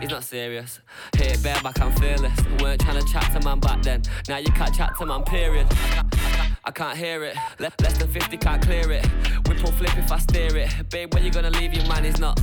He's 0.00 0.10
not 0.10 0.24
serious. 0.24 0.80
Hit 1.16 1.36
it 1.36 1.42
bareback, 1.42 1.80
I'm 1.80 1.92
fearless. 1.96 2.38
Weren't 2.60 2.80
trying 2.80 3.00
to 3.04 3.12
chat 3.12 3.32
to 3.32 3.40
man 3.46 3.60
back 3.60 3.82
then. 3.82 4.02
Now 4.28 4.38
you 4.38 4.52
can't 4.52 4.74
chat 4.74 4.92
to 4.98 5.06
man, 5.06 5.22
period. 5.22 5.66
I 5.70 5.74
can't, 5.74 6.14
I 6.14 6.18
can't, 6.18 6.58
I 6.64 6.70
can't 6.70 6.98
hear 6.98 7.24
it. 7.24 7.36
Le- 7.58 7.72
less 7.80 7.98
than 7.98 8.08
50 8.08 8.36
can't 8.38 8.62
clear 8.62 8.90
it. 8.90 9.06
Whip 9.46 9.62
or 9.64 9.72
flip 9.72 9.96
if 9.96 10.10
I 10.10 10.18
steer 10.18 10.56
it. 10.56 10.70
Babe, 10.90 11.12
when 11.14 11.24
you 11.24 11.30
gonna 11.30 11.50
leave 11.50 11.74
your 11.74 11.86
man? 11.86 12.04
He's 12.04 12.18
not. 12.18 12.40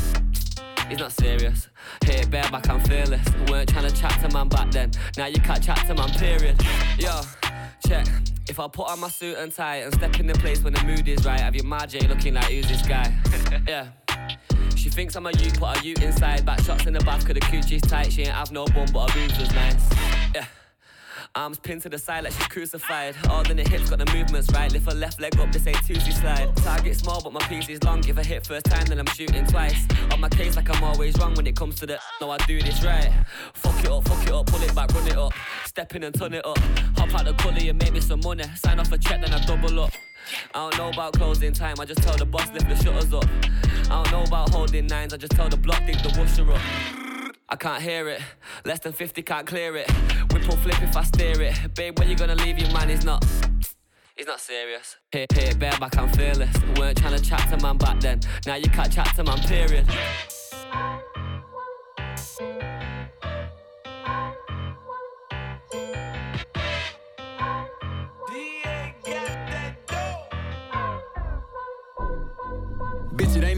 He's 0.92 1.00
not 1.00 1.14
serious. 1.14 1.70
Hit 2.04 2.26
it 2.26 2.30
bareback, 2.30 2.68
I'm 2.70 2.82
fearless. 2.82 3.26
Weren't 3.50 3.70
trying 3.70 3.90
to 3.90 3.96
chat 3.96 4.12
to 4.20 4.30
man 4.36 4.50
back 4.50 4.72
then. 4.72 4.92
Now 5.18 5.28
you 5.28 5.40
can't 5.40 5.64
chat 5.64 5.88
to 5.88 5.96
man, 5.96 6.10
period. 6.10 6.62
Yo, 7.00 7.22
check. 7.88 8.06
If 8.50 8.60
I 8.60 8.68
put 8.68 8.90
on 8.90 9.00
my 9.00 9.08
suit 9.08 9.38
and 9.38 9.54
tie 9.54 9.78
and 9.78 9.94
step 9.94 10.20
in 10.20 10.28
the 10.28 10.34
place 10.34 10.62
when 10.62 10.74
the 10.74 10.84
mood 10.84 11.08
is 11.08 11.24
right, 11.24 11.40
have 11.40 11.56
your 11.56 11.64
Marjay 11.64 12.10
looking 12.10 12.34
like 12.34 12.52
who's 12.52 12.68
this 12.68 12.86
guy? 12.86 13.10
yeah. 13.70 13.88
She 14.76 14.90
thinks 14.90 15.16
I'm 15.16 15.26
a 15.28 15.32
you, 15.32 15.52
put 15.52 15.78
a 15.78 15.82
you 15.82 15.96
inside. 16.02 16.46
Back 16.46 16.60
shots 16.60 16.86
in 16.86 16.92
the 16.92 17.00
back, 17.00 17.22
cause 17.22 17.36
the 17.36 17.40
coochie's 17.40 17.84
tight. 17.84 18.12
She 18.12 18.24
ain't 18.24 18.32
have 18.32 18.52
no 18.52 18.66
bum, 18.66 18.88
but 18.92 19.12
her 19.12 19.18
boobs 19.18 19.40
was 19.40 19.54
nice. 19.54 19.90
Yeah. 20.36 20.46
Arms 21.36 21.60
pinned 21.60 21.82
to 21.82 21.90
the 21.90 21.98
side 21.98 22.26
like 22.26 22.34
she's 22.34 22.48
crucified. 22.48 23.16
All 23.30 23.50
in 23.50 23.56
the 23.56 23.64
hips, 23.64 23.90
got 23.90 24.00
the 24.00 24.12
movements 24.14 24.52
right. 24.52 24.72
Lift 24.72 24.86
her 24.86 24.96
left 24.98 25.22
leg 25.22 25.40
up, 25.40 25.52
this 25.52 25.66
ain't 25.66 25.82
Tuesday 25.86 26.12
slide. 26.12 26.56
Target 26.58 26.98
small, 26.98 27.22
but 27.22 27.32
my 27.32 27.40
piece 27.48 27.70
is 27.70 27.82
long. 27.84 28.02
Give 28.02 28.18
a 28.18 28.24
hit 28.24 28.46
first 28.46 28.66
time, 28.66 28.86
then 28.86 29.00
I'm 29.00 29.06
shooting 29.08 29.46
twice. 29.46 29.88
On 30.12 30.20
my 30.20 30.28
case, 30.28 30.58
like 30.58 30.70
I'm 30.70 30.84
always 30.84 31.18
wrong 31.18 31.34
when 31.36 31.48
it 31.48 31.56
comes 31.56 31.76
to 31.76 31.86
the. 31.86 32.00
No, 32.20 32.32
I 32.32 32.38
do 32.40 32.62
this 32.62 32.84
right. 32.84 33.10
Fuck 33.54 33.80
it 33.80 33.90
up, 33.90 34.08
fuck 34.08 34.28
it 34.28 34.34
up, 34.34 34.46
pull 34.48 34.62
it 34.62 34.76
back, 34.76 34.94
run 34.94 35.08
it 35.08 35.18
up. 35.18 35.34
Step 35.66 35.96
in 35.96 36.04
and 36.04 36.14
turn 36.14 36.34
it 36.34 36.46
up. 36.46 36.58
Hop 36.98 37.14
out 37.16 37.26
the 37.26 37.34
gully 37.34 37.70
and 37.70 37.82
make 37.82 37.94
me 37.94 38.02
some 38.02 38.20
money. 38.22 38.44
Sign 38.56 38.80
off 38.80 38.92
a 38.92 38.98
check, 38.98 39.22
then 39.22 39.34
I 39.34 39.44
double 39.46 39.80
up. 39.80 39.94
I 40.54 40.70
don't 40.70 40.78
know 40.78 40.90
about 40.90 41.14
closing 41.14 41.54
time, 41.54 41.78
I 41.80 41.86
just 41.86 42.04
tell 42.04 42.18
the 42.18 42.26
boss 42.26 42.52
lift 42.52 42.68
the 42.68 42.76
shutters 42.76 43.14
up. 43.14 43.26
I 43.90 44.04
don't 44.04 44.12
know 44.12 44.24
about 44.24 44.50
holding 44.50 44.88
nines, 44.88 45.14
I 45.14 45.18
just 45.18 45.32
tell 45.32 45.50
the 45.50 45.58
block 45.58 45.86
dig 45.86 45.98
the 46.04 46.14
washer 46.20 46.50
up. 46.52 47.11
I 47.52 47.58
can't 47.58 47.84
hear 47.84 48.08
it, 48.08 48.22
less 48.64 48.80
than 48.80 48.94
50 48.94 49.22
can't 49.24 49.46
clear 49.46 49.76
it. 49.76 49.92
Whip 50.32 50.48
or 50.48 50.56
flip 50.56 50.82
if 50.82 50.96
I 50.96 51.04
steer 51.04 51.42
it. 51.42 51.76
Babe, 51.76 52.00
when 52.00 52.10
you 52.10 52.16
gonna 52.16 52.36
leave 52.36 52.58
your 52.58 52.72
man? 52.72 52.88
He's 52.88 53.04
not. 53.04 53.26
He's 54.16 54.26
not 54.26 54.40
serious. 54.40 54.96
Hit, 55.12 55.30
hit 55.34 55.50
it 55.50 55.60
bareback, 55.60 55.98
I'm 55.98 56.08
fearless. 56.14 56.56
Weren't 56.78 56.98
trying 56.98 57.18
to 57.18 57.22
chat 57.22 57.50
to 57.50 57.58
man 57.62 57.78
back 57.78 58.00
then. 58.00 58.22
Now 58.46 58.56
you 58.56 58.70
can't 58.70 58.90
chat 58.90 59.14
to 59.18 59.26
man, 59.26 59.40
period. 59.40 59.86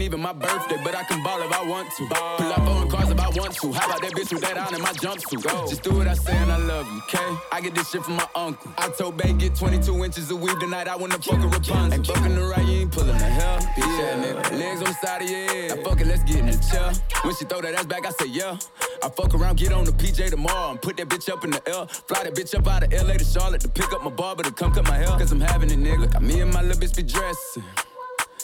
Even 0.04 0.20
my 0.20 0.32
birthday, 0.32 0.76
but 0.84 0.94
I 0.94 1.02
can 1.04 1.22
ball 1.22 1.40
if 1.40 1.50
I 1.50 1.64
want 1.64 1.90
to. 1.96 2.06
Pull 2.06 2.52
up 2.52 2.58
on 2.58 2.90
cars 2.90 3.10
if 3.10 3.18
I 3.18 3.28
want 3.30 3.54
to. 3.54 3.72
How 3.72 3.86
about 3.86 4.02
that 4.02 4.12
bitch 4.12 4.32
with 4.32 4.42
that 4.42 4.56
on 4.58 4.74
in 4.74 4.82
my 4.82 4.92
jumpsuit? 4.92 5.68
Just 5.68 5.82
do 5.82 5.94
what 5.94 6.06
I 6.06 6.14
say 6.14 6.36
and 6.36 6.52
I 6.52 6.58
love 6.58 6.86
you, 6.86 6.98
okay? 7.08 7.36
I 7.50 7.60
get 7.62 7.74
this 7.74 7.90
shit 7.90 8.04
from 8.04 8.16
my 8.16 8.28
uncle. 8.34 8.70
I 8.76 8.88
told 8.90 9.16
Bay 9.16 9.32
get 9.32 9.54
22 9.54 10.04
inches 10.04 10.30
of 10.30 10.40
weed 10.40 10.60
tonight. 10.60 10.88
I 10.88 10.96
wanna 10.96 11.18
fuck 11.18 11.42
a 11.42 11.46
Rapunzel. 11.46 11.94
Ain't 11.94 12.06
fucking 12.06 12.34
the 12.34 12.42
right, 12.42 12.66
you 12.66 12.80
ain't 12.80 12.92
pulling 12.92 13.16
the 13.16 13.24
hell. 13.24 13.58
Bitch, 13.58 13.98
yeah, 13.98 14.24
nigga. 14.24 14.58
Legs 14.58 14.80
on 14.80 14.88
the 14.88 14.94
side 14.94 15.22
of 15.22 15.30
your 15.30 15.40
head. 15.48 15.72
I 15.72 15.82
fuck 15.82 16.00
it, 16.00 16.06
let's 16.06 16.22
get 16.24 16.36
in 16.36 16.46
the 16.46 16.68
chair. 16.70 16.92
When 17.22 17.34
she 17.34 17.46
throw 17.46 17.62
that 17.62 17.74
ass 17.74 17.86
back, 17.86 18.06
I 18.06 18.10
say 18.10 18.26
yeah. 18.26 18.58
I 19.02 19.08
fuck 19.08 19.34
around, 19.34 19.56
get 19.56 19.72
on 19.72 19.84
the 19.84 19.92
PJ 19.92 20.30
tomorrow 20.30 20.70
and 20.70 20.82
put 20.82 20.98
that 20.98 21.08
bitch 21.08 21.32
up 21.32 21.44
in 21.44 21.50
the 21.50 21.62
L. 21.70 21.86
Fly 21.86 22.24
that 22.24 22.34
bitch 22.34 22.54
up 22.54 22.68
out 22.68 22.84
of 22.84 22.92
LA 22.92 23.14
to 23.14 23.24
Charlotte 23.24 23.62
to 23.62 23.68
pick 23.68 23.92
up 23.92 24.04
my 24.04 24.10
barber 24.10 24.42
to 24.42 24.52
come 24.52 24.72
cut 24.72 24.86
my 24.86 24.96
hair. 24.96 25.08
Cause 25.08 25.32
I'm 25.32 25.40
having 25.40 25.70
it, 25.70 25.78
nigga. 25.78 26.20
Me 26.20 26.40
and 26.40 26.52
my 26.52 26.62
little 26.62 26.80
bitch 26.80 26.94
be 26.94 27.02
dressing. 27.02 27.64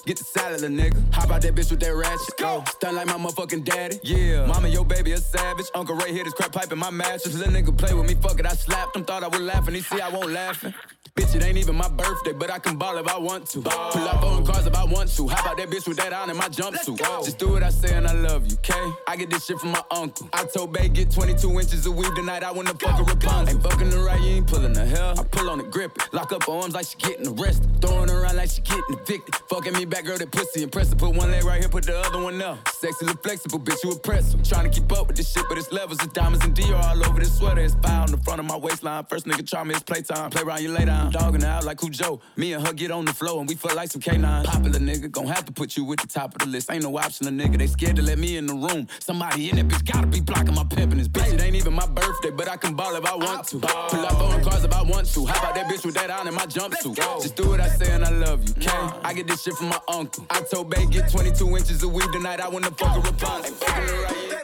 Get 0.07 0.17
the 0.17 0.25
salad, 0.25 0.63
little 0.63 0.77
nigga. 0.77 1.15
Hop 1.15 1.31
out 1.31 1.43
that 1.43 1.55
bitch 1.55 1.71
with 1.71 1.81
that 1.81 1.95
ratchet. 1.95 2.37
Go. 2.39 2.65
Stun 2.69 2.97
like 2.97 3.07
my 3.07 3.15
motherfucking 3.15 3.65
daddy. 3.65 4.01
Yeah. 4.03 4.47
Mama, 4.47 4.69
your 4.69 4.85
baby 4.85 5.13
a 5.13 5.19
savage. 5.19 5.67
Uncle 5.75 5.95
Ray 5.97 6.13
hit 6.13 6.25
his 6.25 6.35
crap 6.35 6.53
pipe 6.53 6.73
in 6.73 6.79
my 6.79 6.91
mattress. 6.91 7.35
Little 7.35 7.53
nigga 7.53 7.77
play 7.77 7.95
with 7.95 8.09
me, 8.09 8.15
fuck 8.15 8.39
it. 8.41 8.47
I 8.47 8.51
slapped 8.51 8.97
him, 8.97 9.05
thought 9.05 9.23
I 9.23 9.29
was 9.29 9.41
laughing. 9.41 9.75
He 9.75 9.83
see 9.83 10.01
I 10.01 10.09
won't 10.09 10.31
laughing. 10.31 10.75
Bitch, 11.15 11.35
it 11.35 11.45
ain't 11.45 11.59
even 11.59 11.75
my 11.75 11.89
birthday, 11.89 12.33
but 12.33 12.51
I 12.51 12.59
can 12.59 12.77
ball 12.77 12.97
if 12.99 13.09
I 13.09 13.19
want 13.19 13.47
to. 13.51 13.63
Pull 13.63 14.09
up 14.09 14.23
on 14.23 14.45
cars 14.47 14.67
if 14.67 14.75
I 14.77 14.85
want 14.85 15.15
to. 15.17 15.29
How 15.29 15.43
about 15.43 15.57
that 15.57 15.69
bitch 15.69 15.89
with 15.89 15.97
that 15.97 16.13
on 16.13 16.31
in 16.31 16.37
my 16.37 16.49
jumpsuit? 16.49 16.99
Just 17.25 17.39
do 17.39 17.49
what 17.49 17.63
I 17.63 17.71
say 17.71 17.95
and 17.97 18.07
I 18.07 18.13
love 18.13 18.47
you, 18.47 18.57
okay? 18.59 18.93
I 19.09 19.17
get 19.17 19.31
this 19.31 19.47
shit 19.47 19.59
from 19.59 19.73
my 19.73 19.83
uncle. 19.91 20.29
I 20.33 20.45
told 20.45 20.73
Bay 20.73 20.89
get 20.89 21.11
22 21.11 21.49
inches 21.59 21.87
of 21.87 21.97
weed 21.97 22.15
tonight. 22.15 22.45
I 22.45 22.53
wanna 22.53 22.75
fuck 22.75 23.01
a 23.01 23.03
Rapunzel. 23.03 23.49
Ain't 23.49 23.63
fucking 23.63 23.91
the 23.91 23.99
right, 23.99 24.21
you 24.21 24.37
ain't 24.37 24.47
pulling 24.47 24.73
the 24.73 24.85
hell. 24.85 25.19
I 25.19 25.25
pull 25.25 25.51
on 25.51 25.59
the 25.59 25.65
grip 25.65 25.97
it. 25.97 26.13
Lock 26.13 26.33
up 26.33 26.45
her 26.45 26.53
arms 26.53 26.75
like 26.75 26.87
she 26.87 26.97
getting 26.99 27.27
arrested. 27.27 27.69
Throwing 27.81 28.11
around 28.11 28.37
like 28.37 28.51
she 28.51 28.61
getting 28.63 28.85
evicted. 28.91 29.35
Fucking 29.49 29.73
me 29.73 29.85
back, 29.85 30.05
girl, 30.05 30.19
that 30.19 30.31
pussy 30.31 30.63
impressive. 30.63 30.99
Put 30.99 31.15
one 31.15 31.31
leg 31.31 31.45
right 31.45 31.61
here, 31.61 31.69
put 31.69 31.85
the 31.85 31.99
other 31.99 32.23
one 32.23 32.41
up. 32.41 32.69
Sexy, 32.69 33.07
look 33.07 33.23
flexible, 33.23 33.59
bitch, 33.59 33.83
you 33.83 33.93
impressive. 33.93 34.43
Trying 34.49 34.71
to 34.71 34.81
keep 34.81 34.91
up 34.93 35.09
with 35.09 35.17
this 35.17 35.33
shit, 35.33 35.45
but 35.49 35.59
it's 35.59 35.73
levels 35.73 36.01
of 36.03 36.13
diamonds 36.13 36.45
and 36.45 36.55
Dior 36.55 36.83
all 36.83 37.05
over 37.05 37.19
this 37.19 37.37
sweater. 37.37 37.61
It's 37.61 37.75
fire 37.75 38.03
on 38.03 38.11
the 38.11 38.19
front 38.19 38.41
of 38.41 38.47
my 38.47 38.57
waistline. 38.57 39.05
First 39.07 39.27
nigga 39.27 39.49
try 39.49 39.65
me, 39.65 39.75
it's 39.75 39.83
playtime. 39.83 40.31
Play 40.31 40.43
around 40.43 40.63
you 40.63 40.71
later. 40.71 41.00
I'm 41.01 41.11
dogging 41.11 41.45
out 41.45 41.65
like 41.65 41.79
Cujo. 41.79 42.21
Me 42.37 42.53
and 42.53 42.67
her 42.67 42.73
get 42.73 42.91
on 42.91 43.05
the 43.05 43.13
floor 43.13 43.41
and 43.41 43.49
we 43.49 43.55
feel 43.55 43.75
like 43.75 43.91
some 43.91 44.01
K9. 44.01 44.45
Popular 44.45 44.79
nigga, 44.79 45.11
gon' 45.11 45.27
have 45.27 45.45
to 45.47 45.53
put 45.53 45.77
you 45.77 45.91
at 45.93 45.99
the 45.99 46.07
top 46.07 46.35
of 46.35 46.39
the 46.41 46.47
list. 46.47 46.71
Ain't 46.71 46.83
no 46.83 46.99
option, 46.99 47.27
a 47.27 47.31
nigga. 47.31 47.59
They 47.59 47.67
scared 47.67 47.97
to 47.97 48.03
let 48.03 48.19
me 48.19 48.37
in 48.37 48.47
the 48.47 48.55
room. 48.55 48.87
Somebody 49.01 49.51
in 49.51 49.57
that 49.57 49.69
bitch 49.69 49.91
gotta 49.91 50.07
be 50.07 50.21
blocking 50.21 50.55
my 50.55 50.65
pimpin' 50.65 50.99
this 50.99 51.09
bitch. 51.09 51.33
It 51.33 51.43
ain't 51.43 51.57
even 51.57 51.73
my 51.73 51.87
birthday, 51.87 52.31
but 52.31 52.49
I 52.49 52.57
can 52.57 52.75
ball 52.75 52.95
if 52.95 53.05
I 53.05 53.17
want 53.17 53.47
to. 53.49 53.59
Pull 53.59 54.07
up 54.07 54.21
on 54.21 54.43
cars 54.45 54.65
if 54.65 54.73
I 54.73 54.83
want 54.83 55.07
to. 55.15 55.27
How 55.27 55.39
about 55.41 55.55
that 55.55 55.67
bitch 55.67 55.85
with 55.85 55.95
that 55.95 56.11
on 56.11 56.29
in 56.29 56.35
my 56.35 56.47
jumpsuit? 56.47 56.97
Just 57.23 57.37
do 57.37 57.49
what 57.49 57.61
I 57.61 57.69
say 57.69 57.93
and 57.93 58.05
I 58.05 58.11
love 58.11 58.47
you, 58.47 58.55
okay? 58.59 58.99
I 59.03 59.13
get 59.15 59.27
this 59.27 59.43
shit 59.43 59.55
from 59.55 59.69
my 59.69 59.81
uncle. 59.89 60.27
I 60.31 60.41
told 60.43 60.71
Bay 60.71 60.87
get 60.87 61.11
22 61.11 61.57
inches 61.57 61.83
of 61.83 61.93
weed 61.93 62.11
tonight. 62.13 62.41
I 62.41 62.49
wanna 62.49 62.71
fuck 62.71 62.97
a 62.97 63.01
Rapunzel. 63.01 63.55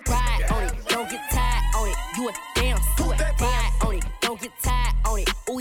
Ride 0.09 0.47
on 0.51 0.63
it, 0.65 0.75
don't 0.89 1.11
get 1.11 1.21
tired 1.31 1.65
on 1.77 1.89
it. 1.89 1.97
You 2.17 2.29
a 2.29 2.33
damn 2.55 2.79
suit. 2.97 3.21
Ride 3.41 3.73
on 3.85 3.95
it, 3.97 4.05
don't 4.21 4.41
get 4.41 4.53
tired 4.63 4.95
on 5.05 5.19
it. 5.21 5.31
Ooh, 5.51 5.61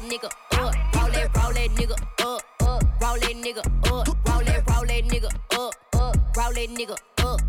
that 0.00 0.10
nigga 0.10 0.26
up. 0.58 0.74
Roll 0.94 1.10
that, 1.10 1.36
roll 1.36 1.52
that 1.52 1.70
nigga 1.70 1.92
up, 2.20 2.42
up. 2.62 2.82
Roll 3.00 3.18
that 3.18 3.36
nigga 3.36 3.58
up. 3.58 4.06
Roll 4.28 4.44
that, 4.44 4.70
roll 4.70 4.86
that 4.86 5.04
nigga 5.04 5.30
up, 5.58 5.74
up. 5.94 6.36
Roll 6.36 6.52
that 6.52 6.68
nigga 6.70 6.96
up. 7.24 7.40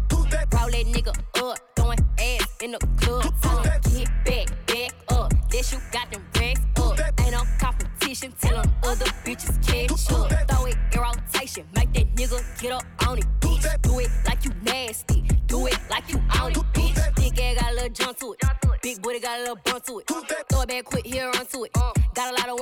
Roll 0.54 0.70
that 0.70 0.86
nigga 0.88 1.42
up. 1.42 1.60
Throwing 1.76 2.00
ass 2.20 2.48
in 2.62 2.72
the 2.72 2.80
club. 2.98 3.26
'em 3.44 3.82
get 3.94 4.10
back, 4.26 4.48
back 4.68 4.92
up. 5.10 5.34
That 5.50 5.72
you 5.72 5.80
got 5.92 6.12
them 6.12 6.24
racks 6.36 6.62
up. 6.78 7.00
Ain't 7.22 7.32
no 7.32 7.44
competition. 7.60 8.34
Tell 8.42 8.60
'em 8.60 8.72
other 8.84 9.06
bitches 9.26 9.56
catch 9.66 9.92
up. 10.12 10.30
Throw 10.50 10.66
it 10.66 10.78
in 10.94 11.00
rotation. 11.00 11.68
Make 11.76 11.94
that 11.94 12.16
nigga 12.16 12.62
get 12.62 12.72
up 12.74 12.84
on 13.08 13.18
it, 13.20 13.26
bitch. 13.40 13.82
Do 13.82 14.00
it 14.00 14.10
like 14.26 14.44
you 14.46 14.52
nasty. 14.64 15.22
Do 15.48 15.68
it 15.68 15.78
like 15.90 16.10
you 16.10 16.20
on 16.40 16.52
it, 16.52 16.58
bitch. 16.74 17.16
Big 17.16 17.40
ass 17.40 17.62
got 17.62 17.72
a 17.72 17.76
little 17.76 17.90
jump 17.90 18.18
to 18.20 18.34
it. 18.34 18.40
Big 18.82 19.02
booty 19.02 19.20
got 19.20 19.38
a 19.38 19.42
little 19.42 19.56
bump 19.64 19.84
to 19.86 20.00
it. 20.00 20.08
Throw 20.08 20.62
it 20.62 20.68
back 20.68 20.86
quick, 20.86 21.06
here 21.06 21.30
run 21.32 21.46
to 21.46 21.64
it. 21.66 22.01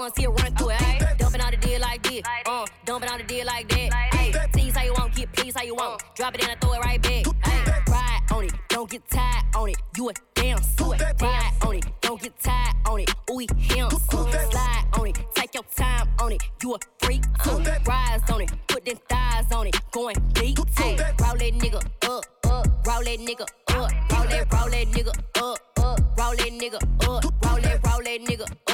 Got 0.09 0.25
a 0.25 0.29
lot 0.29 0.39
of 0.39 0.39
ones 0.39 0.55
here 0.55 0.55
run 0.55 0.55
to 0.55 0.69
it. 0.69 0.77
Ayy, 0.77 1.17
dumping 1.17 1.41
out 1.41 1.51
the 1.51 1.57
deal 1.57 1.81
like 1.81 2.03
this. 2.03 2.21
Uh, 2.45 2.65
dumping 2.85 3.09
out 3.09 3.17
the 3.19 3.23
deal 3.25 3.45
like 3.45 3.69
that. 3.69 3.91
Ayy, 4.13 4.51
tease 4.53 4.75
how 4.75 4.83
you 4.83 4.93
want, 4.93 5.15
get 5.15 5.31
please 5.33 5.55
how 5.55 5.63
you 5.63 5.75
want. 5.75 6.01
Drop 6.15 6.35
it 6.35 6.43
in 6.43 6.49
and 6.49 6.61
throw 6.61 6.73
it 6.73 6.79
right 6.79 7.01
back. 7.01 7.23
Ayy, 7.23 7.87
ride 7.87 8.21
on 8.31 8.45
it, 8.45 8.53
don't 8.69 8.89
get 8.89 9.07
tired 9.09 9.45
on 9.55 9.69
it. 9.69 9.77
You 9.97 10.09
a 10.09 10.13
damn 10.35 10.61
suit. 10.61 10.99
Ride 11.21 11.53
on 11.61 11.75
it, 11.75 11.85
don't 12.01 12.21
get 12.21 12.39
tired 12.39 12.75
on 12.87 12.99
it. 12.99 13.11
Ooh, 13.29 13.39
him. 13.39 13.89
Slide 13.89 14.85
on 14.93 15.07
it, 15.07 15.17
take 15.35 15.53
your 15.53 15.63
time 15.75 16.09
on 16.19 16.31
it. 16.31 16.41
You 16.63 16.75
a 16.75 16.79
freak 16.99 17.23
too. 17.43 17.57
Rise 17.85 18.29
on 18.31 18.41
it, 18.41 18.51
put 18.67 18.85
them 18.85 18.97
thighs 19.07 19.51
on 19.51 19.67
it. 19.67 19.75
Going 19.91 20.15
deep 20.33 20.57
too. 20.57 20.63
Roll 20.83 20.95
that 20.97 21.53
nigga 21.53 21.83
up, 22.05 22.25
up. 22.45 22.67
Roll 22.87 23.03
that 23.03 23.19
nigga 23.19 23.41
up. 23.41 24.11
Roll 24.11 24.27
that, 24.27 24.53
roll 24.53 24.69
that 24.69 24.87
nigga 24.87 25.13
up, 25.37 25.59
up. 25.77 25.99
Roll 26.17 26.35
that 26.35 26.51
nigga 26.51 26.75
up. 26.75 27.23
Roll 27.45 27.61
that, 27.61 27.85
roll 27.85 28.03
that 28.03 28.21
nigga 28.21 28.51
up. 28.51 28.68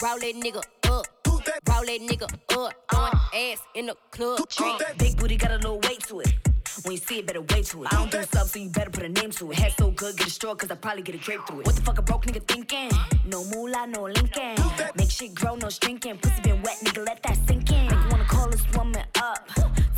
Roll 0.00 0.18
that 0.20 0.34
nigga 0.36 0.58
up. 0.58 1.06
Roll 1.26 1.40
that 1.86 2.00
nigga 2.00 2.22
up. 2.50 2.72
Throwing 2.88 3.12
ass 3.34 3.60
in 3.74 3.86
the 3.86 3.96
club. 4.12 4.40
Uh, 4.60 4.78
big 4.96 5.16
booty 5.16 5.36
got 5.36 5.50
a 5.50 5.56
little 5.56 5.80
weight 5.80 6.04
to 6.04 6.20
it. 6.20 6.34
When 6.84 6.92
you 6.92 6.98
see 6.98 7.18
it, 7.18 7.26
better 7.26 7.40
wait 7.40 7.64
to 7.66 7.82
it. 7.82 7.92
I 7.92 7.96
don't 7.96 8.10
do 8.10 8.22
sub, 8.22 8.46
so 8.46 8.60
you 8.60 8.68
better 8.68 8.90
put 8.90 9.02
a 9.02 9.08
name 9.08 9.30
to 9.32 9.50
it. 9.50 9.58
Head 9.58 9.74
so 9.76 9.90
good, 9.90 10.16
get 10.16 10.26
destroyed, 10.26 10.58
cause 10.58 10.70
I 10.70 10.76
probably 10.76 11.02
get 11.02 11.16
a 11.16 11.18
drape 11.18 11.40
through 11.48 11.60
it. 11.60 11.66
What 11.66 11.74
the 11.74 11.82
fuck 11.82 11.98
a 11.98 12.02
broke 12.02 12.26
nigga 12.26 12.46
thinking? 12.46 12.90
No 13.26 13.42
moolah, 13.46 13.88
no 13.88 14.02
Lincoln. 14.04 14.54
Make 14.96 15.10
shit 15.10 15.34
grow, 15.34 15.56
no 15.56 15.68
strinking. 15.68 16.18
Pussy 16.18 16.42
been 16.42 16.62
wet, 16.62 16.76
nigga, 16.84 17.04
let 17.04 17.20
that 17.24 17.36
sink 17.48 17.72
in. 17.72 17.97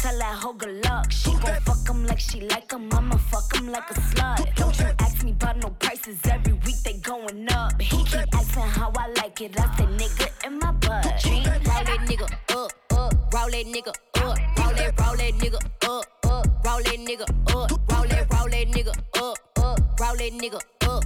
Tell 0.02 0.18
that 0.18 0.34
hoe 0.36 0.54
good 0.54 0.82
luck. 0.84 1.12
She 1.12 1.30
gon' 1.30 1.60
fuck 1.60 1.86
him 1.86 2.06
like 2.06 2.18
she 2.18 2.40
like 2.40 2.72
him. 2.72 2.88
I'ma 2.90 3.18
fuck 3.18 3.54
him 3.54 3.70
like 3.70 3.90
a 3.90 3.94
slut. 3.94 4.54
Don't 4.56 4.78
you 4.78 4.86
ask 4.98 5.22
me 5.22 5.32
about 5.32 5.58
no 5.58 5.68
prices. 5.78 6.18
Every 6.24 6.54
week 6.54 6.76
they 6.82 6.94
going 6.94 7.46
up. 7.52 7.78
He 7.78 8.02
keep 8.04 8.34
asking 8.34 8.62
how 8.62 8.90
I 8.96 9.08
like 9.20 9.38
it. 9.42 9.60
I 9.60 9.76
say 9.76 9.84
nigga 9.84 10.46
in 10.46 10.58
my 10.58 10.72
butt. 10.72 11.04
Roll 11.04 11.84
that 11.84 12.00
nigga 12.08 12.24
up, 12.56 12.72
up. 12.92 13.34
Roll 13.34 13.50
that 13.50 13.66
nigga 13.66 13.88
up. 13.88 14.38
Roll 14.58 14.74
that, 14.74 15.00
roll 15.00 15.16
that 15.16 15.34
nigga 15.34 15.60
up, 15.84 16.06
up. 16.24 16.46
Roll 16.64 16.82
that 16.82 16.98
nigga 16.98 17.22
up. 17.22 17.70
Roll 17.92 18.06
that, 18.08 18.32
roll 18.32 18.48
that 18.48 18.68
nigga 18.68 18.94
up, 19.20 19.38
up. 19.58 20.00
Roll 20.00 20.16
that 20.16 20.32
nigga 20.32 20.60
up. 20.88 21.04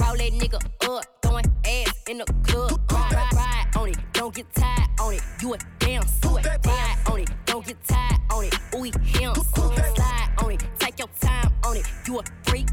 Roll 0.00 0.16
that 0.16 0.32
nigga 0.32 0.58
up. 0.88 1.04
Throwing 1.22 1.46
ass 1.64 2.02
in 2.08 2.18
the 2.18 2.24
club. 2.42 2.80
Ride, 2.90 3.32
ride 3.32 3.53
on 3.76 3.88
it. 3.88 3.96
Don't 4.12 4.34
get 4.34 4.52
tired 4.54 4.88
on 5.00 5.14
it. 5.14 5.22
You 5.40 5.54
a 5.54 5.58
damn 5.78 6.06
sweat. 6.06 6.46
Ride 6.66 6.96
on 7.10 7.20
it. 7.20 7.30
Don't 7.46 7.66
get 7.66 7.82
tired 7.84 8.20
on 8.30 8.44
it. 8.44 8.54
Ooh, 8.74 8.82
him. 8.84 9.34
Slide 9.34 10.30
on 10.38 10.52
it. 10.52 10.64
Take 10.78 10.98
your 10.98 11.08
time 11.20 11.52
on 11.64 11.76
it. 11.76 11.86
You 12.06 12.18
a 12.18 12.22
freak. 12.44 12.68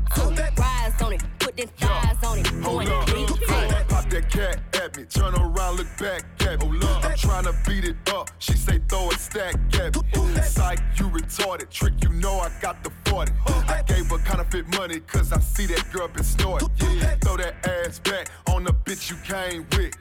Rise 0.57 1.01
on 1.01 1.13
it. 1.13 1.23
Put 1.39 1.57
them 1.57 1.67
thighs 1.77 2.23
on 2.23 2.39
it. 2.39 2.47
Hold 2.47 2.85
Going 2.85 2.89
up. 2.89 3.05
deep. 3.07 3.90
That 4.21 4.29
cat 4.29 4.83
at 4.83 4.97
me. 4.97 5.05
Turn 5.05 5.33
around, 5.35 5.77
look 5.77 5.87
back 5.97 6.23
at 6.41 6.61
me. 6.61 6.79
Oh, 6.81 7.01
I'm 7.03 7.17
trying 7.17 7.45
to 7.45 7.55
beat 7.67 7.85
it 7.85 7.95
up. 8.13 8.29
She 8.39 8.53
say 8.53 8.79
throw 8.87 9.09
a 9.09 9.13
stack 9.13 9.55
at 9.79 9.95
me. 9.95 10.41
Psych, 10.41 10.79
you 10.97 11.05
retarded. 11.09 11.69
Trick, 11.69 11.93
you 12.03 12.09
know 12.09 12.39
I 12.39 12.51
got 12.61 12.83
the 12.83 12.91
40. 13.05 13.31
I 13.47 13.83
gave 13.87 14.07
her 14.07 14.17
counterfeit 14.19 14.67
money 14.77 14.99
cause 14.99 15.31
I 15.31 15.39
see 15.39 15.65
that 15.67 15.91
girl 15.91 16.07
been 16.07 16.23
snorting. 16.23 16.69
Yeah, 16.77 17.15
throw 17.21 17.37
that 17.37 17.65
ass 17.67 17.99
back 17.99 18.29
on 18.47 18.63
the 18.63 18.73
bitch 18.73 19.09
you 19.09 19.17
came 19.23 19.65
with. 19.77 19.95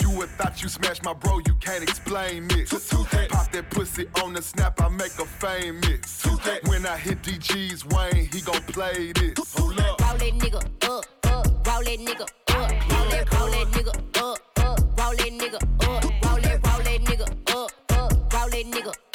You 0.00 0.10
would 0.10 0.28
thought 0.30 0.62
you 0.62 0.68
smashed 0.68 1.04
my 1.04 1.12
bro, 1.12 1.38
you 1.46 1.54
can't 1.60 1.82
explain 1.82 2.48
this. 2.48 2.70
Pop 2.70 3.52
that 3.52 3.70
pussy 3.70 4.06
on 4.22 4.32
the 4.32 4.42
snap, 4.42 4.80
I 4.80 4.88
make 4.88 5.18
a 5.18 5.24
famous. 5.24 6.24
When 6.66 6.86
I 6.86 6.96
hit 6.96 7.22
DG's 7.22 7.84
Wayne, 7.86 8.28
he 8.32 8.40
gon' 8.40 8.62
play 8.62 9.12
this. 9.12 9.38
Roll 9.58 9.70
that 9.74 10.20
nigga 10.20 10.56
up, 10.56 11.06
up. 11.26 11.66
Roll 11.66 11.82
that 11.82 11.98
nigga 11.98 12.45
roll 13.32 13.50
that 13.50 13.66
nigga 13.72 13.94
up, 14.22 14.38
up. 14.58 14.78
Roll 14.98 15.16
that 15.16 15.32
nigga 15.40 15.56
up. 15.56 16.04
Roll 16.24 16.40
that, 16.40 16.60
roll 16.66 16.82
that 16.82 17.00
nigga 17.04 17.26
up, 17.54 17.70
up. 17.92 18.32
Roll 18.32 18.50
that 18.50 18.64
nigga 18.66 19.05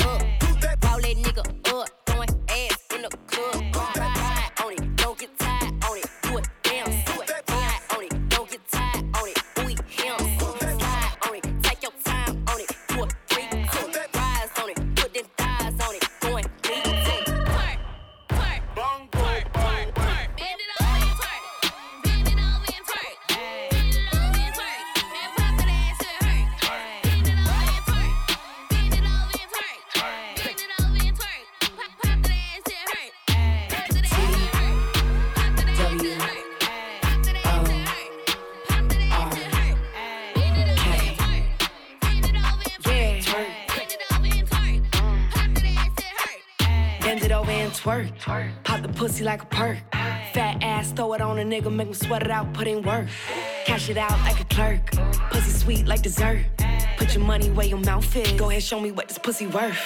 twerk. 48.22 48.52
Pop 48.64 48.82
the 48.82 48.90
pussy 48.90 49.24
like 49.24 49.42
a 49.44 49.46
perk. 49.46 49.78
Fat 49.92 50.58
ass, 50.62 50.92
throw 50.92 51.14
it 51.14 51.22
on 51.22 51.40
a 51.40 51.44
nigga, 51.44 51.74
make 51.74 51.88
him 51.88 51.94
sweat 51.94 52.24
it 52.24 52.32
out, 52.32 52.54
put 52.54 52.68
in 52.68 52.82
work. 52.84 53.08
Cash 53.66 53.90
it 53.90 53.98
out 53.98 54.18
like 54.22 54.40
a 54.40 54.46
clerk. 54.46 54.92
Pussy 55.32 55.52
sweet 55.52 55.88
like 55.88 56.02
dessert. 56.02 56.46
Put 56.98 57.16
your 57.16 57.24
money 57.24 57.50
where 57.50 57.66
your 57.66 57.80
mouth 57.80 58.16
is. 58.16 58.32
Go 58.34 58.50
ahead, 58.50 58.64
show 58.64 58.80
me 58.80 58.92
what 58.92 59.08
this 59.08 59.18
pussy 59.18 59.48
worth. 59.48 59.80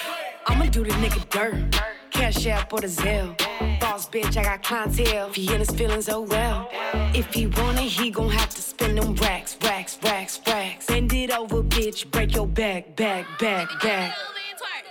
I'ma 0.46 0.66
do 0.66 0.84
the 0.84 0.90
nigga 0.90 1.28
dirt. 1.30 1.80
Cash 2.10 2.46
app 2.46 2.72
or 2.72 2.80
the 2.80 2.86
Zelle. 2.86 3.36
Boss 3.80 4.08
bitch, 4.08 4.36
I 4.36 4.42
got 4.44 4.62
clientele. 4.62 5.28
If 5.28 5.34
he 5.34 5.52
in 5.52 5.58
his 5.58 5.70
feelings, 5.70 6.08
oh 6.08 6.22
well. 6.22 6.68
If 7.14 7.32
he 7.34 7.46
want 7.46 7.78
it, 7.78 7.82
he 7.82 8.10
gon' 8.10 8.30
have 8.30 8.50
to 8.50 8.62
spend 8.62 8.96
them 8.96 9.14
racks, 9.16 9.56
racks, 9.62 9.98
racks, 10.02 10.40
racks. 10.46 10.86
Bend 10.86 11.12
it 11.12 11.30
over, 11.30 11.62
bitch, 11.62 12.10
break 12.10 12.34
your 12.34 12.46
back, 12.46 12.96
back, 12.96 13.26
back, 13.38 13.68
back. 13.82 14.16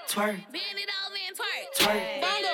Twerk. 0.08 0.38
Bend 0.52 0.78
it 0.78 0.90
over 1.02 1.18
and 1.28 1.36
twerk. 1.36 1.66
Twerk. 1.80 2.22
Bend 2.22 2.24
it 2.24 2.24
over 2.24 2.38
and 2.38 2.45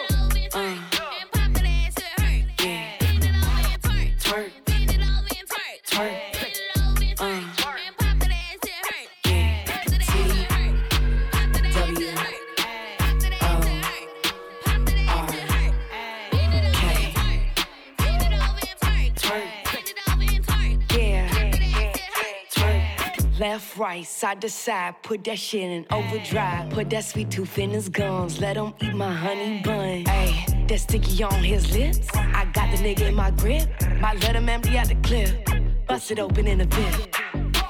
Right, 23.77 24.05
side 24.05 24.41
to 24.41 24.49
side, 24.49 24.95
put 25.01 25.23
that 25.23 25.39
shit 25.39 25.63
in 25.63 25.85
overdrive. 25.91 26.69
Put 26.71 26.89
that 26.89 27.05
sweet 27.05 27.31
tooth 27.31 27.57
in 27.57 27.69
his 27.69 27.87
gums, 27.87 28.41
let 28.41 28.57
him 28.57 28.73
eat 28.81 28.93
my 28.93 29.13
honey 29.13 29.61
bun. 29.63 30.03
Ayy, 30.03 30.67
that 30.67 30.79
sticky 30.79 31.23
on 31.23 31.41
his 31.41 31.73
lips. 31.73 32.07
I 32.13 32.45
got 32.53 32.69
the 32.71 32.77
nigga 32.83 33.07
in 33.09 33.15
my 33.15 33.31
grip, 33.31 33.69
might 34.01 34.21
let 34.23 34.35
him 34.35 34.49
empty 34.49 34.77
out 34.77 34.89
the 34.89 34.95
clip. 34.95 35.47
Bust 35.87 36.11
it 36.11 36.19
open 36.19 36.47
in 36.47 36.59
a 36.59 36.65
bit. 36.65 37.17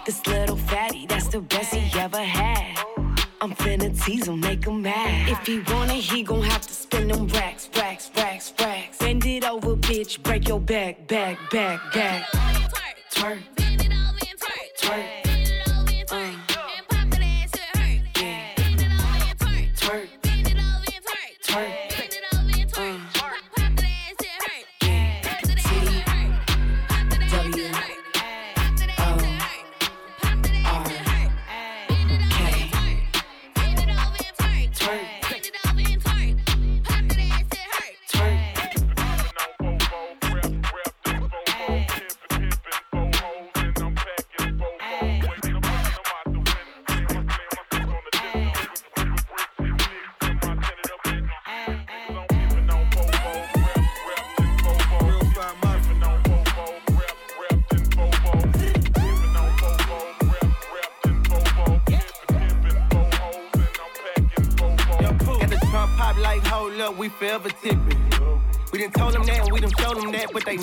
This 0.06 0.26
little 0.26 0.58
fatty, 0.58 1.06
that's 1.06 1.28
the 1.28 1.42
best 1.42 1.76
he 1.76 2.00
ever 2.00 2.24
had. 2.24 2.84
I'm 3.40 3.54
finna 3.54 3.90
tease 4.04 4.28
him, 4.28 4.40
make 4.40 4.66
him 4.66 4.82
mad. 4.82 5.30
If 5.30 5.46
he 5.46 5.60
want 5.72 5.92
it, 5.92 5.98
he 5.98 6.24
gon' 6.24 6.42
have 6.42 6.66
to 6.66 6.74
spend 6.74 7.12
them 7.12 7.28
racks, 7.28 7.70
racks, 7.76 8.10
racks, 8.16 8.54
racks. 8.60 8.98
Bend 8.98 9.24
it 9.26 9.44
over, 9.44 9.76
bitch, 9.76 10.22
break 10.24 10.48
your 10.48 10.60
back, 10.60 11.08
back, 11.08 11.38
back, 11.52 11.80
back. 11.94 12.28
Twerk. 13.14 13.40
Bend 13.56 13.82
it 13.82 13.92
over 13.92 14.18
and 14.30 14.40
twerk. 14.40 14.68
Twerk. 14.80 15.21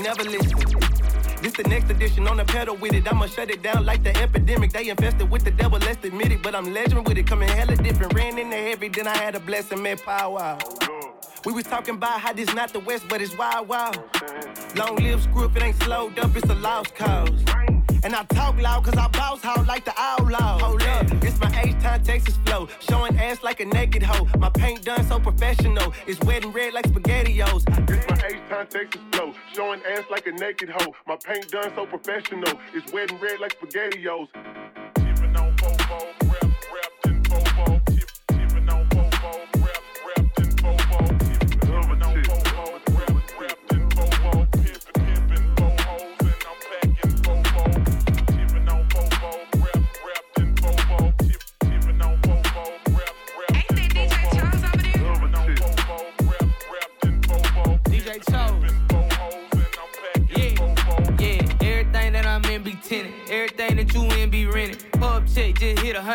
Never 0.08 0.24
listen. 0.24 0.58
This 1.42 1.52
the 1.52 1.64
next 1.68 1.90
edition 1.90 2.26
on 2.26 2.38
the 2.38 2.44
pedal 2.44 2.76
with 2.76 2.94
it. 2.94 3.06
I'ma 3.06 3.26
shut 3.26 3.50
it 3.50 3.62
down 3.62 3.84
like 3.84 4.02
the 4.02 4.16
epidemic. 4.16 4.72
They 4.72 4.88
infested 4.88 5.30
with 5.30 5.44
the 5.44 5.50
devil, 5.50 5.78
let's 5.78 6.02
admit 6.02 6.32
it. 6.32 6.42
But 6.42 6.54
I'm 6.54 6.72
legend 6.72 7.06
with 7.06 7.18
it, 7.18 7.26
coming 7.26 7.48
hella 7.48 7.76
different. 7.76 8.14
Ran 8.14 8.38
in 8.38 8.48
the 8.48 8.56
heavy, 8.56 8.88
then 8.88 9.06
I 9.06 9.16
had 9.16 9.34
a 9.34 9.40
blessing, 9.40 9.82
man, 9.82 9.98
power. 9.98 10.56
We 11.44 11.52
was 11.52 11.64
talking 11.64 11.96
about 11.96 12.20
how 12.20 12.32
this 12.32 12.52
not 12.54 12.72
the 12.72 12.80
West, 12.80 13.04
but 13.08 13.20
it's 13.20 13.36
wild, 13.36 13.68
wild. 13.68 13.98
Long 14.76 14.96
live 14.96 15.22
screw 15.22 15.44
if 15.44 15.56
it 15.56 15.62
ain't 15.62 15.82
slowed 15.82 16.18
up, 16.18 16.34
it's 16.34 16.48
a 16.48 16.54
lost 16.54 16.94
cause. 16.94 17.67
And 18.04 18.14
I 18.14 18.24
talk 18.24 18.60
loud 18.60 18.84
cause 18.84 18.96
I 18.96 19.08
bounce 19.08 19.44
out 19.44 19.66
like 19.66 19.84
the 19.84 19.94
outlaw. 19.96 20.58
Hold 20.58 20.82
up, 20.82 21.06
it's 21.24 21.40
my 21.40 21.50
H-Town 21.62 22.02
Texas 22.02 22.36
flow. 22.44 22.68
Showing 22.80 23.18
ass 23.18 23.42
like 23.42 23.60
a 23.60 23.64
naked 23.64 24.02
hoe. 24.02 24.26
My 24.38 24.50
paint 24.50 24.84
done 24.84 25.04
so 25.04 25.18
professional. 25.18 25.92
It's 26.06 26.20
wet 26.20 26.44
and 26.44 26.54
red 26.54 26.74
like 26.74 26.86
SpaghettiOs. 26.86 27.64
This 27.86 28.04
my 28.08 28.26
H-Town 28.26 28.66
Texas 28.68 29.02
flow. 29.12 29.32
Showing 29.52 29.80
ass 29.90 30.04
like 30.10 30.26
a 30.26 30.32
naked 30.32 30.68
hoe. 30.70 30.94
My 31.06 31.16
paint 31.16 31.50
done 31.50 31.72
so 31.74 31.86
professional. 31.86 32.58
It's 32.72 32.92
wet 32.92 33.10
and 33.10 33.20
red 33.20 33.40
like 33.40 33.58
SpaghettiOs. 33.60 34.28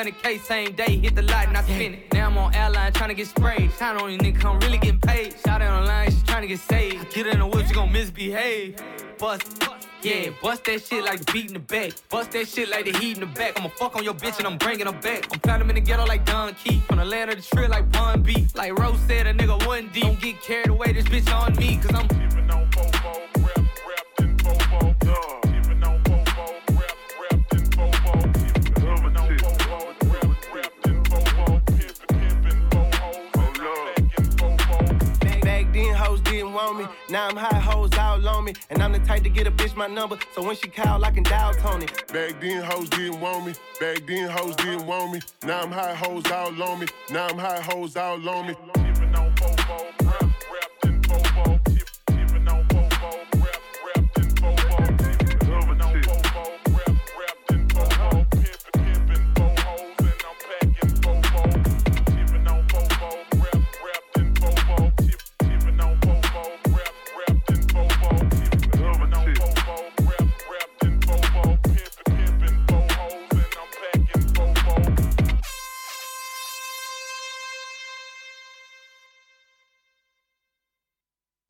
100k 0.04 0.40
same 0.42 0.74
day, 0.74 0.98
hit 0.98 1.16
the 1.16 1.22
light 1.22 1.48
and 1.48 1.58
I 1.58 1.64
spin 1.64 1.94
it. 1.94 2.14
Now 2.14 2.28
I'm 2.28 2.38
on 2.38 2.54
airline 2.54 2.92
trying 2.92 3.10
to 3.10 3.16
get 3.16 3.28
sprayed. 3.28 3.72
Time 3.78 3.98
on 4.00 4.12
you 4.12 4.18
nigga, 4.18 4.44
I'm 4.44 4.60
really 4.60 4.78
getting 4.78 5.00
paid. 5.00 5.36
Shout 5.46 5.62
out 5.62 5.82
online, 5.82 6.12
she 6.12 6.22
trying 6.24 6.42
to 6.42 6.48
get 6.48 6.60
saved. 6.60 7.14
Get 7.14 7.28
in 7.28 7.40
the 7.40 7.48
woods, 7.48 7.70
she 7.70 7.74
gon' 7.74 7.92
misbehave. 7.92 8.82
Bust. 9.18 9.64
Yeah, 10.02 10.32
bust 10.42 10.66
that 10.66 10.82
shit 10.82 11.06
like 11.06 11.26
the 11.26 11.32
beat 11.32 11.48
in 11.48 11.54
the 11.54 11.60
back. 11.60 11.94
Bust 12.10 12.32
that 12.32 12.50
shit 12.50 12.70
like 12.70 12.84
the 12.84 12.98
heat 12.98 13.18
in 13.18 13.22
the 13.22 13.26
back. 13.28 13.58
I'ma 13.58 13.70
fuck 13.70 13.96
on 13.96 14.04
your 14.04 14.14
bitch 14.14 14.38
and 14.40 14.48
I'm 14.48 14.58
bringing 14.58 14.88
her 14.88 14.92
back. 14.92 15.28
I'm 15.32 15.40
pounding 15.40 15.70
in 15.70 15.76
the 15.76 15.82
ghetto 15.82 16.06
like 16.06 16.26
Don 16.26 16.54
Key. 16.56 16.80
From 16.88 16.98
the 16.98 17.06
land 17.06 17.30
of 17.32 17.38
the 17.38 17.56
trill 17.56 17.70
like 17.70 17.90
Bun 17.90 18.22
B. 18.22 18.46
Like 18.56 18.78
Rose 18.78 19.00
said, 19.08 19.28
a 19.28 19.34
nigga 19.34 19.66
one 19.66 19.90
deep. 19.94 20.04
Don't 20.04 20.20
get 20.20 20.42
carried 20.42 20.68
away, 20.68 20.92
this 20.92 21.06
bitch 21.06 21.34
on 21.34 21.56
me, 21.56 21.78
cause 21.78 21.96
I'm. 21.96 23.33
Didn't 36.74 36.90
me. 36.90 36.96
Now 37.10 37.28
I'm 37.28 37.36
high, 37.36 37.60
hoes 37.60 37.90
all 37.98 38.28
on 38.28 38.46
me. 38.46 38.54
And 38.70 38.82
I'm 38.82 38.92
the 38.92 39.00
type 39.00 39.24
to 39.24 39.30
get 39.30 39.48
a 39.48 39.52
bitch 39.52 39.76
my 39.76 39.88
number. 39.88 40.18
So 40.34 40.44
when 40.44 40.56
she 40.56 40.68
call, 40.68 41.04
I 41.04 41.12
can 41.12 41.24
dial 41.24 41.54
Tony. 41.56 41.88
Back 42.12 42.40
then, 42.42 42.64
hoes 42.64 42.90
didn't 42.90 43.20
want 43.20 43.48
me. 43.48 43.54
Back 43.80 44.06
then, 44.06 44.30
hoes 44.30 44.56
didn't 44.56 44.86
want 44.86 45.14
me. 45.14 45.20
Now 45.44 45.62
I'm 45.62 45.72
high, 45.72 45.96
hoes 45.96 46.30
all 46.32 46.64
on 46.64 46.80
me. 46.80 46.88
Now 47.12 47.28
I'm 47.28 47.38
high, 47.38 47.62
hoes 47.62 47.96
all 47.96 48.30
on 48.30 48.48
me. 48.48 48.56